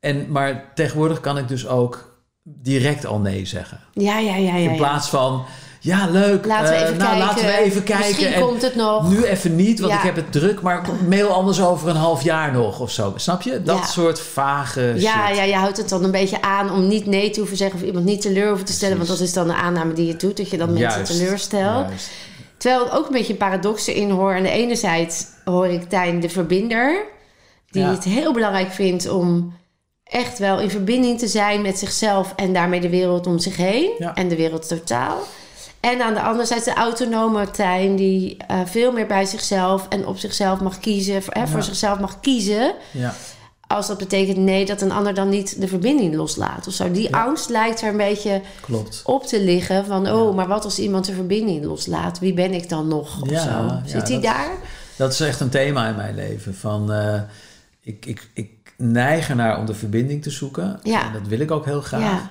En, 0.00 0.30
maar 0.30 0.72
tegenwoordig 0.74 1.20
kan 1.20 1.38
ik 1.38 1.48
dus 1.48 1.66
ook 1.66 2.15
direct 2.54 3.06
al 3.06 3.18
nee 3.18 3.46
zeggen. 3.46 3.80
Ja, 3.92 4.18
ja, 4.18 4.36
ja. 4.36 4.56
ja, 4.56 4.70
In 4.70 4.76
plaats 4.76 5.08
van, 5.08 5.44
ja 5.80 6.06
leuk, 6.10 6.46
Laten 6.46 6.68
we 6.72 6.74
eh, 6.74 6.82
even 6.82 6.96
nou, 6.96 7.10
kijken. 7.10 7.26
laten 7.26 7.44
we 7.46 7.58
even 7.58 7.82
kijken. 7.82 8.06
Misschien 8.06 8.32
en 8.32 8.40
komt 8.40 8.62
het 8.62 8.74
nog. 8.74 9.10
nu 9.10 9.24
even 9.24 9.56
niet, 9.56 9.80
want 9.80 9.92
Ja. 9.92 9.98
ik 9.98 10.04
heb 10.04 10.16
het 10.16 10.32
druk, 10.32 10.60
maar 10.62 10.82
mail 11.08 11.28
anders 11.28 11.60
over 11.62 11.88
een 11.88 11.96
half 11.96 12.22
jaar 12.22 12.52
nog 12.52 12.80
of 12.80 12.90
zo. 12.90 13.12
Snap 13.16 13.42
je? 13.42 13.62
Dat 13.62 13.78
Ja. 13.78 13.84
soort 13.86 14.20
vage 14.20 14.92
ja, 14.96 15.26
shit. 15.26 15.36
ja, 15.36 15.42
je 15.42 15.54
houdt 15.54 15.76
het 15.76 15.88
dan 15.88 16.04
een 16.04 16.10
beetje 16.10 16.42
aan 16.42 16.70
om 16.70 16.86
niet 16.88 17.06
nee 17.06 17.30
te 17.30 17.38
hoeven 17.38 17.56
zeggen 17.56 17.80
of 17.80 17.86
iemand 17.86 18.04
niet 18.04 18.20
teleur 18.20 18.48
hoeven 18.48 18.66
te 18.66 18.72
stellen. 18.72 18.96
Want 18.96 19.08
dat 19.08 19.20
is 19.20 19.32
dan 19.32 19.46
de 19.46 19.54
aanname 19.54 19.92
die 19.92 20.06
je 20.06 20.16
doet, 20.16 20.36
dat 20.36 20.50
je 20.50 20.56
dan 20.56 20.72
mensen 20.72 20.90
Juist. 20.90 21.12
teleurstelt. 21.18 21.88
Juist. 21.88 22.10
Terwijl 22.56 22.86
ik 22.86 22.94
ook 22.94 23.06
een 23.06 23.12
beetje 23.12 23.32
een 23.32 23.38
paradox 23.38 23.86
erin 23.86 24.10
hoor. 24.10 24.34
Aan 24.34 24.42
de 24.42 24.50
ene 24.50 24.76
zijde 24.76 25.12
hoor 25.44 25.66
ik 25.66 25.88
Tijn 25.88 26.20
de 26.20 26.28
verbinder, 26.28 27.04
die 27.70 27.84
het 27.84 28.04
heel 28.04 28.32
belangrijk 28.32 28.72
vindt 28.72 29.08
om 29.08 29.54
echt 30.06 30.38
wel 30.38 30.60
in 30.60 30.70
verbinding 30.70 31.18
te 31.18 31.26
zijn 31.28 31.62
met 31.62 31.78
zichzelf 31.78 32.32
en 32.36 32.52
daarmee 32.52 32.80
de 32.80 32.88
wereld 32.88 33.26
om 33.26 33.38
zich 33.38 33.56
heen 33.56 33.90
Ja. 33.98 34.14
en 34.14 34.28
de 34.28 34.36
wereld 34.36 34.68
totaal. 34.68 35.18
En 35.80 36.02
aan 36.02 36.14
de 36.14 36.20
andere 36.20 36.46
zijde 36.46 36.64
de 36.64 36.74
autonome 36.74 37.50
Tijn, 37.50 37.96
die 37.96 38.36
eh, 38.46 38.60
veel 38.64 38.92
meer 38.92 39.06
bij 39.06 39.24
zichzelf 39.24 39.86
en 39.88 40.06
op 40.06 40.18
zichzelf 40.18 40.60
mag 40.60 40.78
kiezen, 40.78 41.22
voor, 41.22 41.32
hè, 41.34 41.46
voor 41.46 41.58
Ja. 41.58 41.64
zichzelf 41.64 41.98
mag 41.98 42.20
kiezen. 42.20 42.74
Ja. 42.90 43.14
Als 43.66 43.86
dat 43.86 43.98
betekent 43.98 44.36
nee, 44.36 44.64
dat 44.66 44.80
een 44.82 44.92
ander 44.92 45.14
dan 45.14 45.28
niet 45.28 45.60
de 45.60 45.68
verbinding 45.68 46.14
loslaat 46.14 46.66
of 46.66 46.72
zo. 46.74 46.90
Die 46.90 47.08
Ja. 47.10 47.24
angst 47.24 47.48
lijkt 47.48 47.82
er 47.82 47.88
een 47.88 47.96
beetje 47.96 48.40
klopt. 48.60 49.02
op 49.04 49.26
te 49.26 49.40
liggen 49.40 49.86
van... 49.86 50.10
oh, 50.10 50.34
maar 50.36 50.46
wat 50.48 50.64
als 50.64 50.78
iemand 50.78 51.04
de 51.06 51.12
verbinding 51.12 51.64
loslaat? 51.64 52.18
Wie 52.18 52.32
ben 52.34 52.52
ik 52.54 52.68
dan 52.68 52.88
nog? 52.88 53.22
Of 53.22 53.30
Ja, 53.30 53.42
zo. 53.42 53.88
Zit 53.98 54.08
hij 54.08 54.20
daar? 54.20 54.50
Dat 54.96 55.12
is 55.12 55.20
echt 55.20 55.40
een 55.40 55.48
thema 55.48 55.88
in 55.88 55.96
mijn 55.96 56.14
leven. 56.14 56.54
Van, 56.54 56.92
eh, 56.92 57.20
ik, 57.80 58.06
ik, 58.06 58.28
ik 58.34 58.50
neig 58.76 59.28
ernaar 59.28 59.58
om 59.58 59.66
de 59.66 59.74
verbinding 59.74 60.22
te 60.22 60.30
zoeken. 60.30 60.80
Ja. 60.82 61.06
En 61.06 61.12
dat 61.12 61.28
wil 61.28 61.40
ik 61.40 61.50
ook 61.50 61.64
heel 61.64 61.80
graag. 61.80 62.00
Ja. 62.00 62.30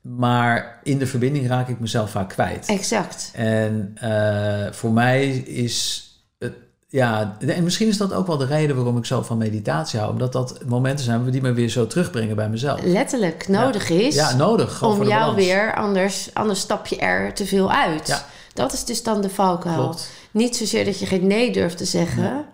Maar 0.00 0.80
in 0.82 0.98
de 0.98 1.06
verbinding 1.06 1.48
raak 1.48 1.68
ik 1.68 1.80
mezelf 1.80 2.10
vaak 2.10 2.28
kwijt. 2.28 2.66
Exact. 2.66 3.30
En 3.34 3.92
eh, 3.94 4.72
voor 4.72 4.92
mij 4.92 5.28
is 5.36 6.08
het, 6.38 6.52
ja, 6.88 7.36
en 7.38 7.64
misschien 7.64 7.88
is 7.88 7.96
dat 7.96 8.12
ook 8.12 8.26
wel 8.26 8.36
de 8.36 8.46
reden 8.46 8.76
waarom 8.76 8.96
ik 8.96 9.04
zo 9.04 9.22
van 9.22 9.38
meditatie 9.38 9.98
hou. 9.98 10.12
Omdat 10.12 10.32
dat 10.32 10.64
momenten 10.66 11.04
zijn 11.04 11.30
die 11.30 11.42
me 11.42 11.52
weer 11.52 11.68
zo 11.68 11.86
terugbrengen 11.86 12.36
bij 12.36 12.48
mezelf. 12.48 12.80
Letterlijk 12.82 13.48
nodig 13.48 13.90
is 13.90 14.14
Ja, 14.14 14.34
nodig. 14.36 14.82
Om 14.82 14.96
jou 14.96 15.08
balans. 15.08 15.36
weer... 15.36 15.74
Anders, 15.74 16.30
anders 16.32 16.60
stap 16.60 16.86
je 16.86 16.96
er 16.96 17.34
te 17.34 17.46
veel 17.46 17.72
uit. 17.72 18.06
Ja. 18.06 18.24
Dat 18.52 18.72
is 18.72 18.84
dus 18.84 19.02
dan 19.02 19.20
de 19.20 19.30
valkuil. 19.30 19.76
Klopt. 19.76 20.10
Niet 20.30 20.56
zozeer 20.56 20.84
dat 20.84 20.98
je 20.98 21.06
geen 21.06 21.26
nee 21.26 21.52
durft 21.52 21.76
te 21.76 21.84
zeggen... 21.84 22.44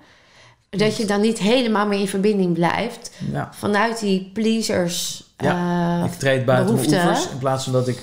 Dat 0.71 0.97
je 0.97 1.05
dan 1.05 1.21
niet 1.21 1.39
helemaal 1.39 1.87
meer 1.87 2.01
in 2.01 2.09
verbinding 2.09 2.55
blijft. 2.55 3.11
Ja. 3.33 3.49
Vanuit 3.55 4.01
die 4.01 4.31
pleasers... 4.33 5.25
eh, 5.37 6.05
ik 6.07 6.13
treed 6.19 6.45
buiten 6.45 6.67
behoefte, 6.75 6.95
mijn 6.95 7.07
hè? 7.07 7.09
oevers 7.11 7.31
in 7.33 7.39
plaats 7.39 7.65
van 7.65 7.73
dat 7.73 7.89
ik 7.89 7.99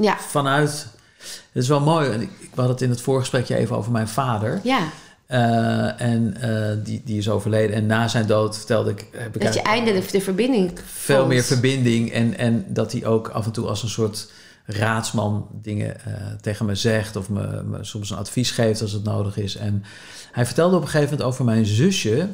ja, 0.00 0.16
vanuit... 0.18 0.86
Het 1.52 1.62
is 1.62 1.68
wel 1.68 1.80
mooi. 1.80 2.10
en 2.10 2.20
Ik, 2.20 2.30
ik 2.40 2.50
had 2.54 2.68
het 2.68 2.80
in 2.82 2.90
het 2.90 3.00
voorgesprekje 3.00 3.56
even 3.56 3.76
over 3.76 3.92
mijn 3.92 4.08
vader. 4.08 4.60
ja. 4.62 4.80
Eh, 5.26 6.00
en 6.00 6.36
eh, 6.40 6.76
die, 6.84 7.02
die 7.04 7.18
is 7.18 7.28
overleden. 7.28 7.76
En 7.76 7.86
na 7.86 8.08
zijn 8.08 8.26
dood 8.26 8.56
vertelde 8.56 8.90
ik... 8.90 9.06
Heb 9.12 9.34
ik 9.36 9.42
Dat 9.42 9.54
je 9.54 9.62
eindelijk 9.62 10.10
de 10.10 10.20
verbinding 10.20 10.72
veel 10.84 11.16
vond. 11.16 11.28
meer 11.28 11.42
verbinding. 11.42 12.12
En, 12.12 12.38
en 12.38 12.64
dat 12.68 12.92
hij 12.92 13.06
ook 13.06 13.28
af 13.28 13.46
en 13.46 13.52
toe 13.52 13.66
als 13.66 13.82
een 13.82 13.88
soort 13.88 14.30
raadsman 14.64 15.48
dingen 15.52 15.96
tegen 16.40 16.66
me 16.66 16.74
zegt. 16.74 17.16
Of 17.16 17.28
me, 17.28 17.62
me 17.62 17.84
soms 17.84 18.10
een 18.10 18.16
advies 18.16 18.50
geeft 18.50 18.82
als 18.82 18.92
het 18.92 19.04
nodig 19.04 19.36
is. 19.36 19.56
En 19.56 19.84
hij 20.32 20.46
vertelde 20.46 20.76
op 20.76 20.82
een 20.82 20.88
gegeven 20.88 21.10
moment 21.10 21.28
over 21.28 21.44
mijn 21.44 21.66
zusje. 21.66 22.28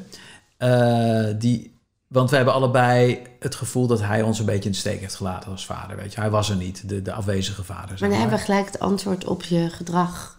eh, 0.56 1.26
die, 1.38 1.74
want 2.06 2.30
we 2.30 2.36
hebben 2.36 2.54
allebei 2.54 3.22
het 3.40 3.54
gevoel 3.54 3.86
dat 3.86 4.00
hij 4.02 4.22
ons 4.22 4.38
een 4.38 4.44
beetje 4.44 4.64
in 4.64 4.70
de 4.70 4.76
steek 4.76 5.00
heeft 5.00 5.14
gelaten 5.14 5.50
als 5.50 5.66
vader. 5.66 5.96
Weet 5.96 6.14
je. 6.14 6.20
Hij 6.20 6.30
was 6.30 6.50
er 6.50 6.56
niet, 6.56 6.88
de, 6.88 7.02
de 7.02 7.12
afwezige 7.12 7.64
vader. 7.64 7.88
zeg 7.88 8.00
Maar 8.00 8.08
dan 8.08 8.18
hebben 8.18 8.38
we 8.38 8.44
gelijk 8.44 8.66
het 8.66 8.78
antwoord 8.78 9.24
op 9.24 9.42
je 9.42 9.70
gedrag, 9.70 10.35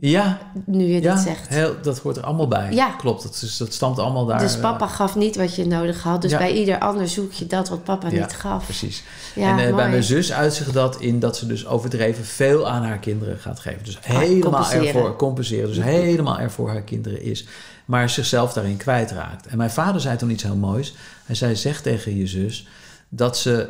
Ja, 0.00 0.38
nu 0.64 0.84
je 0.84 1.00
ja 1.02 1.14
dit 1.14 1.22
zegt. 1.22 1.48
heel, 1.48 1.74
dat 1.82 1.98
hoort 1.98 2.16
er 2.16 2.22
allemaal 2.22 2.48
bij. 2.48 2.72
Ja. 2.72 2.88
Klopt, 2.90 3.22
dat, 3.22 3.40
is, 3.42 3.56
dat 3.56 3.72
stamt 3.72 3.98
allemaal 3.98 4.26
daar. 4.26 4.38
dus 4.38 4.54
eh, 4.54 4.60
papa 4.60 4.86
gaf 4.86 5.16
niet 5.16 5.36
wat 5.36 5.54
je 5.54 5.66
nodig 5.66 6.02
had. 6.02 6.22
Dus 6.22 6.30
Ja. 6.30 6.38
bij 6.38 6.52
ieder 6.52 6.78
ander 6.78 7.08
zoek 7.08 7.32
je 7.32 7.46
dat 7.46 7.68
wat 7.68 7.84
papa 7.84 8.08
niet 8.08 8.32
gaf. 8.32 8.64
Precies. 8.64 9.02
En 9.34 9.58
eh, 9.58 9.74
bij 9.74 9.88
mijn 9.90 10.02
zus 10.02 10.32
uitzicht 10.32 10.72
dat 10.72 11.00
in 11.00 11.18
dat 11.20 11.36
ze 11.36 11.46
dus 11.46 11.66
overdreven 11.66 12.24
veel 12.24 12.68
aan 12.68 12.82
haar 12.84 12.98
kinderen 12.98 13.38
gaat 13.38 13.60
geven. 13.60 13.84
Dus 13.84 13.96
Ah, 13.98 14.02
helemaal 14.18 14.40
compenseren. 14.50 14.86
ervoor 14.86 15.16
compenseren. 15.16 15.66
Dus 15.68 15.80
helemaal 15.84 16.38
er 16.38 16.50
voor 16.50 16.68
haar 16.68 16.82
kinderen 16.82 17.22
is. 17.22 17.46
Maar 17.84 18.10
zichzelf 18.10 18.52
daarin 18.52 18.76
kwijtraakt. 18.76 19.46
En 19.46 19.56
mijn 19.56 19.70
vader 19.70 20.00
zei 20.00 20.16
toen 20.16 20.30
iets 20.30 20.42
heel 20.42 20.56
moois. 20.56 20.94
Hij 21.24 21.34
zei: 21.34 21.56
zeg 21.56 21.80
tegen 21.80 22.16
je 22.16 22.26
zus 22.26 22.66
dat 23.08 23.38
ze 23.38 23.68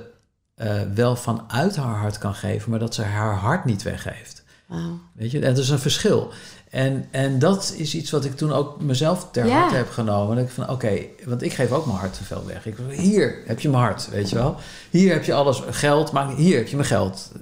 eh, 0.54 0.80
wel 0.94 1.16
vanuit 1.16 1.76
haar 1.76 1.96
hart 1.98 2.18
kan 2.18 2.34
geven, 2.34 2.70
maar 2.70 2.78
dat 2.78 2.94
ze 2.94 3.02
haar 3.02 3.34
hart 3.34 3.64
niet 3.64 3.82
weggeeft. 3.82 4.44
Wauw. 4.66 4.98
Weet 5.12 5.30
je, 5.30 5.38
en 5.40 5.55
dat 5.55 5.64
is 5.64 5.68
een 5.70 5.78
verschil. 5.78 6.32
En, 6.70 7.06
en 7.10 7.38
dat 7.38 7.74
is 7.76 7.94
iets 7.94 8.10
wat 8.10 8.24
ik 8.24 8.36
toen 8.36 8.52
ook 8.52 8.80
mezelf 8.80 9.28
ter 9.32 9.47
Ja. 9.47 9.59
harte 9.60 9.74
heb 9.76 9.90
genomen. 9.90 10.36
Dat 10.36 10.44
ik 10.44 10.51
van, 10.51 10.70
oké, 10.70 10.98
want 11.24 11.43
ik 11.43 11.52
geef 11.52 11.72
ook 11.72 11.86
mijn 11.86 11.98
hart 11.98 12.14
te 12.14 12.24
veel 12.24 12.43
weg. 12.47 12.66
Ik, 12.66 12.76
hier 12.97 13.43
heb 13.47 13.60
je 13.60 13.68
mijn 13.68 13.82
hart, 13.82 14.09
weet 14.10 14.30
je 14.30 14.36
wel. 14.36 14.56
Hier 14.90 15.12
heb 15.12 15.24
je 15.24 15.34
alles, 15.34 15.62
geld, 15.70 16.12
maar 16.12 16.34
hier 16.36 16.56
heb 16.56 16.68
je 16.68 16.76
mijn 16.76 16.88
geld. 16.88 17.32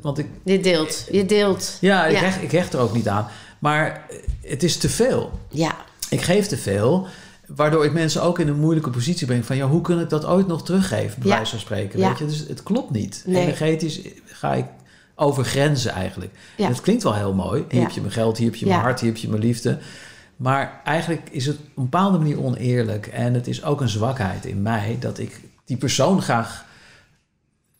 Want 0.00 0.18
ik, 0.18 0.26
Je 0.44 0.60
deelt, 0.60 1.06
je 1.10 1.26
deelt. 1.26 1.76
ja, 1.80 2.06
ik, 2.06 2.12
Ja. 2.16 2.20
Hecht, 2.22 2.42
ik 2.42 2.50
hecht 2.52 2.72
er 2.72 2.80
ook 2.80 2.94
niet 2.94 3.08
aan. 3.08 3.26
Maar 3.58 4.06
het 4.42 4.62
is 4.62 4.76
te 4.76 4.88
veel. 4.88 5.30
Ja, 5.48 5.76
Ik 6.10 6.20
geef 6.22 6.46
te 6.46 6.56
veel, 6.56 7.06
waardoor 7.46 7.84
ik 7.84 7.92
mensen 7.92 8.22
ook 8.22 8.38
in 8.38 8.48
een 8.48 8.60
moeilijke 8.60 8.90
positie 8.90 9.26
breng. 9.26 9.46
Van, 9.46 9.56
ja, 9.56 9.66
hoe 9.68 9.80
kan 9.80 10.00
ik 10.00 10.08
dat 10.08 10.24
ooit 10.26 10.46
nog 10.46 10.64
teruggeven, 10.64 11.20
bij 11.20 11.28
Ja. 11.28 11.34
wijze 11.36 11.50
van 11.50 11.60
spreken. 11.60 11.98
Ja. 11.98 12.08
Weet 12.08 12.18
je? 12.18 12.26
Dus 12.26 12.44
het 12.48 12.62
klopt 12.62 12.90
niet. 12.90 13.22
Nee. 13.26 13.42
Energetisch 13.42 14.00
ga 14.24 14.54
ik 14.54 14.64
over 15.16 15.44
grenzen 15.44 15.90
eigenlijk. 15.92 16.32
Ja. 16.56 16.68
Het 16.68 16.80
klinkt 16.80 17.02
wel 17.02 17.14
heel 17.14 17.34
mooi. 17.34 17.64
Hier 17.68 17.80
heb 17.82 17.90
je 17.90 18.00
mijn 18.00 18.12
geld, 18.12 18.36
hier 18.38 18.46
heb 18.50 18.56
je 18.56 18.66
mijn 18.66 18.80
hart, 18.80 19.00
hier 19.00 19.08
heb 19.12 19.18
je 19.18 19.28
mijn 19.28 19.42
liefde. 19.42 19.78
Maar 20.36 20.80
eigenlijk 20.84 21.28
is 21.30 21.46
het 21.46 21.56
op 21.56 21.62
een 21.76 21.82
bepaalde 21.82 22.18
manier 22.18 22.42
oneerlijk. 22.42 23.06
En 23.06 23.34
het 23.34 23.46
is 23.46 23.64
ook 23.64 23.80
een 23.80 23.88
zwakheid 23.88 24.44
in 24.44 24.62
mij 24.62 24.96
dat 25.00 25.18
ik 25.18 25.40
die 25.64 25.76
persoon 25.76 26.22
graag... 26.22 26.64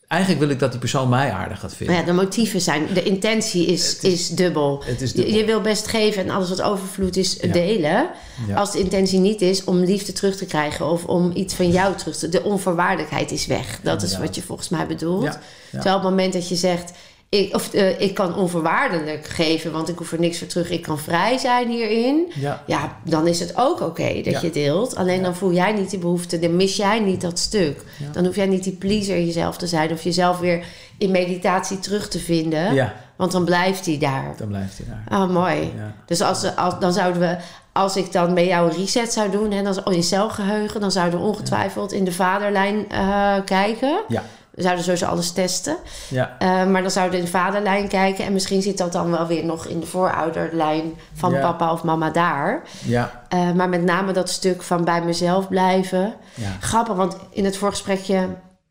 Eigenlijk 0.08 0.40
wil 0.42 0.50
ik 0.50 0.58
dat 0.58 0.70
die 0.70 0.80
persoon 0.80 1.08
mij 1.08 1.32
aardig 1.32 1.60
gaat 1.60 1.74
vinden. 1.74 1.96
ja, 1.96 2.02
de 2.02 2.12
motieven 2.12 2.60
zijn, 2.60 2.86
de 2.94 3.02
intentie 3.02 3.66
is, 3.66 3.92
Het 3.92 4.04
is- 4.04 4.12
is, 4.12 4.28
dubbel. 4.28 4.82
Het 4.84 5.00
is 5.02 5.10
Je, 5.10 5.16
dubbel. 5.16 5.34
je 5.34 5.44
wil 5.44 5.60
best 5.60 5.86
geven 5.86 6.22
en 6.22 6.30
alles 6.30 6.48
wat 6.48 6.62
overvloed 6.62 7.16
is 7.16 7.38
Ja. 7.40 7.52
delen. 7.52 8.08
Ja. 8.48 8.54
Als 8.56 8.72
de 8.72 8.78
intentie 8.78 9.18
niet 9.18 9.40
is 9.40 9.64
om 9.64 9.78
liefde 9.78 10.12
terug 10.12 10.36
te 10.36 10.46
krijgen 10.46 10.86
of 10.90 11.04
om 11.04 11.30
iets 11.34 11.54
van 11.54 11.70
jou 11.70 11.94
terug 11.96 12.16
te... 12.16 12.28
De 12.28 12.42
onvoorwaardelijkheid 12.42 13.30
is 13.30 13.46
weg. 13.46 13.80
Dat 13.82 14.02
is 14.02 14.18
wat 14.18 14.34
je 14.34 14.42
volgens 14.42 14.68
mij 14.68 14.86
bedoelt. 14.86 15.38
Terwijl 15.70 15.96
op 15.96 16.00
het 16.02 16.10
moment 16.10 16.32
dat 16.32 16.48
je 16.48 16.56
zegt... 16.56 16.92
Ik, 17.28 17.54
of, 17.54 17.74
eh, 17.74 18.00
ik 18.00 18.14
kan 18.14 18.34
onvoorwaardelijk 18.34 19.26
geven, 19.28 19.72
want 19.72 19.88
ik 19.88 19.98
hoef 19.98 20.12
er 20.12 20.20
niks 20.20 20.38
voor 20.38 20.46
terug. 20.46 20.70
Ik 20.70 20.82
kan 20.82 20.98
vrij 20.98 21.38
zijn 21.38 21.68
hierin. 21.68 22.32
Ja. 22.34 22.62
Ja, 22.66 22.96
dan 23.04 23.26
is 23.26 23.40
het 23.40 23.52
ook 23.56 23.80
oké 23.80 24.14
dat 24.14 24.32
Ja. 24.32 24.40
je 24.42 24.50
deelt. 24.50 24.96
Alleen 24.96 25.22
dan 25.22 25.34
voel 25.36 25.52
jij 25.52 25.72
niet 25.72 25.90
die 25.90 25.98
behoefte, 25.98 26.38
dan 26.38 26.56
mis 26.56 26.76
jij 26.76 27.00
niet 27.00 27.20
dat 27.20 27.38
stuk. 27.38 27.82
Dan 28.12 28.24
hoef 28.24 28.36
jij 28.36 28.46
niet 28.46 28.64
die 28.64 28.72
pleaser 28.76 29.20
jezelf 29.20 29.56
te 29.56 29.66
zijn... 29.66 29.92
of 29.92 30.02
jezelf 30.02 30.38
weer 30.38 30.64
in 30.98 31.10
meditatie 31.10 31.78
terug 31.78 32.08
te 32.08 32.18
vinden. 32.18 32.74
ja, 32.74 32.94
Want 33.16 33.32
dan 33.32 33.44
blijft 33.44 33.86
hij 33.86 33.98
daar. 33.98 34.34
dan 34.36 34.48
blijft 34.48 34.78
hij 34.78 34.86
daar. 35.08 35.20
Oh, 35.22 35.30
mooi. 35.30 35.60
Ja. 35.76 35.92
Dus 36.06 36.20
als, 36.20 36.56
als, 36.56 36.78
dan 36.80 36.92
zouden 36.92 37.20
we, 37.20 37.36
als 37.72 37.96
ik 37.96 38.12
dan 38.12 38.34
bij 38.34 38.46
jou 38.46 38.70
een 38.70 38.76
reset 38.76 39.12
zou 39.12 39.30
doen, 39.30 39.50
hè, 39.52 39.62
dan, 39.62 39.84
in 39.84 40.02
celgeheugen, 40.02 40.80
dan 40.80 40.90
zouden 40.92 41.20
we 41.20 41.26
ongetwijfeld 41.26 41.92
in 41.92 42.04
de 42.04 42.12
vaderlijn 42.12 42.88
eh, 42.88 43.34
kijken. 43.44 44.00
Ja. 44.08 44.22
We 44.56 44.62
zouden 44.62 44.84
sowieso 44.84 45.06
alles 45.06 45.30
testen. 45.32 45.76
Ja. 46.08 46.36
Eh, 46.38 46.66
maar 46.66 46.82
dan 46.82 46.90
zouden 46.90 47.12
we 47.14 47.18
in 47.18 47.24
de 47.32 47.38
vaderlijn 47.38 47.88
kijken. 47.88 48.24
En 48.24 48.32
misschien 48.32 48.62
zit 48.62 48.78
dat 48.78 48.92
dan 48.92 49.10
wel 49.10 49.26
weer 49.26 49.44
nog 49.44 49.66
in 49.66 49.80
de 49.80 49.86
voorouderlijn 49.86 50.94
van 51.14 51.32
Ja. 51.32 51.40
papa 51.40 51.72
of 51.72 51.82
mama 51.84 52.10
daar. 52.10 52.62
Ja. 52.84 53.22
Eh, 53.28 53.52
maar 53.52 53.68
met 53.68 53.82
name 53.82 54.12
dat 54.12 54.28
stuk 54.30 54.62
van 54.62 54.84
bij 54.84 55.02
mezelf 55.02 55.48
blijven. 55.48 56.14
Ja. 56.34 56.56
Grappig, 56.60 56.94
want 56.96 57.16
in 57.30 57.44
het 57.44 57.56
voorgesprekje... 57.56 58.28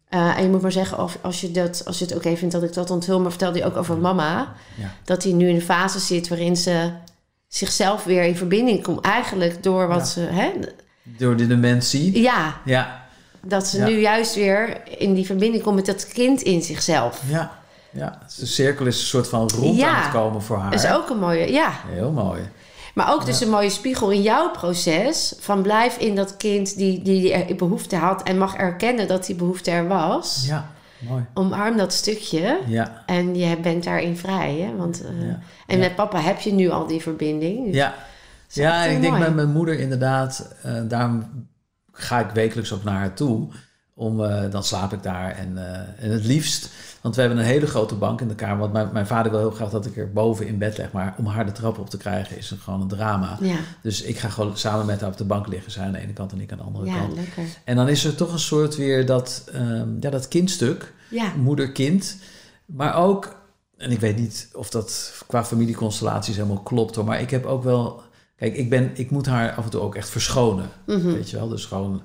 eh, 0.10 0.38
en 0.38 0.44
je 0.44 0.50
moet 0.50 0.62
maar 0.62 0.72
zeggen, 0.72 1.00
of 1.04 1.18
als 1.22 1.42
je, 1.42 1.52
dat, 1.52 1.82
als 1.86 2.00
je 2.00 2.06
het 2.06 2.16
oké 2.16 2.36
vindt 2.36 2.54
dat 2.54 2.64
ik 2.64 2.74
dat 2.74 2.92
onthul... 2.92 3.20
maar 3.20 3.30
vertelde 3.32 3.60
hij 3.60 3.68
ook 3.68 3.78
over 3.78 3.98
mama. 3.98 4.54
Ja. 4.76 4.92
Dat 5.04 5.24
hij 5.24 5.32
nu 5.34 5.50
in 5.50 5.56
een 5.56 5.62
fase 5.62 6.00
zit 6.00 6.28
waarin 6.28 6.58
ze 6.58 6.90
zichzelf 7.48 8.04
weer 8.04 8.24
in 8.24 8.36
verbinding 8.38 8.84
komt. 8.84 9.06
Eigenlijk 9.06 9.64
door 9.64 9.88
wat 9.88 10.08
ze... 10.08 10.20
Hè, 10.20 10.52
Door 11.04 11.36
de 11.36 11.48
dementie. 11.48 12.22
ja, 12.22 12.54
Ja. 12.66 13.04
Dat 13.46 13.68
ze 13.68 13.78
Ja. 13.78 13.86
nu 13.86 14.00
juist 14.00 14.36
weer 14.36 14.78
in 14.98 15.14
die 15.14 15.26
verbinding 15.26 15.64
komt 15.64 15.76
met 15.76 15.86
dat 15.86 16.08
kind 16.08 16.42
in 16.42 16.62
zichzelf. 16.62 17.22
Ja. 17.28 17.52
Ja. 17.92 18.20
Dus 18.26 18.36
de 18.36 18.46
cirkel 18.46 18.86
is 18.86 19.00
een 19.00 19.06
soort 19.08 19.28
van 19.28 19.50
rond 19.50 19.78
Ja. 19.78 19.96
aan 19.96 20.02
het 20.04 20.12
komen 20.12 20.42
voor 20.42 20.58
haar. 20.58 20.72
Dat 20.72 20.84
is 20.84 20.92
ook 20.92 21.10
een 21.10 21.20
mooie, 21.20 21.52
ja. 21.52 21.72
Heel 21.88 22.12
mooi. 22.12 22.42
Maar 22.94 23.14
ook 23.14 23.26
dus 23.26 23.42
een 23.42 23.50
mooie 23.50 23.70
spiegel 23.70 24.12
in 24.12 24.22
jouw 24.22 24.52
proces. 24.52 25.34
Van 25.40 25.62
blijf 25.62 25.98
in 25.98 26.16
dat 26.16 26.38
kind 26.38 26.78
die, 26.78 27.02
die 27.02 27.56
behoefte 27.56 27.96
had 27.96 28.24
en 28.24 28.38
mag 28.38 28.56
erkennen 28.56 29.08
dat 29.08 29.26
die 29.26 29.36
behoefte 29.36 29.72
er 29.72 29.88
was. 29.88 30.44
Ja. 30.48 30.70
Mooi. 31.00 31.26
Omarm 31.34 31.78
dat 31.78 31.94
stukje. 31.94 32.60
Ja. 32.68 33.04
En 33.06 33.36
je 33.36 33.58
bent 33.58 33.84
daarin 33.84 34.18
vrij. 34.18 34.56
Hè? 34.60 34.76
Want, 34.78 35.02
eh, 35.04 35.28
Ja. 35.28 35.40
En 35.68 35.80
met 35.80 35.96
papa 35.96 36.20
heb 36.20 36.40
je 36.40 36.54
nu 36.54 36.70
al 36.70 36.88
die 36.88 37.02
verbinding. 37.02 37.66
Dus 37.66 37.76
Ja. 37.76 37.94
Ja, 38.50 38.86
en 38.86 38.96
ik 38.96 39.02
denk 39.02 39.18
met 39.18 39.36
mijn 39.36 39.52
moeder 39.52 39.80
inderdaad, 39.80 40.56
eh, 40.64 40.74
daarom 40.88 41.26
ga 41.96 42.20
ik 42.20 42.30
wekelijks 42.30 42.74
ook 42.74 42.84
naar 42.84 42.98
haar 42.98 43.14
toe. 43.14 43.48
Om, 43.98 44.24
eh, 44.24 44.52
dan 44.52 44.64
slaap 44.64 44.94
ik 44.94 45.04
daar 45.04 45.32
en, 45.32 45.58
eh, 45.58 46.04
en 46.06 46.12
het 46.12 46.26
liefst, 46.26 46.70
want 47.02 47.16
we 47.16 47.22
hebben 47.22 47.40
een 47.40 47.46
hele 47.46 47.68
grote 47.68 47.96
bank 47.96 48.22
in 48.22 48.28
de 48.28 48.36
kamer. 48.36 48.58
Want 48.58 48.74
mijn, 48.74 48.90
mijn 48.94 49.08
vader 49.08 49.32
wil 49.32 49.40
heel 49.40 49.52
graag 49.52 49.70
dat 49.70 49.86
ik 49.86 49.98
er 49.98 50.12
boven 50.12 50.48
in 50.48 50.58
bed 50.58 50.78
leg, 50.78 50.92
maar 50.92 51.16
om 51.18 51.26
haar 51.26 51.46
de 51.46 51.52
trap 51.52 51.78
op 51.78 51.90
te 51.90 51.98
krijgen 51.98 52.38
is 52.38 52.54
gewoon 52.60 52.82
een 52.82 52.88
drama. 52.88 53.38
Ja, 53.42 53.56
Dus 53.82 54.02
ik 54.02 54.18
ga 54.18 54.30
gewoon 54.30 54.58
samen 54.58 54.86
met 54.86 55.02
haar 55.02 55.10
op 55.10 55.18
de 55.18 55.24
bank 55.24 55.48
liggen, 55.48 55.72
zij 55.72 55.86
aan 55.86 55.92
de 55.92 56.00
ene 56.00 56.14
kant 56.14 56.32
en 56.32 56.42
ik 56.42 56.52
aan 56.52 56.58
de 56.58 56.64
andere 56.64 56.86
ja, 56.86 56.98
kant. 56.98 57.16
lekker. 57.16 57.44
En 57.64 57.76
dan 57.76 57.90
is 57.90 58.04
er 58.06 58.16
toch 58.16 58.32
een 58.34 58.40
soort 58.40 58.76
weer 58.76 59.06
dat, 59.06 59.50
ehm, 59.54 59.90
ja, 60.00 60.10
dat 60.10 60.28
kindstuk, 60.28 60.94
Ja, 61.10 61.34
moeder-kind. 61.36 62.18
Maar 62.66 62.96
ook, 62.96 63.36
en 63.78 63.92
ik 63.92 64.00
weet 64.00 64.18
niet 64.18 64.50
of 64.54 64.70
dat 64.70 65.14
qua 65.28 65.46
familieconstellaties 65.46 66.36
helemaal 66.36 66.62
klopt 66.62 66.96
hoor, 66.96 67.06
maar 67.06 67.22
ik 67.22 67.30
heb 67.30 67.46
ook 67.46 67.64
wel. 67.64 68.04
Kijk, 68.36 68.56
ik, 68.56 68.70
ben, 68.70 68.92
ik 68.94 69.12
moet 69.12 69.26
haar 69.26 69.52
af 69.54 69.64
en 69.64 69.70
toe 69.70 69.82
ook 69.82 69.96
echt 69.96 70.10
verschonen. 70.10 70.70
Mhm. 70.86 71.14
Weet 71.14 71.30
je 71.30 71.38
wel, 71.38 71.48
dus 71.48 71.66
gewoon 71.66 72.02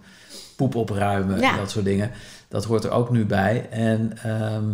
poep 0.57 0.75
opruimen 0.75 1.41
Ja. 1.41 1.53
en 1.53 1.57
dat 1.59 1.71
soort 1.71 1.85
dingen. 1.85 2.11
Dat 2.49 2.65
hoort 2.65 2.85
er 2.85 2.91
ook 2.91 3.11
nu 3.11 3.27
bij. 3.27 3.69
En, 3.71 4.13
ehm, 4.23 4.71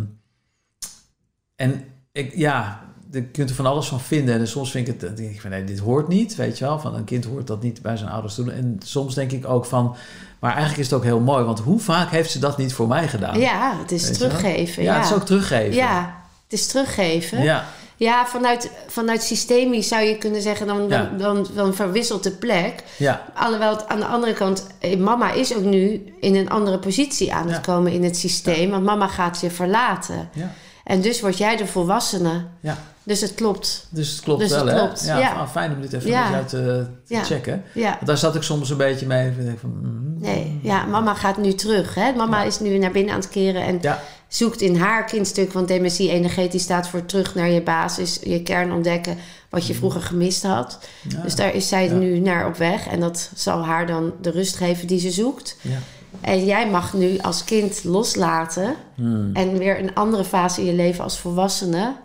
en 1.55 1.83
ik, 2.11 2.35
ja, 2.35 2.81
je 3.11 3.23
kunt 3.23 3.49
er 3.49 3.55
van 3.55 3.65
alles 3.65 3.87
van 3.87 3.99
vinden. 3.99 4.39
En 4.39 4.47
soms 4.47 4.71
vind 4.71 4.87
ik 4.87 5.01
het, 5.01 5.17
denk 5.17 5.31
ik 5.31 5.41
van 5.41 5.49
nee, 5.49 5.63
dit 5.63 5.79
hoort 5.79 6.07
niet, 6.07 6.35
weet 6.35 6.57
je 6.57 6.65
wel. 6.65 6.79
Van 6.79 6.95
een 6.95 7.03
kind 7.03 7.25
hoort 7.25 7.47
dat 7.47 7.61
niet 7.61 7.81
bij 7.81 7.97
zijn 7.97 8.09
ouders 8.09 8.35
doen. 8.35 8.51
En 8.51 8.79
soms 8.83 9.13
denk 9.13 9.31
ik 9.31 9.47
ook 9.47 9.65
van, 9.65 9.95
maar 10.39 10.51
eigenlijk 10.51 10.79
is 10.79 10.85
het 10.85 10.95
ook 10.95 11.03
heel 11.03 11.19
mooi. 11.19 11.43
Want 11.43 11.59
hoe 11.59 11.79
vaak 11.79 12.09
heeft 12.09 12.31
ze 12.31 12.39
dat 12.39 12.57
niet 12.57 12.73
voor 12.73 12.87
mij 12.87 13.07
gedaan? 13.07 13.39
ja 13.39 13.77
het 13.79 13.91
is 13.91 14.17
teruggeven. 14.17 14.83
Ja, 14.83 14.93
Ja, 14.93 14.97
het 14.99 15.09
is 15.09 15.15
ook 15.15 15.25
teruggeven. 15.25 15.75
Ja, 15.75 16.23
het 16.43 16.53
is 16.59 16.67
teruggeven. 16.67 17.43
Ja, 17.43 17.65
Ja, 17.99 18.25
vanuit, 18.25 18.71
vanuit 18.87 19.21
systemisch 19.23 19.87
zou 19.87 20.01
je 20.03 20.17
kunnen 20.17 20.41
zeggen, 20.41 20.67
dan, 20.67 20.87
Ja. 20.87 21.03
dan, 21.03 21.17
dan, 21.17 21.47
dan 21.55 21.75
verwisselt 21.75 22.23
de 22.23 22.31
plek. 22.31 22.83
ja, 22.97 23.25
Alhoewel 23.35 23.69
het 23.69 23.87
aan 23.87 23.99
de 23.99 24.05
andere 24.05 24.33
kant, 24.33 24.67
eh, 24.79 24.97
mama 24.97 25.31
is 25.31 25.55
ook 25.55 25.63
nu 25.63 26.13
in 26.19 26.35
een 26.35 26.49
andere 26.49 26.79
positie 26.79 27.33
aan 27.33 27.45
het 27.47 27.55
Ja. 27.55 27.73
komen 27.73 27.91
in 27.91 28.03
het 28.03 28.17
systeem. 28.17 28.69
Want 28.69 28.83
mama 28.83 29.07
gaat 29.07 29.41
je 29.41 29.49
verlaten. 29.51 30.29
ja, 30.33 30.51
En 30.83 31.01
dus 31.01 31.21
word 31.21 31.37
jij 31.37 31.55
de 31.57 31.67
volwassene. 31.67 32.45
ja. 32.59 32.77
Dus 33.03 33.21
het 33.21 33.35
klopt. 33.35 33.87
Dus 33.89 34.11
het 34.11 34.21
klopt 34.21 34.39
Dus 34.39 34.49
het 34.51 34.63
wel, 34.63 34.73
hè? 34.73 34.79
klopt, 34.79 35.05
Ja, 35.05 35.17
ja. 35.19 35.31
ah, 35.33 35.49
fijn 35.49 35.71
om 35.75 35.81
dit 35.81 35.93
even 35.93 36.09
Ja. 36.09 36.31
jou 36.31 36.45
te, 36.45 36.87
te 37.05 37.13
Ja. 37.13 37.23
checken. 37.23 37.63
Want 37.73 38.05
daar 38.05 38.17
zat 38.17 38.35
ik 38.35 38.41
soms 38.41 38.69
een 38.69 38.77
beetje 38.77 39.05
mee. 39.05 39.31
Van, 39.59 39.69
mm, 39.81 40.05
Nee, 40.19 40.59
ja, 40.63 40.85
mama 40.85 41.13
gaat 41.13 41.37
nu 41.37 41.53
terug. 41.53 41.95
Hè? 41.95 42.11
Mama 42.13 42.43
is 42.43 42.59
nu 42.59 42.77
naar 42.77 42.91
binnen 42.91 43.13
aan 43.13 43.19
het 43.19 43.29
keren 43.29 43.61
en 43.61 43.77
Ja, 43.81 44.01
zoekt 44.27 44.61
in 44.61 44.75
haar 44.75 45.05
kindstuk, 45.05 45.53
want 45.53 45.67
dementie 45.67 46.09
energetisch 46.11 46.61
staat 46.63 46.87
voor 46.87 47.05
terug 47.05 47.35
naar 47.35 47.49
je 47.49 47.61
basis, 47.61 48.19
je 48.23 48.43
kern 48.43 48.71
ontdekken 48.71 49.17
wat 49.49 49.67
je 49.67 49.73
vroeger 49.73 50.01
gemist 50.01 50.43
had. 50.43 50.79
ja, 51.09 51.21
Dus 51.21 51.35
daar 51.35 51.53
is 51.53 51.67
zij 51.67 51.85
Ja. 51.87 51.93
nu 51.93 52.19
naar 52.19 52.47
op 52.47 52.55
weg 52.55 52.87
en 52.87 52.99
dat 52.99 53.31
zal 53.35 53.65
haar 53.65 53.87
dan 53.87 54.13
de 54.21 54.29
rust 54.31 54.55
geven 54.55 54.87
die 54.87 54.99
ze 54.99 55.11
zoekt. 55.11 55.57
ja. 55.61 55.77
En 56.21 56.45
jij 56.45 56.69
mag 56.69 56.93
nu 56.93 57.17
als 57.17 57.43
kind 57.43 57.83
loslaten 57.83 58.75
Hmm. 58.95 59.29
en 59.33 59.57
weer 59.57 59.79
een 59.79 59.95
andere 59.95 60.23
fase 60.23 60.59
in 60.61 60.65
je 60.67 60.73
leven 60.73 61.03
als 61.03 61.19
volwassene 61.19 61.95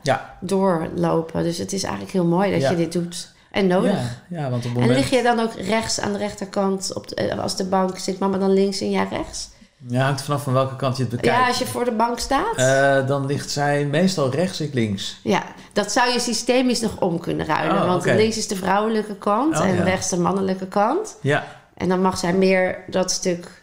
doorlopen. 0.41 1.43
Dus 1.43 1.59
het 1.59 1.73
is 1.73 1.83
eigenlijk 1.83 2.13
heel 2.13 2.25
mooi 2.25 2.51
dat 2.59 2.71
je 2.71 2.77
dit 2.77 2.93
doet 2.93 3.29
en 3.51 3.67
nodig. 3.67 3.93
Ja, 4.29 4.39
ja, 4.41 4.51
want 4.51 4.67
op 4.67 4.77
En 4.77 4.89
lig 4.89 5.11
je 5.11 5.23
dan 5.23 5.41
ook 5.41 5.53
rechts 5.55 6.01
aan 6.01 6.13
de 6.13 6.19
rechterkant, 6.19 6.95
op 6.95 7.09
de, 7.09 7.15
eh, 7.15 7.39
als 7.39 7.57
de 7.57 7.65
bank 7.65 7.99
zit 7.99 8.19
mama 8.19 8.39
dan 8.39 8.53
links 8.53 8.81
en 8.81 8.91
jij 8.91 9.07
rechts? 9.11 9.49
Ja, 9.89 10.05
hangt 10.05 10.23
vanaf 10.23 10.43
van 10.43 10.53
welke 10.53 10.77
kant 10.77 10.97
je 10.97 11.03
het 11.03 11.11
bekijkt. 11.11 11.39
Ja, 11.39 11.47
als 11.47 11.59
je 11.59 11.67
voor 11.67 11.85
de 11.85 11.93
bank 11.93 12.19
staat. 12.19 12.57
Eh, 12.57 13.07
dan 13.07 13.27
ligt 13.27 13.51
zij 13.51 13.85
meestal 13.85 14.31
rechts, 14.31 14.61
ik 14.61 14.75
links. 14.75 15.19
Ja, 15.23 15.43
dat 15.73 15.93
zou 15.93 16.13
je 16.13 16.21
systemisch 16.21 16.81
nog 16.81 17.01
om 17.01 17.21
kunnen 17.21 17.47
ruilen. 17.47 17.83
Oh, 17.83 17.87
want 17.87 18.05
links 18.05 18.37
is 18.37 18.49
de 18.49 18.57
vrouwelijke 18.57 19.15
kant 19.17 19.57
Oh, 19.59 19.67
en 19.67 19.75
ja. 19.75 19.83
rechts 19.83 20.09
de 20.09 20.19
mannelijke 20.19 20.67
kant. 20.67 21.17
Ja. 21.21 21.47
En 21.75 21.89
dan 21.89 22.01
mag 22.03 22.19
zij 22.19 22.33
meer 22.33 22.85
dat 22.87 23.11
stuk. 23.11 23.63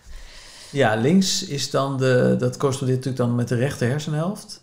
ja, 0.69 0.95
links 0.95 1.43
is 1.45 1.69
dan 1.69 1.97
de... 1.97 2.35
Dat 2.39 2.57
correspondeert 2.57 2.97
natuurlijk 2.97 3.27
dan 3.27 3.35
met 3.35 3.47
de 3.47 3.55
rechter 3.55 3.87
hersenhelft. 3.89 4.61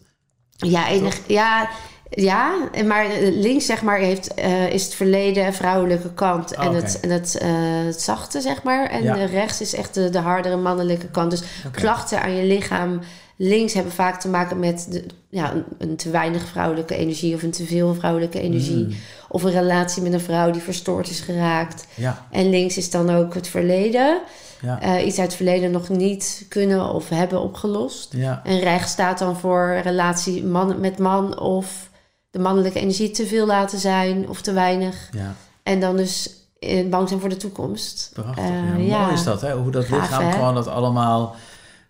Ja, 0.57 0.89
enig, 0.89 1.19
ja, 1.27 1.69
ja, 2.11 2.55
maar 2.87 3.07
links 3.21 3.67
zeg 3.67 3.83
maar 3.83 3.99
heeft, 3.99 4.35
eh, 4.35 4.69
is 4.73 4.85
het 4.85 4.95
verleden 4.95 5.55
vrouwelijke 5.55 6.13
kant 6.15 6.53
en, 6.53 6.61
Oh, 6.63 6.75
oké. 6.75 6.77
het, 6.77 7.01
en 7.01 7.11
het, 7.11 7.39
eh, 7.39 7.49
het 7.85 8.01
zachte 8.01 8.41
zeg 8.41 8.63
maar. 8.63 8.87
En 8.91 9.03
Ja. 9.03 9.15
rechts 9.25 9.61
is 9.61 9.75
echt 9.75 9.95
de, 9.95 10.11
de 10.11 10.19
hardere 10.19 10.57
mannelijke 10.57 11.07
kant. 11.07 11.31
Dus 11.31 11.43
klachten 11.73 12.23
aan 12.23 12.35
je 12.37 12.45
lichaam 12.45 13.01
links 13.37 13.73
hebben 13.75 13.93
vaak 13.93 14.21
te 14.21 14.29
maken 14.29 14.59
met 14.59 14.87
de, 14.91 15.05
ja, 15.29 15.53
een, 15.53 15.65
een 15.79 15.97
te 15.97 16.11
weinig 16.11 16.47
vrouwelijke 16.49 16.97
energie 16.97 17.35
of 17.35 17.43
een 17.43 17.51
te 17.51 17.65
veel 17.67 17.95
vrouwelijke 17.95 18.41
energie. 18.41 18.85
Mm, 18.85 18.95
Of 19.29 19.43
een 19.43 19.51
relatie 19.53 20.03
met 20.03 20.13
een 20.13 20.21
vrouw 20.21 20.51
die 20.51 20.63
verstoord 20.63 21.09
is 21.11 21.21
geraakt. 21.21 21.87
ja, 21.95 22.27
En 22.31 22.51
links 22.51 22.77
is 22.77 22.91
dan 22.91 23.11
ook 23.11 23.35
het 23.35 23.49
verleden. 23.49 24.21
ja, 24.63 24.81
Eh, 24.81 25.07
iets 25.07 25.19
uit 25.19 25.27
het 25.27 25.37
verleden 25.37 25.71
nog 25.71 25.89
niet 25.89 26.47
kunnen 26.49 26.93
of 26.95 27.09
hebben 27.09 27.41
opgelost. 27.41 28.13
ja. 28.17 28.41
En 28.45 28.59
rechts 28.61 28.93
staat 28.93 29.19
dan 29.19 29.37
voor 29.37 29.79
relatie 29.83 30.45
man 30.45 30.81
met 30.81 30.99
man 30.99 31.39
of 31.39 31.89
de 32.37 32.43
mannelijke 32.43 32.81
energie 32.81 33.11
te 33.11 33.27
veel 33.27 33.47
laten 33.47 33.79
zijn 33.79 34.29
of 34.29 34.41
te 34.41 34.53
weinig. 34.53 35.09
ja. 35.13 35.35
En 35.63 35.81
dan 35.81 35.97
dus 35.97 36.31
eh, 36.59 36.89
bang 36.89 37.09
zijn 37.09 37.21
voor 37.21 37.29
de 37.29 37.37
toekomst. 37.37 38.11
Prachtig. 38.13 38.45
Eh, 38.45 38.89
ja. 38.89 39.01
Mooi 39.03 39.15
is 39.15 39.25
dat, 39.25 39.41
hè? 39.41 39.53
Hoe 39.53 39.71
dat 39.71 39.89
lichaam 39.91 40.25
hè? 40.25 40.33
gewoon 40.33 40.55
dat 40.55 40.67
allemaal... 40.67 41.37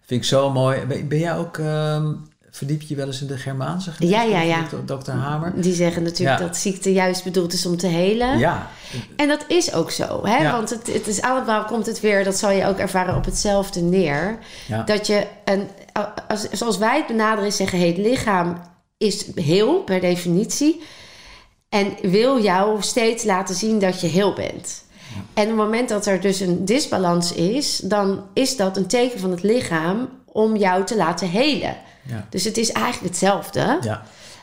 Vind 0.04 0.20
ik 0.22 0.26
zo 0.28 0.50
mooi. 0.50 0.86
Ben, 0.86 1.08
ben 1.08 1.18
jij 1.18 1.36
ook... 1.36 1.58
ehm, 1.58 2.12
verdiep 2.50 2.82
je 2.82 2.94
wel 2.94 3.06
eens 3.06 3.20
in 3.20 3.26
de 3.26 3.36
Germaanse 3.36 3.90
Ja, 3.98 4.22
ja, 4.22 4.40
ja. 4.40 4.66
Dr. 4.84 5.10
Hamer? 5.10 5.52
Die 5.56 5.74
zeggen 5.74 6.02
natuurlijk 6.02 6.38
Ja. 6.38 6.46
dat 6.46 6.56
ziekte 6.56 6.92
juist 6.92 7.24
bedoeld 7.24 7.52
is 7.52 7.66
om 7.66 7.76
te 7.76 7.86
helen. 7.86 8.38
Ja. 8.38 8.66
En 9.16 9.28
dat 9.28 9.44
is 9.48 9.72
ook 9.72 9.90
zo, 9.90 10.26
hè? 10.26 10.36
Ja. 10.36 10.52
Want 10.52 10.70
het, 10.70 10.92
het 10.92 11.06
is 11.06 11.22
allemaal 11.22 11.64
komt 11.64 11.86
het 11.86 12.00
weer, 12.00 12.24
dat 12.24 12.36
zal 12.36 12.50
je 12.50 12.66
ook 12.66 12.78
ervaren 12.78 13.16
op 13.16 13.24
hetzelfde 13.24 13.80
neer. 13.80 14.38
Ja. 14.68 14.82
Dat 14.82 15.06
je 15.06 15.26
een, 15.44 15.68
als, 16.28 16.50
zoals 16.50 16.78
wij 16.78 16.96
het 16.96 17.06
benaderen, 17.06 17.52
zeggen: 17.52 17.78
hey, 17.78 17.88
het 17.88 17.96
lichaam 17.96 18.60
is 18.96 19.26
heel 19.34 19.82
per 19.82 20.00
definitie. 20.00 20.80
En 21.68 21.94
wil 22.02 22.42
jou 22.42 22.82
steeds 22.82 23.24
laten 23.24 23.54
zien 23.54 23.78
dat 23.78 24.00
je 24.00 24.06
heel 24.06 24.32
bent. 24.32 24.84
En 25.34 25.42
op 25.42 25.48
het 25.48 25.56
moment 25.56 25.88
dat 25.88 26.06
er 26.06 26.20
dus 26.20 26.40
een 26.40 26.64
disbalans 26.64 27.32
is, 27.32 27.78
dan 27.78 28.24
is 28.34 28.56
dat 28.56 28.76
een 28.76 28.86
teken 28.86 29.20
van 29.20 29.30
het 29.30 29.42
lichaam 29.42 30.08
om 30.32 30.56
jou 30.56 30.84
te 30.84 30.96
laten 30.96 31.28
helen. 31.28 31.76
Ja. 32.06 32.26
Dus 32.30 32.44
het 32.44 32.56
is 32.56 32.72
eigenlijk 32.72 33.12
hetzelfde. 33.12 33.78
Ja. 33.80 34.02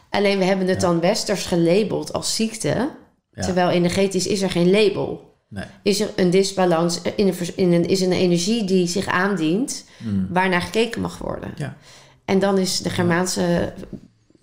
Alleen 0.10 0.38
we 0.38 0.44
hebben 0.44 0.68
het 0.68 0.82
dan 0.82 1.00
westers 1.00 1.46
gelabeld 1.46 2.14
als 2.14 2.36
ziekte. 2.36 2.90
Terwijl 3.34 3.70
energetisch 3.70 4.28
is 4.28 4.42
er 4.42 4.50
geen 4.50 4.72
label. 4.72 5.36
Nee. 5.50 5.66
Is 5.84 6.00
er 6.00 6.10
een 6.16 6.30
disbalans, 6.30 7.02
in 7.16 7.28
een, 7.28 7.36
in 7.56 7.74
een, 7.74 7.88
is 7.88 8.02
een 8.02 8.12
energie 8.12 8.64
die 8.64 8.88
zich 8.88 9.08
aandient, 9.08 9.86
Mm. 9.98 10.28
waarnaar 10.30 10.62
gekeken 10.62 11.02
mag 11.02 11.18
worden. 11.18 11.52
Ja. 11.56 11.78
En 12.26 12.40
dan 12.40 12.58
is 12.58 12.80
de 12.80 12.90
Germaanse 12.90 13.74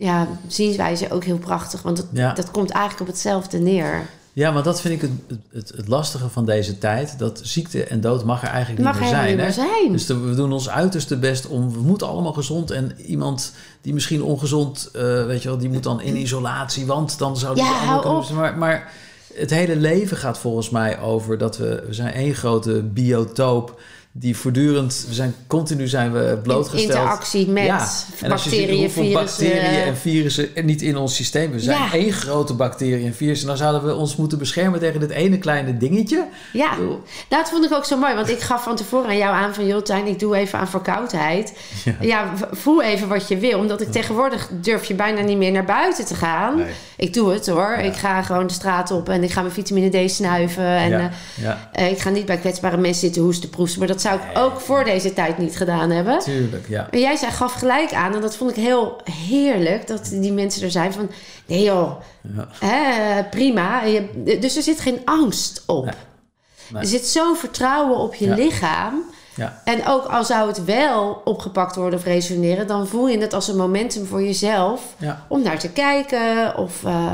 ja, 0.01 0.27
zienswijze 0.47 1.11
ook 1.13 1.25
heel 1.25 1.39
prachtig, 1.39 1.83
want 1.83 1.99
het, 1.99 2.07
Ja. 2.13 2.33
dat 2.33 2.51
komt 2.51 2.71
eigenlijk 2.71 3.01
op 3.01 3.07
hetzelfde 3.07 3.59
neer. 3.59 4.07
Ja, 4.33 4.53
want 4.53 4.65
dat 4.65 4.81
vind 4.81 5.03
ik 5.03 5.11
het, 5.29 5.39
het, 5.53 5.73
het 5.77 5.89
lastige 5.89 6.29
van 6.29 6.45
deze 6.45 6.79
tijd. 6.79 7.19
Dat 7.19 7.41
ziekte 7.43 7.85
en 7.85 8.01
dood 8.01 8.25
mag 8.25 8.43
er 8.43 8.49
eigenlijk 8.49 8.85
mag 8.85 8.93
niet 8.93 9.01
meer 9.03 9.11
zijn. 9.11 9.29
niet 9.29 9.37
meer 9.37 9.53
zijn. 9.53 9.93
Dus 9.93 10.07
de- 10.07 10.19
we 10.21 10.35
doen 10.35 10.53
ons 10.53 10.69
uiterste 10.69 11.17
best 11.19 11.47
om... 11.47 11.73
We 11.73 11.81
moeten 11.81 12.07
allemaal 12.09 12.33
gezond. 12.33 12.71
En 12.71 12.93
iemand 13.07 13.53
die 13.81 13.95
misschien 13.95 14.23
ongezond... 14.23 14.89
eh, 14.93 15.03
weet 15.27 15.43
je 15.43 15.49
wel, 15.49 15.59
die 15.59 15.69
moet 15.69 15.83
dan 15.83 16.01
in 16.01 16.17
isolatie. 16.17 16.87
Want 16.87 17.19
dan 17.19 17.37
zou 17.37 17.55
die 17.55 17.65
Ja, 17.65 17.71
hou 17.71 18.17
op. 18.17 18.31
Maar, 18.31 18.59
maar 18.59 18.93
het 19.35 19.51
hele 19.51 19.77
leven 19.77 20.17
gaat 20.17 20.39
volgens 20.39 20.71
mij 20.71 21.01
over... 21.01 21.39
dat 21.39 21.57
we... 21.59 21.85
We 21.87 21.95
zijn 21.95 22.13
één 22.13 22.35
grote 22.35 22.83
biotoop 22.83 23.81
die 24.13 24.37
voortdurend, 24.37 25.05
we 25.09 25.15
zijn 25.15 25.35
continu 25.47 25.89
zijn 25.89 26.13
we 26.13 26.39
blootgesteld. 26.43 26.93
Interactie 26.93 27.49
met 27.49 27.65
ja. 27.65 27.89
En 28.21 28.33
als 28.33 28.45
je 28.45 28.51
ziet 28.51 28.59
bacteriën, 28.59 28.91
virussen. 28.91 29.13
bacteriën 29.13 29.83
en 29.83 29.97
virussen 29.97 30.57
en 30.57 30.65
niet 30.65 30.83
in 30.83 30.97
ons 30.97 31.15
systeem. 31.15 31.51
We 31.51 31.61
zijn 31.61 31.79
Ja. 31.79 31.93
één 31.93 32.13
grote 32.13 32.55
bacterie 32.55 33.07
en 33.07 33.15
virus. 33.15 33.41
En 33.41 33.47
dan 33.47 33.57
zouden 33.57 33.85
we 33.85 33.95
ons 33.95 34.17
moeten 34.17 34.39
beschermen 34.39 34.81
tegen 34.81 35.01
dit 35.01 35.11
ene 35.11 35.39
kleine 35.39 35.77
dingetje. 35.77 36.27
Ja, 36.53 36.77
Nou, 36.77 36.99
dat 37.29 37.49
vond 37.51 37.65
ik 37.65 37.73
ook 37.73 37.85
zo 37.85 37.97
mooi. 37.97 38.15
Want 38.15 38.29
ik 38.29 38.41
gaf 38.41 38.63
van 38.63 38.77
tevoren 38.77 39.09
aan 39.09 39.17
jou 39.17 39.35
aan 39.35 39.55
van... 39.55 39.67
joh, 39.67 39.83
Tijn, 39.83 40.07
ik 40.07 40.19
doe 40.19 40.37
even 40.37 40.59
aan 40.59 40.69
verkoudheid. 40.69 41.53
Ja. 42.01 42.33
Voel 42.53 42.83
even 42.83 43.09
wat 43.09 43.29
je 43.29 43.37
wil. 43.39 43.59
Omdat 43.59 43.81
ik 43.81 43.93
tegenwoordig 43.93 44.49
durf 44.61 44.85
je 44.85 44.95
bijna 44.95 45.21
niet 45.21 45.39
meer 45.39 45.53
naar 45.53 45.65
buiten 45.65 46.05
te 46.05 46.15
gaan. 46.15 46.57
Nee. 46.57 46.67
Ik 46.97 47.15
doe 47.15 47.33
het 47.33 47.47
hoor. 47.47 47.73
Ik 47.83 47.95
ga 47.95 48.23
gewoon 48.23 48.47
de 48.47 48.53
straat 48.53 48.91
op 48.91 49.09
en 49.09 49.23
ik 49.23 49.31
ga 49.31 49.41
mijn 49.41 49.53
vitamine 49.55 50.07
D 50.07 50.11
snuiven. 50.11 50.65
En 50.65 50.91
ja, 50.91 51.11
eh, 51.73 51.85
eh, 51.87 51.91
ik 51.93 51.99
ga 51.99 52.11
niet 52.11 52.27
bij 52.27 52.37
kwetsbare 52.39 52.77
mensen 52.77 53.01
zitten 53.01 53.23
hoesten 53.23 53.49
proesten. 53.51 53.79
Maar 53.79 53.89
dat 53.89 54.00
zou 54.01 54.19
ik 54.21 54.39
ook 54.39 54.61
voor 54.61 54.85
deze 54.85 55.13
tijd 55.13 55.39
niet 55.39 55.57
gedaan 55.57 55.91
hebben. 55.91 56.19
tuurlijk, 56.19 56.69
ja. 56.69 56.89
En 56.91 57.01
jij 57.01 57.17
zei, 57.17 57.33
gaf 57.33 57.53
gelijk 57.53 57.93
aan, 57.93 58.15
en 58.15 58.21
dat 58.21 58.37
vond 58.37 58.51
ik 58.51 58.57
heel 58.57 59.01
heerlijk, 59.29 59.87
dat 59.87 60.09
die 60.13 60.33
mensen 60.33 60.63
er 60.63 60.71
zijn 60.71 60.93
van, 60.93 61.11
nee 61.47 61.63
joh, 61.63 61.93
ja. 62.37 62.49
hè, 62.67 63.23
prima. 63.25 63.83
Dus 64.41 64.57
er 64.57 64.63
zit 64.63 64.81
geen 64.81 65.01
angst 65.05 65.63
op. 65.67 65.85
Nee. 65.85 65.95
Nee. 66.69 66.83
Er 66.83 66.89
zit 66.89 67.07
zo'n 67.07 67.37
vertrouwen 67.37 67.99
op 67.99 68.15
je 68.15 68.27
Ja. 68.27 68.35
lichaam. 68.35 69.03
Ja. 69.37 69.63
En 69.65 69.87
ook 69.87 70.05
al 70.05 70.25
zou 70.25 70.49
het 70.49 70.65
wel 70.65 71.23
opgepakt 71.25 71.77
worden 71.77 71.99
of 71.99 72.05
resoneren, 72.05 72.67
dan 72.67 72.87
voel 72.87 73.09
je 73.09 73.19
het 73.19 73.33
als 73.33 73.49
een 73.49 73.57
momentum 73.57 74.07
voor 74.07 74.23
jezelf 74.23 74.95
ja. 74.99 75.27
om 75.29 75.43
naar 75.43 75.59
te 75.59 75.69
kijken. 75.69 76.57
Of, 76.57 76.85
eh, 76.85 77.13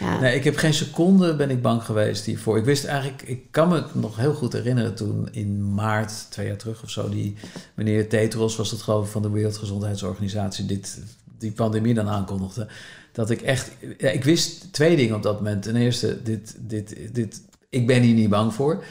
ja. 0.00 0.20
Nee, 0.20 0.34
ik 0.34 0.44
heb 0.44 0.56
geen 0.56 0.74
seconde 0.74 1.36
ben 1.36 1.50
ik 1.50 1.62
bang 1.62 1.82
geweest 1.82 2.24
hiervoor. 2.24 2.58
Ik 2.58 2.64
wist 2.64 2.84
eigenlijk, 2.84 3.22
ik 3.22 3.42
kan 3.50 3.68
me 3.68 3.84
nog 3.92 4.16
heel 4.16 4.34
goed 4.34 4.52
herinneren 4.52 4.94
toen 4.94 5.28
in 5.30 5.74
maart, 5.74 6.26
twee 6.30 6.46
jaar 6.46 6.56
terug 6.56 6.82
of 6.82 6.90
zo, 6.90 7.08
die 7.08 7.36
meneer 7.74 8.08
Tetros, 8.08 8.56
was 8.56 8.70
het 8.70 8.82
geloof 8.82 9.04
ik 9.04 9.12
van 9.12 9.22
de 9.22 9.30
Wereldgezondheidsorganisatie, 9.30 10.66
dit, 10.66 10.98
die 11.38 11.52
pandemie 11.52 11.94
dan 11.94 12.08
aankondigde. 12.08 12.66
Dat 13.12 13.30
ik 13.30 13.42
echt, 13.42 13.70
ja, 13.98 14.10
ik 14.10 14.24
wist 14.24 14.72
twee 14.72 14.96
dingen 14.96 15.16
op 15.16 15.22
dat 15.22 15.36
moment. 15.36 15.62
Ten 15.62 15.76
eerste, 15.76 16.22
dit, 16.22 16.56
dit, 16.58 16.96
dit, 17.12 17.40
ik 17.68 17.86
ben 17.86 18.02
hier 18.02 18.14
niet 18.14 18.30
bang 18.30 18.54
voor. 18.54 18.84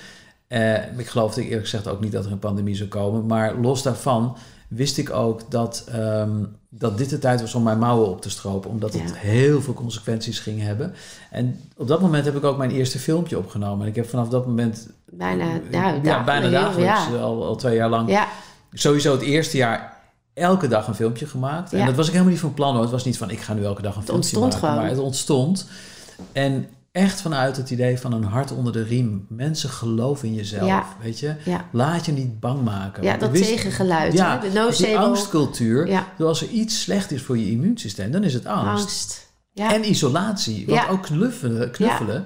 Eh, 0.47 0.97
ik 0.99 1.07
geloofde 1.07 1.43
eerlijk 1.43 1.61
gezegd 1.61 1.87
ook 1.87 2.01
niet 2.01 2.11
dat 2.11 2.25
er 2.25 2.31
een 2.31 2.39
pandemie 2.39 2.75
zou 2.75 2.89
komen. 2.89 3.25
Maar 3.25 3.55
los 3.55 3.83
daarvan 3.83 4.37
wist 4.67 4.97
ik 4.97 5.09
ook 5.09 5.51
dat, 5.51 5.83
ehm, 5.91 6.43
dat 6.69 6.97
dit 6.97 7.09
de 7.09 7.19
tijd 7.19 7.41
was 7.41 7.55
om 7.55 7.63
mijn 7.63 7.79
mouwen 7.79 8.07
op 8.09 8.21
te 8.21 8.29
stropen. 8.29 8.69
Omdat 8.69 8.93
het 8.93 9.09
Ja. 9.09 9.13
heel 9.15 9.61
veel 9.61 9.73
consequenties 9.73 10.39
ging 10.39 10.61
hebben. 10.61 10.93
En 11.31 11.59
op 11.77 11.87
dat 11.87 12.01
moment 12.01 12.25
heb 12.25 12.35
ik 12.35 12.43
ook 12.43 12.57
mijn 12.57 12.71
eerste 12.71 12.99
filmpje 12.99 13.37
opgenomen. 13.37 13.81
En 13.81 13.87
ik 13.87 13.95
heb 13.95 14.09
vanaf 14.09 14.29
dat 14.29 14.45
moment... 14.47 14.89
Bijna, 15.05 15.43
eh, 15.43 15.71
ja, 15.71 15.89
ja, 15.89 15.99
dagen- 15.99 16.25
bijna 16.25 16.49
dagelijks, 16.49 17.07
ja. 17.07 17.13
eh, 17.15 17.21
al, 17.23 17.45
al 17.45 17.55
twee 17.55 17.75
jaar 17.75 17.89
lang. 17.89 18.09
Ja, 18.09 18.27
Sowieso 18.73 19.11
het 19.11 19.21
eerste 19.21 19.57
jaar 19.57 19.97
elke 20.33 20.67
dag 20.67 20.87
een 20.87 20.95
filmpje 20.95 21.25
gemaakt. 21.25 21.73
En 21.73 21.79
Ja. 21.79 21.85
dat 21.85 21.95
was 21.95 22.05
ik 22.05 22.11
helemaal 22.11 22.31
niet 22.33 22.41
van 22.41 22.53
plan 22.53 22.73
hoor. 22.73 22.81
Het 22.81 22.91
was 22.91 23.05
niet 23.05 23.17
van 23.17 23.29
ik 23.29 23.39
ga 23.39 23.53
nu 23.53 23.63
elke 23.65 23.81
dag 23.81 23.91
een 23.95 23.99
Het 23.99 24.09
filmpje 24.09 24.13
ontstond 24.39 24.51
maken. 24.53 24.59
gewoon. 24.67 24.75
Maar 24.81 24.89
het 24.89 24.99
ontstond. 24.99 25.67
En 26.31 26.67
echt 26.97 27.21
vanuit 27.21 27.57
het 27.57 27.69
idee 27.69 27.99
van 27.99 28.13
een 28.13 28.23
hart 28.23 28.51
onder 28.51 28.73
de 28.73 28.83
riem. 28.83 29.25
Mensen 29.29 29.69
geloven 29.69 30.27
in 30.27 30.33
jezelf, 30.33 30.67
Ja. 30.67 30.85
weet 31.01 31.19
je. 31.19 31.35
ja. 31.45 31.65
Laat 31.71 32.05
je 32.05 32.11
niet 32.11 32.39
bang 32.39 32.63
maken. 32.63 33.03
ja 33.03 33.17
dat 33.17 33.31
wist- 33.31 33.43
tegengeluid. 33.49 34.13
Ja, 34.13 34.33
hè? 34.33 34.39
de 34.39 34.49
die 34.51 34.59
nocebo. 34.59 34.95
angstcultuur. 34.97 35.87
Ja. 35.87 36.07
Dus 36.17 36.27
als 36.27 36.41
er 36.41 36.47
iets 36.49 36.81
slecht 36.81 37.11
is 37.11 37.21
voor 37.21 37.37
je 37.37 37.51
immuunsysteem, 37.51 38.11
dan 38.11 38.23
is 38.23 38.33
het 38.33 38.45
angst. 38.45 38.67
Angst. 38.83 39.31
Ja. 39.53 39.73
En 39.73 39.89
isolatie. 39.89 40.65
Want 40.67 40.79
Ja. 40.81 40.87
ook 40.89 41.01
knuffelen, 41.03 41.71
knuffelen 41.71 42.25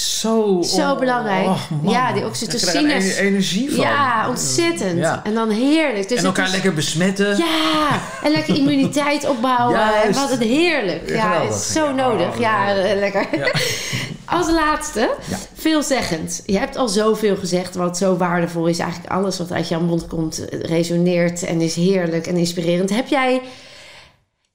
zo... 0.00 0.62
Zo 0.62 0.96
belangrijk. 0.96 1.46
oh. 1.46 1.62
Ja, 1.82 2.12
die 2.12 2.24
oxytocines. 2.26 3.16
er 3.18 3.24
energie 3.24 3.70
van. 3.70 3.80
Ja, 3.84 4.28
ontzettend. 4.28 4.98
Ja. 4.98 5.20
En 5.24 5.34
dan 5.34 5.50
heerlijk. 5.50 6.08
Dus 6.08 6.18
en 6.18 6.24
elkaar 6.24 6.46
is- 6.46 6.52
lekker 6.52 6.74
besmetten. 6.74 7.36
Ja, 7.36 8.00
en 8.22 8.30
lekker 8.32 8.56
immuniteit 8.56 9.28
opbouwen. 9.28 9.78
Juist. 9.78 10.04
En 10.06 10.12
wat 10.14 10.30
het 10.30 10.42
heerlijk. 10.42 11.08
Ja, 11.08 11.42
het 11.42 11.54
is 11.54 11.72
zo 11.72 11.84
Ja, 11.84 11.90
nodig. 11.92 12.38
Ja, 12.38 12.68
ja. 12.68 12.76
eh, 12.76 12.98
lekker. 12.98 13.26
Ja. 13.38 13.52
Als 14.38 14.50
laatste, 14.50 15.14
veelzeggend. 15.54 16.42
Je 16.46 16.58
hebt 16.58 16.76
al 16.76 16.88
zoveel 16.88 17.36
gezegd 17.36 17.74
wat 17.74 17.96
zo 17.98 18.16
waardevol 18.16 18.66
is. 18.66 18.78
Eigenlijk 18.78 19.12
alles 19.12 19.38
wat 19.38 19.52
uit 19.52 19.68
jouw 19.68 19.80
mond 19.80 20.06
komt 20.06 20.48
eh, 20.48 20.60
resoneert 20.60 21.42
en 21.44 21.60
is 21.60 21.74
heerlijk 21.74 22.26
en 22.26 22.36
inspirerend. 22.36 22.90
Heb 22.90 23.08
jij 23.08 23.40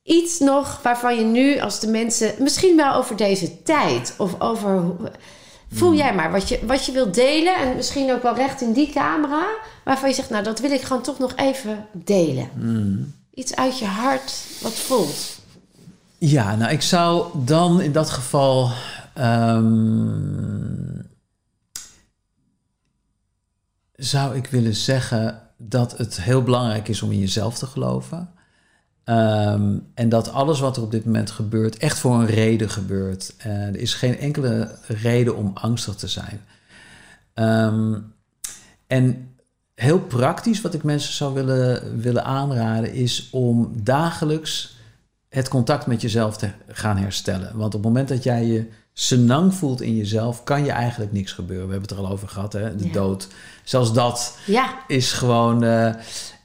iets 0.04 0.40
nog 0.40 0.80
waarvan 0.82 1.16
je 1.16 1.24
nu 1.24 1.60
als 1.60 1.80
de 1.80 1.88
mensen... 1.88 2.34
Misschien 2.40 2.76
wel 2.76 2.94
over 2.94 3.16
deze 3.16 3.64
tijd 3.64 4.14
of 4.18 4.42
over... 4.42 4.84
Voel 5.72 5.90
Hmm. 5.90 5.98
jij 5.98 6.16
maar 6.16 6.32
wat 6.32 6.50
je, 6.50 6.60
wat 6.66 6.86
je 6.86 6.92
wilt 6.92 7.14
delen. 7.14 7.56
En 7.56 7.76
misschien 7.76 8.12
ook 8.12 8.24
wel 8.24 8.36
recht 8.36 8.62
in 8.62 8.74
die 8.74 8.90
camera. 8.92 9.46
Waarvan 9.84 10.10
je 10.10 10.16
zegt, 10.16 10.30
nou 10.30 10.44
dat 10.44 10.60
wil 10.60 10.72
ik 10.72 10.82
gewoon 10.82 11.02
toch 11.02 11.20
nog 11.20 11.36
even 11.36 11.86
delen. 11.92 12.50
Mm. 12.56 13.14
Iets 13.34 13.56
uit 13.56 13.80
je 13.80 13.86
hart 13.86 14.34
wat 14.62 14.74
voelt. 14.74 15.40
Ja, 16.18 16.56
nou, 16.56 16.72
ik 16.72 16.82
zou 16.82 17.28
dan 17.34 17.82
in 17.82 17.92
dat 17.92 18.10
geval. 18.10 18.72
ehm, 19.14 21.02
zou 23.96 24.36
ik 24.36 24.48
willen 24.48 24.76
zeggen 24.76 25.42
dat 25.58 25.98
het 25.98 26.22
heel 26.22 26.44
belangrijk 26.44 26.88
is 26.88 27.02
om 27.02 27.12
in 27.12 27.20
jezelf 27.20 27.58
te 27.58 27.66
geloven. 27.66 28.34
Ehm, 29.04 29.78
en 29.94 30.10
dat 30.10 30.32
alles 30.32 30.60
wat 30.60 30.78
er 30.78 30.84
op 30.84 30.92
dit 30.92 31.06
moment 31.06 31.32
gebeurt, 31.32 31.78
echt 31.78 32.00
voor 32.00 32.14
een 32.16 32.26
reden 32.26 32.70
gebeurt. 32.70 33.34
Eh, 33.38 33.52
er 33.68 33.76
is 33.76 33.94
geen 33.94 34.18
enkele 34.18 34.76
reden 34.88 35.36
om 35.36 35.52
angstig 35.54 35.96
te 35.96 36.08
zijn. 36.08 36.42
Ehm, 37.34 37.94
en 38.88 39.28
heel 39.76 40.00
praktisch, 40.00 40.62
wat 40.62 40.74
ik 40.74 40.84
mensen 40.84 41.14
zou 41.14 41.34
willen, 41.34 42.00
willen 42.02 42.24
aanraden, 42.26 42.94
is 42.94 43.30
om 43.32 43.72
dagelijks 43.84 44.76
het 45.30 45.48
contact 45.48 45.86
met 45.88 46.02
jezelf 46.02 46.38
te 46.38 46.50
gaan 46.68 46.98
herstellen. 46.98 47.48
Want 47.58 47.66
op 47.76 47.84
het 47.84 47.92
moment 47.94 48.08
dat 48.08 48.24
jij 48.24 48.46
je 48.46 48.68
senang 48.94 49.54
voelt 49.54 49.82
in 49.82 49.96
jezelf, 49.96 50.44
kan 50.44 50.64
je 50.66 50.72
eigenlijk 50.72 51.12
niks 51.12 51.32
gebeuren. 51.32 51.66
We 51.66 51.72
hebben 51.72 51.90
het 51.90 52.00
er 52.00 52.06
al 52.06 52.12
over 52.12 52.28
gehad, 52.28 52.54
hè? 52.54 52.76
de 52.76 52.86
Ja. 52.88 52.94
dood. 52.94 53.28
Zelfs 53.64 53.94
dat 53.94 54.38
Ja, 54.46 54.74
is 54.88 55.12
gewoon. 55.12 55.64
eh, 55.64 55.94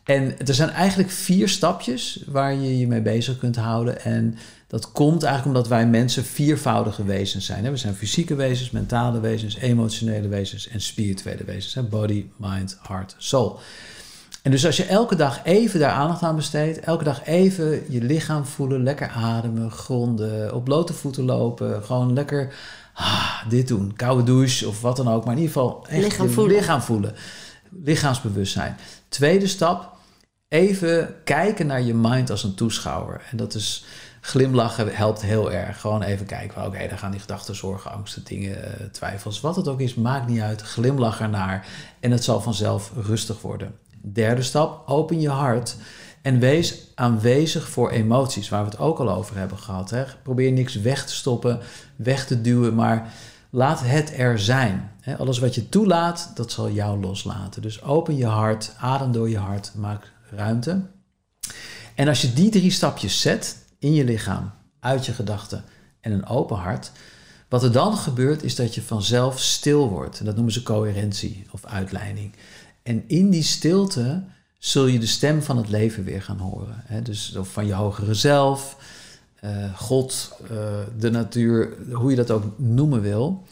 en 0.09 0.47
er 0.47 0.55
zijn 0.55 0.71
eigenlijk 0.71 1.11
vier 1.11 1.49
stapjes 1.49 2.23
waar 2.27 2.55
je 2.55 2.79
je 2.79 2.87
mee 2.87 3.01
bezig 3.01 3.39
kunt 3.39 3.57
houden. 3.57 4.03
En 4.03 4.39
dat 4.67 4.93
komt 4.93 5.23
eigenlijk 5.23 5.57
omdat 5.57 5.71
wij 5.71 5.87
mensen 5.87 6.25
viervoudige 6.25 7.05
wezens 7.05 7.47
zijn. 7.47 7.71
We 7.71 7.77
zijn 7.77 7.95
fysieke 7.95 8.35
wezens, 8.35 8.71
mentale 8.71 9.21
wezens, 9.21 9.57
emotionele 9.57 10.29
wezens 10.29 10.69
en 10.69 10.81
spirituele 10.81 11.45
wezens. 11.45 11.89
Body, 11.89 12.27
mind, 12.37 12.79
heart, 12.83 13.15
soul. 13.19 13.59
En 14.43 14.51
dus 14.51 14.67
als 14.67 14.77
je 14.77 14.85
elke 14.85 15.15
dag 15.15 15.41
even 15.45 15.81
daar 15.81 15.93
aandacht 15.93 16.23
aan 16.23 16.37
besteedt, 16.37 16.81
elke 16.81 17.05
dag 17.05 17.25
even 17.27 17.83
je 17.89 18.03
lichaam 18.03 18.45
voelen, 18.45 18.83
lekker 18.83 19.09
ademen, 19.09 19.71
gronden, 19.71 20.55
op 20.55 20.65
blote 20.65 20.93
voeten 20.93 21.25
lopen, 21.25 21.85
gewoon 21.85 22.13
lekker 22.13 22.55
ah, 22.95 23.49
dit 23.49 23.69
doen, 23.69 23.93
koude 23.97 24.23
douche 24.23 24.69
of 24.69 24.81
wat 24.81 24.97
dan 24.97 25.09
ook, 25.09 25.25
maar 25.25 25.35
in 25.35 25.41
ieder 25.41 25.55
geval 25.55 25.87
echt 25.89 26.03
Lichaam 26.03 26.27
je 26.27 26.33
voelen. 26.33 26.57
lichaam 26.57 26.81
voelen, 26.81 27.15
lichaamsbewustzijn. 27.85 28.77
Tweede 29.09 29.47
stap, 29.47 29.97
even 30.49 31.15
kijken 31.25 31.67
naar 31.67 31.83
je 31.83 31.95
mind 31.95 32.31
als 32.31 32.45
een 32.45 32.55
toeschouwer. 32.55 33.23
En 33.31 33.37
dat 33.37 33.55
is 33.55 33.85
glimlachen 34.21 34.95
helpt 34.95 35.23
heel 35.23 35.53
erg. 35.53 35.81
Gewoon 35.81 36.03
even 36.03 36.27
kijken, 36.27 36.67
oké, 36.67 36.89
daar 36.89 36.99
gaan 36.99 37.11
die 37.11 37.21
gedachten, 37.21 37.55
zorgen, 37.55 37.93
angsten, 37.93 38.25
dingen, 38.25 38.65
eh, 38.65 38.87
twijfels, 38.87 39.41
wat 39.41 39.57
het 39.57 39.69
ook 39.69 39.81
is, 39.81 39.95
maakt 39.95 40.29
niet 40.29 40.41
uit. 40.41 40.63
Glimlach 40.63 41.21
ernaar 41.21 41.67
en 42.01 42.11
het 42.11 42.25
zal 42.25 42.41
vanzelf 42.41 42.93
rustig 42.97 43.41
worden. 43.41 43.75
Derde 44.03 44.43
stap, 44.43 44.89
open 44.89 45.21
je 45.21 45.29
hart 45.29 45.77
en 46.23 46.39
wees 46.39 46.93
aanwezig 46.95 47.69
voor 47.69 47.91
emoties, 47.91 48.49
waar 48.49 48.65
we 48.65 48.71
het 48.71 48.79
ook 48.79 48.99
al 48.99 49.11
over 49.11 49.37
hebben 49.37 49.59
gehad. 49.59 49.91
Hè. 49.91 50.05
Probeer 50.23 50.53
niks 50.53 50.75
weg 50.75 51.07
te 51.07 51.15
stoppen, 51.15 51.61
weg 51.97 52.27
te 52.27 52.41
duwen, 52.41 52.75
maar 52.75 53.13
laat 53.51 53.81
het 53.81 54.19
er 54.19 54.39
zijn. 54.39 54.91
Alles 55.19 55.39
wat 55.39 55.55
je 55.55 55.69
toelaat, 55.69 56.33
dat 56.35 56.53
zal 56.53 56.71
jou 56.71 57.01
loslaten. 57.01 57.63
Dus 57.63 57.83
open 57.83 58.17
je 58.17 58.27
hart, 58.27 58.73
adem 58.79 59.13
door 59.13 59.29
je 59.29 59.39
hart, 59.39 59.73
maak 59.75 60.13
ruimte. 60.31 60.81
En 61.95 62.09
als 62.09 62.21
je 62.21 62.33
die 62.33 62.51
drie 62.51 62.71
stapjes 62.71 63.21
zet 63.21 63.57
in 63.79 63.95
je 63.95 64.05
lichaam, 64.05 64.51
uit 64.81 65.07
je 65.07 65.13
gedachten 65.13 65.65
en 66.01 66.13
een 66.13 66.27
open 66.27 66.57
hart, 66.57 66.93
wat 67.49 67.63
er 67.63 67.73
dan 67.73 67.97
gebeurt 67.97 68.43
is 68.43 68.55
dat 68.55 68.75
je 68.75 68.83
vanzelf 68.83 69.41
stil 69.41 69.89
wordt. 69.89 70.19
En 70.19 70.25
dat 70.25 70.35
noemen 70.35 70.53
ze 70.53 70.63
coherentie 70.63 71.47
of 71.51 71.65
uitleiding. 71.65 72.33
En 72.83 73.05
in 73.07 73.31
die 73.31 73.43
stilte 73.43 74.23
zul 74.59 74.87
je 74.87 74.99
de 74.99 75.07
stem 75.07 75.43
van 75.43 75.57
het 75.57 75.69
leven 75.69 76.05
weer 76.05 76.23
gaan 76.23 76.39
horen. 76.39 76.83
Hè? 76.85 77.03
Dus 77.03 77.37
van 77.41 77.67
je 77.67 77.73
hogere 77.73 78.15
zelf, 78.15 78.77
eh, 79.41 79.75
God, 79.75 80.33
eh, 80.43 80.49
de 80.99 81.11
natuur, 81.11 81.77
hoe 81.93 82.11
je 82.11 82.17
dat 82.17 82.31
ook 82.31 82.45
noemen 82.57 83.01
wil. 83.01 83.45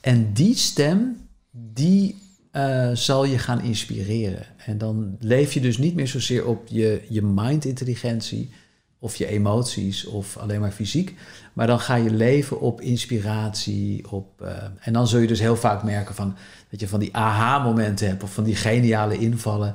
En 0.00 0.32
die 0.32 0.56
stem, 0.56 1.26
die 1.50 2.21
eh, 2.52 2.90
zal 2.92 3.24
je 3.24 3.38
gaan 3.38 3.60
inspireren. 3.62 4.46
En 4.66 4.78
dan 4.78 5.16
leef 5.20 5.52
je 5.52 5.60
dus 5.60 5.78
niet 5.78 5.94
meer 5.94 6.08
zozeer 6.08 6.46
op 6.46 6.66
je, 6.68 7.02
je 7.08 7.22
mind-intelligentie 7.22 8.50
of 8.98 9.16
je 9.16 9.26
emoties 9.26 10.06
of 10.06 10.36
alleen 10.36 10.60
maar 10.60 10.70
fysiek. 10.72 11.14
Maar 11.52 11.66
dan 11.66 11.80
ga 11.80 11.94
je 11.94 12.10
leven 12.10 12.60
op 12.60 12.80
inspiratie. 12.80 14.10
Op, 14.10 14.40
eh, 14.42 14.52
en 14.80 14.92
dan 14.92 15.08
zul 15.08 15.20
je 15.20 15.26
dus 15.26 15.40
heel 15.40 15.56
vaak 15.56 15.82
merken 15.82 16.14
van, 16.14 16.34
dat 16.70 16.80
je 16.80 16.88
van 16.88 17.00
die 17.00 17.16
aha-momenten 17.16 18.06
hebt 18.08 18.22
of 18.22 18.32
van 18.34 18.44
die 18.44 18.56
geniale 18.56 19.18
invallen. 19.18 19.74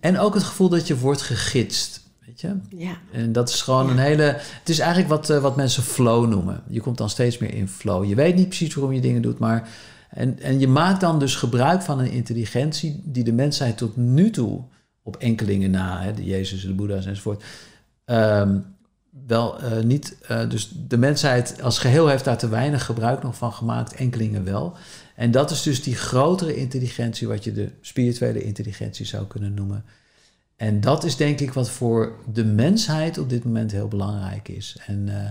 En 0.00 0.18
ook 0.18 0.34
het 0.34 0.42
gevoel 0.42 0.68
dat 0.68 0.86
je 0.86 0.98
wordt 0.98 1.22
gegidst. 1.22 2.04
Weet 2.26 2.40
je? 2.40 2.56
Ja. 2.76 2.98
En 3.12 3.32
dat 3.32 3.48
is 3.48 3.62
gewoon 3.62 3.86
Ja. 3.86 3.92
een 3.92 3.98
hele. 3.98 4.22
Het 4.38 4.68
is 4.68 4.78
eigenlijk 4.78 5.08
wat, 5.10 5.30
eh, 5.30 5.38
wat 5.38 5.56
mensen 5.56 5.82
flow 5.82 6.28
noemen. 6.28 6.62
Je 6.68 6.80
komt 6.80 6.98
dan 6.98 7.10
steeds 7.10 7.38
meer 7.38 7.54
in 7.54 7.68
flow. 7.68 8.04
Je 8.04 8.14
weet 8.14 8.34
niet 8.34 8.48
precies 8.48 8.74
waarom 8.74 8.92
je 8.92 9.00
dingen 9.00 9.22
doet, 9.22 9.38
maar. 9.38 9.68
En, 10.10 10.40
en 10.40 10.60
je 10.60 10.68
maakt 10.68 11.00
dan 11.00 11.18
dus 11.18 11.34
gebruik 11.34 11.82
van 11.82 11.98
een 11.98 12.10
intelligentie 12.10 13.02
die 13.04 13.24
de 13.24 13.32
mensheid 13.32 13.76
tot 13.76 13.96
nu 13.96 14.30
toe, 14.30 14.62
op 15.02 15.16
enkelingen 15.16 15.70
na, 15.70 16.02
hè, 16.02 16.12
de 16.12 16.24
Jezus, 16.24 16.62
de 16.62 16.74
Boeddha's 16.74 17.06
enzovoort, 17.06 17.44
ehm, 18.04 18.58
wel 19.26 19.60
eh, 19.60 19.82
niet. 19.82 20.16
eh, 20.28 20.48
dus 20.48 20.70
de 20.88 20.96
mensheid 20.96 21.62
als 21.62 21.78
geheel 21.78 22.08
heeft 22.08 22.24
daar 22.24 22.38
te 22.38 22.48
weinig 22.48 22.84
gebruik 22.84 23.22
nog 23.22 23.36
van 23.36 23.52
gemaakt, 23.52 23.94
enkelingen 23.94 24.44
wel. 24.44 24.76
En 25.14 25.30
dat 25.30 25.50
is 25.50 25.62
dus 25.62 25.82
die 25.82 25.96
grotere 25.96 26.56
intelligentie, 26.56 27.28
wat 27.28 27.44
je 27.44 27.52
de 27.52 27.70
spirituele 27.80 28.44
intelligentie 28.44 29.06
zou 29.06 29.26
kunnen 29.26 29.54
noemen. 29.54 29.84
En 30.56 30.80
dat 30.80 31.04
is 31.04 31.16
denk 31.16 31.40
ik 31.40 31.52
wat 31.52 31.70
voor 31.70 32.16
de 32.32 32.44
mensheid 32.44 33.18
op 33.18 33.28
dit 33.28 33.44
moment 33.44 33.72
heel 33.72 33.88
belangrijk 33.88 34.48
is. 34.48 34.76
En 34.86 35.08
eh, 35.08 35.30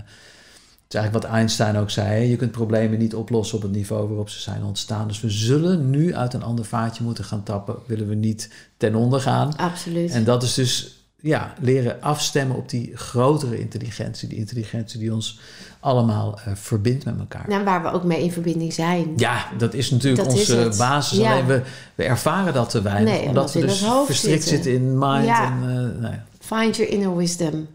is 0.87 0.95
eigenlijk 0.95 1.25
wat 1.25 1.33
Einstein 1.33 1.77
ook 1.77 1.89
zei: 1.89 2.07
hè, 2.07 2.15
je 2.15 2.35
kunt 2.35 2.51
problemen 2.51 2.99
niet 2.99 3.15
oplossen 3.15 3.57
op 3.57 3.63
het 3.63 3.71
niveau 3.71 4.07
waarop 4.07 4.29
ze 4.29 4.41
zijn 4.41 4.63
ontstaan. 4.63 5.07
Dus 5.07 5.21
we 5.21 5.29
zullen 5.29 5.89
nu 5.89 6.15
uit 6.15 6.33
een 6.33 6.43
ander 6.43 6.65
vaatje 6.65 7.03
moeten 7.03 7.23
gaan 7.23 7.43
tappen, 7.43 7.75
willen 7.85 8.07
we 8.07 8.15
niet 8.15 8.49
ten 8.77 8.95
onder 8.95 9.21
gaan. 9.21 9.55
Absoluut. 9.57 10.11
En 10.11 10.23
dat 10.23 10.43
is 10.43 10.53
dus 10.53 10.95
ja, 11.21 11.53
leren 11.61 12.01
afstemmen 12.01 12.57
op 12.57 12.69
die 12.69 12.91
grotere 12.97 13.59
intelligentie, 13.59 14.27
die 14.27 14.37
intelligentie 14.37 14.99
die 14.99 15.13
ons 15.13 15.39
allemaal 15.79 16.39
eh, 16.45 16.53
verbindt 16.55 17.05
met 17.05 17.19
elkaar. 17.19 17.45
Nou, 17.47 17.63
waar 17.63 17.81
we 17.81 17.91
ook 17.91 18.03
mee 18.03 18.23
in 18.23 18.31
verbinding 18.31 18.73
zijn. 18.73 19.13
Ja, 19.15 19.47
dat 19.57 19.73
is 19.73 19.91
natuurlijk 19.91 20.23
Dat 20.23 20.33
is 20.33 20.39
onze 20.39 20.57
het. 20.57 20.77
basis. 20.77 21.17
Ja. 21.17 21.31
Alleen 21.31 21.45
we, 21.45 21.61
we 21.95 22.03
ervaren 22.03 22.53
dat 22.53 22.69
te 22.69 22.81
weinig. 22.81 23.13
Nee, 23.13 23.27
omdat 23.27 23.53
we 23.53 23.61
dus 23.61 23.77
verstrikt 24.05 24.43
zitten. 24.43 24.49
zitten 24.49 24.71
in 24.71 24.97
mind. 24.97 25.25
Ja. 25.25 25.45
En, 25.45 25.53
eh, 25.61 26.01
nou 26.01 26.13
ja, 26.13 26.25
Find 26.39 26.75
your 26.75 26.91
inner 26.91 27.15
wisdom. 27.15 27.67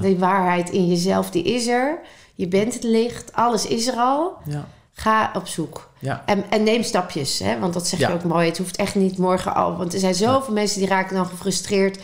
De 0.00 0.18
waarheid 0.18 0.70
in 0.70 0.86
jezelf, 0.86 1.30
die 1.30 1.42
is 1.42 1.66
er. 1.66 1.98
Je 2.36 2.48
bent 2.48 2.74
het 2.74 2.82
licht. 2.82 3.32
Alles 3.32 3.66
is 3.66 3.86
er 3.86 3.94
al. 3.96 4.32
Ja, 4.44 4.64
Ga 4.98 5.30
op 5.34 5.46
zoek. 5.46 5.88
ja, 5.98 6.22
En, 6.26 6.44
en 6.50 6.62
neem 6.62 6.82
stapjes, 6.82 7.38
hè? 7.38 7.58
want 7.58 7.72
dat 7.74 7.86
zeg 7.88 7.98
je 8.00 8.06
Ja. 8.06 8.12
ook 8.12 8.24
mooi. 8.24 8.48
Het 8.48 8.58
hoeft 8.58 8.76
echt 8.76 8.94
niet 8.94 9.18
morgen 9.18 9.54
al. 9.54 9.76
Want 9.76 9.92
er 9.94 9.98
zijn 10.00 10.14
zoveel 10.14 10.54
mensen 10.54 10.78
die 10.80 10.88
raken 10.88 11.16
dan 11.16 11.26
gefrustreerd. 11.26 11.98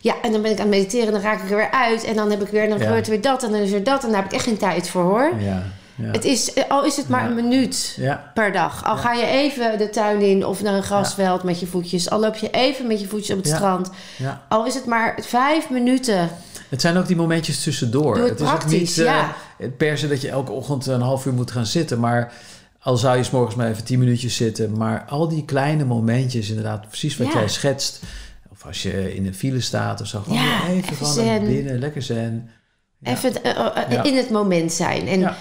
Ja, 0.00 0.14
en 0.22 0.32
dan 0.32 0.42
ben 0.42 0.50
ik 0.50 0.56
aan 0.60 0.66
het 0.66 0.74
mediteren 0.76 1.06
en 1.06 1.12
dan 1.12 1.22
raak 1.22 1.42
ik 1.42 1.50
er 1.50 1.56
weer 1.56 1.70
uit. 1.70 2.04
En 2.04 2.14
dan 2.14 2.30
heb 2.30 2.42
ik 2.42 2.48
weer, 2.48 2.68
dan 2.68 2.80
gebeurt 2.80 3.04
er 3.06 3.12
weer 3.12 3.20
dat 3.22 3.42
en 3.42 3.50
dan 3.52 3.60
is 3.60 3.72
er 3.72 3.84
dat. 3.84 4.02
En 4.04 4.08
daar 4.08 4.16
heb 4.22 4.26
ik 4.26 4.32
echt 4.32 4.44
geen 4.44 4.56
tijd 4.56 4.88
voor 4.88 5.02
hoor. 5.02 5.32
ja, 5.38 5.62
ja. 5.94 6.10
Het 6.10 6.24
is, 6.24 6.52
eh, 6.52 6.64
al 6.68 6.84
is 6.84 6.96
het 6.96 7.08
maar 7.08 7.22
Ja. 7.22 7.28
een 7.28 7.34
minuut 7.34 7.94
ja, 8.00 8.30
per 8.34 8.52
dag. 8.52 8.84
Al 8.84 8.96
ga 8.96 9.12
je 9.12 9.26
even 9.26 9.78
de 9.78 9.90
tuin 9.90 10.20
in 10.20 10.46
of 10.46 10.62
naar 10.62 10.74
een 10.74 10.82
grasveld 10.82 11.42
met 11.42 11.60
je 11.60 11.66
voetjes. 11.66 12.10
Al 12.10 12.20
loop 12.20 12.36
je 12.36 12.50
even 12.50 12.86
met 12.86 13.00
je 13.00 13.06
voetjes 13.08 13.30
op 13.36 13.44
het 13.44 13.52
strand. 13.54 13.90
ja. 14.16 14.42
Al 14.48 14.66
is 14.66 14.74
het 14.74 14.84
maar 14.86 15.18
vijf 15.22 15.70
minuten. 15.70 16.30
Het 16.68 16.80
zijn 16.80 16.96
ook 16.96 17.06
die 17.06 17.16
momentjes 17.16 17.62
tussendoor. 17.62 18.14
Doe 18.14 18.28
het 18.28 18.40
is 18.40 18.46
ook 18.46 18.52
praktisch, 18.52 18.96
niet 18.96 18.98
eh, 18.98 19.04
ja. 19.04 19.34
Per 19.76 19.98
se 19.98 20.08
dat 20.08 20.20
je 20.20 20.28
elke 20.28 20.52
ochtend 20.52 20.86
een 20.86 21.00
half 21.00 21.26
uur 21.26 21.32
moet 21.32 21.50
gaan 21.50 21.66
zitten. 21.66 22.00
Maar 22.00 22.32
al 22.80 22.96
zou 22.96 23.16
je 23.16 23.22
's 23.22 23.30
morgens 23.30 23.54
maar 23.54 23.68
even 23.68 23.84
tien 23.84 23.98
minuutjes 23.98 24.36
zitten. 24.36 24.76
Maar 24.76 25.04
al 25.08 25.28
die 25.28 25.44
kleine 25.44 25.84
momentjes, 25.84 26.48
inderdaad, 26.48 26.88
precies 26.88 27.16
wat 27.16 27.26
Ja. 27.26 27.32
jij 27.38 27.48
schetst. 27.48 28.02
Of 28.50 28.66
als 28.66 28.82
je 28.82 29.14
in 29.14 29.26
een 29.26 29.34
file 29.34 29.60
staat 29.60 30.00
of 30.00 30.06
zo. 30.06 30.20
Gewoon 30.20 30.38
Ja, 30.38 30.66
even, 30.68 30.92
even 30.92 31.06
gewoon 31.06 31.26
naar 31.26 31.40
binnen, 31.40 31.78
lekker. 31.78 32.14
Ja. 32.14 33.12
Even 33.12 33.42
eh, 33.44 33.98
eh, 33.98 34.04
in 34.04 34.16
het 34.16 34.30
moment 34.30 34.72
zijn. 34.72 35.06
En 35.08 35.34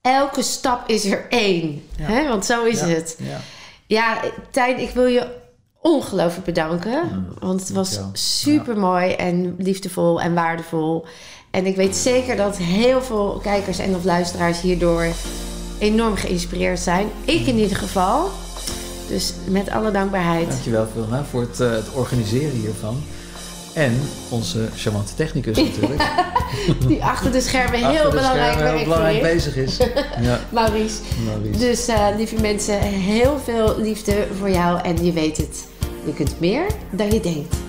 elke 0.00 0.42
stap 0.42 0.88
is 0.88 1.04
er 1.04 1.26
één. 1.28 1.82
Hè? 2.00 2.28
Want 2.28 2.44
zo 2.44 2.64
is 2.64 2.80
het. 2.80 3.16
Ja. 3.18 3.40
Ja, 3.86 4.20
Tijn, 4.50 4.78
ik 4.78 4.90
wil 4.90 5.06
je 5.06 5.26
ongelooflijk 5.80 6.44
bedanken. 6.44 7.26
Want 7.38 7.60
het 7.60 7.70
was 7.70 8.00
super 8.12 8.76
mooi 8.78 9.12
en 9.12 9.54
liefdevol 9.58 10.20
en 10.20 10.34
waardevol. 10.34 11.06
En 11.56 11.66
ik 11.66 11.76
weet 11.76 11.96
zeker 11.96 12.36
dat 12.36 12.56
heel 12.56 13.02
veel 13.02 13.40
kijkers 13.42 13.78
en 13.78 13.94
of 13.94 14.04
luisteraars 14.04 14.60
hierdoor 14.60 15.06
enorm 15.78 16.16
geïnspireerd 16.16 16.80
zijn. 16.80 17.08
Ik 17.24 17.46
in 17.46 17.58
ieder 17.58 17.76
geval. 17.76 18.30
Dus 19.08 19.32
met 19.48 19.70
alle 19.70 19.90
dankbaarheid. 19.90 20.48
Dankjewel 20.48 20.86
Vilna 20.92 21.24
voor 21.24 21.40
het, 21.40 21.60
eh, 21.60 21.70
het 21.70 21.92
organiseren 21.92 22.50
hiervan. 22.50 23.02
En 23.74 24.00
onze 24.28 24.68
charmante 24.74 25.14
technicus 25.14 25.56
natuurlijk. 25.56 26.10
Die 26.88 27.04
achter 27.04 27.32
de 27.32 27.40
schermen 27.40 27.78
heel 27.78 27.88
Achter 27.88 28.10
de 28.10 28.16
belangrijk 28.16 28.52
schermen 28.52 28.76
heel 28.76 28.84
belangrijk 28.84 29.22
bezig 29.22 29.56
is. 29.56 29.76
Ja, 30.20 30.40
Maurice. 30.50 30.96
Maurice. 31.24 31.58
Dus 31.58 31.86
eh, 31.86 32.06
lieve 32.16 32.40
mensen, 32.40 32.80
heel 32.80 33.38
veel 33.44 33.80
liefde 33.80 34.26
voor 34.38 34.50
jou. 34.50 34.80
En 34.80 35.04
je 35.04 35.12
weet 35.12 35.36
het, 35.36 35.64
je 36.04 36.12
kunt 36.12 36.40
meer 36.40 36.66
dan 36.90 37.10
je 37.10 37.20
denkt. 37.20 37.65